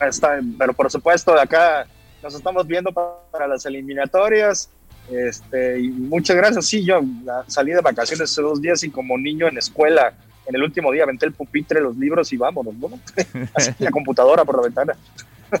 Está, 0.00 0.38
pero 0.58 0.72
por 0.72 0.90
supuesto, 0.90 1.34
de 1.34 1.40
acá 1.40 1.86
nos 2.22 2.34
estamos 2.34 2.66
viendo 2.66 2.92
para 2.92 3.46
las 3.46 3.66
eliminatorias. 3.66 4.70
Este, 5.10 5.80
y 5.80 5.88
muchas 5.88 6.36
gracias. 6.36 6.66
Sí, 6.66 6.84
yo 6.84 7.00
salí 7.46 7.72
de 7.72 7.80
vacaciones 7.80 8.30
hace 8.30 8.42
dos 8.42 8.60
días 8.60 8.82
y 8.82 8.90
como 8.90 9.16
niño 9.16 9.46
en 9.48 9.58
escuela 9.58 10.14
en 10.46 10.54
el 10.54 10.62
último 10.62 10.92
día 10.92 11.02
aventé 11.02 11.26
el 11.26 11.32
pupitre, 11.32 11.80
los 11.80 11.96
libros 11.96 12.32
y 12.32 12.36
vámonos, 12.36 12.74
¿no? 12.74 12.88
Así 13.54 13.72
la 13.78 13.90
computadora 13.90 14.44
por 14.44 14.56
la 14.56 14.62
ventana. 14.62 14.96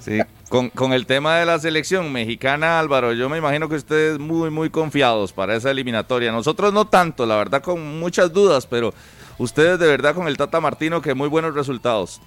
Sí, 0.00 0.20
con, 0.48 0.70
con, 0.70 0.92
el 0.92 1.06
tema 1.06 1.38
de 1.38 1.46
la 1.46 1.60
selección 1.60 2.12
mexicana, 2.12 2.80
Álvaro, 2.80 3.12
yo 3.12 3.28
me 3.28 3.38
imagino 3.38 3.68
que 3.68 3.76
ustedes 3.76 4.18
muy, 4.18 4.50
muy 4.50 4.68
confiados 4.68 5.32
para 5.32 5.54
esa 5.54 5.70
eliminatoria. 5.70 6.32
Nosotros 6.32 6.72
no 6.72 6.88
tanto, 6.88 7.24
la 7.24 7.36
verdad, 7.36 7.62
con 7.62 8.00
muchas 8.00 8.32
dudas, 8.32 8.66
pero 8.66 8.92
ustedes 9.38 9.78
de 9.78 9.86
verdad 9.86 10.14
con 10.14 10.26
el 10.26 10.36
Tata 10.36 10.60
Martino, 10.60 11.00
que 11.00 11.14
muy 11.14 11.28
buenos 11.28 11.54
resultados. 11.54 12.20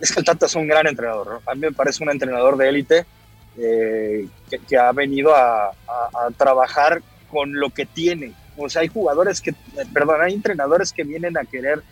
Es 0.00 0.12
que 0.12 0.20
el 0.20 0.26
Tata 0.26 0.46
es 0.46 0.54
un 0.54 0.68
gran 0.68 0.86
entrenador. 0.86 1.40
A 1.46 1.54
mí 1.54 1.62
me 1.62 1.72
parece 1.72 2.02
un 2.02 2.10
entrenador 2.10 2.56
de 2.56 2.68
élite 2.68 3.06
eh, 3.56 4.28
que, 4.68 4.78
ha 4.78 4.92
venido 4.92 5.34
a 5.34 5.72
trabajar 6.36 7.02
con 7.30 7.58
lo 7.58 7.70
que 7.70 7.86
tiene, 7.86 8.34
o 8.58 8.68
sea, 8.68 8.82
hay 8.82 8.88
jugadores 8.88 9.40
que, 9.40 9.54
perdón, 9.92 10.20
hay 10.20 10.34
entrenadores 10.34 10.92
que 10.92 11.04
vienen 11.04 11.38
a 11.38 11.44
querer 11.44 11.82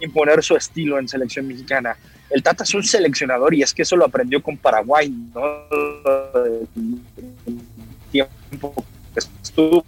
imponer 0.00 0.42
su 0.42 0.56
estilo 0.56 0.98
en 0.98 1.08
selección 1.08 1.46
mexicana. 1.46 1.96
El 2.28 2.42
Tata 2.42 2.64
es 2.64 2.74
un 2.74 2.82
seleccionador 2.82 3.54
y 3.54 3.62
es 3.62 3.72
que 3.72 3.82
eso 3.82 3.96
lo 3.96 4.04
aprendió 4.04 4.42
con 4.42 4.56
Paraguay, 4.56 5.08
¿no? 5.08 5.40
El 6.44 6.68
tiempo 8.10 8.74
que 9.14 9.20
estuvo. 9.42 9.84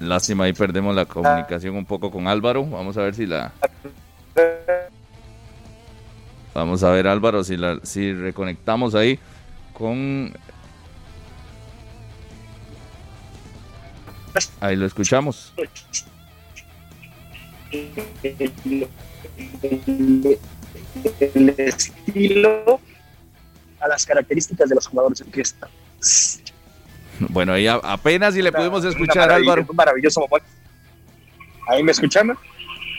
Lástima, 0.00 0.44
ahí 0.44 0.52
perdemos 0.52 0.94
la 0.94 1.06
comunicación 1.06 1.76
un 1.76 1.84
poco 1.84 2.10
con 2.10 2.28
Álvaro. 2.28 2.64
Vamos 2.64 2.96
a 2.96 3.02
ver 3.02 3.14
si 3.14 3.26
la. 3.26 3.52
Vamos 6.54 6.82
a 6.82 6.90
ver, 6.90 7.06
Álvaro, 7.06 7.44
si, 7.44 7.56
la, 7.56 7.78
si 7.82 8.12
reconectamos 8.12 8.94
ahí 8.94 9.18
con 9.72 10.32
Ahí 14.60 14.76
lo 14.76 14.86
escuchamos. 14.86 15.52
El 21.20 21.54
estilo 21.58 22.80
a 23.80 23.88
las 23.88 24.06
características 24.06 24.68
de 24.68 24.74
los 24.74 24.86
jugadores 24.86 25.24
que 25.32 25.40
está. 25.40 25.68
Bueno, 27.20 27.52
ahí 27.52 27.66
apenas 27.66 28.34
si 28.34 28.42
le 28.42 28.52
pudimos 28.52 28.84
escuchar, 28.84 29.30
Álvaro. 29.30 29.66
maravilloso 29.72 30.26
¿Ahí 31.68 31.82
me 31.82 31.92
escuchan? 31.92 32.36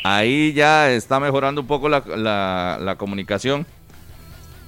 Ahí 0.04 0.54
ya 0.54 0.92
está 0.92 1.20
mejorando 1.20 1.62
un 1.62 1.68
poco 1.68 1.90
la, 1.90 2.00
la, 2.80 2.96
comunicación. 2.98 3.66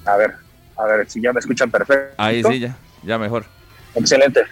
A 0.04 0.16
ver, 0.16 0.34
a 0.76 0.84
ver 0.84 1.08
si 1.08 1.20
ya 1.20 1.32
me 1.32 1.40
escuchan 1.40 1.70
perfecto. 1.70 2.14
Ahí 2.18 2.42
sí, 2.42 2.58
ya, 2.58 2.76
ya 3.02 3.18
mejor. 3.18 3.44
Excelente. 3.94 4.42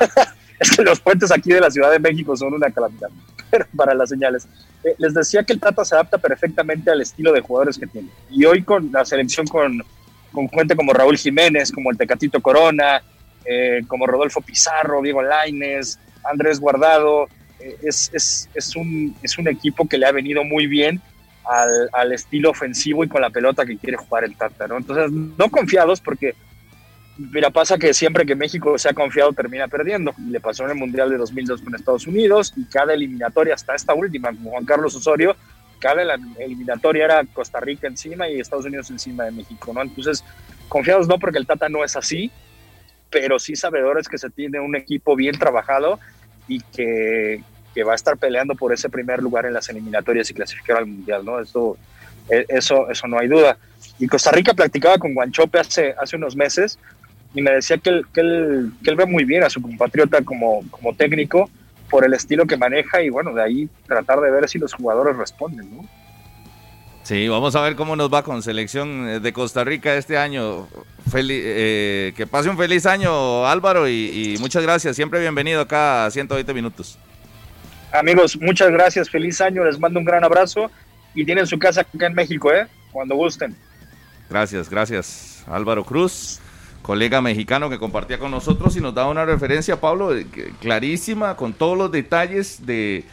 es 0.58 0.76
que 0.76 0.82
los 0.82 1.00
puentes 1.00 1.30
aquí 1.30 1.52
de 1.52 1.60
la 1.60 1.70
Ciudad 1.70 1.90
de 1.90 1.98
México 1.98 2.36
son 2.36 2.54
una 2.54 2.70
calamidad 2.70 3.10
para 3.76 3.94
las 3.94 4.08
señales. 4.08 4.48
Eh, 4.82 4.94
les 4.98 5.14
decía 5.14 5.44
que 5.44 5.52
el 5.52 5.60
Tata 5.60 5.84
se 5.84 5.94
adapta 5.94 6.18
perfectamente 6.18 6.90
al 6.90 7.00
estilo 7.00 7.32
de 7.32 7.40
jugadores 7.40 7.78
que 7.78 7.86
tiene. 7.86 8.08
Y 8.30 8.44
hoy 8.44 8.62
con 8.62 8.90
la 8.90 9.04
selección 9.04 9.46
con, 9.46 9.82
con 10.32 10.48
gente 10.48 10.74
como 10.74 10.92
Raúl 10.92 11.16
Jiménez, 11.16 11.70
como 11.70 11.90
el 11.90 11.98
Tecatito 11.98 12.40
Corona, 12.40 13.02
eh, 13.44 13.82
como 13.86 14.06
Rodolfo 14.06 14.40
Pizarro, 14.40 15.02
Diego 15.02 15.22
Laines, 15.22 15.98
Andrés 16.24 16.60
Guardado, 16.60 17.28
eh, 17.60 17.76
es, 17.82 18.10
es, 18.12 18.48
es, 18.54 18.76
un, 18.76 19.16
es 19.22 19.38
un 19.38 19.48
equipo 19.48 19.88
que 19.88 19.98
le 19.98 20.06
ha 20.06 20.12
venido 20.12 20.44
muy 20.44 20.66
bien 20.66 21.00
al, 21.44 21.90
al, 21.92 22.12
estilo 22.12 22.50
ofensivo 22.50 23.04
y 23.04 23.08
con 23.08 23.20
la 23.20 23.30
pelota 23.30 23.66
que 23.66 23.76
quiere 23.76 23.96
jugar 23.96 24.24
el 24.24 24.36
Tata. 24.36 24.66
¿no? 24.66 24.78
Entonces, 24.78 25.10
no 25.10 25.50
confiados 25.50 26.00
porque 26.00 26.34
Mira, 27.16 27.50
pasa 27.50 27.78
que 27.78 27.94
siempre 27.94 28.26
que 28.26 28.34
México 28.34 28.76
se 28.76 28.88
ha 28.88 28.92
confiado 28.92 29.32
termina 29.32 29.68
perdiendo. 29.68 30.12
Le 30.28 30.40
pasó 30.40 30.64
en 30.64 30.70
el 30.70 30.76
Mundial 30.76 31.10
de 31.10 31.16
2002 31.16 31.62
con 31.62 31.74
Estados 31.74 32.06
Unidos 32.08 32.52
y 32.56 32.64
cada 32.64 32.92
eliminatoria, 32.92 33.54
hasta 33.54 33.74
esta 33.74 33.94
última, 33.94 34.30
con 34.30 34.44
Juan 34.44 34.64
Carlos 34.64 34.96
Osorio, 34.96 35.36
cada 35.78 36.02
eliminatoria 36.38 37.04
era 37.04 37.24
Costa 37.32 37.60
Rica 37.60 37.86
encima 37.86 38.28
y 38.28 38.40
Estados 38.40 38.64
Unidos 38.64 38.90
encima 38.90 39.24
de 39.24 39.30
México, 39.30 39.72
¿no? 39.72 39.82
Entonces, 39.82 40.24
confiados 40.68 41.06
no 41.06 41.18
porque 41.18 41.38
el 41.38 41.46
Tata 41.46 41.68
no 41.68 41.84
es 41.84 41.94
así, 41.94 42.32
pero 43.14 43.38
sí 43.38 43.54
sabedores 43.54 44.08
que 44.08 44.18
se 44.18 44.28
tiene 44.28 44.58
un 44.58 44.74
equipo 44.74 45.14
bien 45.14 45.38
trabajado 45.38 46.00
y 46.48 46.60
que, 46.60 47.40
que 47.72 47.84
va 47.84 47.92
a 47.92 47.94
estar 47.94 48.18
peleando 48.18 48.56
por 48.56 48.72
ese 48.72 48.88
primer 48.88 49.22
lugar 49.22 49.46
en 49.46 49.52
las 49.52 49.68
eliminatorias 49.68 50.28
y 50.28 50.34
clasificar 50.34 50.78
al 50.78 50.86
Mundial, 50.86 51.24
¿no? 51.24 51.38
Eso, 51.38 51.78
e, 52.28 52.44
eso, 52.48 52.90
eso 52.90 53.06
no 53.06 53.16
hay 53.20 53.28
duda. 53.28 53.56
Y 54.00 54.08
Costa 54.08 54.32
Rica 54.32 54.52
practicaba 54.52 54.98
con 54.98 55.14
Guanchope 55.14 55.60
hace, 55.60 55.94
hace 55.96 56.16
unos 56.16 56.34
meses 56.34 56.76
y 57.34 57.40
me 57.40 57.52
decía 57.52 57.78
que 57.78 57.90
él, 57.90 58.06
que 58.12 58.20
él, 58.20 58.72
que 58.82 58.90
él 58.90 58.96
ve 58.96 59.06
muy 59.06 59.24
bien 59.24 59.44
a 59.44 59.50
su 59.50 59.62
compatriota 59.62 60.20
como, 60.22 60.68
como 60.68 60.92
técnico 60.96 61.48
por 61.88 62.04
el 62.04 62.14
estilo 62.14 62.46
que 62.46 62.56
maneja 62.56 63.00
y 63.00 63.10
bueno, 63.10 63.32
de 63.32 63.44
ahí 63.44 63.68
tratar 63.86 64.18
de 64.22 64.30
ver 64.32 64.48
si 64.48 64.58
los 64.58 64.74
jugadores 64.74 65.16
responden, 65.16 65.70
¿no? 65.76 65.88
Sí, 67.04 67.28
vamos 67.28 67.54
a 67.54 67.60
ver 67.60 67.76
cómo 67.76 67.96
nos 67.96 68.12
va 68.12 68.22
con 68.22 68.42
selección 68.42 69.06
eh, 69.06 69.20
de 69.20 69.32
Costa 69.34 69.62
Rica 69.62 69.94
este 69.94 70.16
año. 70.16 70.66
eh, 71.14 72.14
que 72.16 72.26
pase 72.26 72.48
un 72.48 72.56
feliz 72.56 72.86
año 72.86 73.46
Álvaro 73.46 73.86
y, 73.86 74.34
y, 74.34 74.38
muchas 74.38 74.62
gracias. 74.62 74.96
Siempre 74.96 75.20
bienvenido 75.20 75.60
acá 75.60 76.06
a 76.06 76.10
120 76.10 76.54
minutos. 76.54 76.98
Amigos, 77.92 78.38
muchas 78.40 78.70
gracias. 78.70 79.10
Feliz 79.10 79.38
año. 79.42 79.64
Les 79.64 79.78
mando 79.78 79.98
un 79.98 80.06
gran 80.06 80.24
abrazo 80.24 80.70
y 81.14 81.26
tienen 81.26 81.46
su 81.46 81.58
casa 81.58 81.82
acá 81.82 82.06
en 82.06 82.14
México, 82.14 82.50
¿eh? 82.50 82.66
Cuando 82.90 83.16
gusten. 83.16 83.54
Gracias, 84.30 84.70
gracias. 84.70 85.44
Álvaro 85.46 85.84
Cruz, 85.84 86.40
colega 86.80 87.20
mexicano 87.20 87.68
que 87.68 87.78
compartía 87.78 88.18
con 88.18 88.30
nosotros 88.30 88.76
y 88.76 88.80
nos 88.80 88.94
da 88.94 89.06
una 89.06 89.26
referencia, 89.26 89.78
Pablo, 89.78 90.10
clarísima, 90.58 91.36
con 91.36 91.52
todos 91.52 91.76
los 91.76 91.92
detalles 91.92 92.64
de 92.64 93.04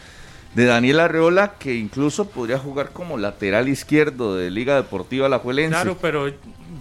de 0.56 0.66
Daniel 0.66 1.00
Arreola, 1.00 1.54
que 1.58 1.76
incluso 1.76 2.30
podría 2.30 2.58
jugar 2.58 2.90
como 2.92 3.18
lateral 3.18 3.70
izquierdo 3.70 4.36
de 4.36 4.52
Liga 4.52 4.76
Deportiva 4.76 5.30
La 5.30 5.40
Juelense. 5.40 5.72
Claro, 5.72 5.98
pero 6.02 6.32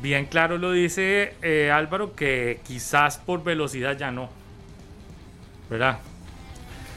bien 0.02 0.26
claro 0.26 0.58
lo 0.58 0.72
dice 0.72 1.34
eh, 1.42 1.70
Álvaro 1.70 2.14
que 2.14 2.60
quizás 2.66 3.18
por 3.18 3.44
velocidad 3.44 3.96
ya 3.96 4.10
no. 4.10 4.28
¿Verdad? 5.68 5.98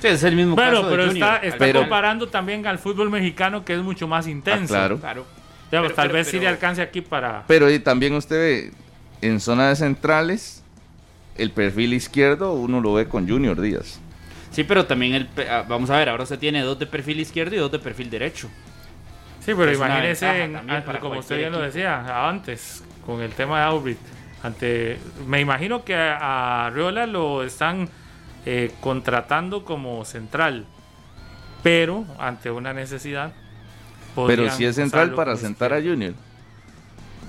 Sí, 0.02 0.08
es 0.08 0.24
el 0.24 0.36
mismo 0.36 0.56
pero, 0.56 0.82
caso 0.82 0.90
pero 0.90 1.06
de 1.06 1.14
está, 1.14 1.38
está 1.38 1.74
comparando 1.74 2.28
también 2.28 2.66
al 2.66 2.80
fútbol 2.80 3.10
mexicano 3.10 3.64
que 3.64 3.74
es 3.74 3.82
mucho 3.82 4.08
más 4.08 4.28
intenso. 4.28 4.74
Ah, 4.74 4.80
claro. 4.80 5.00
Claro. 5.00 5.26
Pero- 5.70 5.90
tal 5.92 6.08
pero- 6.08 6.14
vez 6.20 6.28
sí 6.28 6.40
le 6.40 6.48
alcance 6.48 6.82
aquí 6.82 7.02
para... 7.02 7.44
Pero 7.48 7.70
y 7.72 7.80
también 7.80 8.14
usted 8.14 8.36
ve, 8.36 8.72
en 9.22 9.40
zona 9.40 9.70
de 9.70 9.76
centrales, 9.76 10.64
el 11.38 11.52
perfil 11.52 11.94
izquierdo 11.94 12.54
uno 12.54 12.82
lo 12.82 12.94
ve 12.94 13.08
con 13.08 13.28
Junior 13.30 13.60
Díaz. 13.62 14.00
Sí, 14.54 14.64
pero 14.64 14.86
también 14.86 15.14
el 15.16 15.28
ah, 15.50 15.66
vamos 15.68 15.90
a 15.90 15.98
ver, 15.98 16.10
ahora 16.10 16.24
usted 16.24 16.38
tiene 16.40 16.62
dos 16.62 16.78
de 16.80 16.86
perfil 16.86 17.20
izquierdo 17.20 17.56
y 17.56 17.60
dos 17.60 17.72
de 17.72 17.80
perfil 17.80 18.10
derecho. 18.10 18.50
Sí, 19.40 19.52
pero 19.58 19.72
Es 19.72 19.78
imagínese, 19.78 20.44
en- 20.44 20.54
para 20.86 21.00
como 21.00 21.20
usted 21.20 21.38
bien 21.38 21.52
lo 21.52 21.60
decía 21.60 22.30
antes, 22.30 22.84
con 23.06 23.22
el 23.22 23.32
tema 23.32 23.60
de 23.60 23.66
Aubry, 23.66 23.98
ante, 24.44 25.00
me 25.28 25.42
imagino 25.42 25.84
que 25.84 25.96
a 25.96 26.72
Riola 26.74 27.08
lo 27.08 27.44
están 27.44 27.90
eh, 28.46 28.72
contratando 28.80 29.66
como 29.66 30.06
central, 30.06 30.66
pero 31.64 32.06
ante 32.20 32.52
una 32.52 32.74
necesidad. 32.74 33.34
Pero 34.28 34.50
si 34.52 34.66
es 34.66 34.76
central 34.76 35.14
para 35.16 35.36
sentar 35.36 35.74
a. 35.74 35.82
Junior. 35.82 36.14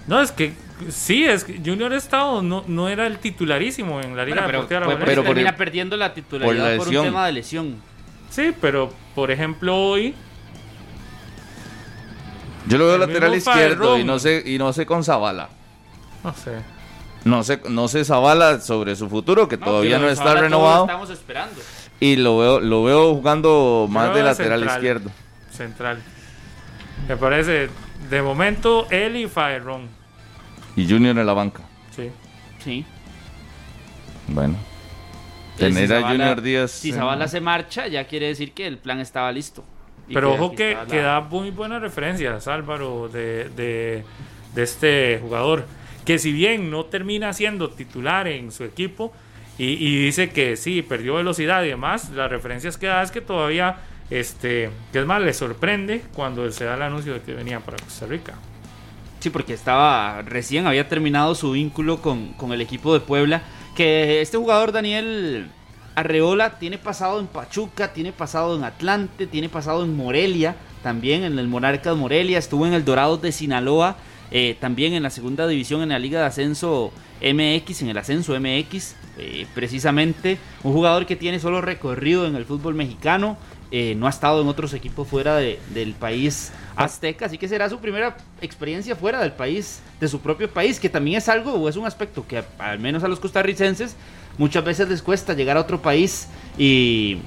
No, 0.06 0.20
es 0.20 0.30
que 0.30 0.52
sí, 0.88 1.24
es 1.24 1.44
que 1.44 1.60
Junior 1.64 1.92
Estado 1.92 2.42
no, 2.42 2.64
no 2.66 2.88
era 2.88 3.06
el 3.06 3.18
titularísimo 3.18 4.00
en 4.00 4.16
la 4.16 4.24
Liga 4.24 4.42
Bueno, 4.42 4.46
pero, 4.46 4.58
Deportiva 4.58 4.78
Alajuelense. 4.78 5.06
pero 5.06 5.22
por 5.22 5.28
termina 5.34 5.50
el- 5.50 5.56
perdiendo 5.56 5.96
la 5.96 6.14
titularidad 6.14 6.54
por 6.64 6.70
la 6.70 6.76
por, 6.76 6.88
un 6.88 7.04
tema 7.04 7.26
de 7.26 7.32
lesión. 7.32 7.76
Sí, 8.30 8.52
pero 8.60 8.92
por 9.14 9.30
ejemplo 9.30 9.76
hoy 9.76 10.14
Yo 12.66 12.78
lo 12.78 12.86
veo 12.86 12.98
lateral 12.98 13.34
izquierdo 13.34 13.98
y 13.98 14.04
no 14.04 14.18
sé 14.18 14.42
y 14.44 14.58
no 14.58 14.72
sé 14.72 14.86
con 14.86 15.04
Zavala. 15.04 15.48
no 16.22 16.32
sé. 16.34 16.52
No 17.24 17.42
sé, 17.42 17.60
no 17.70 17.88
sé 17.88 18.04
Zavala 18.04 18.60
sobre 18.60 18.96
su 18.96 19.08
futuro, 19.08 19.48
que 19.48 19.56
todavía 19.56 19.98
no 19.98 20.08
está 20.10 20.34
renovado. 20.34 20.84
Estamos 20.84 21.08
esperando. 21.08 21.58
Y 21.98 22.16
lo 22.16 22.36
veo, 22.38 22.60
lo 22.60 22.82
veo 22.84 23.14
jugando 23.14 23.86
más 23.88 24.14
de 24.14 24.22
lateral 24.22 24.58
central. 24.60 24.76
izquierdo. 24.78 25.10
Central. 25.50 26.02
Me 27.08 27.16
parece, 27.16 27.70
de 28.10 28.22
momento, 28.22 28.86
él 28.90 29.16
y 29.16 29.26
Faerrón. 29.26 29.88
Y 30.76 30.88
Junior 30.88 31.16
en 31.18 31.26
la 31.26 31.32
banca. 31.32 31.62
Sí. 31.94 32.10
Sí. 32.62 32.84
Bueno. 34.28 34.56
Tener 35.58 35.86
si 35.88 35.94
a 35.94 36.02
Junior 36.08 36.42
Díaz. 36.42 36.70
Si 36.72 36.90
en- 36.90 36.96
Zavala 36.96 37.28
se 37.28 37.40
marcha, 37.40 37.86
ya 37.86 38.04
quiere 38.06 38.26
decir 38.28 38.52
que 38.52 38.66
el 38.66 38.78
plan 38.78 39.00
estaba 39.00 39.30
listo. 39.30 39.64
Pero 40.12 40.34
ojo 40.34 40.54
que, 40.54 40.72
está 40.72 40.84
la- 40.84 40.90
que 40.90 41.00
da 41.00 41.20
muy 41.20 41.50
buenas 41.50 41.80
referencias, 41.80 42.46
Álvaro, 42.48 43.08
de, 43.08 43.48
de, 43.50 44.04
de 44.54 44.62
este 44.62 45.18
jugador. 45.22 45.66
Que 46.04 46.18
si 46.18 46.32
bien 46.32 46.70
no 46.70 46.84
termina 46.86 47.32
siendo 47.32 47.70
titular 47.70 48.26
en 48.28 48.52
su 48.52 48.64
equipo 48.64 49.12
y, 49.56 49.64
y 49.72 50.04
dice 50.04 50.30
que 50.30 50.56
sí, 50.56 50.82
perdió 50.82 51.14
velocidad 51.14 51.62
y 51.64 51.68
demás, 51.68 52.10
las 52.10 52.28
referencias 52.30 52.76
que 52.76 52.86
da 52.88 53.02
es 53.02 53.10
que 53.10 53.20
todavía, 53.22 53.76
este, 54.10 54.68
que 54.92 54.98
es 54.98 55.06
más, 55.06 55.22
le 55.22 55.32
sorprende 55.32 56.02
cuando 56.14 56.50
se 56.50 56.64
da 56.64 56.74
el 56.74 56.82
anuncio 56.82 57.14
de 57.14 57.22
que 57.22 57.32
venía 57.32 57.60
para 57.60 57.78
Costa 57.78 58.04
Rica. 58.06 58.34
Sí, 59.24 59.30
porque 59.30 59.54
estaba 59.54 60.20
recién 60.20 60.66
había 60.66 60.86
terminado 60.86 61.34
su 61.34 61.52
vínculo 61.52 62.02
con, 62.02 62.34
con 62.34 62.52
el 62.52 62.60
equipo 62.60 62.92
de 62.92 63.00
Puebla. 63.00 63.42
Que 63.74 64.20
este 64.20 64.36
jugador, 64.36 64.70
Daniel 64.70 65.48
Arreola, 65.94 66.58
tiene 66.58 66.76
pasado 66.76 67.20
en 67.20 67.26
Pachuca, 67.26 67.94
tiene 67.94 68.12
pasado 68.12 68.54
en 68.54 68.64
Atlante, 68.64 69.26
tiene 69.26 69.48
pasado 69.48 69.82
en 69.82 69.96
Morelia, 69.96 70.56
también 70.82 71.24
en 71.24 71.38
el 71.38 71.48
Monarcas 71.48 71.96
Morelia, 71.96 72.36
estuvo 72.36 72.66
en 72.66 72.74
el 72.74 72.84
Dorados 72.84 73.22
de 73.22 73.32
Sinaloa, 73.32 73.96
eh, 74.30 74.58
también 74.60 74.92
en 74.92 75.02
la 75.02 75.08
segunda 75.08 75.46
división 75.46 75.80
en 75.80 75.88
la 75.88 75.98
Liga 75.98 76.20
de 76.20 76.26
Ascenso 76.26 76.92
MX, 77.22 77.80
en 77.80 77.88
el 77.88 77.96
Ascenso 77.96 78.38
MX, 78.38 78.94
eh, 79.16 79.46
precisamente 79.54 80.36
un 80.62 80.74
jugador 80.74 81.06
que 81.06 81.16
tiene 81.16 81.40
solo 81.40 81.62
recorrido 81.62 82.26
en 82.26 82.36
el 82.36 82.44
fútbol 82.44 82.74
mexicano, 82.74 83.38
eh, 83.76 83.96
no 83.96 84.06
ha 84.06 84.10
estado 84.10 84.40
en 84.40 84.46
otros 84.46 84.72
equipos 84.72 85.08
fuera 85.08 85.34
de- 85.34 85.58
del 85.74 85.94
país 85.94 86.52
azteca, 86.76 87.26
así 87.26 87.38
que 87.38 87.48
será 87.48 87.68
su 87.68 87.80
primera 87.80 88.16
experiencia 88.40 88.94
fuera 88.94 89.20
del 89.20 89.32
país, 89.32 89.80
de 89.98 90.06
su 90.06 90.20
propio 90.20 90.48
país, 90.48 90.78
que 90.78 90.88
también 90.88 91.18
es 91.18 91.28
algo 91.28 91.54
o 91.54 91.68
es 91.68 91.74
un 91.74 91.84
aspecto 91.84 92.24
que 92.24 92.44
al 92.60 92.78
menos 92.78 93.02
a 93.02 93.08
los 93.08 93.18
costarricenses 93.18 93.96
muchas 94.38 94.64
veces 94.64 94.88
les 94.88 95.02
cuesta 95.02 95.34
llegar 95.34 95.56
a 95.56 95.60
otro 95.60 95.82
país 95.82 96.28
y, 96.56 97.18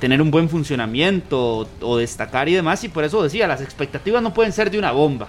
tener 0.00 0.20
un 0.20 0.32
buen 0.32 0.48
funcionamiento 0.48 1.58
o, 1.60 1.68
o 1.80 1.96
destacar 1.96 2.48
y 2.48 2.54
demás, 2.54 2.82
y 2.82 2.88
por 2.88 3.04
eso 3.04 3.22
decía, 3.22 3.46
las 3.46 3.60
expectativas 3.60 4.20
no 4.20 4.34
pueden 4.34 4.52
ser 4.52 4.68
de 4.68 4.78
una 4.78 4.90
bomba. 4.90 5.28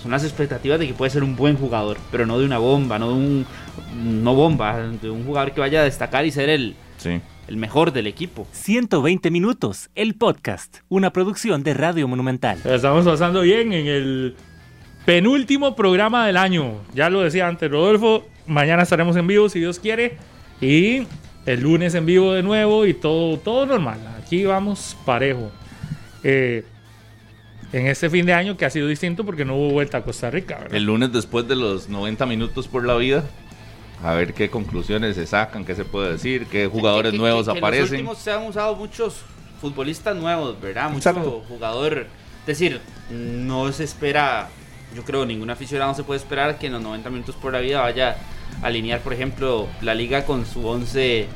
Son 0.00 0.12
las 0.12 0.22
expectativas 0.22 0.78
de 0.78 0.86
que 0.86 0.94
puede 0.94 1.10
ser 1.10 1.24
un 1.24 1.34
buen 1.34 1.56
jugador, 1.56 1.98
pero 2.12 2.24
no 2.26 2.38
de 2.38 2.44
una 2.44 2.58
bomba, 2.58 3.00
no 3.00 3.08
de 3.08 3.14
un 3.14 3.46
no 4.22 4.34
bomba, 4.36 4.78
de 4.78 5.10
un 5.10 5.24
jugador 5.26 5.50
que 5.52 5.60
vaya 5.60 5.80
a 5.80 5.84
destacar 5.84 6.24
y 6.24 6.30
ser 6.30 6.48
el, 6.48 6.76
Sí. 6.98 7.20
El 7.48 7.56
mejor 7.56 7.92
del 7.92 8.06
equipo. 8.06 8.46
120 8.52 9.30
minutos, 9.30 9.90
el 9.94 10.14
podcast, 10.14 10.78
una 10.88 11.12
producción 11.12 11.64
de 11.64 11.74
Radio 11.74 12.06
Monumental. 12.06 12.58
Estamos 12.64 13.06
pasando 13.06 13.40
bien 13.40 13.72
en 13.72 13.86
el 13.86 14.36
penúltimo 15.06 15.74
programa 15.74 16.26
del 16.26 16.36
año. 16.36 16.74
Ya 16.94 17.08
lo 17.08 17.22
decía 17.22 17.48
antes 17.48 17.70
Rodolfo, 17.70 18.26
mañana 18.46 18.82
estaremos 18.82 19.16
en 19.16 19.26
vivo 19.26 19.48
si 19.48 19.60
Dios 19.60 19.78
quiere. 19.80 20.18
Y 20.60 21.06
el 21.46 21.60
lunes 21.62 21.94
en 21.94 22.04
vivo 22.04 22.34
de 22.34 22.42
nuevo 22.42 22.84
y 22.84 22.92
todo, 22.92 23.38
todo 23.38 23.64
normal. 23.64 23.98
Aquí 24.22 24.44
vamos 24.44 24.96
parejo. 25.06 25.50
Eh, 26.22 26.64
en 27.72 27.86
este 27.86 28.10
fin 28.10 28.26
de 28.26 28.34
año 28.34 28.56
que 28.56 28.66
ha 28.66 28.70
sido 28.70 28.86
distinto 28.86 29.24
porque 29.24 29.44
no 29.44 29.56
hubo 29.56 29.70
vuelta 29.70 29.98
a 29.98 30.02
Costa 30.02 30.30
Rica. 30.30 30.56
¿verdad? 30.56 30.74
El 30.74 30.84
lunes 30.84 31.12
después 31.12 31.48
de 31.48 31.56
los 31.56 31.88
90 31.88 32.26
minutos 32.26 32.68
por 32.68 32.84
la 32.84 32.96
vida. 32.96 33.24
A 34.02 34.14
ver 34.14 34.32
qué 34.32 34.48
conclusiones 34.48 35.16
se 35.16 35.26
sacan, 35.26 35.64
qué 35.64 35.74
se 35.74 35.84
puede 35.84 36.12
decir, 36.12 36.46
qué 36.46 36.66
jugadores 36.68 37.10
Que- 37.10 37.16
que- 37.16 37.20
nuevos 37.20 37.46
que- 37.46 37.52
que 37.52 37.58
En 37.58 37.60
los 37.60 37.68
aparecen. 37.68 37.92
últimos 37.96 38.18
se 38.18 38.30
han 38.30 38.46
usado 38.46 38.76
muchos 38.76 39.22
futbolistas 39.60 40.14
nuevos, 40.16 40.60
¿verdad? 40.60 40.90
Mucho 40.90 41.08
Exacto. 41.10 41.44
jugador. 41.48 42.06
Es 42.42 42.46
decir, 42.46 42.80
no 43.10 43.70
se 43.72 43.82
espera, 43.84 44.48
yo 44.94 45.02
creo, 45.04 45.26
ningún 45.26 45.50
aficionado 45.50 45.94
se 45.94 46.04
puede 46.04 46.20
esperar 46.20 46.58
que 46.58 46.66
en 46.68 46.74
los 46.74 46.82
90 46.82 47.10
minutos 47.10 47.34
por 47.34 47.52
la 47.52 47.58
vida 47.58 47.80
vaya 47.80 48.16
a 48.62 48.66
alinear, 48.66 49.00
por 49.00 49.12
ejemplo, 49.12 49.66
la 49.82 49.94
liga 49.94 50.24
con 50.24 50.46
su 50.46 50.64
11 50.66 51.26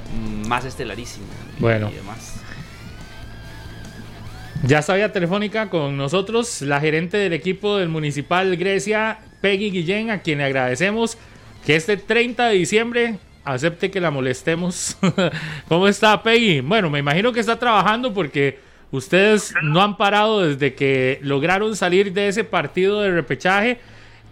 más 0.46 0.64
estelarísimo. 0.64 1.26
Bueno. 1.58 1.90
Y 1.90 1.94
demás. 1.96 2.36
Ya 4.64 4.78
está 4.78 4.94
vía 4.94 5.12
telefónica 5.12 5.68
con 5.68 5.96
nosotros 5.96 6.62
la 6.62 6.78
gerente 6.80 7.16
del 7.16 7.32
equipo 7.32 7.78
del 7.78 7.88
Municipal 7.88 8.56
Grecia, 8.56 9.18
Peggy 9.40 9.70
Guillén, 9.72 10.10
a 10.12 10.22
quien 10.22 10.38
le 10.38 10.44
agradecemos 10.44 11.18
que 11.64 11.76
este 11.76 11.96
30 11.96 12.48
de 12.48 12.54
diciembre 12.54 13.18
acepte 13.44 13.90
que 13.90 14.00
la 14.00 14.10
molestemos. 14.10 14.96
¿Cómo 15.68 15.88
está 15.88 16.22
Peggy? 16.22 16.60
Bueno, 16.60 16.90
me 16.90 16.98
imagino 16.98 17.32
que 17.32 17.40
está 17.40 17.58
trabajando 17.58 18.12
porque 18.12 18.58
ustedes 18.90 19.54
no 19.62 19.82
han 19.82 19.96
parado 19.96 20.46
desde 20.46 20.74
que 20.74 21.18
lograron 21.22 21.76
salir 21.76 22.12
de 22.12 22.28
ese 22.28 22.44
partido 22.44 23.00
de 23.00 23.10
repechaje 23.10 23.78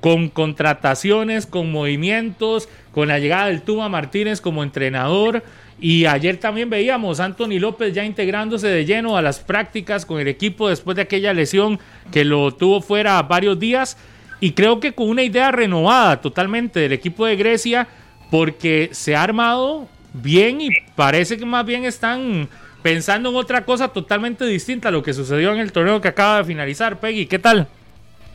con 0.01 0.28
contrataciones, 0.28 1.47
con 1.47 1.70
movimientos, 1.70 2.69
con 2.93 3.09
la 3.09 3.19
llegada 3.19 3.47
del 3.47 3.62
Tuma 3.62 3.89
Martínez 3.89 4.40
como 4.40 4.62
entrenador. 4.62 5.43
Y 5.78 6.07
ayer 6.07 6.36
también 6.36 6.69
veíamos 6.69 7.20
a 7.20 7.24
Anthony 7.27 7.59
López 7.59 7.94
ya 7.94 8.05
integrándose 8.05 8.69
de 8.69 8.85
lleno 8.85 9.16
a 9.16 9.23
las 9.23 9.39
prácticas 9.39 10.05
con 10.05 10.20
el 10.20 10.28
equipo 10.28 10.69
después 10.69 10.97
de 10.97 11.02
aquella 11.02 11.32
lesión 11.32 11.78
que 12.12 12.24
lo 12.24 12.52
tuvo 12.52 12.81
fuera 12.82 13.23
varios 13.23 13.59
días. 13.59 13.97
Y 14.40 14.52
creo 14.52 14.80
que 14.80 14.92
con 14.92 15.08
una 15.08 15.22
idea 15.22 15.52
renovada 15.52 16.20
totalmente 16.20 16.80
del 16.80 16.92
equipo 16.92 17.26
de 17.26 17.36
Grecia, 17.36 17.86
porque 18.30 18.88
se 18.92 19.14
ha 19.14 19.22
armado 19.22 19.88
bien 20.12 20.60
y 20.60 20.70
parece 20.96 21.36
que 21.36 21.46
más 21.46 21.64
bien 21.64 21.84
están 21.84 22.48
pensando 22.82 23.30
en 23.30 23.36
otra 23.36 23.64
cosa 23.64 23.88
totalmente 23.88 24.44
distinta 24.44 24.88
a 24.88 24.92
lo 24.92 25.02
que 25.02 25.12
sucedió 25.12 25.52
en 25.52 25.60
el 25.60 25.72
torneo 25.72 26.00
que 26.00 26.08
acaba 26.08 26.38
de 26.38 26.44
finalizar. 26.44 26.98
Peggy, 26.98 27.26
¿qué 27.26 27.38
tal? 27.38 27.68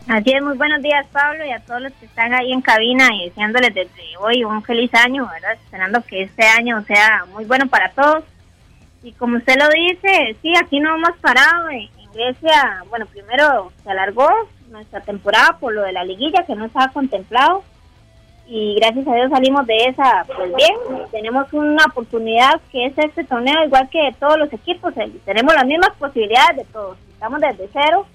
Así 0.08 0.32
es, 0.32 0.44
muy 0.44 0.56
buenos 0.56 0.84
días 0.84 1.08
Pablo 1.12 1.44
y 1.46 1.52
a 1.52 1.60
todos 1.62 1.82
los 1.82 1.94
que 1.94 2.06
están 2.06 2.32
ahí 2.32 2.54
en 2.54 2.62
cabina 2.62 3.10
y 3.16 3.30
deseándoles 3.30 3.74
desde 3.74 4.18
hoy 4.20 4.44
un 4.44 4.62
feliz 4.62 4.94
año, 4.94 5.28
¿verdad? 5.28 5.54
Esperando 5.54 6.04
que 6.04 6.22
este 6.22 6.46
año 6.46 6.84
sea 6.86 7.26
muy 7.34 7.46
bueno 7.46 7.66
para 7.68 7.90
todos. 7.90 8.24
Y 9.02 9.14
como 9.14 9.38
usted 9.38 9.56
lo 9.58 9.68
dice, 9.70 10.36
sí, 10.44 10.54
aquí 10.56 10.80
no 10.80 10.96
hemos 10.96 11.18
parado 11.20 11.70
en, 11.70 11.90
Grecia, 12.14 12.82
bueno, 12.90 13.08
primero 13.08 13.74
se 13.84 13.92
alargó 13.92 14.30
nuestra 14.76 15.02
temporada 15.02 15.58
por 15.60 15.74
lo 15.74 15.82
de 15.82 15.94
la 15.94 16.04
liguilla 16.04 16.44
que 16.46 16.56
no 16.56 16.66
estaba 16.66 16.90
contemplado. 16.90 17.64
Y 18.48 18.76
gracias 18.76 19.08
a 19.08 19.16
Dios 19.16 19.32
salimos 19.32 19.66
de 19.66 19.78
esa 19.86 20.24
pues 20.28 20.54
bien. 20.56 20.76
Tenemos 21.12 21.52
una 21.54 21.86
oportunidad 21.86 22.62
que 22.72 22.86
es 22.86 22.98
este 22.98 23.24
torneo 23.24 23.66
igual 23.66 23.90
que 23.90 24.14
todos 24.20 24.38
los 24.38 24.54
equipos, 24.54 24.96
eh, 24.98 25.12
tenemos 25.26 25.56
las 25.56 25.66
mismas 25.66 25.92
posibilidades 25.98 26.58
de 26.58 26.66
todos, 26.66 26.98
estamos 27.14 27.42
desde 27.42 27.70
cero. 27.74 28.06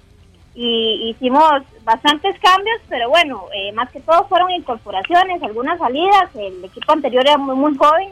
Y 0.52 1.10
hicimos 1.10 1.62
bastantes 1.84 2.36
cambios, 2.40 2.80
pero 2.88 3.08
bueno, 3.08 3.44
eh, 3.54 3.72
más 3.72 3.88
que 3.90 4.00
todo 4.00 4.24
fueron 4.24 4.50
incorporaciones, 4.50 5.40
algunas 5.42 5.78
salidas, 5.78 6.34
el 6.34 6.64
equipo 6.64 6.92
anterior 6.92 7.24
era 7.24 7.38
muy, 7.38 7.54
muy 7.54 7.76
joven, 7.76 8.10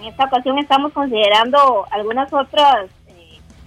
en 0.00 0.06
esta 0.06 0.24
ocasión 0.24 0.58
estamos 0.58 0.92
considerando 0.92 1.86
algunas 1.92 2.30
otras 2.32 2.90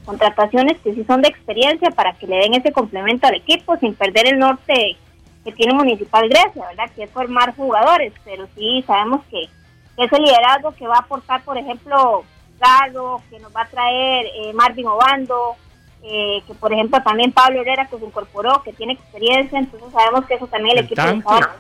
contrataciones 0.06 0.78
que 0.80 0.94
sí 0.94 1.04
son 1.06 1.22
de 1.22 1.30
experiencia 1.30 1.90
para 1.92 2.14
que 2.14 2.28
le 2.28 2.38
den 2.38 2.54
ese 2.54 2.72
complemento 2.72 3.28
al 3.28 3.36
equipo 3.36 3.78
sin 3.78 3.96
perder 3.96 4.28
el 4.28 4.40
norte 4.40 4.98
que 5.44 5.52
tiene 5.52 5.74
Municipal 5.74 6.28
Grecia, 6.30 6.66
¿verdad? 6.68 6.92
Que 6.96 7.04
es 7.04 7.12
formar 7.12 7.56
jugadores, 7.56 8.14
pero 8.24 8.48
sí 8.56 8.84
sabemos 8.88 9.22
que 9.30 9.50
ese 9.98 10.20
liderazgo 10.20 10.72
que 10.72 10.88
va 10.88 10.96
a 10.96 11.00
aportar, 11.00 11.44
por 11.44 11.58
ejemplo, 11.58 12.24
Galo, 12.60 13.22
que 13.30 13.40
nos 13.40 13.54
va 13.56 13.62
a 13.62 13.68
traer 13.68 14.26
eh, 14.26 14.54
Marvin 14.54 14.88
Obando, 14.88 15.56
eh, 16.02 16.42
que 16.48 16.54
por 16.54 16.74
ejemplo 16.74 17.02
también 17.02 17.32
Pablo 17.32 17.62
Herrera 17.62 17.88
que 17.88 17.98
se 17.98 18.06
incorporó, 18.06 18.62
que 18.64 18.74
tiene 18.74 18.94
experiencia, 18.94 19.60
entonces 19.60 19.92
sabemos 19.92 20.26
que 20.26 20.36
eso 20.36 20.48
también 20.48 20.78
el, 20.78 20.86
equipo 20.86 21.02
está. 21.02 21.56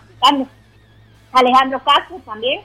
Alejandro 1.34 1.82
Castro 1.84 2.22
también, 2.26 2.61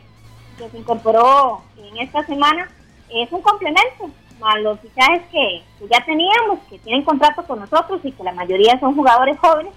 que 0.58 0.68
se 0.68 0.78
incorporó 0.78 1.62
en 1.76 1.98
esta 1.98 2.24
semana, 2.26 2.68
es 3.08 3.32
un 3.32 3.40
complemento 3.40 4.10
a 4.42 4.58
los 4.58 4.80
fichajes 4.80 5.22
que, 5.30 5.62
que 5.78 5.88
ya 5.90 6.04
teníamos, 6.04 6.60
que 6.70 6.78
tienen 6.78 7.04
contrato 7.04 7.42
con 7.44 7.60
nosotros 7.60 8.00
y 8.04 8.12
que 8.12 8.22
la 8.22 8.32
mayoría 8.32 8.78
son 8.80 8.94
jugadores 8.94 9.38
jóvenes 9.38 9.72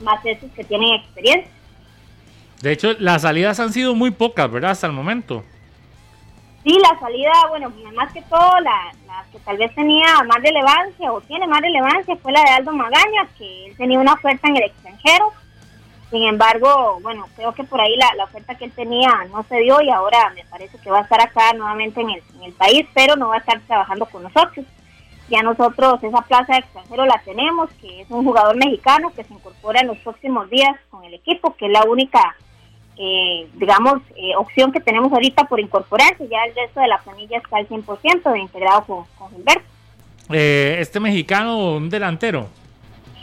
más 0.00 0.24
esos 0.24 0.50
que 0.52 0.64
tienen 0.64 0.94
experiencia. 0.94 1.50
De 2.62 2.72
hecho, 2.72 2.92
las 2.98 3.22
salidas 3.22 3.58
han 3.60 3.72
sido 3.72 3.94
muy 3.94 4.10
pocas, 4.10 4.50
¿verdad? 4.50 4.72
Hasta 4.72 4.86
el 4.86 4.92
momento. 4.92 5.44
Sí, 6.62 6.78
la 6.78 6.98
salida, 7.00 7.32
bueno, 7.48 7.72
más 7.94 8.12
que 8.12 8.20
todo, 8.22 8.60
la, 8.60 8.92
que 9.32 9.38
tal 9.38 9.56
vez 9.56 9.74
tenía 9.74 10.22
más 10.26 10.42
relevancia 10.42 11.10
o 11.10 11.20
tiene 11.22 11.46
más 11.46 11.60
relevancia 11.62 12.16
fue 12.16 12.32
la 12.32 12.42
de 12.42 12.50
Aldo 12.50 12.72
Magaña, 12.72 13.26
que 13.38 13.66
él 13.66 13.76
tenía 13.76 13.98
una 13.98 14.12
oferta 14.12 14.46
en 14.48 14.56
el 14.56 14.64
extranjero. 14.64 15.32
Sin 16.10 16.24
embargo, 16.24 16.98
bueno, 17.02 17.26
creo 17.36 17.54
que 17.54 17.62
por 17.62 17.80
ahí 17.80 17.96
la, 17.96 18.14
la 18.16 18.24
oferta 18.24 18.56
que 18.56 18.64
él 18.64 18.72
tenía 18.72 19.10
no 19.30 19.44
se 19.48 19.58
dio 19.60 19.80
y 19.80 19.90
ahora 19.90 20.32
me 20.34 20.44
parece 20.44 20.76
que 20.78 20.90
va 20.90 20.98
a 20.98 21.02
estar 21.02 21.20
acá 21.20 21.52
nuevamente 21.52 22.00
en 22.00 22.10
el, 22.10 22.22
en 22.36 22.42
el 22.42 22.52
país, 22.52 22.86
pero 22.94 23.14
no 23.14 23.28
va 23.28 23.36
a 23.36 23.38
estar 23.38 23.60
trabajando 23.60 24.06
con 24.06 24.24
nosotros. 24.24 24.66
Ya 25.30 25.42
nosotros 25.42 26.02
esa 26.02 26.22
plaza 26.22 26.54
de 26.54 26.58
extranjero 26.58 27.06
la 27.06 27.22
tenemos, 27.24 27.70
que 27.80 28.00
es 28.00 28.10
un 28.10 28.24
jugador 28.24 28.56
mexicano 28.56 29.12
que 29.14 29.22
se 29.22 29.32
incorpora 29.32 29.80
en 29.80 29.86
los 29.86 29.98
próximos 29.98 30.50
días 30.50 30.76
con 30.90 31.04
el 31.04 31.14
equipo, 31.14 31.54
que 31.54 31.66
es 31.66 31.72
la 31.72 31.84
única, 31.84 32.34
eh, 32.98 33.48
digamos, 33.54 34.02
eh, 34.16 34.34
opción 34.36 34.72
que 34.72 34.80
tenemos 34.80 35.12
ahorita 35.12 35.44
por 35.44 35.60
incorporarse. 35.60 36.26
Ya 36.28 36.42
el 36.42 36.54
resto 36.56 36.80
de 36.80 36.88
la 36.88 36.98
planilla 36.98 37.38
está 37.38 37.58
al 37.58 37.68
100% 37.68 38.32
de 38.32 38.38
integrado 38.40 38.84
con, 38.84 39.04
con 39.16 39.30
Gilberto. 39.30 39.62
Eh, 40.32 40.78
¿Este 40.80 40.98
mexicano, 40.98 41.76
un 41.76 41.88
delantero? 41.88 42.48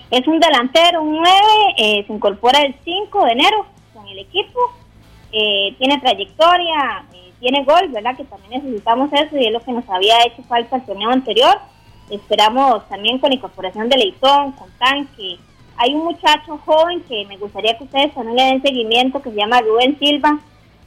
Es 0.09 0.25
un 0.27 0.39
delantero, 0.39 1.01
un 1.01 1.17
9, 1.17 2.05
se 2.07 2.13
incorpora 2.13 2.61
el 2.61 2.75
5 2.84 3.25
de 3.25 3.31
enero 3.31 3.65
con 3.93 4.07
el 4.07 4.19
equipo. 4.19 4.59
tiene 5.31 5.99
trayectoria, 5.99 7.05
tiene 7.39 7.63
gol, 7.63 7.89
¿verdad? 7.89 8.15
Que 8.15 8.23
también 8.23 8.63
necesitamos 8.63 9.11
eso 9.13 9.38
y 9.38 9.45
es 9.45 9.51
lo 9.51 9.59
que 9.59 9.71
nos 9.71 9.88
había 9.89 10.23
hecho 10.23 10.43
falta 10.43 10.77
el 10.77 10.85
torneo 10.85 11.09
anterior. 11.09 11.59
Esperamos 12.09 12.88
también 12.88 13.19
con 13.19 13.29
la 13.29 13.35
incorporación 13.35 13.89
de 13.89 13.97
Leitón, 13.97 14.53
con 14.53 14.69
Tanque. 14.79 15.38
Hay 15.77 15.93
un 15.93 16.05
muchacho 16.05 16.57
joven 16.65 17.03
que 17.03 17.25
me 17.25 17.38
gustaría 17.38 17.77
que 17.77 17.84
ustedes 17.84 18.13
también 18.13 18.38
le 18.38 18.43
den 18.43 18.61
seguimiento, 18.61 19.21
que 19.21 19.29
se 19.29 19.35
llama 19.35 19.61
Rubén 19.61 19.97
Silva. 19.99 20.39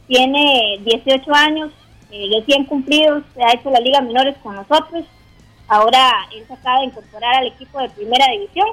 Tiene 0.09 0.79
18 0.83 1.35
años, 1.35 1.71
eh, 2.11 2.29
recién 2.35 2.65
cumplidos, 2.65 3.23
se 3.35 3.45
ha 3.45 3.53
hecho 3.53 3.71
la 3.71 3.81
Liga 3.81 4.01
Menores 4.01 4.37
con 4.43 4.57
nosotros. 4.57 5.05
Ahora 5.69 6.27
él 6.35 6.45
se 6.49 6.55
acaba 6.55 6.81
de 6.81 6.87
incorporar 6.87 7.37
al 7.37 7.47
equipo 7.47 7.81
de 7.81 7.91
Primera 7.91 8.27
División. 8.33 8.69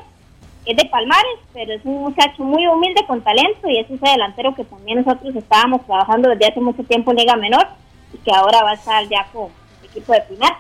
Es 0.68 0.76
de 0.76 0.86
Palmares, 0.86 1.40
pero 1.54 1.74
es 1.74 1.82
un 1.86 2.02
muchacho 2.02 2.44
muy 2.44 2.68
humilde 2.68 3.02
con 3.08 3.22
talento 3.22 3.70
y 3.70 3.80
es 3.80 3.90
ese 3.90 4.06
delantero 4.06 4.54
que 4.54 4.66
también 4.66 5.02
nosotros 5.02 5.34
estábamos 5.34 5.86
trabajando 5.86 6.30
desde 6.30 6.48
hace 6.48 6.60
mucho 6.60 6.84
tiempo 6.84 7.12
en 7.12 7.18
Liga 7.18 7.38
Menor 7.38 7.68
y 8.14 8.18
que 8.18 8.32
ahora 8.36 8.64
va 8.64 8.72
a 8.72 8.74
estar 8.74 9.08
ya 9.08 9.26
con 9.32 9.46
el 9.82 9.90
equipo 9.90 10.12
de 10.12 10.22
Primera. 10.24 10.58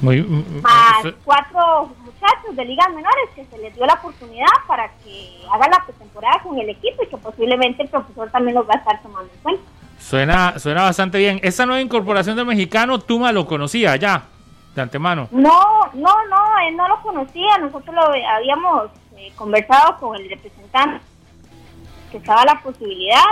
Muy, 0.00 0.22
mm, 0.22 0.62
más 0.62 1.04
mm, 1.04 1.08
cuatro 1.24 1.90
muchachos 2.04 2.54
de 2.54 2.64
ligas 2.64 2.88
menores 2.90 3.30
que 3.34 3.44
se 3.46 3.58
les 3.58 3.74
dio 3.74 3.84
la 3.84 3.94
oportunidad 3.94 4.46
para 4.68 4.88
que 5.02 5.40
hagan 5.52 5.72
la 5.72 5.84
pretemporada 5.84 6.40
con 6.44 6.56
el 6.56 6.68
equipo 6.68 7.02
y 7.02 7.08
que 7.08 7.16
posiblemente 7.16 7.82
el 7.82 7.88
profesor 7.88 8.30
también 8.30 8.54
los 8.54 8.68
va 8.68 8.74
a 8.74 8.78
estar 8.78 9.02
tomando 9.02 9.32
en 9.32 9.40
cuenta. 9.40 9.62
Suena, 9.98 10.56
suena 10.60 10.82
bastante 10.82 11.18
bien. 11.18 11.40
Esta 11.42 11.66
nueva 11.66 11.82
incorporación 11.82 12.36
del 12.36 12.46
mexicano, 12.46 13.00
¿Tuma 13.00 13.32
lo 13.32 13.44
conocía 13.48 13.96
ya, 13.96 14.22
de 14.78 14.82
antemano? 14.82 15.28
No, 15.30 15.90
no, 15.94 16.26
no, 16.26 16.58
él 16.66 16.76
no 16.76 16.88
lo 16.88 17.00
conocía. 17.02 17.58
Nosotros 17.58 17.94
lo 17.94 18.02
habíamos 18.02 18.90
eh, 19.16 19.32
conversado 19.36 19.98
con 19.98 20.16
el 20.16 20.28
representante, 20.28 21.04
que 22.10 22.18
estaba 22.18 22.44
la 22.44 22.60
posibilidad. 22.62 23.24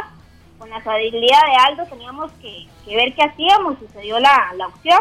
Con 0.59 0.71
la 0.71 0.79
estabilidad 0.79 1.41
de 1.47 1.57
Aldo 1.67 1.85
teníamos 1.87 2.33
que, 2.41 2.67
ver 2.87 3.15
qué 3.15 3.23
hacíamos 3.23 3.77
y 3.83 4.01
dio 4.01 4.19
la, 4.19 4.53
la 4.57 4.69
opción 4.69 5.01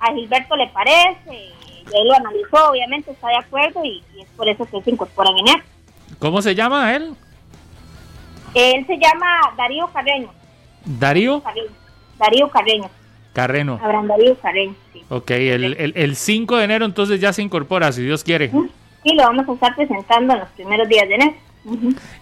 a 0.00 0.12
Gilberto 0.12 0.56
le 0.56 0.68
parece, 0.68 1.52
él 1.92 2.06
lo 2.06 2.14
analizó, 2.14 2.70
obviamente 2.70 3.10
está 3.10 3.28
de 3.28 3.36
acuerdo 3.36 3.84
y, 3.84 4.02
es 4.20 4.28
por 4.36 4.48
eso 4.48 4.64
que 4.64 4.82
se 4.82 4.90
incorporan 4.90 5.36
en 5.38 5.48
él. 5.48 5.62
¿Cómo 6.18 6.42
se 6.42 6.54
llama 6.54 6.94
él? 6.94 7.14
Él 8.54 8.86
se 8.86 8.96
llama 8.98 9.52
Darío 9.56 9.88
Carreño. 9.88 10.30
¿Darío? 10.84 11.42
Darío 12.18 12.50
Carreño. 12.50 12.88
Carreno. 13.32 13.78
Abraham 13.82 14.08
Darío 14.08 14.36
Carreño, 14.38 14.74
sí. 14.92 15.02
Ok, 15.08 15.30
el, 15.30 15.92
el, 15.94 16.16
5 16.16 16.56
de 16.56 16.64
enero 16.64 16.84
entonces 16.84 17.20
ya 17.20 17.32
se 17.32 17.42
incorpora, 17.42 17.92
si 17.92 18.02
Dios 18.02 18.24
quiere. 18.24 18.50
Sí, 19.02 19.14
lo 19.14 19.22
vamos 19.22 19.48
a 19.48 19.52
estar 19.52 19.74
presentando 19.76 20.34
en 20.34 20.40
los 20.40 20.48
primeros 20.50 20.88
días 20.88 21.08
de 21.08 21.14
enero. 21.14 21.34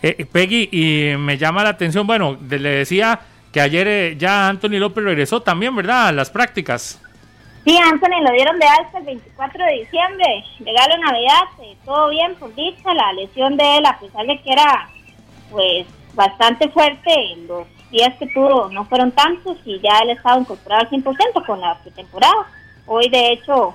Eh, 0.02 0.26
Peggy, 0.30 0.68
y 0.72 1.16
me 1.16 1.38
llama 1.38 1.62
la 1.62 1.70
atención, 1.70 2.06
bueno, 2.06 2.38
le 2.48 2.58
decía 2.58 3.20
que 3.52 3.60
ayer 3.60 3.88
eh, 3.88 4.16
ya 4.18 4.48
Anthony 4.48 4.78
López 4.78 5.04
regresó 5.04 5.40
también, 5.40 5.74
¿verdad? 5.74 6.08
A 6.08 6.12
las 6.12 6.30
prácticas. 6.30 7.00
Sí, 7.64 7.76
Anthony 7.76 8.22
lo 8.22 8.32
dieron 8.32 8.58
de 8.58 8.66
alta 8.66 8.98
el 8.98 9.04
24 9.04 9.64
de 9.64 9.72
diciembre, 9.72 10.44
regalo 10.60 10.96
Navidad, 10.98 11.42
eh, 11.62 11.76
todo 11.84 12.10
bien 12.10 12.34
por 12.36 12.54
dicha, 12.54 12.94
la 12.94 13.12
lesión 13.14 13.56
de 13.56 13.78
él, 13.78 13.86
a 13.86 13.98
pesar 13.98 14.24
de 14.26 14.40
que 14.40 14.52
era 14.52 14.88
pues 15.50 15.86
bastante 16.14 16.68
fuerte, 16.68 17.10
los 17.48 17.66
días 17.90 18.14
que 18.18 18.26
tuvo 18.28 18.68
no 18.70 18.84
fueron 18.84 19.12
tantos 19.12 19.58
y 19.64 19.80
ya 19.80 19.98
él 20.02 20.10
estaba 20.10 20.40
incorporado 20.40 20.82
al 20.82 20.90
100% 20.90 21.46
con 21.46 21.60
la 21.60 21.78
pretemporada. 21.78 22.46
Hoy 22.86 23.08
de 23.08 23.32
hecho 23.32 23.74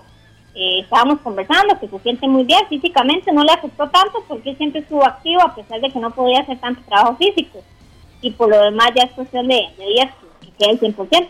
eh, 0.55 0.79
estábamos 0.79 1.19
conversando 1.21 1.79
que 1.79 1.87
se 1.87 1.99
siente 1.99 2.27
muy 2.27 2.43
bien 2.43 2.65
físicamente, 2.67 3.31
no 3.31 3.43
le 3.43 3.53
afectó 3.53 3.89
tanto 3.89 4.23
porque 4.27 4.55
siempre 4.55 4.81
estuvo 4.81 5.05
activo 5.05 5.41
a 5.41 5.55
pesar 5.55 5.79
de 5.79 5.89
que 5.89 5.99
no 5.99 6.11
podía 6.11 6.41
hacer 6.41 6.59
tanto 6.59 6.81
trabajo 6.87 7.17
físico 7.17 7.63
y 8.21 8.31
por 8.31 8.49
lo 8.49 8.61
demás 8.61 8.91
ya 8.95 9.03
es 9.03 9.11
cuestión 9.11 9.47
de, 9.47 9.67
días 9.77 10.13
que, 10.39 10.47
que 10.47 10.53
quede 10.57 10.71
el 10.71 10.95
100%. 10.95 11.27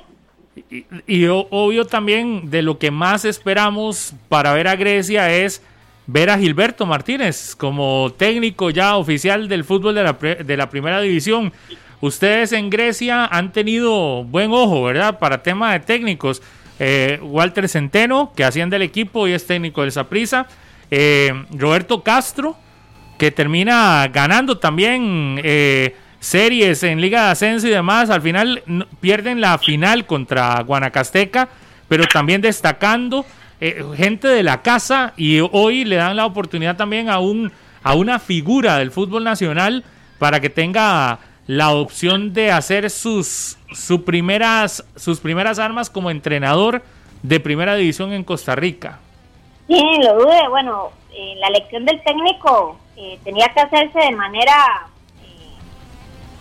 Y, 1.07 1.27
obvio 1.27 1.85
también 1.85 2.49
de 2.49 2.61
lo 2.61 2.77
que 2.77 2.91
más 2.91 3.23
esperamos 3.23 4.13
para 4.27 4.53
ver 4.53 4.67
a 4.67 4.75
Grecia 4.75 5.33
es 5.33 5.63
ver 6.07 6.29
a 6.29 6.37
Gilberto 6.37 6.85
Martínez 6.85 7.55
como 7.55 8.11
técnico 8.17 8.69
ya 8.69 8.97
oficial 8.97 9.47
del 9.47 9.63
fútbol 9.63 9.95
de 9.95 10.03
la, 10.03 10.13
de 10.13 10.57
la 10.57 10.69
primera 10.69 10.99
división. 10.99 11.53
Ustedes 12.01 12.51
en 12.51 12.71
Grecia 12.71 13.25
han 13.25 13.51
tenido 13.51 14.23
buen 14.23 14.51
ojo, 14.51 14.83
¿verdad? 14.83 15.19
Para 15.19 15.43
tema 15.43 15.71
de 15.73 15.79
técnicos. 15.81 16.41
Eh, 16.79 17.19
Walter 17.21 17.69
Centeno, 17.69 18.33
que 18.35 18.43
hacían 18.43 18.71
del 18.71 18.81
equipo 18.81 19.27
y 19.27 19.33
es 19.33 19.45
técnico 19.45 19.81
del 19.81 19.91
Saprisa. 19.91 20.47
Eh, 20.89 21.31
Roberto 21.51 22.01
Castro, 22.01 22.57
que 23.19 23.29
termina 23.29 24.09
ganando 24.11 24.57
también 24.57 25.39
eh, 25.43 25.95
series 26.19 26.81
en 26.81 26.99
Liga 26.99 27.25
de 27.25 27.31
Ascenso 27.33 27.67
y 27.67 27.69
demás, 27.69 28.09
al 28.09 28.23
final 28.23 28.63
pierden 28.99 29.39
la 29.39 29.59
final 29.59 30.07
contra 30.07 30.59
Guanacasteca, 30.63 31.49
pero 31.87 32.05
también 32.07 32.41
destacando 32.41 33.25
gente 33.95 34.27
de 34.27 34.41
la 34.41 34.63
casa 34.63 35.13
y 35.17 35.39
hoy 35.39 35.85
le 35.85 35.97
dan 35.97 36.15
la 36.15 36.25
oportunidad 36.25 36.77
también 36.77 37.09
a, 37.09 37.19
un, 37.19 37.51
a 37.83 37.93
una 37.93 38.17
figura 38.17 38.79
del 38.79 38.89
fútbol 38.89 39.23
nacional 39.23 39.83
para 40.17 40.39
que 40.39 40.49
tenga 40.49 41.19
la 41.51 41.73
opción 41.73 42.31
de 42.31 42.49
hacer 42.49 42.89
sus, 42.89 43.57
sus, 43.73 44.03
primeras, 44.03 44.85
sus 44.95 45.19
primeras 45.19 45.59
armas 45.59 45.89
como 45.89 46.09
entrenador 46.09 46.81
de 47.23 47.41
primera 47.41 47.75
división 47.75 48.13
en 48.13 48.23
Costa 48.23 48.55
Rica. 48.55 48.99
Sí, 49.67 49.83
lo 50.01 50.13
dude. 50.13 50.47
Bueno, 50.47 50.91
eh, 51.13 51.33
la 51.39 51.47
elección 51.47 51.83
del 51.83 52.01
técnico 52.03 52.79
eh, 52.95 53.19
tenía 53.25 53.49
que 53.49 53.59
hacerse 53.59 53.99
de 53.99 54.15
manera 54.15 54.87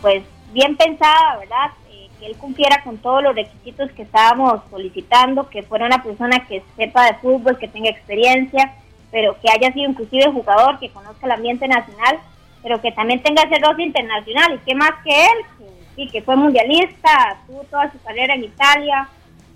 pues 0.00 0.22
bien 0.52 0.76
pensada, 0.76 1.38
¿verdad? 1.38 1.72
Eh, 1.90 2.08
que 2.20 2.26
él 2.26 2.36
cumpliera 2.36 2.80
con 2.84 2.96
todos 2.98 3.20
los 3.20 3.34
requisitos 3.34 3.90
que 3.90 4.02
estábamos 4.02 4.60
solicitando, 4.70 5.50
que 5.50 5.64
fuera 5.64 5.86
una 5.86 6.04
persona 6.04 6.46
que 6.46 6.62
sepa 6.76 7.06
de 7.06 7.14
fútbol, 7.14 7.58
que 7.58 7.66
tenga 7.66 7.90
experiencia, 7.90 8.74
pero 9.10 9.36
que 9.40 9.50
haya 9.50 9.72
sido 9.72 9.90
inclusive 9.90 10.30
jugador, 10.30 10.78
que 10.78 10.90
conozca 10.90 11.26
el 11.26 11.32
ambiente 11.32 11.66
nacional, 11.66 12.20
pero 12.62 12.80
que 12.80 12.92
también 12.92 13.22
tenga 13.22 13.42
ese 13.42 13.58
rostro 13.60 13.82
internacional. 13.82 14.54
¿Y 14.54 14.58
qué 14.58 14.74
más 14.74 14.92
que 15.04 15.10
él? 15.10 15.38
Que, 15.58 15.64
sí, 15.96 16.08
que 16.10 16.22
fue 16.22 16.36
mundialista, 16.36 17.38
tuvo 17.46 17.62
toda 17.64 17.90
su 17.90 18.00
carrera 18.02 18.34
en 18.34 18.44
Italia, 18.44 19.08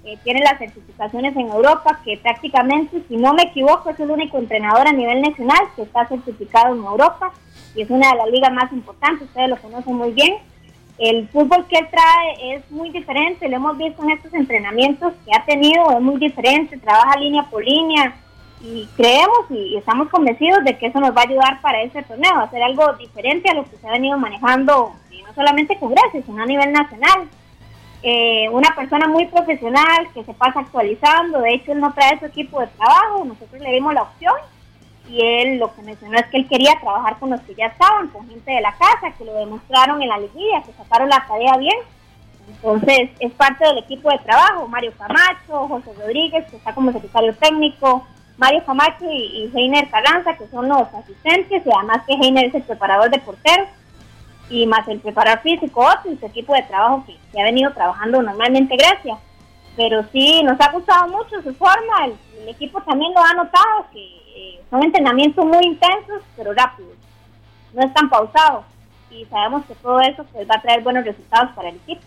eh, 0.04 0.18
tiene 0.22 0.40
las 0.40 0.58
certificaciones 0.58 1.34
en 1.34 1.48
Europa, 1.48 2.00
que 2.04 2.18
prácticamente, 2.18 3.02
si 3.08 3.16
no 3.16 3.32
me 3.32 3.44
equivoco, 3.44 3.90
es 3.90 3.98
el 4.00 4.10
único 4.10 4.38
entrenador 4.38 4.86
a 4.86 4.92
nivel 4.92 5.22
nacional 5.22 5.60
que 5.74 5.82
está 5.82 6.06
certificado 6.06 6.74
en 6.74 6.84
Europa 6.84 7.32
y 7.74 7.82
es 7.82 7.90
una 7.90 8.10
de 8.10 8.16
las 8.16 8.30
ligas 8.30 8.52
más 8.52 8.70
importantes, 8.72 9.26
ustedes 9.28 9.48
lo 9.48 9.56
conocen 9.56 9.94
muy 9.96 10.12
bien. 10.12 10.34
El 10.98 11.26
fútbol 11.28 11.66
que 11.66 11.78
él 11.78 11.88
trae 11.90 12.54
es 12.54 12.70
muy 12.70 12.90
diferente, 12.90 13.48
lo 13.48 13.56
hemos 13.56 13.76
visto 13.78 14.02
en 14.02 14.10
estos 14.10 14.32
entrenamientos 14.34 15.14
que 15.24 15.34
ha 15.34 15.44
tenido, 15.44 15.90
es 15.90 16.00
muy 16.00 16.18
diferente, 16.18 16.76
trabaja 16.76 17.18
línea 17.18 17.44
por 17.50 17.64
línea 17.64 18.14
y 18.64 18.88
creemos 18.96 19.50
y 19.50 19.76
estamos 19.76 20.08
convencidos 20.08 20.64
de 20.64 20.78
que 20.78 20.86
eso 20.86 20.98
nos 20.98 21.14
va 21.14 21.20
a 21.20 21.28
ayudar 21.28 21.60
para 21.60 21.82
este 21.82 22.02
torneo, 22.02 22.38
hacer 22.38 22.62
algo 22.62 22.94
diferente 22.94 23.50
a 23.50 23.54
lo 23.54 23.64
que 23.64 23.76
se 23.76 23.86
ha 23.86 23.92
venido 23.92 24.16
manejando, 24.16 24.94
no 25.10 25.34
solamente 25.34 25.78
con 25.78 25.90
Grecia, 25.90 26.22
sino 26.24 26.42
a 26.42 26.46
nivel 26.46 26.72
nacional. 26.72 27.28
Eh, 28.02 28.48
una 28.50 28.74
persona 28.74 29.06
muy 29.06 29.26
profesional 29.26 30.08
que 30.14 30.24
se 30.24 30.32
pasa 30.32 30.60
actualizando, 30.60 31.40
de 31.40 31.54
hecho 31.54 31.72
él 31.72 31.80
no 31.80 31.92
trae 31.92 32.18
su 32.18 32.26
equipo 32.26 32.60
de 32.60 32.66
trabajo, 32.68 33.24
nosotros 33.24 33.60
le 33.60 33.72
dimos 33.72 33.92
la 33.92 34.02
opción 34.02 34.34
y 35.10 35.20
él 35.20 35.58
lo 35.58 35.74
que 35.74 35.82
mencionó 35.82 36.16
es 36.16 36.26
que 36.26 36.38
él 36.38 36.48
quería 36.48 36.72
trabajar 36.80 37.18
con 37.18 37.30
los 37.30 37.40
que 37.42 37.54
ya 37.54 37.66
estaban, 37.66 38.08
con 38.08 38.26
gente 38.28 38.50
de 38.50 38.62
la 38.62 38.72
casa, 38.72 39.14
que 39.18 39.24
lo 39.26 39.34
demostraron 39.34 40.00
en 40.00 40.08
la 40.08 40.18
liguilla, 40.18 40.62
que 40.62 40.72
sacaron 40.72 41.10
la 41.10 41.26
tarea 41.26 41.56
bien. 41.58 41.76
Entonces 42.48 43.10
es 43.20 43.32
parte 43.32 43.66
del 43.66 43.78
equipo 43.78 44.10
de 44.10 44.18
trabajo, 44.18 44.68
Mario 44.68 44.92
Camacho, 44.96 45.68
José 45.68 45.92
Rodríguez, 45.98 46.46
que 46.50 46.56
está 46.56 46.74
como 46.74 46.92
secretario 46.92 47.34
técnico, 47.36 48.06
Mario 48.36 48.64
Camacho 48.64 49.04
y, 49.04 49.50
Heiner 49.54 49.88
Carranza, 49.90 50.36
que 50.36 50.48
son 50.48 50.68
los 50.68 50.92
asistentes, 50.92 51.62
y 51.64 51.70
además 51.70 52.02
que 52.06 52.14
Heiner 52.14 52.46
es 52.46 52.54
el 52.54 52.62
preparador 52.62 53.10
de 53.10 53.18
porteros, 53.20 53.68
y 54.50 54.66
más 54.66 54.86
el 54.88 55.00
preparador 55.00 55.40
físico, 55.40 55.80
otro, 55.80 56.12
y 56.12 56.16
su 56.16 56.26
equipo 56.26 56.54
de 56.54 56.62
trabajo 56.62 57.04
que, 57.06 57.40
ha 57.40 57.44
venido 57.44 57.72
trabajando 57.72 58.22
normalmente 58.22 58.76
Grecia. 58.76 59.16
Pero 59.76 60.04
sí, 60.12 60.42
nos 60.44 60.60
ha 60.60 60.70
gustado 60.70 61.08
mucho 61.08 61.42
su 61.42 61.54
forma, 61.54 62.06
el, 62.06 62.14
el 62.42 62.48
equipo 62.48 62.80
también 62.82 63.12
lo 63.14 63.20
ha 63.20 63.32
notado, 63.34 63.86
que 63.92 64.24
son 64.70 64.82
entrenamientos 64.82 65.44
muy 65.44 65.64
intensos, 65.64 66.22
pero 66.36 66.52
rápidos. 66.52 66.92
No 67.72 67.84
están 67.84 68.08
pausados. 68.08 68.64
Y 69.10 69.24
sabemos 69.26 69.64
que 69.66 69.74
todo 69.76 70.00
eso 70.00 70.24
pues, 70.32 70.48
va 70.48 70.56
a 70.56 70.62
traer 70.62 70.82
buenos 70.82 71.04
resultados 71.04 71.50
para 71.54 71.68
el 71.68 71.76
equipo. 71.76 72.02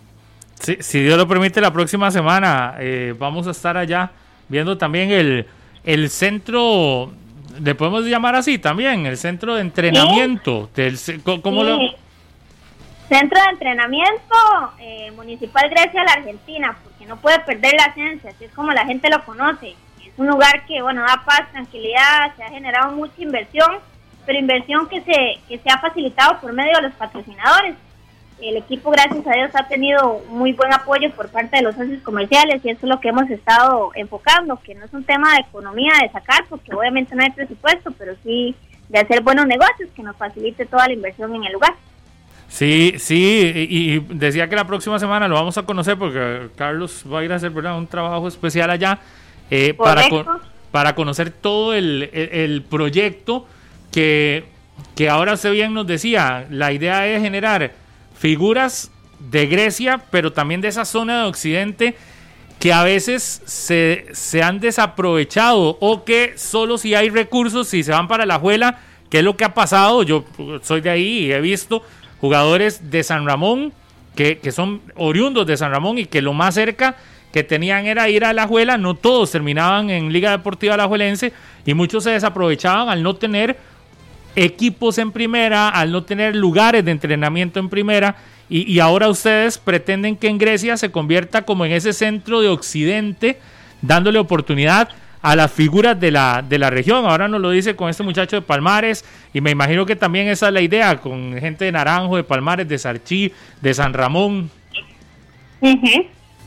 si 0.59 0.99
Dios 1.01 1.17
lo 1.17 1.27
permite, 1.27 1.61
la 1.61 1.71
próxima 1.71 2.11
semana 2.11 2.75
eh, 2.79 3.15
vamos 3.17 3.47
a 3.47 3.51
estar 3.51 3.77
allá 3.77 4.11
viendo 4.49 4.77
también 4.77 5.11
el, 5.11 5.47
el 5.87 6.09
centro, 6.11 7.11
le 7.59 7.73
podemos 7.73 8.05
llamar 8.05 8.35
así 8.35 8.59
también, 8.59 9.07
el 9.07 9.17
centro 9.17 9.55
de 9.55 9.61
entrenamiento. 9.61 10.69
Del, 10.75 10.99
¿cómo 11.23 11.63
lo... 11.63 11.79
Centro 13.09 13.41
de 13.41 13.49
entrenamiento 13.51 14.35
eh, 14.79 15.11
municipal 15.15 15.69
Grecia 15.69 16.03
la 16.03 16.11
Argentina, 16.11 16.77
porque 16.83 17.05
no 17.05 17.17
puede 17.17 17.39
perder 17.39 17.73
la 17.73 17.85
esencia, 17.85 18.31
así 18.31 18.45
es 18.45 18.51
como 18.51 18.71
la 18.71 18.85
gente 18.85 19.09
lo 19.09 19.23
conoce 19.23 19.75
un 20.17 20.27
lugar 20.27 20.65
que, 20.65 20.81
bueno, 20.81 21.01
da 21.01 21.23
paz, 21.23 21.49
tranquilidad, 21.51 22.35
se 22.35 22.43
ha 22.43 22.49
generado 22.49 22.91
mucha 22.91 23.21
inversión, 23.21 23.77
pero 24.25 24.39
inversión 24.39 24.89
que 24.89 25.01
se, 25.01 25.39
que 25.47 25.59
se 25.59 25.69
ha 25.69 25.77
facilitado 25.79 26.41
por 26.41 26.51
medio 26.53 26.75
de 26.77 26.81
los 26.83 26.93
patrocinadores. 26.93 27.75
El 28.41 28.57
equipo, 28.57 28.91
gracias 28.91 29.25
a 29.25 29.31
Dios, 29.31 29.49
ha 29.55 29.67
tenido 29.67 30.21
muy 30.29 30.53
buen 30.53 30.71
apoyo 30.71 31.11
por 31.11 31.29
parte 31.29 31.57
de 31.57 31.63
los 31.63 31.75
socios 31.75 32.01
comerciales 32.03 32.63
y 32.63 32.69
eso 32.69 32.81
es 32.83 32.89
lo 32.89 32.99
que 32.99 33.09
hemos 33.09 33.27
estado 33.31 33.91
enfocando, 33.95 34.59
que 34.63 34.75
no 34.75 34.85
es 34.85 34.93
un 34.93 35.03
tema 35.03 35.33
de 35.33 35.39
economía 35.39 35.93
de 36.01 36.09
sacar, 36.11 36.45
porque 36.47 36.73
obviamente 36.73 37.15
no 37.15 37.23
hay 37.23 37.31
presupuesto, 37.31 37.91
pero 37.97 38.13
sí 38.23 38.55
de 38.89 38.99
hacer 38.99 39.21
buenos 39.21 39.47
negocios 39.47 39.89
que 39.95 40.03
nos 40.03 40.15
facilite 40.17 40.65
toda 40.67 40.87
la 40.87 40.93
inversión 40.93 41.33
en 41.35 41.45
el 41.45 41.53
lugar. 41.53 41.73
Sí, 42.47 42.93
sí, 42.97 43.51
y, 43.69 43.99
decía 44.15 44.47
que 44.47 44.55
la 44.55 44.67
próxima 44.67 44.99
semana 44.99 45.27
lo 45.27 45.35
vamos 45.35 45.57
a 45.57 45.63
conocer 45.63 45.97
porque 45.97 46.47
Carlos 46.55 47.03
va 47.11 47.19
a 47.19 47.23
ir 47.23 47.33
a 47.33 47.35
hacer 47.35 47.51
un 47.51 47.87
trabajo 47.87 48.27
especial 48.27 48.69
allá 48.69 48.99
eh, 49.49 49.73
para, 49.73 50.07
para 50.71 50.95
conocer 50.95 51.31
todo 51.31 51.73
el, 51.73 52.63
proyecto 52.69 53.47
que, 53.91 54.45
que 54.95 55.09
ahora 55.09 55.35
se 55.37 55.49
bien 55.49 55.73
nos 55.73 55.87
decía, 55.87 56.45
la 56.49 56.71
idea 56.71 57.05
es 57.07 57.21
generar 57.21 57.71
figuras 58.17 58.91
de 59.19 59.47
Grecia, 59.47 60.01
pero 60.11 60.31
también 60.31 60.61
de 60.61 60.67
esa 60.67 60.85
zona 60.85 61.21
de 61.21 61.27
Occidente 61.27 61.95
que 62.59 62.73
a 62.73 62.83
veces 62.83 63.41
se, 63.45 64.05
se, 64.13 64.41
han 64.41 64.59
desaprovechado 64.59 65.77
o 65.79 66.03
que 66.03 66.33
solo 66.37 66.77
si 66.77 66.95
hay 66.95 67.09
recursos, 67.09 67.67
si 67.67 67.83
se 67.83 67.91
van 67.91 68.07
para 68.07 68.25
la 68.25 68.39
juela, 68.39 68.79
que 69.09 69.19
es 69.19 69.23
lo 69.23 69.37
que 69.37 69.45
ha 69.45 69.53
pasado, 69.53 70.01
yo 70.03 70.25
soy 70.63 70.81
de 70.81 70.89
ahí 70.89 71.25
y 71.25 71.31
he 71.31 71.39
visto 71.39 71.83
jugadores 72.19 72.89
de 72.89 73.03
San 73.03 73.25
Ramón 73.27 73.73
que, 74.15 74.39
que 74.39 74.51
son 74.51 74.81
oriundos 74.95 75.45
de 75.45 75.55
San 75.55 75.71
Ramón 75.71 75.99
y 75.99 76.05
que 76.05 76.21
lo 76.21 76.33
más 76.33 76.55
cerca 76.55 76.95
que 77.31 77.43
tenían 77.43 77.85
era 77.85 78.09
ir 78.09 78.25
a 78.25 78.33
la 78.33 78.47
Juela, 78.47 78.77
no 78.77 78.95
todos 78.95 79.31
terminaban 79.31 79.91
en 79.91 80.11
Liga 80.11 80.31
Deportiva 80.31 80.77
La 80.77 80.87
Juelense 80.87 81.33
y 81.65 81.73
muchos 81.75 82.03
se 82.03 82.11
desaprovechaban 82.11 82.89
al 82.89 83.03
no 83.03 83.15
tener 83.15 83.57
equipos 84.37 84.99
en 84.99 85.11
primera, 85.11 85.67
al 85.67 85.91
no 85.91 86.03
tener 86.03 86.35
lugares 86.35 86.85
de 86.85 86.91
entrenamiento 86.91 87.59
en 87.59 87.69
primera 87.69 88.15
y, 88.49 88.79
ahora 88.79 89.09
ustedes 89.09 89.57
pretenden 89.57 90.15
que 90.15 90.29
en 90.29 90.37
Grecia 90.37 90.77
se 90.77 90.89
convierta 90.89 91.41
como 91.41 91.65
en 91.65 91.73
ese 91.73 91.91
centro 91.91 92.39
de 92.39 92.47
Occidente, 92.47 93.39
dándole 93.81 94.19
oportunidad 94.19 94.87
a 95.21 95.35
las 95.35 95.51
figuras 95.51 95.99
de 95.99 96.11
la, 96.11 96.45
de 96.47 96.57
la 96.57 96.69
región. 96.69 97.05
Ahora 97.05 97.27
nos 97.27 97.41
lo 97.41 97.49
dice 97.49 97.75
con 97.75 97.89
este 97.89 98.03
muchacho 98.03 98.37
de 98.37 98.41
Palmares 98.41 99.03
y 99.33 99.41
me 99.41 99.51
imagino 99.51 99.85
que 99.85 99.97
también 99.97 100.29
esa 100.29 100.47
es 100.47 100.53
la 100.53 100.61
idea 100.61 100.95
con 100.97 101.37
gente 101.37 101.65
de 101.65 101.73
Naranjo, 101.73 102.15
de 102.15 102.23
Palmares, 102.23 102.69
de 102.69 102.77
Sarchí, 102.77 103.33
de 103.61 103.73
San 103.73 103.91
Ramón. 103.91 104.49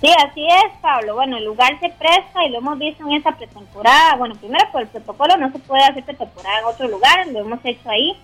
Sí, 0.00 0.08
así 0.18 0.46
es, 0.46 0.78
Pablo. 0.80 1.14
Bueno, 1.14 1.36
el 1.36 1.44
lugar 1.44 1.78
se 1.78 1.90
presta 1.90 2.44
y 2.46 2.48
lo 2.48 2.58
hemos 2.58 2.78
visto 2.78 3.06
en 3.06 3.16
esta 3.16 3.32
pretemporada. 3.32 4.16
Bueno, 4.16 4.34
primero 4.34 4.64
por 4.72 4.80
el 4.80 4.88
protocolo 4.88 5.36
no 5.36 5.52
se 5.52 5.58
puede 5.58 5.82
hacer 5.82 6.04
pretemporada 6.04 6.60
en 6.60 6.64
otro 6.64 6.88
lugar, 6.88 7.26
lo 7.26 7.40
hemos 7.40 7.60
hecho 7.64 7.90
ahí, 7.90 8.16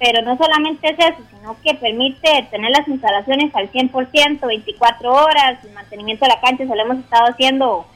pero 0.00 0.22
no 0.22 0.36
solamente 0.36 0.88
es 0.90 0.98
eso, 0.98 1.22
sino 1.30 1.56
que 1.62 1.74
permite 1.74 2.48
tener 2.50 2.70
las 2.72 2.88
instalaciones 2.88 3.54
al 3.54 3.70
100%, 3.70 4.44
24 4.44 5.12
horas, 5.12 5.64
el 5.64 5.72
mantenimiento 5.72 6.24
de 6.24 6.32
la 6.32 6.40
cancha 6.40 6.66
se 6.66 6.74
lo 6.74 6.82
hemos 6.82 6.98
estado 6.98 7.26
haciendo 7.28 7.86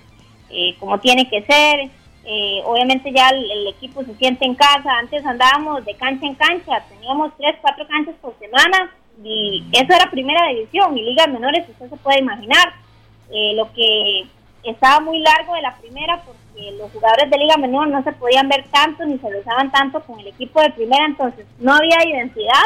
eh, 0.51 0.77
como 0.79 1.01
tiene 1.01 1.29
que 1.29 1.43
ser. 1.43 1.91
Eh, 2.27 2.63
obviamente 2.65 3.13
ya 3.13 3.31
el, 3.31 3.67
equipo 3.67 4.05
se 4.05 4.15
siente 4.15 4.47
en 4.47 4.55
casa, 4.55 4.97
antes 4.99 5.27
andábamos 5.27 5.85
de 5.85 5.95
cancha 5.97 6.25
en 6.25 6.37
cancha, 6.37 6.85
teníamos 6.89 7.33
3, 7.37 7.57
4 7.61 7.87
canchas 7.89 8.15
por 8.23 8.39
semana 8.39 8.93
y 9.23 9.65
eso 9.73 9.93
era 9.93 10.11
primera 10.11 10.49
división 10.49 10.97
y 10.97 11.03
ligas 11.03 11.29
menores, 11.29 11.69
usted 11.69 11.91
se 11.91 11.97
puede 11.97 12.21
imaginar 12.21 12.84
eh, 13.31 13.55
lo 13.55 13.73
que 13.73 14.27
estaba 14.65 15.01
muy 15.01 15.19
largo 15.19 15.55
de 15.55 15.63
la 15.63 15.77
primera 15.77 16.23
porque 16.25 16.73
los 16.73 16.91
jugadores 16.93 17.31
de 17.31 17.39
Liga 17.39 17.57
Menor 17.57 17.89
no 17.89 18.03
se 18.03 18.13
podían 18.13 18.49
ver 18.49 18.65
tanto 18.71 19.05
ni 19.05 19.19
se 19.19 19.31
besaban 19.31 19.71
tanto 19.71 20.01
con 20.01 20.19
el 20.21 20.29
equipo 20.29 20.61
de 20.61 20.71
primera, 20.71 21.05
entonces 21.07 21.47
no 21.59 21.75
había 21.75 22.05
identidad, 22.07 22.65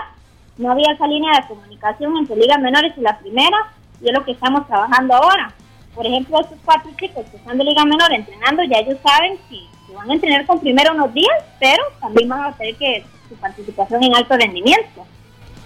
no 0.56 0.72
había 0.72 0.92
esa 0.92 1.06
línea 1.06 1.40
de 1.40 1.48
comunicación 1.48 2.16
entre 2.16 2.36
Ligas 2.36 2.60
Menores 2.60 2.92
y 2.96 3.00
la 3.00 3.18
primera, 3.18 3.56
y 4.00 4.08
es 4.08 4.14
lo 4.14 4.24
que 4.24 4.32
estamos 4.32 4.66
trabajando 4.66 5.14
ahora. 5.14 5.52
Por 5.94 6.06
ejemplo, 6.06 6.40
estos 6.40 6.58
cuatro 6.64 6.90
chicos 6.96 7.26
que 7.30 7.36
están 7.36 7.58
de 7.58 7.64
Liga 7.64 7.84
Menor 7.84 8.12
entrenando, 8.12 8.62
ya 8.64 8.78
ellos 8.78 8.98
saben 9.02 9.38
si, 9.48 9.66
van 9.94 10.10
a 10.10 10.14
entrenar 10.14 10.46
con 10.46 10.60
primero 10.60 10.92
unos 10.92 11.12
días, 11.14 11.44
pero 11.58 11.82
también 12.00 12.28
van 12.28 12.44
a 12.44 12.52
tener 12.52 12.76
que 12.76 13.04
su 13.28 13.34
participación 13.36 14.02
en 14.04 14.14
alto 14.14 14.36
rendimiento. 14.36 15.06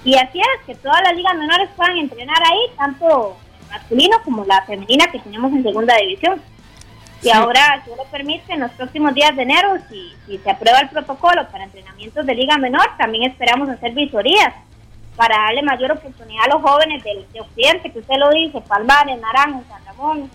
Y 0.05 0.15
así 0.15 0.41
es, 0.41 0.67
que 0.67 0.75
todas 0.77 1.01
las 1.03 1.15
ligas 1.15 1.35
menores 1.37 1.69
puedan 1.77 1.99
entrenar 1.99 2.43
ahí, 2.43 2.61
tanto 2.77 3.37
masculino 3.73 4.23
como 4.25 4.45
la 4.45 4.63
femenina 4.63 5.11
que 5.11 5.19
tenemos 5.19 5.53
en 5.53 5.63
segunda 5.63 5.97
división. 5.97 6.41
Y 7.23 7.31
ahora, 7.31 7.83
si 7.85 7.91
lo 7.91 8.05
permite, 8.05 8.53
en 8.53 8.61
los 8.61 8.73
próximos 8.73 9.15
días 9.15 9.35
de 9.37 9.43
enero, 9.43 9.77
si, 9.89 10.13
si 10.27 10.39
se 10.39 10.51
aprueba 10.51 10.81
el 10.81 10.89
protocolo 10.89 11.47
para 11.51 11.65
entrenamientos 11.65 12.27
de 12.27 12.35
liga 12.35 12.59
menor, 12.59 12.85
también 12.99 13.31
esperamos 13.31 13.69
hacer 13.69 13.93
visorías 13.93 14.53
para 15.17 15.37
darle 15.37 15.63
mayor 15.63 15.93
oportunidad 15.93 16.45
a 16.45 16.55
los 16.55 16.63
jóvenes 16.63 17.03
del, 17.05 17.25
de 17.33 17.41
Occidente, 17.41 17.93
que 17.93 18.01
usted 18.01 18.17
lo 18.17 18.31
dice, 18.31 18.61
Palmares, 18.63 19.21
Naranjo, 19.21 19.63
San 19.69 19.85
Ramón. 19.85 20.31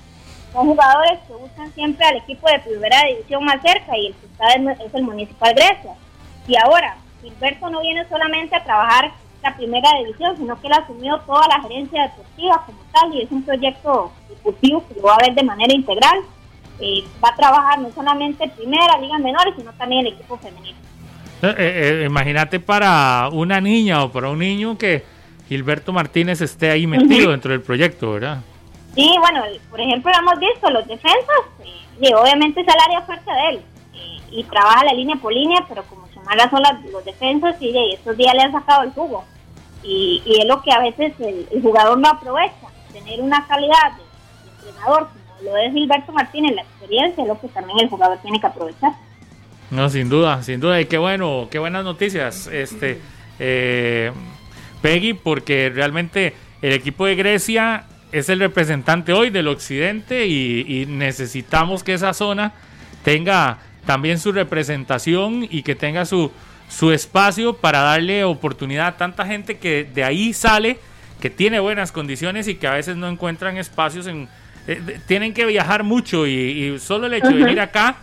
Son 0.53 0.65
jugadores 0.65 1.19
que 1.27 1.33
buscan 1.33 1.71
siempre 1.73 2.05
al 2.05 2.17
equipo 2.17 2.47
de 2.47 2.59
primera 2.59 3.03
división 3.03 3.43
más 3.43 3.61
cerca 3.61 3.97
y 3.97 4.07
el 4.07 4.15
que 4.15 4.25
está 4.25 4.83
es 4.83 4.93
el 4.93 5.03
Municipal 5.03 5.53
Grecia. 5.53 5.93
Y 6.47 6.55
ahora, 6.55 6.95
Gilberto 7.21 7.69
no 7.69 7.81
viene 7.81 8.07
solamente 8.07 8.55
a 8.55 8.63
trabajar 8.63 9.11
la 9.43 9.55
primera 9.55 9.89
división, 9.99 10.35
sino 10.37 10.59
que 10.59 10.67
él 10.67 10.73
asumió 10.73 11.19
toda 11.19 11.47
la 11.47 11.61
gerencia 11.61 12.03
deportiva 12.03 12.63
como 12.65 12.79
tal 12.91 13.13
y 13.13 13.21
es 13.21 13.31
un 13.31 13.43
proyecto 13.43 14.11
deportivo 14.29 14.83
que 14.87 14.95
lo 14.95 15.03
va 15.03 15.15
a 15.15 15.25
ver 15.25 15.35
de 15.35 15.43
manera 15.43 15.73
integral. 15.73 16.19
Eh, 16.79 17.03
va 17.23 17.29
a 17.29 17.35
trabajar 17.35 17.79
no 17.79 17.91
solamente 17.91 18.47
primera, 18.49 18.97
ligas 18.99 19.19
menores, 19.19 19.53
sino 19.57 19.71
también 19.73 20.05
el 20.05 20.13
equipo 20.13 20.37
femenino. 20.37 20.77
Eh, 21.41 21.55
eh, 21.57 22.03
imagínate 22.05 22.59
para 22.59 23.29
una 23.31 23.61
niña 23.61 24.03
o 24.03 24.11
para 24.11 24.29
un 24.29 24.39
niño 24.39 24.77
que 24.77 25.03
Gilberto 25.47 25.93
Martínez 25.93 26.41
esté 26.41 26.69
ahí 26.69 26.85
metido 26.87 27.31
dentro 27.31 27.51
del 27.51 27.61
proyecto, 27.61 28.13
¿verdad? 28.13 28.39
Sí, 28.95 29.15
bueno, 29.19 29.43
por 29.69 29.79
ejemplo, 29.79 30.11
hemos 30.19 30.39
visto 30.39 30.69
los 30.71 30.87
defensas, 30.87 31.41
y 32.01 32.13
obviamente 32.13 32.61
es 32.61 32.67
el 32.67 32.81
área 32.83 33.01
fuerte 33.01 33.31
de 33.31 33.49
él. 33.49 33.61
y 34.29 34.43
trabaja 34.43 34.83
la 34.83 34.93
línea 34.93 35.15
por 35.15 35.33
línea, 35.33 35.63
pero 35.69 35.83
como 35.83 36.06
malas 36.27 36.49
son 36.51 36.61
los 36.91 37.05
defensas 37.05 37.55
y, 37.59 37.69
y, 37.69 37.93
estos 37.93 38.17
días 38.17 38.33
le 38.35 38.41
han 38.41 38.51
sacado 38.51 38.83
el 38.83 38.91
jugo. 38.91 39.23
Y, 39.83 40.21
y 40.25 40.41
es 40.41 40.45
lo 40.45 40.61
que 40.61 40.71
a 40.71 40.79
veces 40.79 41.13
el, 41.19 41.47
el, 41.51 41.61
jugador 41.61 41.97
no 41.97 42.09
aprovecha, 42.09 42.67
tener 42.91 43.21
una 43.21 43.47
calidad 43.47 43.93
de, 43.95 44.03
de 44.61 44.69
entrenador 44.69 45.07
como 45.07 45.51
lo 45.51 45.57
es 45.57 45.73
Gilberto 45.73 46.11
Martínez, 46.11 46.55
la 46.55 46.63
experiencia 46.63 47.23
es 47.23 47.27
lo 47.27 47.39
que 47.39 47.47
también 47.47 47.79
el 47.79 47.89
jugador 47.89 48.17
tiene 48.21 48.39
que 48.39 48.47
aprovechar. 48.47 48.91
No, 49.69 49.89
sin 49.89 50.09
duda, 50.09 50.43
sin 50.43 50.59
duda, 50.59 50.81
y 50.81 50.85
qué 50.85 50.97
bueno, 50.97 51.47
qué 51.51 51.59
buenas 51.59 51.83
noticias, 51.83 52.47
este 52.47 52.99
eh, 53.39 54.11
Peggy, 54.81 55.13
porque 55.13 55.71
realmente 55.73 56.35
el 56.61 56.73
equipo 56.73 57.05
de 57.05 57.15
Grecia 57.15 57.85
es 58.11 58.29
el 58.29 58.39
representante 58.39 59.13
hoy 59.13 59.29
del 59.29 59.47
occidente 59.47 60.25
y, 60.25 60.65
y 60.67 60.85
necesitamos 60.85 61.83
que 61.83 61.93
esa 61.93 62.13
zona 62.13 62.53
tenga 63.03 63.59
también 63.87 64.19
su 64.19 64.31
representación 64.33 65.47
y 65.49 65.63
que 65.63 65.73
tenga 65.73 66.05
su, 66.05 66.31
su 66.69 66.91
espacio 66.91 67.53
para 67.53 67.79
darle 67.79 68.25
oportunidad 68.25 68.87
a 68.87 68.97
tanta 68.97 69.25
gente 69.25 69.57
que 69.57 69.85
de 69.85 70.03
ahí 70.03 70.33
sale, 70.33 70.77
que 71.21 71.31
tiene 71.31 71.59
buenas 71.59 71.91
condiciones 71.91 72.47
y 72.47 72.55
que 72.55 72.67
a 72.67 72.73
veces 72.73 72.97
no 72.97 73.07
encuentran 73.07 73.57
espacios 73.57 74.05
en... 74.05 74.27
Eh, 74.67 74.99
tienen 75.07 75.33
que 75.33 75.45
viajar 75.45 75.83
mucho 75.83 76.27
y, 76.27 76.33
y, 76.33 76.79
solo 76.79 77.07
el 77.07 77.13
hecho 77.13 77.29
de 77.29 77.35
venir 77.35 77.61
acá 77.61 77.95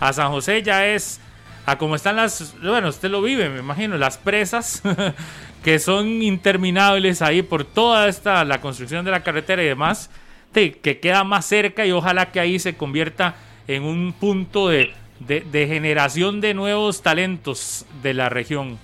a 0.00 0.12
San 0.12 0.30
José 0.32 0.62
ya 0.64 0.84
es 0.84 1.20
a 1.64 1.78
como 1.78 1.94
están 1.94 2.16
las, 2.16 2.54
bueno, 2.60 2.88
usted 2.88 3.08
lo 3.08 3.22
vive, 3.22 3.48
me 3.50 3.60
imagino, 3.60 3.96
las 3.96 4.18
presas 4.18 4.82
que 5.62 5.78
son 5.78 6.22
interminables 6.22 7.22
ahí 7.22 7.42
por 7.42 7.64
toda 7.64 8.08
esta, 8.08 8.44
la 8.44 8.60
construcción 8.60 9.04
de 9.04 9.12
la 9.12 9.22
carretera 9.22 9.62
y 9.62 9.66
demás, 9.66 10.10
de, 10.52 10.72
que 10.72 10.98
queda 10.98 11.22
más 11.22 11.44
cerca 11.44 11.86
y 11.86 11.92
ojalá 11.92 12.32
que 12.32 12.40
ahí 12.40 12.58
se 12.58 12.74
convierta 12.74 13.36
en 13.68 13.84
un 13.84 14.14
punto 14.14 14.68
de, 14.68 14.94
de, 15.20 15.66
generación 15.66 16.40
de 16.40 16.54
nuevos 16.54 17.02
talentos 17.02 17.84
de 18.02 18.14
la 18.14 18.28
región. 18.28 18.78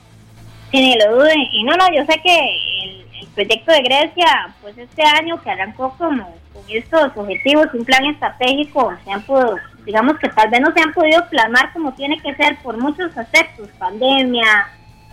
Sí, 0.71 0.81
ni 0.81 0.97
lo 0.99 1.17
duden. 1.17 1.39
Y 1.53 1.63
no, 1.65 1.77
no, 1.77 1.87
yo 1.95 2.05
sé 2.07 2.21
que 2.21 2.85
el, 2.85 3.07
el, 3.21 3.27
proyecto 3.35 3.73
de 3.73 3.83
Grecia, 3.83 4.55
pues 4.61 4.77
este 4.79 5.03
año 5.03 5.41
que 5.43 5.51
arrancó 5.51 5.95
como 5.97 6.37
con 6.53 6.63
estos 6.69 7.17
objetivos, 7.17 7.69
un 7.75 7.85
plan 7.85 8.05
estratégico, 8.07 8.93
se 9.05 9.13
han 9.13 9.23
podido, 9.23 9.57
digamos 9.85 10.19
que 10.19 10.29
tal 10.29 10.51
vez 10.51 10.61
no 10.61 10.73
se 10.73 10.81
han 10.81 10.93
podido 10.93 11.29
plasmar 11.29 11.73
como 11.73 11.93
tiene 11.95 12.21
que 12.21 12.35
ser 12.35 12.59
por 12.63 12.77
muchos 12.77 13.17
aspectos, 13.17 13.69
pandemia, 13.79 14.69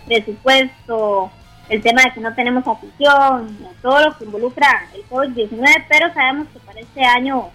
presupuesto, 0.06 1.30
el 1.68 1.80
tema 1.80 2.02
de 2.02 2.12
que 2.12 2.20
no 2.20 2.34
tenemos 2.34 2.66
afición, 2.66 3.58
todo 3.80 4.00
lo 4.04 4.18
que 4.18 4.24
involucra 4.24 4.86
el 4.94 5.08
COVID-19, 5.08 5.84
pero 5.88 6.12
sabemos 6.12 6.48
que 6.52 6.58
para 6.60 6.80
este 6.80 7.04
año 7.04 7.48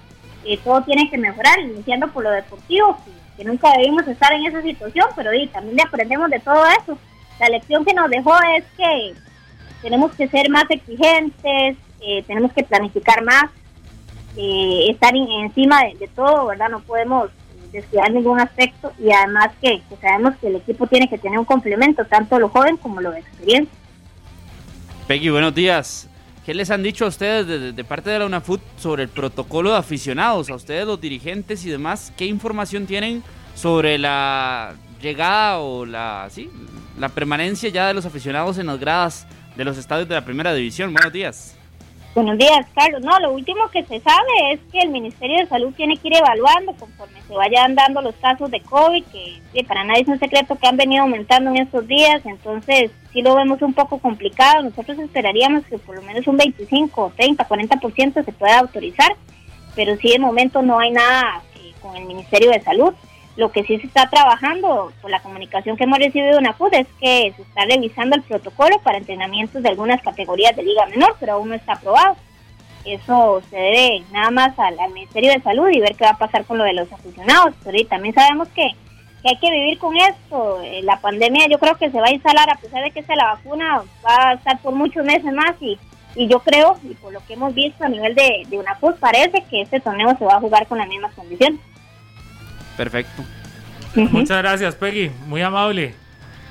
eh, 0.46 0.58
todo 0.64 0.82
tiene 0.82 1.10
que 1.10 1.18
mejorar, 1.18 1.60
iniciando 1.60 2.08
por 2.08 2.24
lo 2.24 2.32
deportivo, 2.32 2.98
que, 3.06 3.12
que 3.38 3.46
nunca 3.46 3.72
debimos 3.78 4.08
estar 4.08 4.34
en 4.34 4.46
esa 4.48 4.62
situación, 4.62 5.08
pero 5.16 5.34
y, 5.34 5.48
también 5.48 5.80
aprendemos 5.80 6.30
de 6.30 6.40
todo 6.40 6.66
eso. 6.66 6.98
La 7.40 7.50
lección 7.50 7.86
que 7.86 7.94
nos 7.94 8.10
dejó 8.10 8.36
es 8.58 8.66
que 8.76 9.14
tenemos 9.82 10.12
que 10.16 10.28
ser 10.28 10.50
más 10.50 10.66
exigentes, 10.70 11.78
eh, 12.02 12.24
tenemos 12.26 12.52
que 12.52 12.64
planificar 12.64 13.24
más, 13.24 13.46
eh, 14.36 14.88
estar 14.90 15.16
in, 15.16 15.30
encima 15.44 15.84
de, 15.84 15.96
de, 15.96 16.08
todo, 16.08 16.48
¿verdad? 16.48 16.70
No 16.70 16.80
podemos 16.82 17.30
descuidar 17.72 18.12
ningún 18.12 18.40
aspecto 18.40 18.92
y 19.00 19.12
además 19.12 19.50
que, 19.62 19.82
que, 19.88 19.96
sabemos 19.98 20.36
que 20.38 20.48
el 20.48 20.56
equipo 20.56 20.88
tiene 20.88 21.08
que 21.08 21.18
tener 21.18 21.38
un 21.38 21.46
complemento, 21.46 22.06
tanto 22.06 22.40
lo 22.40 22.50
joven 22.50 22.78
como 22.78 23.02
lo 23.02 23.12
de 23.12 23.20
experiencia. 23.20 23.74
Peggy, 25.08 25.30
buenos 25.30 25.54
días. 25.54 26.10
¿Qué 26.48 26.54
les 26.54 26.72
han 26.72 26.82
dicho 26.82 27.04
a 27.04 27.10
ustedes 27.10 27.46
de, 27.46 27.74
de, 27.74 27.84
parte 27.84 28.10
de 28.10 28.20
la 28.20 28.26
UNAFUT 28.26 28.62
sobre 28.78 29.04
el 29.04 29.10
protocolo 29.10 29.72
de 29.72 29.80
aficionados? 29.80 30.50
A 30.50 30.56
ustedes 30.56 30.88
los 30.88 31.02
dirigentes 31.02 31.66
y 31.66 31.70
demás, 31.70 32.14
¿qué 32.16 32.26
información 32.26 32.86
tienen 32.86 33.22
sobre 33.54 33.98
la 33.98 34.74
llegada 35.02 35.60
o 35.60 35.86
la, 35.86 36.30
sí, 36.32 36.50
la 36.98 37.10
permanencia 37.10 37.68
ya 37.68 37.90
de 37.90 37.96
los 37.96 38.06
aficionados 38.06 38.60
en 38.60 38.68
las 38.68 38.80
gradas 38.80 39.28
de 39.58 39.66
los 39.66 39.78
estadios 39.78 40.08
de 40.08 40.16
la 40.16 40.24
primera 40.24 40.54
división? 40.54 40.94
Buenos 40.94 41.12
días. 41.12 41.57
Buenos 42.16 42.38
días, 42.38 42.66
Carlos. 42.74 43.02
No, 43.04 43.20
lo 43.20 43.32
último 43.32 43.70
que 43.70 43.84
se 43.84 44.00
sabe 44.00 44.52
es 44.52 44.60
que 44.72 44.80
el 44.80 44.90
Ministerio 44.90 45.38
de 45.38 45.46
Salud 45.48 45.72
tiene 45.76 45.98
que 45.98 46.08
ir 46.08 46.16
evaluando 46.16 46.74
conforme 46.74 47.22
se 47.28 47.34
vayan 47.34 47.76
dando 47.76 48.02
los 48.02 48.16
casos 48.16 48.50
de 48.50 48.60
COVID, 48.62 49.04
que 49.54 49.64
para 49.66 49.84
nadie 49.84 50.02
es 50.02 50.08
un 50.08 50.18
secreto 50.18 50.56
que 50.56 50.68
han 50.68 50.78
venido 50.78 51.04
aumentando 51.04 51.52
en 51.52 51.58
estos 51.58 51.88
días, 51.88 52.26
entonces 52.26 52.92
sí 53.14 53.22
lo 53.22 53.36
vemos 53.36 53.62
un 53.62 53.74
poco 53.74 54.00
complicado. 54.00 54.64
Nosotros 54.64 54.98
esperaríamos 54.98 55.66
que 55.66 55.78
por 55.78 55.96
lo 55.96 56.02
menos 56.02 56.26
un 56.28 56.38
25, 56.38 57.14
30, 57.16 57.48
40% 57.48 58.26
se 58.26 58.32
pueda 58.32 58.60
autorizar, 58.60 59.16
pero 59.76 59.96
sí 59.98 60.10
de 60.10 60.20
momento 60.20 60.62
no 60.64 60.80
hay 60.80 60.92
nada 60.92 61.44
eh, 61.56 61.74
con 61.82 61.96
el 61.96 62.06
Ministerio 62.06 62.50
de 62.50 62.62
Salud. 62.62 62.94
Lo 63.38 63.52
que 63.52 63.64
sí 63.64 63.78
se 63.78 63.86
está 63.86 64.10
trabajando 64.10 64.92
por 65.00 65.12
la 65.12 65.22
comunicación 65.22 65.78
que 65.78 65.84
hemos 65.84 66.00
recibido 66.00 66.32
de 66.32 66.38
UNAFUT 66.40 66.74
es 66.74 66.88
que 67.00 67.34
se 67.36 67.44
está 67.44 67.66
revisando 67.66 68.16
el 68.16 68.24
protocolo 68.24 68.80
para 68.80 68.98
entrenamientos 68.98 69.62
de 69.62 69.70
algunas 69.70 70.02
categorías 70.02 70.56
de 70.56 70.64
liga 70.64 70.88
menor, 70.88 71.16
pero 71.20 71.34
aún 71.34 71.50
no 71.50 71.56
está 71.56 71.74
aprobado. 71.74 72.16
Eso 72.84 73.44
se 73.52 73.56
debe 73.56 74.04
nada 74.12 74.32
más 74.32 74.58
al, 74.58 74.76
Ministerio 74.92 75.32
de 75.32 75.42
Salud 75.42 75.70
y 75.70 75.80
ver 75.80 75.96
qué 75.96 76.06
va 76.06 76.12
a 76.12 76.18
pasar 76.18 76.46
con 76.46 76.58
lo 76.58 76.64
de 76.64 76.74
los 76.74 76.92
aficionados. 76.92 77.54
Pero 77.64 77.88
también 77.88 78.16
sabemos 78.16 78.48
que, 78.50 78.72
hay 79.24 79.38
que 79.38 79.52
vivir 79.52 79.78
con 79.78 79.96
esto. 79.96 80.62
Eh, 80.64 80.82
la 80.82 81.00
pandemia 81.00 81.48
yo 81.48 81.60
creo 81.60 81.76
que 81.76 81.92
se 81.92 82.00
va 82.00 82.08
a 82.08 82.14
instalar 82.14 82.50
a 82.50 82.56
pesar 82.58 82.84
de 82.84 82.92
que 82.92 83.04
sea 83.04 83.18
la 83.18 83.36
vacuna, 83.36 83.84
va 84.04 84.30
a 84.30 84.34
estar 84.34 84.58
por 84.62 84.74
muchos 84.74 85.06
meses 85.06 85.32
más 85.32 85.54
y, 85.62 85.78
y 86.16 86.28
yo 86.28 86.40
creo, 86.40 86.76
y 86.82 86.96
por 86.96 87.14
lo 87.14 87.24
que 87.28 87.34
hemos 87.34 87.54
visto 87.54 87.84
a 87.84 87.90
nivel 87.90 88.16
de, 88.16 88.46
de 88.48 88.58
UNAFUT, 88.58 88.98
parece 88.98 89.44
que 89.50 89.62
este 89.62 89.80
torneo 89.80 90.18
se 90.18 90.26
va 90.26 90.38
a 90.38 90.40
jugar 90.40 90.66
con 90.66 90.80
las 90.80 90.88
mismas 90.88 91.14
condiciones. 91.14 91.60
Perfecto. 92.78 93.24
Uh 93.96 94.02
-huh. 94.02 94.10
Muchas 94.12 94.38
gracias, 94.38 94.76
Peggy. 94.76 95.12
Muy 95.26 95.42
amable. 95.42 95.96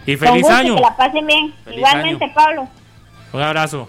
Y 0.05 0.17
feliz 0.17 0.43
gusto, 0.43 0.57
año. 0.57 0.75
Que 0.75 0.83
la 0.83 0.97
pasen 0.97 1.27
bien. 1.27 1.55
Feliz 1.65 1.79
Igualmente, 1.79 2.25
año. 2.25 2.35
Pablo. 2.35 2.69
Un 3.33 3.41
abrazo. 3.41 3.89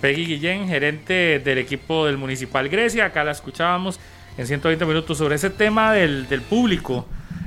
Peggy 0.00 0.26
Guillén, 0.26 0.68
gerente 0.68 1.40
del 1.40 1.58
equipo 1.58 2.06
del 2.06 2.16
Municipal 2.16 2.68
Grecia. 2.68 3.06
Acá 3.06 3.24
la 3.24 3.32
escuchábamos 3.32 3.98
en 4.36 4.46
120 4.46 4.84
minutos 4.86 5.18
sobre 5.18 5.34
ese 5.34 5.50
tema 5.50 5.92
del, 5.92 6.28
del 6.28 6.42
público. 6.42 7.06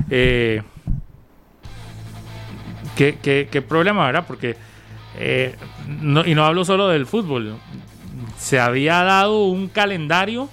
Eh, 0.10 0.62
¿qué, 2.96 3.18
qué, 3.22 3.48
qué, 3.52 3.62
problema, 3.62 4.06
¿verdad? 4.06 4.26
Porque, 4.28 4.58
eh, 5.18 5.56
no, 5.88 6.26
y 6.26 6.34
no 6.34 6.46
hablo 6.46 6.66
solo 6.66 6.88
del 6.88 7.06
fútbol, 7.06 7.58
se 8.38 8.60
había 8.60 9.04
dado 9.04 9.46
un 9.46 9.68
calendario 9.68 10.50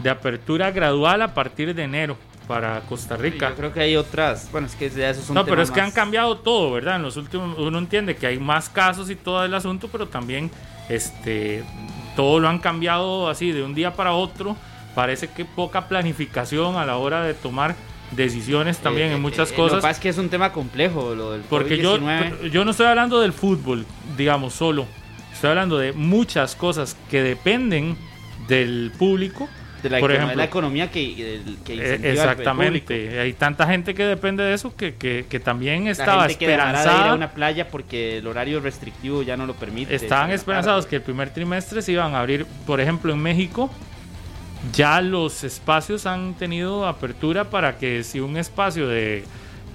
de 0.00 0.10
apertura 0.10 0.72
gradual 0.72 1.22
a 1.22 1.34
partir 1.34 1.74
de 1.74 1.84
enero 1.84 2.16
para 2.46 2.80
Costa 2.82 3.16
Rica. 3.16 3.50
Yo 3.50 3.56
creo 3.56 3.72
que 3.72 3.80
hay 3.80 3.96
otras, 3.96 4.50
bueno, 4.52 4.66
es 4.66 4.74
que 4.74 4.88
ya 4.88 5.10
eso 5.10 5.20
es 5.20 5.28
un 5.28 5.34
No, 5.34 5.44
pero 5.44 5.62
es 5.62 5.70
que 5.70 5.80
han 5.80 5.90
cambiado 5.90 6.38
todo, 6.38 6.72
¿verdad? 6.72 6.96
En 6.96 7.02
los 7.02 7.16
últimos, 7.16 7.58
uno 7.58 7.78
entiende 7.78 8.16
que 8.16 8.26
hay 8.26 8.38
más 8.38 8.68
casos 8.68 9.10
y 9.10 9.16
todo 9.16 9.44
el 9.44 9.54
asunto, 9.54 9.88
pero 9.90 10.06
también 10.08 10.50
este 10.88 11.64
todo 12.14 12.40
lo 12.40 12.48
han 12.48 12.58
cambiado 12.58 13.28
así 13.28 13.52
de 13.52 13.62
un 13.62 13.74
día 13.74 13.92
para 13.92 14.12
otro. 14.12 14.56
Parece 14.94 15.28
que 15.28 15.44
poca 15.44 15.88
planificación 15.88 16.76
a 16.76 16.86
la 16.86 16.96
hora 16.96 17.22
de 17.22 17.34
tomar 17.34 17.74
decisiones 18.12 18.78
también 18.78 19.10
eh, 19.10 19.14
en 19.14 19.22
muchas 19.22 19.52
eh, 19.52 19.54
cosas. 19.54 19.72
Lo 19.72 19.78
que 19.78 19.82
pasa 19.82 19.90
es 19.90 20.00
que 20.00 20.08
es 20.08 20.18
un 20.18 20.30
tema 20.30 20.52
complejo 20.52 21.14
lo 21.14 21.32
del 21.32 21.42
Porque 21.42 21.76
yo, 21.76 21.98
yo 22.50 22.64
no 22.64 22.70
estoy 22.70 22.86
hablando 22.86 23.20
del 23.20 23.32
fútbol, 23.32 23.84
digamos, 24.16 24.54
solo. 24.54 24.86
Estoy 25.32 25.50
hablando 25.50 25.76
de 25.76 25.92
muchas 25.92 26.56
cosas 26.56 26.96
que 27.10 27.22
dependen 27.22 27.98
del 28.48 28.90
público 28.98 29.50
de 29.82 29.90
la, 29.90 30.00
por 30.00 30.10
economía, 30.10 30.16
ejemplo, 30.16 30.36
la 30.36 30.44
economía 30.44 30.90
que, 30.90 31.40
que 31.64 31.74
eh, 31.74 32.12
exactamente. 32.12 33.20
Hay 33.20 33.32
tanta 33.34 33.66
gente 33.66 33.94
que 33.94 34.04
depende 34.04 34.42
de 34.42 34.54
eso 34.54 34.74
que, 34.74 34.94
que, 34.94 35.26
que 35.28 35.40
también 35.40 35.88
estaba 35.88 36.26
esperanzada 36.26 36.94
de 36.94 37.00
ir 37.00 37.06
a 37.06 37.14
una 37.14 37.30
playa 37.30 37.68
porque 37.68 38.18
el 38.18 38.26
horario 38.26 38.60
restrictivo 38.60 39.22
ya 39.22 39.36
no 39.36 39.46
lo 39.46 39.54
permite 39.54 39.94
estaban 39.94 40.30
esperanzados 40.30 40.86
que 40.86 40.96
el 40.96 41.02
primer 41.02 41.30
trimestre 41.30 41.82
se 41.82 41.92
iban 41.92 42.14
a 42.14 42.20
abrir 42.20 42.46
por 42.66 42.80
ejemplo 42.80 43.12
en 43.12 43.20
México 43.20 43.70
ya 44.72 45.00
los 45.00 45.44
espacios 45.44 46.06
han 46.06 46.34
tenido 46.34 46.86
apertura 46.86 47.50
para 47.50 47.76
que 47.78 48.02
si 48.02 48.20
un 48.20 48.36
espacio 48.36 48.88
de 48.88 49.24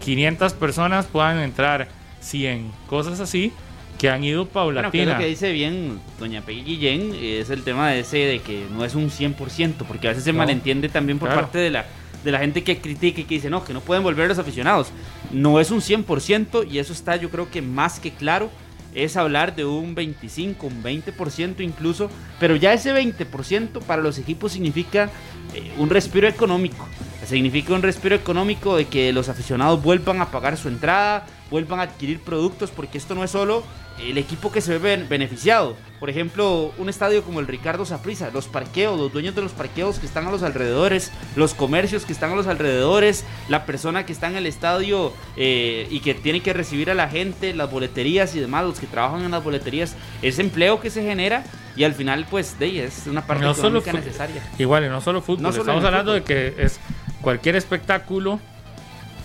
500 0.03 0.53
personas 0.53 1.06
puedan 1.06 1.40
entrar 1.40 1.88
100 2.19 2.72
cosas 2.88 3.19
así 3.19 3.53
que 4.02 4.10
han 4.10 4.23
ido 4.23 4.48
paulatina. 4.48 4.90
Bueno, 4.90 4.91
que 4.91 5.06
lo 5.06 5.18
que 5.19 5.28
dice 5.28 5.52
bien 5.52 6.02
doña 6.19 6.41
Peggy 6.41 6.64
Guillén 6.64 7.14
es 7.22 7.52
el 7.52 7.61
tema 7.61 7.91
de 7.91 7.99
ese 7.99 8.18
de 8.18 8.40
que 8.40 8.65
no 8.72 8.84
es 8.84 8.95
un 8.95 9.11
100%, 9.11 9.76
porque 9.88 10.07
a 10.07 10.10
veces 10.10 10.23
se 10.23 10.34
no, 10.34 10.40
malentiende 10.40 10.90
también 10.90 11.19
por 11.19 11.30
claro. 11.30 11.44
parte 11.44 11.60
de 11.60 11.69
la, 11.69 11.86
de 12.23 12.32
la 12.32 12.40
gente 12.40 12.64
que 12.64 12.80
critica 12.80 13.22
y 13.22 13.26
que 13.26 13.36
dice, 13.36 13.52
no, 13.52 13.64
que 13.64 13.73
no 13.73 13.82
pueden 13.82 14.02
volver 14.02 14.28
los 14.28 14.40
aficionados. 14.40 14.91
No 15.30 15.60
es 15.60 15.69
un 15.69 15.82
100% 15.82 16.68
y 16.68 16.80
eso 16.80 16.94
está 16.94 17.15
yo 17.18 17.30
creo 17.30 17.52
que 17.52 17.61
más 17.61 17.99
que 17.99 18.10
claro. 18.10 18.49
Es 18.95 19.15
hablar 19.15 19.56
de 19.56 19.64
un 19.64 19.95
25, 19.95 20.68
un 20.68 20.84
20% 20.84 21.61
incluso, 21.61 22.10
pero 22.41 22.57
ya 22.57 22.73
ese 22.73 22.94
20% 22.94 23.84
para 23.84 24.02
los 24.02 24.18
equipos 24.18 24.52
significa 24.52 25.10
eh, 25.53 25.72
un 25.78 25.90
respiro 25.90 26.28
económico. 26.28 26.88
Significa 27.26 27.73
un 27.73 27.84
respiro 27.84 28.15
económico 28.15 28.76
de 28.76 28.88
que 28.88 29.14
los 29.14 29.30
aficionados 29.30 29.82
vuelvan 29.82 30.19
a 30.19 30.32
pagar 30.32 30.57
su 30.57 30.68
entrada, 30.68 31.26
vuelvan 31.49 31.80
a 31.80 31.84
adquirir 31.84 32.19
productos, 32.19 32.72
porque 32.72 32.98
esto 32.98 33.15
no 33.15 33.23
es 33.23 33.32
solo 33.32 33.64
el 34.03 34.18
equipo 34.18 34.52
que 34.52 34.61
se 34.61 34.78
ve 34.78 34.98
beneficiado. 35.10 35.76
Por 35.99 36.10
ejemplo, 36.10 36.73
un 36.78 36.90
estadio 36.90 37.23
como 37.23 37.40
el 37.40 37.48
Ricardo 37.48 37.86
Saprissa, 37.86 38.32
los 38.32 38.48
parqueos, 38.48 38.99
los 38.99 39.14
dueños 39.14 39.36
de 39.36 39.41
los 39.41 39.52
parqueos 39.52 39.99
que 39.99 40.06
están 40.06 40.26
a 40.28 40.32
los 40.32 40.41
alrededores, 40.41 41.11
los 41.36 41.53
comercios 41.53 42.06
que 42.06 42.14
están 42.14 42.32
a 42.32 42.36
los 42.36 42.48
alrededores, 42.48 43.23
la 43.49 43.65
persona 43.65 44.06
que 44.06 44.11
está 44.11 44.28
en 44.28 44.36
el 44.36 44.48
estadio 44.48 45.14
eh, 45.38 45.88
y 45.91 45.99
que 45.99 46.15
tiene 46.15 46.41
que 46.41 46.53
recibir 46.53 46.90
a 46.90 46.95
la 46.95 47.07
gente, 47.07 47.53
las 47.53 47.69
boleterías 47.69 48.36
y 48.36 48.40
demás, 48.40 48.65
los 48.65 48.80
que 48.80 48.88
trabajan 48.88 49.23
en 49.23 49.32
las 49.32 49.44
boleterías, 49.44 49.95
ese 50.22 50.41
empleo 50.41 50.80
que 50.80 50.90
se 50.90 51.03
genera 51.03 51.44
y 51.76 51.84
al 51.84 51.94
final, 51.94 52.26
pues, 52.30 52.57
de 52.60 52.65
ahí 52.65 52.80
es 52.80 53.07
una 53.07 53.26
parte 53.26 53.44
No 53.44 53.53
solo 53.53 53.82
necesaria. 53.82 54.44
Igual, 54.57 54.86
y 54.86 54.90
no 54.90 55.02
solo 55.02 55.22
fútbol, 55.22 55.44
No 55.44 55.52
solo 55.52 55.64
estamos 55.64 55.84
hablando 55.84 56.14
de 56.14 56.23
que 56.23 56.56
es 56.57 56.80
cualquier 57.22 57.56
espectáculo 57.56 58.40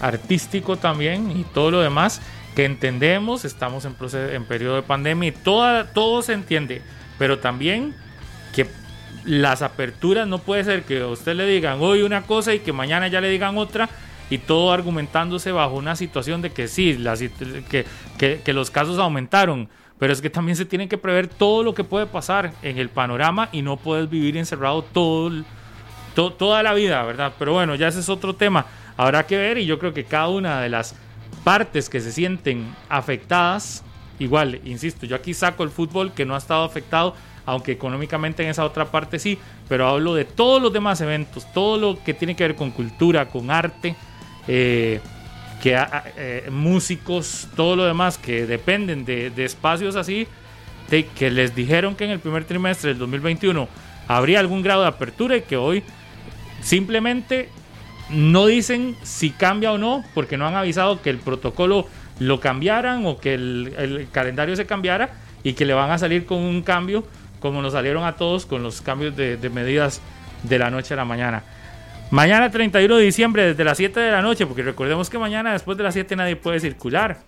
artístico 0.01 0.77
también 0.77 1.31
y 1.31 1.45
todo 1.45 1.71
lo 1.71 1.81
demás 1.81 2.21
que 2.57 2.65
entendemos, 2.65 3.45
estamos 3.45 3.85
en, 3.85 3.95
proceso, 3.95 4.33
en 4.33 4.45
periodo 4.45 4.77
de 4.77 4.83
pandemia 4.83 5.29
y 5.29 5.33
toda, 5.33 5.93
todo 5.93 6.23
se 6.23 6.33
entiende, 6.33 6.83
pero 7.19 7.39
también 7.39 7.95
que 8.55 8.67
las 9.25 9.61
aperturas 9.63 10.27
no 10.27 10.39
puede 10.39 10.65
ser 10.65 10.83
que 10.85 11.01
a 11.03 11.07
usted 11.07 11.35
le 11.37 11.47
digan 11.47 11.79
hoy 11.81 12.03
una 12.03 12.23
cosa 12.23 12.55
y 12.55 12.61
que 12.61 12.73
mañana 12.73 13.09
ya 13.09 13.21
le 13.21 13.29
digan 13.29 13.59
otra 13.59 13.89
y 14.31 14.39
todo 14.39 14.73
argumentándose 14.73 15.53
bajo 15.53 15.75
una 15.75 15.95
situación 15.97 16.43
de 16.43 16.51
que 16.51 16.67
sí, 16.67 16.95
la 16.97 17.15
que, 17.17 17.85
que- 18.43 18.53
los 18.53 18.71
casos 18.71 18.99
aumentaron, 18.99 19.69
pero 19.99 20.13
es 20.13 20.23
que 20.23 20.31
también 20.31 20.57
se 20.57 20.65
tiene 20.65 20.89
que 20.89 20.97
prever 20.99 21.29
todo 21.29 21.63
lo 21.63 21.75
que 21.75 21.85
puede 21.85 22.07
pasar 22.07 22.53
en 22.63 22.79
el 22.79 22.89
panorama 22.89 23.51
y 23.53 23.63
no 23.63 23.77
puedes 23.77 24.09
vivir 24.09 24.37
encerrado 24.37 24.83
todo, 24.83 25.31
toda 26.15 26.63
la 26.63 26.73
vida, 26.73 27.03
¿verdad? 27.05 27.33
Pero 27.39 27.53
bueno, 27.53 27.75
ya 27.75 27.89
ese 27.89 28.01
es 28.01 28.09
otro 28.09 28.35
tema. 28.35 28.67
Habrá 28.97 29.27
que 29.27 29.37
ver 29.37 29.59
y 29.59 29.67
yo 29.67 29.79
creo 29.79 29.93
que 29.93 30.05
cada 30.05 30.29
una 30.29 30.61
de 30.61 30.71
las 30.71 30.97
partes 31.47 31.89
que 31.89 32.01
se 32.01 32.11
sienten 32.11 32.75
afectadas, 32.89 33.85
igual, 34.19 34.61
insisto, 34.65 35.07
yo 35.07 35.15
aquí 35.15 35.33
saco 35.33 35.63
el 35.63 35.71
fútbol 35.71 36.13
que 36.13 36.25
no 36.25 36.35
ha 36.35 36.39
estado 36.39 36.65
afectado, 36.65 37.15
aunque 37.45 37.71
económicamente 37.71 38.43
en 38.43 38.49
esa 38.49 38.65
otra 38.65 38.87
parte 38.87 39.21
sí, 39.21 39.39
pero 39.69 39.87
hablo 39.87 40.13
de 40.17 40.25
todos 40.25 40.61
los 40.61 40.73
demás 40.73 41.01
eventos, 41.03 41.47
todo 41.55 41.79
lo 41.79 42.03
que 42.03 42.15
tiene 42.15 42.35
que 42.35 42.43
ver 42.43 42.57
con 42.57 42.73
cultura, 42.73 43.29
con 43.29 43.53
arte, 43.53 43.95
eh, 44.49 45.01
que 45.63 45.81
eh, 46.17 46.49
músicos, 46.51 47.47
todo 47.55 47.77
lo 47.77 47.85
demás 47.85 48.19
que 48.19 48.45
dependen 48.45 49.05
de, 49.05 49.31
de 49.31 49.45
espacios 49.45 49.95
así, 49.95 50.27
de 50.91 51.07
que 51.07 51.31
les 51.31 51.55
dijeron 51.55 51.95
que 51.95 52.07
en 52.07 52.11
el 52.11 52.19
primer 52.19 52.45
trimestre 52.45 52.89
del 52.89 52.99
2021 52.99 53.69
habría 54.09 54.41
algún 54.41 54.63
grado 54.63 54.83
de 54.83 54.89
apertura 54.89 55.37
y 55.37 55.43
que 55.43 55.57
hoy 55.57 55.85
simplemente 56.61 57.51
no 58.11 58.47
dicen 58.47 58.97
si 59.03 59.31
cambia 59.31 59.73
o 59.73 59.79
no, 59.79 60.05
porque 60.15 60.37
no 60.37 60.47
han 60.47 60.55
avisado 60.55 61.03
que 61.03 61.11
el 61.11 61.19
protocolo 61.19 61.87
lo 62.19 62.41
cambiaran 62.41 63.05
o 63.07 63.19
que 63.19 63.35
el, 63.35 63.75
el 63.77 64.09
calendario 64.11 64.57
se 64.57 64.67
cambiara 64.67 65.11
y 65.43 65.53
que 65.53 65.65
le 65.65 65.75
van 65.75 65.91
a 65.91 65.99
salir 65.99 66.27
con 66.27 66.39
un 66.39 66.63
cambio 66.63 67.05
como 67.41 67.63
nos 67.63 67.73
salieron 67.75 68.05
a 68.05 68.17
todos 68.17 68.47
con 68.47 68.63
los 68.63 68.81
cambios 68.81 69.17
de, 69.17 69.37
de 69.37 69.51
medidas 69.51 70.01
de 70.43 70.59
la 70.59 70.71
noche 70.71 70.95
a 70.95 70.97
la 70.97 71.05
mañana. 71.05 71.43
Mañana 72.11 72.51
31 72.51 72.97
de 72.97 73.05
diciembre 73.05 73.47
desde 73.49 73.65
las 73.65 73.77
7 73.77 73.99
de 73.99 74.11
la 74.13 74.23
noche, 74.23 74.47
porque 74.47 74.63
recordemos 74.63 75.11
que 75.11 75.19
mañana 75.19 75.53
después 75.53 75.77
de 75.77 75.85
las 75.85 75.95
7 75.95 76.15
nadie 76.17 76.37
puede 76.37 76.61
circular. 76.61 77.19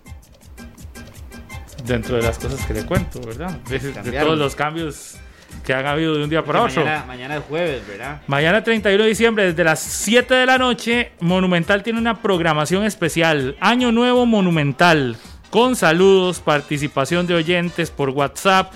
Dentro 1.85 2.15
de 2.17 2.21
las 2.21 2.37
cosas 2.37 2.65
que 2.65 2.73
le 2.73 2.85
cuento, 2.85 3.19
¿verdad? 3.21 3.51
De, 3.69 3.79
todos 3.79 4.37
los 4.37 4.55
cambios 4.55 5.17
que 5.65 5.73
han 5.73 5.85
habido 5.85 6.15
de 6.15 6.23
un 6.23 6.29
día 6.29 6.43
para 6.43 6.63
otro. 6.63 6.83
Mañana, 6.83 7.05
mañana 7.05 7.37
es 7.37 7.43
jueves, 7.43 7.87
¿verdad? 7.87 8.21
Mañana 8.27 8.63
31 8.63 9.03
de 9.03 9.09
diciembre, 9.09 9.43
desde 9.45 9.63
las 9.63 9.79
7 9.79 10.33
de 10.33 10.45
la 10.45 10.57
noche, 10.57 11.11
Monumental 11.19 11.83
tiene 11.83 11.99
una 11.99 12.21
programación 12.21 12.83
especial. 12.83 13.55
Año 13.59 13.91
Nuevo 13.91 14.25
Monumental. 14.25 15.17
Con 15.49 15.75
saludos, 15.75 16.39
participación 16.39 17.25
de 17.25 17.33
oyentes 17.33 17.89
por 17.89 18.09
WhatsApp, 18.09 18.71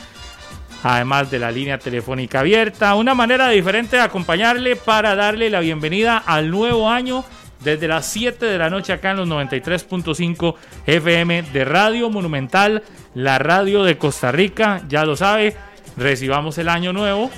además 0.84 1.30
de 1.30 1.40
la 1.40 1.52
línea 1.52 1.78
telefónica 1.78 2.40
abierta. 2.40 2.96
Una 2.96 3.14
manera 3.14 3.50
diferente 3.50 3.98
de 3.98 4.02
acompañarle 4.02 4.76
para 4.76 5.16
darle 5.16 5.50
la 5.50 5.60
bienvenida 5.60 6.18
al 6.18 6.50
nuevo 6.50 6.90
año 6.90 7.24
desde 7.64 7.88
las 7.88 8.06
7 8.08 8.46
de 8.46 8.58
la 8.58 8.70
noche 8.70 8.94
acá 8.94 9.12
en 9.12 9.18
los 9.18 9.28
93.5 9.28 10.56
FM 10.86 11.44
de 11.44 11.66
Radio 11.66 12.10
Monumental, 12.10 12.84
la 13.14 13.40
radio 13.40 13.84
de 13.84 13.98
Costa 13.98 14.32
Rica. 14.32 14.82
Ya 14.90 15.06
lo 15.06 15.16
sabe, 15.16 15.56
recibamos 15.98 16.58
el 16.58 16.70
año 16.70 16.94
nuevo 16.94 17.30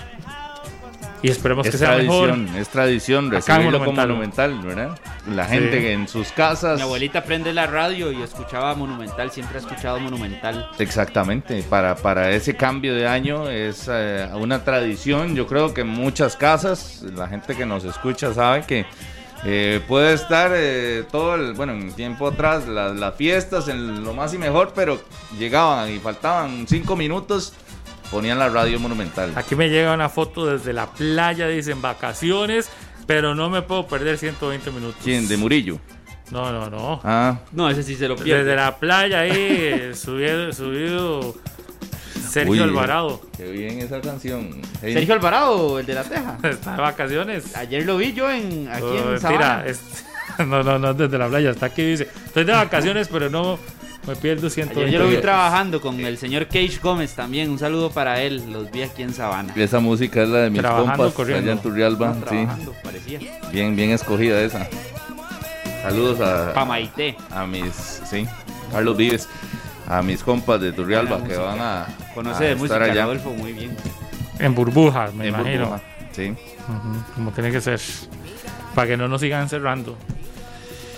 y 1.22 1.30
esperemos 1.30 1.65
que 1.68 1.77
sea 1.77 1.98
mejor. 1.98 2.27
tradición, 2.30 2.57
es 2.57 2.69
tradición 2.69 3.32
recibirlo 3.32 3.80
Monumental. 3.80 4.07
monumental, 4.10 4.60
¿verdad? 4.61 4.99
La 5.34 5.45
gente 5.45 5.77
Sí. 5.77 5.82
que 5.82 5.94
en 5.94 6.07
sus 6.07 6.32
casas. 6.32 6.76
Mi 6.77 6.84
abuelita 6.84 7.23
prende 7.23 7.52
la 7.52 7.65
radio 7.65 8.11
y 8.11 8.22
escuchaba 8.22 8.76
Monumental, 8.76 9.32
siempre 9.32 9.57
ha 9.57 9.61
escuchado 9.61 9.99
Monumental. 9.99 10.69
Exactamente, 10.77 11.64
para, 11.64 11.95
para 11.95 12.30
ese 12.32 12.56
cambio 12.56 12.94
de 12.94 13.07
año 13.07 13.49
es 13.49 13.90
eh, 13.91 14.27
una 14.36 14.64
tradición. 14.64 15.36
Yo 15.36 15.48
creo 15.48 15.73
que 15.73 15.82
en 15.82 15.88
muchas 15.88 16.36
casas, 16.36 17.02
la 17.15 17.27
gente 17.27 17.56
que 17.56 17.65
nos 17.65 17.86
escucha 17.86 18.32
sabe 18.34 18.65
que 18.68 18.86
eh, 19.45 19.82
puede 19.88 20.14
estar 20.14 20.52
eh, 20.53 21.03
todo 21.11 21.34
el, 21.36 21.53
bueno, 21.53 21.73
en 21.73 21.91
tiempo 21.94 22.27
atrás, 22.27 22.68
las, 22.68 22.95
las 22.95 23.15
fiestas 23.15 23.68
en 23.68 24.03
lo 24.03 24.14
más 24.14 24.32
y 24.36 24.38
mejor, 24.38 24.73
pero 24.76 25.02
llegaban 25.40 25.91
y 25.91 25.98
faltaban 25.99 26.65
cinco 26.68 26.95
minutos, 26.95 27.53
ponían 28.11 28.40
la 28.40 28.49
radio 28.49 28.80
monumental. 28.80 29.32
Aquí 29.36 29.56
me 29.56 29.69
llega 29.69 29.94
una 29.94 30.10
foto 30.10 30.45
desde 30.45 30.73
la 30.73 30.88
playa, 30.88 31.48
dicen 31.48 31.82
vacaciones, 31.82 32.69
pero 33.07 33.36
no 33.36 33.49
me 33.49 33.61
puedo 33.61 33.88
perder 33.88 34.18
120 34.18 34.72
minutos. 34.72 35.02
¿Quién? 35.03 35.27
De 35.27 35.38
Murillo. 35.38 35.80
No, 36.32 36.52
no, 36.52 36.69
no. 36.69 37.02
Ah, 37.03 37.40
No, 37.52 37.69
ese 37.69 37.84
sí 37.84 37.95
se 37.95 38.07
lo 38.07 38.15
pierde. 38.15 38.44
Desde 38.44 38.56
la 38.56 38.77
playa 38.77 39.19
ahí, 39.19 39.91
subido, 39.95 40.52
subido 40.53 41.36
Sergio 42.30 42.52
Uy, 42.53 42.60
Alvarado. 42.60 43.22
qué 43.38 43.52
bien 43.52 43.80
esa 43.80 44.02
canción. 44.02 44.61
Hey, 44.82 44.94
Sergio 44.94 45.14
Alvarado, 45.14 45.77
el 45.80 45.86
de 45.86 45.94
la 45.94 46.03
Teja. 46.03 46.38
Está 46.44 46.76
de 46.76 46.82
vacaciones. 46.82 47.56
Ayer 47.56 47.86
lo 47.86 47.98
vi 47.98 48.14
yo 48.14 48.30
en, 48.32 48.68
aquí 48.72 48.82
Oh, 48.84 48.98
en 48.98 49.06
mentira, 49.11 49.19
Sabana. 49.19 49.65
es- 49.68 49.82
no, 50.40 50.64
no, 50.64 50.80
no, 50.80 50.94
desde 50.94 51.18
la 51.18 51.27
playa. 51.27 51.52
Está 51.52 51.68
aquí, 51.68 51.84
dice. 51.84 52.10
Estoy 52.26 52.44
de 52.44 52.53
vacaciones, 52.53 53.07
pero 53.07 53.30
no 53.30 53.60
me 54.07 54.15
pierdo 54.15 54.49
120 54.49 54.88
Ayer 54.88 54.99
yo 54.99 55.06
lo 55.06 55.10
vi 55.10 55.22
trabajando 55.22 55.82
con 55.82 55.99
el 55.99 56.18
señor 56.18 56.45
Cage 56.48 56.80
Gómez 56.82 57.14
también. 57.14 57.49
Un 57.49 57.57
saludo 57.60 57.90
para 57.91 58.22
él. 58.22 58.44
Los 58.52 58.72
vi 58.72 58.84
aquí 58.84 59.02
en 59.03 59.14
Sabana. 59.14 59.53
Esa 59.56 59.80
música 59.80 60.22
es 60.23 60.30
la 60.30 60.40
de 60.40 60.49
mis 60.49 60.61
Trabajando, 60.61 60.91
compas 60.95 61.14
corriendo. 61.14 61.44
allá 61.44 61.52
en 61.53 61.60
Turrialba. 61.64 62.07
No, 62.10 62.14
Sí, 62.15 62.19
trabajando, 62.26 62.73
parecía. 62.84 63.19
bien, 63.52 63.76
bien 63.76 63.91
escogida 63.91 64.40
esa. 64.41 64.68
Saludos 65.82 66.19
a, 66.22 66.53
Pamaité. 66.53 67.15
a 67.30 67.45
mis, 67.45 67.73
sí, 68.10 68.26
Carlos 68.72 68.98
Vives, 68.98 69.27
a 69.88 70.02
mis 70.02 70.23
compas 70.23 70.60
de 70.60 70.72
Turrialba 70.72 71.23
que 71.23 71.38
van 71.38 71.60
a, 71.61 71.86
Conoce 72.15 72.38
a 72.38 72.40
de 72.48 72.52
estar 72.53 72.57
música, 72.57 72.84
allá 72.91 73.03
Rodolfo, 73.03 73.30
muy 73.32 73.53
bien. 73.53 73.76
En 74.40 74.56
burbujas, 74.56 75.14
me 75.14 75.27
en 75.27 75.34
imagino. 75.36 75.65
Burbuja. 75.68 75.82
Sí, 76.11 76.34
como 77.15 77.32
tiene 77.32 77.52
que 77.52 77.61
ser. 77.61 77.80
Para 78.73 78.88
que 78.88 78.98
no 78.98 79.07
nos 79.07 79.22
sigan 79.22 79.44
encerrando. 79.44 79.95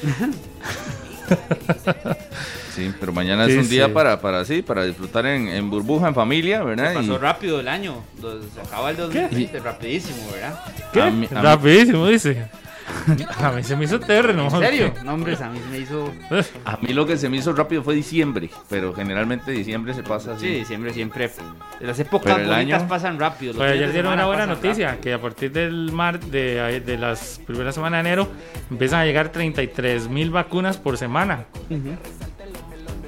sí, 2.75 2.93
pero 2.99 3.11
mañana 3.11 3.45
es 3.45 3.57
un 3.57 3.69
día 3.69 3.87
sí. 3.87 3.91
para, 3.91 4.19
para, 4.19 4.45
sí, 4.45 4.61
para 4.61 4.83
disfrutar 4.85 5.25
en, 5.25 5.47
en 5.47 5.69
burbuja, 5.69 6.07
en 6.09 6.15
familia, 6.15 6.63
¿verdad? 6.63 6.93
Pasó 6.93 7.15
Y- 7.15 7.17
rápido 7.17 7.59
el 7.59 7.67
año. 7.67 8.03
Se 8.53 8.61
acaba 8.61 8.89
el 8.91 8.97
2020, 8.97 9.59
rapidísimo, 9.59 10.17
¿verdad? 10.31 10.59
¿Qué? 10.93 11.01
A 11.01 11.09
mí- 11.11 11.27
a 11.31 11.35
mí- 11.35 11.41
Rapidísimo, 11.41 12.07
dice. 12.07 12.45
A 13.43 13.51
mí 13.51 13.63
se 13.63 13.75
me 13.75 13.85
hizo 13.85 13.99
terreno. 13.99 14.43
¿En 14.45 14.51
serio? 14.59 14.93
No, 15.03 15.13
hombre, 15.13 15.35
a 15.41 15.49
mí 15.49 15.59
se 15.59 15.69
me 15.69 15.77
hizo... 15.79 16.11
a 16.65 16.77
mí 16.77 16.93
lo 16.93 17.05
que 17.05 17.17
se 17.17 17.27
me 17.29 17.37
hizo 17.37 17.53
rápido 17.53 17.83
fue 17.83 17.93
diciembre, 17.95 18.49
pero 18.69 18.93
generalmente 18.93 19.51
diciembre 19.51 19.93
se 19.93 20.03
pasa 20.03 20.33
así. 20.33 20.47
Sí, 20.47 20.53
diciembre 20.59 20.93
siempre... 20.93 21.29
Las 21.81 21.99
épocas 21.99 22.35
Pero 22.35 22.47
el 22.47 22.53
año- 22.53 22.87
pasan 22.87 23.19
rápido. 23.19 23.53
Pues 23.53 23.71
ayer 23.71 23.91
dieron 23.91 24.13
una 24.13 24.25
buena 24.25 24.45
noticia, 24.45 24.87
rápido. 24.87 25.01
que 25.03 25.13
a 25.13 25.21
partir 25.21 25.51
del 25.51 25.91
mar 25.91 26.19
de, 26.19 26.79
de 26.79 26.97
las 26.97 27.39
primeras 27.45 27.75
semanas 27.75 28.03
de 28.03 28.09
enero 28.09 28.27
empiezan 28.71 29.01
a 29.01 29.05
llegar 29.05 29.29
33 29.31 30.07
mil 30.09 30.31
vacunas 30.31 30.77
por 30.77 30.97
semana. 30.97 31.45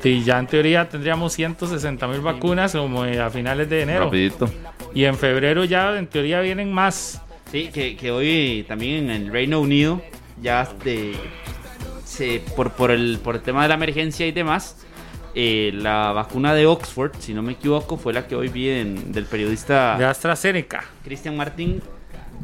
Y 0.04 0.24
ya 0.24 0.40
en 0.40 0.48
teoría 0.48 0.88
tendríamos 0.88 1.34
160 1.34 2.08
mil 2.08 2.22
vacunas 2.22 2.72
como 2.74 3.06
eh, 3.06 3.20
a 3.20 3.30
finales 3.30 3.70
de 3.70 3.82
enero. 3.82 4.06
Rapidito. 4.06 4.50
Y 4.94 5.04
en 5.06 5.16
febrero 5.18 5.64
ya 5.66 5.98
en 5.98 6.08
teoría 6.08 6.40
vienen 6.42 6.72
más. 6.72 7.22
Sí, 7.52 7.70
que, 7.74 7.96
que 7.98 8.12
hoy 8.12 8.66
también 8.68 9.10
en 9.10 9.24
el 9.24 9.32
Reino 9.32 9.60
Unido 9.60 10.02
ya 10.42 10.68
de, 10.84 11.14
se, 12.06 12.42
por, 12.56 12.72
por, 12.74 12.92
el, 12.92 13.20
por 13.24 13.36
el 13.36 13.42
tema 13.42 13.64
de 13.64 13.70
la 13.70 13.76
emergencia 13.76 14.28
y 14.28 14.32
demás, 14.32 14.86
eh, 15.36 15.72
la 15.74 16.12
vacuna 16.12 16.54
de 16.54 16.66
Oxford, 16.68 17.12
si 17.20 17.34
no 17.34 17.42
me 17.42 17.54
equivoco, 17.54 17.98
fue 17.98 18.14
la 18.14 18.28
que 18.28 18.36
hoy 18.36 18.50
vi 18.50 18.70
en- 18.70 19.12
del 19.12 19.26
periodista 19.26 19.98
De 19.98 20.06
AstraZeneca. 20.06 20.84
Cristian 21.04 21.36
Martín. 21.38 21.82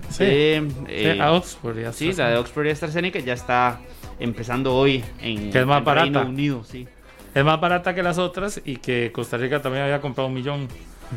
Sí. 0.09 0.23
eh, 0.27 1.17
a 1.21 1.31
Oxford 1.31 1.77
y 1.79 1.93
sí, 1.93 2.11
la 2.13 2.29
de 2.29 2.37
Oxford 2.37 2.65
y 2.67 2.69
AstraZeneca 2.71 3.19
ya 3.19 3.33
está 3.33 3.79
empezando 4.19 4.75
hoy 4.75 5.03
en 5.21 5.51
Que 5.51 5.59
es 5.59 5.65
más 5.65 5.83
Reino 5.85 6.11
barata. 6.19 6.21
Unido. 6.29 6.63
Sí. 6.63 6.87
Es 7.33 7.43
más 7.43 7.59
barata 7.59 7.93
que 7.95 8.03
las 8.03 8.17
otras 8.17 8.61
y 8.65 8.77
que 8.77 9.11
Costa 9.11 9.37
Rica 9.37 9.61
también 9.61 9.83
había 9.83 10.01
comprado 10.01 10.27
un 10.29 10.33
millón 10.35 10.67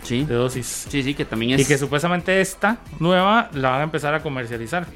Sí. 0.02 0.24
de 0.24 0.34
dosis. 0.34 0.86
sí, 0.88 1.02
sí, 1.02 1.14
que 1.14 1.24
también 1.24 1.52
es... 1.52 1.60
Y 1.62 1.64
que 1.66 1.78
supuestamente 1.78 2.40
esta 2.40 2.78
nueva 3.00 3.50
la 3.54 3.70
van 3.70 3.80
a 3.80 3.84
empezar 3.84 4.14
a 4.14 4.20
comercializar. 4.22 4.86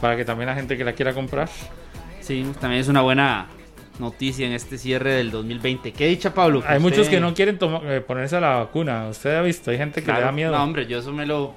para 0.00 0.16
que 0.16 0.24
también 0.24 0.48
la 0.48 0.54
gente 0.54 0.76
que 0.78 0.84
la 0.84 0.92
quiera 0.94 1.12
comprar. 1.12 1.48
Sí, 2.20 2.46
también 2.60 2.80
es 2.80 2.88
una 2.88 3.02
buena 3.02 3.46
noticia 3.98 4.46
en 4.46 4.52
este 4.52 4.78
cierre 4.78 5.12
del 5.14 5.30
2020. 5.30 5.92
¿Qué 5.92 6.06
dicha, 6.06 6.32
Pablo? 6.32 6.62
Hay 6.66 6.78
usted- 6.78 6.80
muchos 6.80 7.08
que 7.08 7.20
no 7.20 7.34
quieren 7.34 7.58
eh, 7.84 8.00
ponerse 8.06 8.40
la 8.40 8.56
vacuna. 8.56 9.08
Usted 9.08 9.34
ha 9.36 9.42
visto, 9.42 9.70
hay 9.70 9.76
gente 9.78 10.02
que 10.02 10.10
le 10.12 10.20
da 10.20 10.32
miedo. 10.32 10.52
No, 10.52 10.62
hombre, 10.62 10.86
yo 10.86 10.98
eso 11.00 11.12
me 11.12 11.26
lo. 11.26 11.54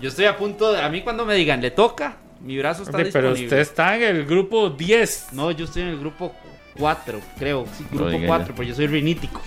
Yo 0.00 0.08
estoy 0.08 0.24
a 0.24 0.36
punto 0.36 0.72
de. 0.72 0.80
A 0.82 0.88
mí, 0.88 1.02
cuando 1.02 1.24
me 1.24 1.34
digan, 1.34 1.60
le 1.60 1.70
toca, 1.70 2.16
mi 2.40 2.56
brazo 2.58 2.82
está 2.82 2.98
Sí, 2.98 3.10
pero 3.12 3.28
disponible. 3.28 3.44
usted 3.46 3.58
está 3.58 3.96
en 3.96 4.02
el 4.02 4.24
grupo 4.24 4.70
10. 4.70 5.28
No, 5.32 5.50
yo 5.52 5.66
estoy 5.66 5.82
en 5.82 5.88
el 5.88 5.98
grupo 6.00 6.34
4, 6.78 7.20
creo. 7.38 7.64
Sí, 7.76 7.84
No 7.90 7.96
grupo 7.98 8.10
diga 8.10 8.26
4, 8.26 8.48
ya. 8.48 8.54
pues 8.56 8.68
yo 8.68 8.74
soy 8.74 8.86
rinítico. 8.88 9.40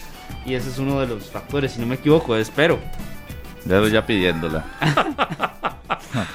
Y 0.46 0.56
ese 0.56 0.70
es 0.70 0.78
uno 0.80 1.00
de 1.00 1.08
los 1.08 1.30
factores, 1.30 1.72
si 1.74 1.80
no 1.80 1.86
me 1.88 1.96
equivoco, 1.96 2.36
espero. 2.36 2.80
Ya 3.66 3.78
lo 3.78 3.88
ya 3.88 4.06
pidiéndola. 4.06 4.66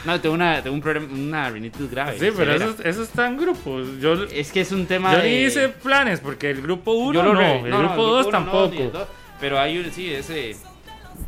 No, 0.04 0.20
tengo, 0.20 0.34
una, 0.34 0.62
tengo 0.62 0.74
un 0.74 0.80
problema, 0.80 1.06
una 1.12 1.50
rinitis 1.50 1.90
grave. 1.90 2.18
Sí, 2.18 2.28
pero 2.36 2.52
eso, 2.54 2.74
eso 2.84 3.02
está 3.02 3.26
en 3.26 3.36
grupos. 3.36 3.98
Yo, 4.00 4.14
Es 4.32 4.52
que 4.52 4.60
es 4.60 4.70
un 4.72 4.86
tema 4.86 5.12
yo 5.12 5.18
de... 5.18 5.28
ni 5.28 5.36
hice 5.44 5.68
planes 5.68 6.20
porque 6.20 6.50
el 6.50 6.62
grupo 6.62 6.92
1 6.92 7.12
Yo 7.12 7.22
no, 7.34 7.40
el 7.40 7.68
no, 7.70 7.82
no, 7.82 7.88
grupo 7.88 8.02
2 8.06 8.12
uno 8.12 8.24
no, 8.24 8.30
tampoco. 8.30 8.68
ni 8.74 8.80
el 8.82 8.92
dos, 8.92 9.08
pero 9.40 9.58
hay 9.58 9.78
un, 9.78 9.90
sí, 9.90 10.12
ese... 10.12 10.56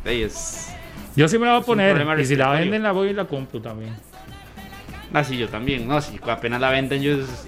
es... 0.05 0.73
Yo 1.15 1.27
sí 1.27 1.37
me 1.37 1.45
la 1.47 1.53
voy 1.53 1.61
a 1.61 1.65
poner. 1.65 2.19
Y 2.19 2.25
si 2.25 2.35
la 2.35 2.51
venden, 2.51 2.81
la 2.81 2.91
voy 2.93 3.09
y 3.09 3.13
la 3.13 3.25
compro 3.25 3.61
también. 3.61 3.93
Ah, 5.13 5.23
sí, 5.23 5.37
yo 5.37 5.49
también. 5.49 5.87
No, 5.87 5.99
si 6.01 6.17
apenas 6.25 6.61
la 6.61 6.69
venden, 6.69 7.01
yo... 7.01 7.13
es- 7.13 7.47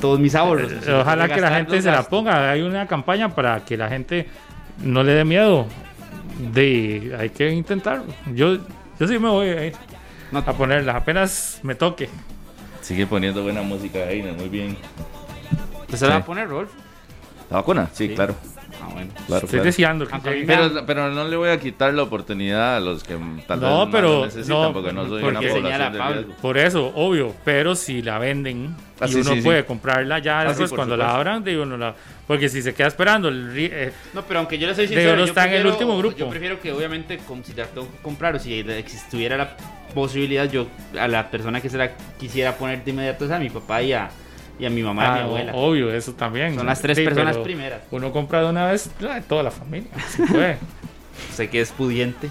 Todos 0.00 0.20
mis 0.20 0.34
ahorros. 0.34 0.70
Eh, 0.86 0.92
Ojalá 0.92 1.28
que 1.28 1.40
la 1.40 1.50
gente 1.56 1.80
se 1.80 1.90
la 1.90 2.02
ponga. 2.02 2.50
Hay 2.50 2.60
una 2.62 2.86
campaña 2.86 3.34
para 3.34 3.64
que 3.64 3.76
la 3.76 3.88
gente 3.88 4.28
no 4.82 5.02
le 5.02 5.12
dé 5.12 5.24
miedo. 5.24 5.66
De, 6.52 7.14
hay 7.18 7.30
que 7.30 7.50
intentarlo. 7.50 8.04
Yo, 8.34 8.54
yo 8.98 9.06
sí 9.06 9.18
me 9.18 9.28
voy 9.28 9.48
a 9.48 9.66
ir 9.66 9.74
No, 10.32 10.38
a 10.38 10.52
ponerla. 10.52 10.96
Apenas 10.96 11.60
me 11.62 11.74
toque. 11.74 12.08
Sigue 12.80 13.06
poniendo 13.06 13.42
buena 13.42 13.62
música, 13.62 13.98
Heiner, 14.10 14.32
muy 14.34 14.48
bien. 14.48 14.76
¿Usted 15.82 15.98
se 15.98 16.06
la 16.06 16.14
va 16.14 16.20
a 16.20 16.24
poner, 16.24 16.48
Rolf? 16.48 16.70
¿La 17.50 17.58
vacuna? 17.58 17.88
Sí, 17.92 18.08
Sí. 18.08 18.14
claro. 18.14 18.34
Ah, 18.82 18.88
bueno. 18.92 19.10
claro, 19.26 19.34
Estoy 19.36 19.48
claro. 19.50 19.64
deseando 19.64 20.06
que 20.06 20.14
Ah, 20.14 20.20
llegue. 20.24 20.46
Pero, 20.46 20.86
pero 20.86 21.10
no 21.10 21.28
le 21.28 21.36
voy 21.36 21.48
a 21.50 21.60
quitar 21.60 21.92
la 21.94 22.02
oportunidad 22.02 22.76
a 22.76 22.80
los 22.80 23.02
que 23.04 23.14
tal 23.46 23.60
vez 23.60 23.68
No, 23.70 23.90
pero- 23.90 24.20
lo 24.20 24.24
necesitan, 24.26 24.62
no, 24.62 24.72
porque 24.72 24.92
no 24.92 25.02
soy 25.08 25.20
porque 25.22 25.38
una 25.38 25.40
población 25.52 25.92
de 25.92 26.02
riesgo. 26.14 26.32
Por 26.40 26.58
eso, 26.58 26.92
obvio, 26.94 27.34
pero 27.44 27.74
si 27.74 28.02
la 28.02 28.18
venden 28.18 28.74
Ah, 29.00 29.06
y 29.06 29.12
sí, 29.12 29.20
uno 29.20 29.30
sí, 29.30 29.36
sí. 29.36 29.42
puede 29.42 29.64
comprarla 29.64 30.18
ya 30.18 30.40
Ah, 30.40 30.42
sí, 30.42 30.48
después 30.48 30.72
cuando 30.72 30.96
la 30.96 31.04
supuesto. 31.04 31.18
abran, 31.30 31.44
digo, 31.44 31.64
no 31.66 31.76
la, 31.76 31.94
porque 32.26 32.48
si 32.48 32.62
se 32.62 32.74
queda 32.74 32.88
esperando 32.88 33.28
el, 33.28 33.52
eh, 33.56 33.92
No, 34.14 34.22
pero 34.22 34.40
aunque 34.40 34.58
yo 34.58 34.66
le 34.66 34.74
soy 34.74 34.86
sincero, 34.88 35.16
yo 35.16 35.24
está 35.24 35.42
en 35.46 35.54
el 35.54 35.62
prefiero- 35.62 35.70
último 35.72 35.98
grupo. 35.98 36.16
Yo 36.16 36.28
prefiero 36.28 36.60
que 36.60 36.72
obviamente 36.72 37.18
como 37.18 37.42
si 37.44 37.52
la 37.54 37.66
tengo 37.66 37.90
que 37.90 37.98
comprar 38.02 38.34
o 38.36 38.38
si 38.38 38.54
existiera 38.60 39.36
la 39.36 39.56
posibilidad, 39.94 40.50
yo 40.50 40.66
a 40.98 41.08
la 41.08 41.30
persona 41.30 41.60
que 41.60 41.68
se 41.68 41.76
la 41.78 41.90
quisiera 42.18 42.54
poner 42.56 42.84
de 42.84 42.90
inmediato 42.92 43.24
es 43.24 43.30
a 43.30 43.38
mi 43.38 43.50
papá 43.50 43.82
y 43.82 43.92
a, 43.92 44.08
y 44.60 44.66
a 44.66 44.70
mi 44.70 44.82
mamá 44.82 45.02
y 45.02 45.06
a 45.06 45.10
ah, 45.12 45.14
mi 45.16 45.20
abuela. 45.22 45.52
obvio, 45.54 45.92
eso 45.92 46.12
también. 46.12 46.54
Son 46.54 46.66
las 46.66 46.80
tres 46.80 46.98
Sí, 46.98 47.04
personas 47.04 47.36
primeras. 47.38 47.82
Uno 47.90 48.12
compra 48.12 48.42
de 48.42 48.50
una 48.50 48.66
vez 48.66 48.90
la 49.00 49.14
de 49.14 49.22
toda 49.22 49.42
la 49.42 49.50
familia, 49.50 49.88
si 50.08 50.22
puede. 50.22 50.58
Sé 51.34 51.48
que 51.50 51.60
es 51.60 51.70
pudiente. 51.72 52.28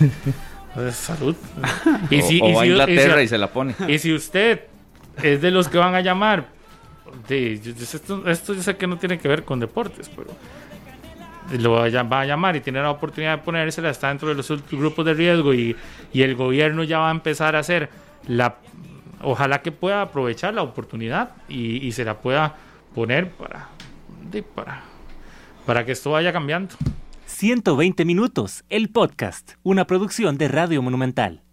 Entonces, 0.68 0.96
salud. 0.96 1.36
Y 2.10 2.20
o, 2.20 2.22
si, 2.26 2.40
o 2.42 2.48
y 2.48 2.52
va 2.52 2.60
a 2.60 2.62
si- 2.62 2.68
y 2.68 2.70
Inglaterra 2.72 3.18
si- 3.18 3.24
y 3.24 3.28
se 3.28 3.38
la 3.38 3.48
pone. 3.48 3.74
Y 3.88 3.98
si 3.98 4.12
usted 4.12 4.62
es 5.22 5.40
de 5.40 5.50
los 5.50 5.68
que 5.68 5.78
van 5.78 5.94
a 5.94 6.00
llamar, 6.00 6.46
de- 7.28 7.54
esto, 7.54 8.28
esto 8.28 8.54
yo 8.54 8.62
sé 8.62 8.76
que 8.76 8.86
no 8.86 8.96
tiene 8.98 9.18
que 9.18 9.28
ver 9.28 9.44
con 9.44 9.60
deportes, 9.60 10.08
pero 10.14 10.30
lo 11.60 11.72
va 11.72 11.84
a, 11.84 11.88
llam- 11.88 12.10
va 12.12 12.22
a 12.22 12.24
llamar 12.26 12.56
y 12.56 12.60
tiene 12.60 12.80
la 12.82 12.90
oportunidad 12.90 13.36
de 13.38 13.42
ponérsela, 13.44 13.90
está 13.90 14.08
dentro 14.08 14.28
de 14.28 14.34
los 14.34 14.50
grupos 14.70 15.04
de 15.04 15.14
riesgo 15.14 15.54
y, 15.54 15.76
y 16.12 16.22
el 16.22 16.34
gobierno 16.34 16.82
ya 16.84 16.98
va 16.98 17.08
a 17.08 17.12
empezar 17.12 17.54
a 17.54 17.60
hacer 17.60 17.90
la... 18.26 18.56
Ojalá 19.24 19.62
que 19.62 19.72
pueda 19.72 20.02
aprovechar 20.02 20.54
la 20.54 20.62
oportunidad 20.62 21.30
y, 21.48 21.86
y 21.86 21.92
se 21.92 22.04
la 22.04 22.20
pueda 22.20 22.56
poner 22.94 23.30
para, 23.30 23.68
para, 24.54 24.82
para 25.66 25.84
que 25.84 25.92
esto 25.92 26.12
vaya 26.12 26.32
cambiando. 26.32 26.74
120 27.26 28.04
minutos, 28.04 28.64
el 28.68 28.90
podcast, 28.90 29.52
una 29.62 29.86
producción 29.86 30.38
de 30.38 30.48
Radio 30.48 30.82
Monumental. 30.82 31.43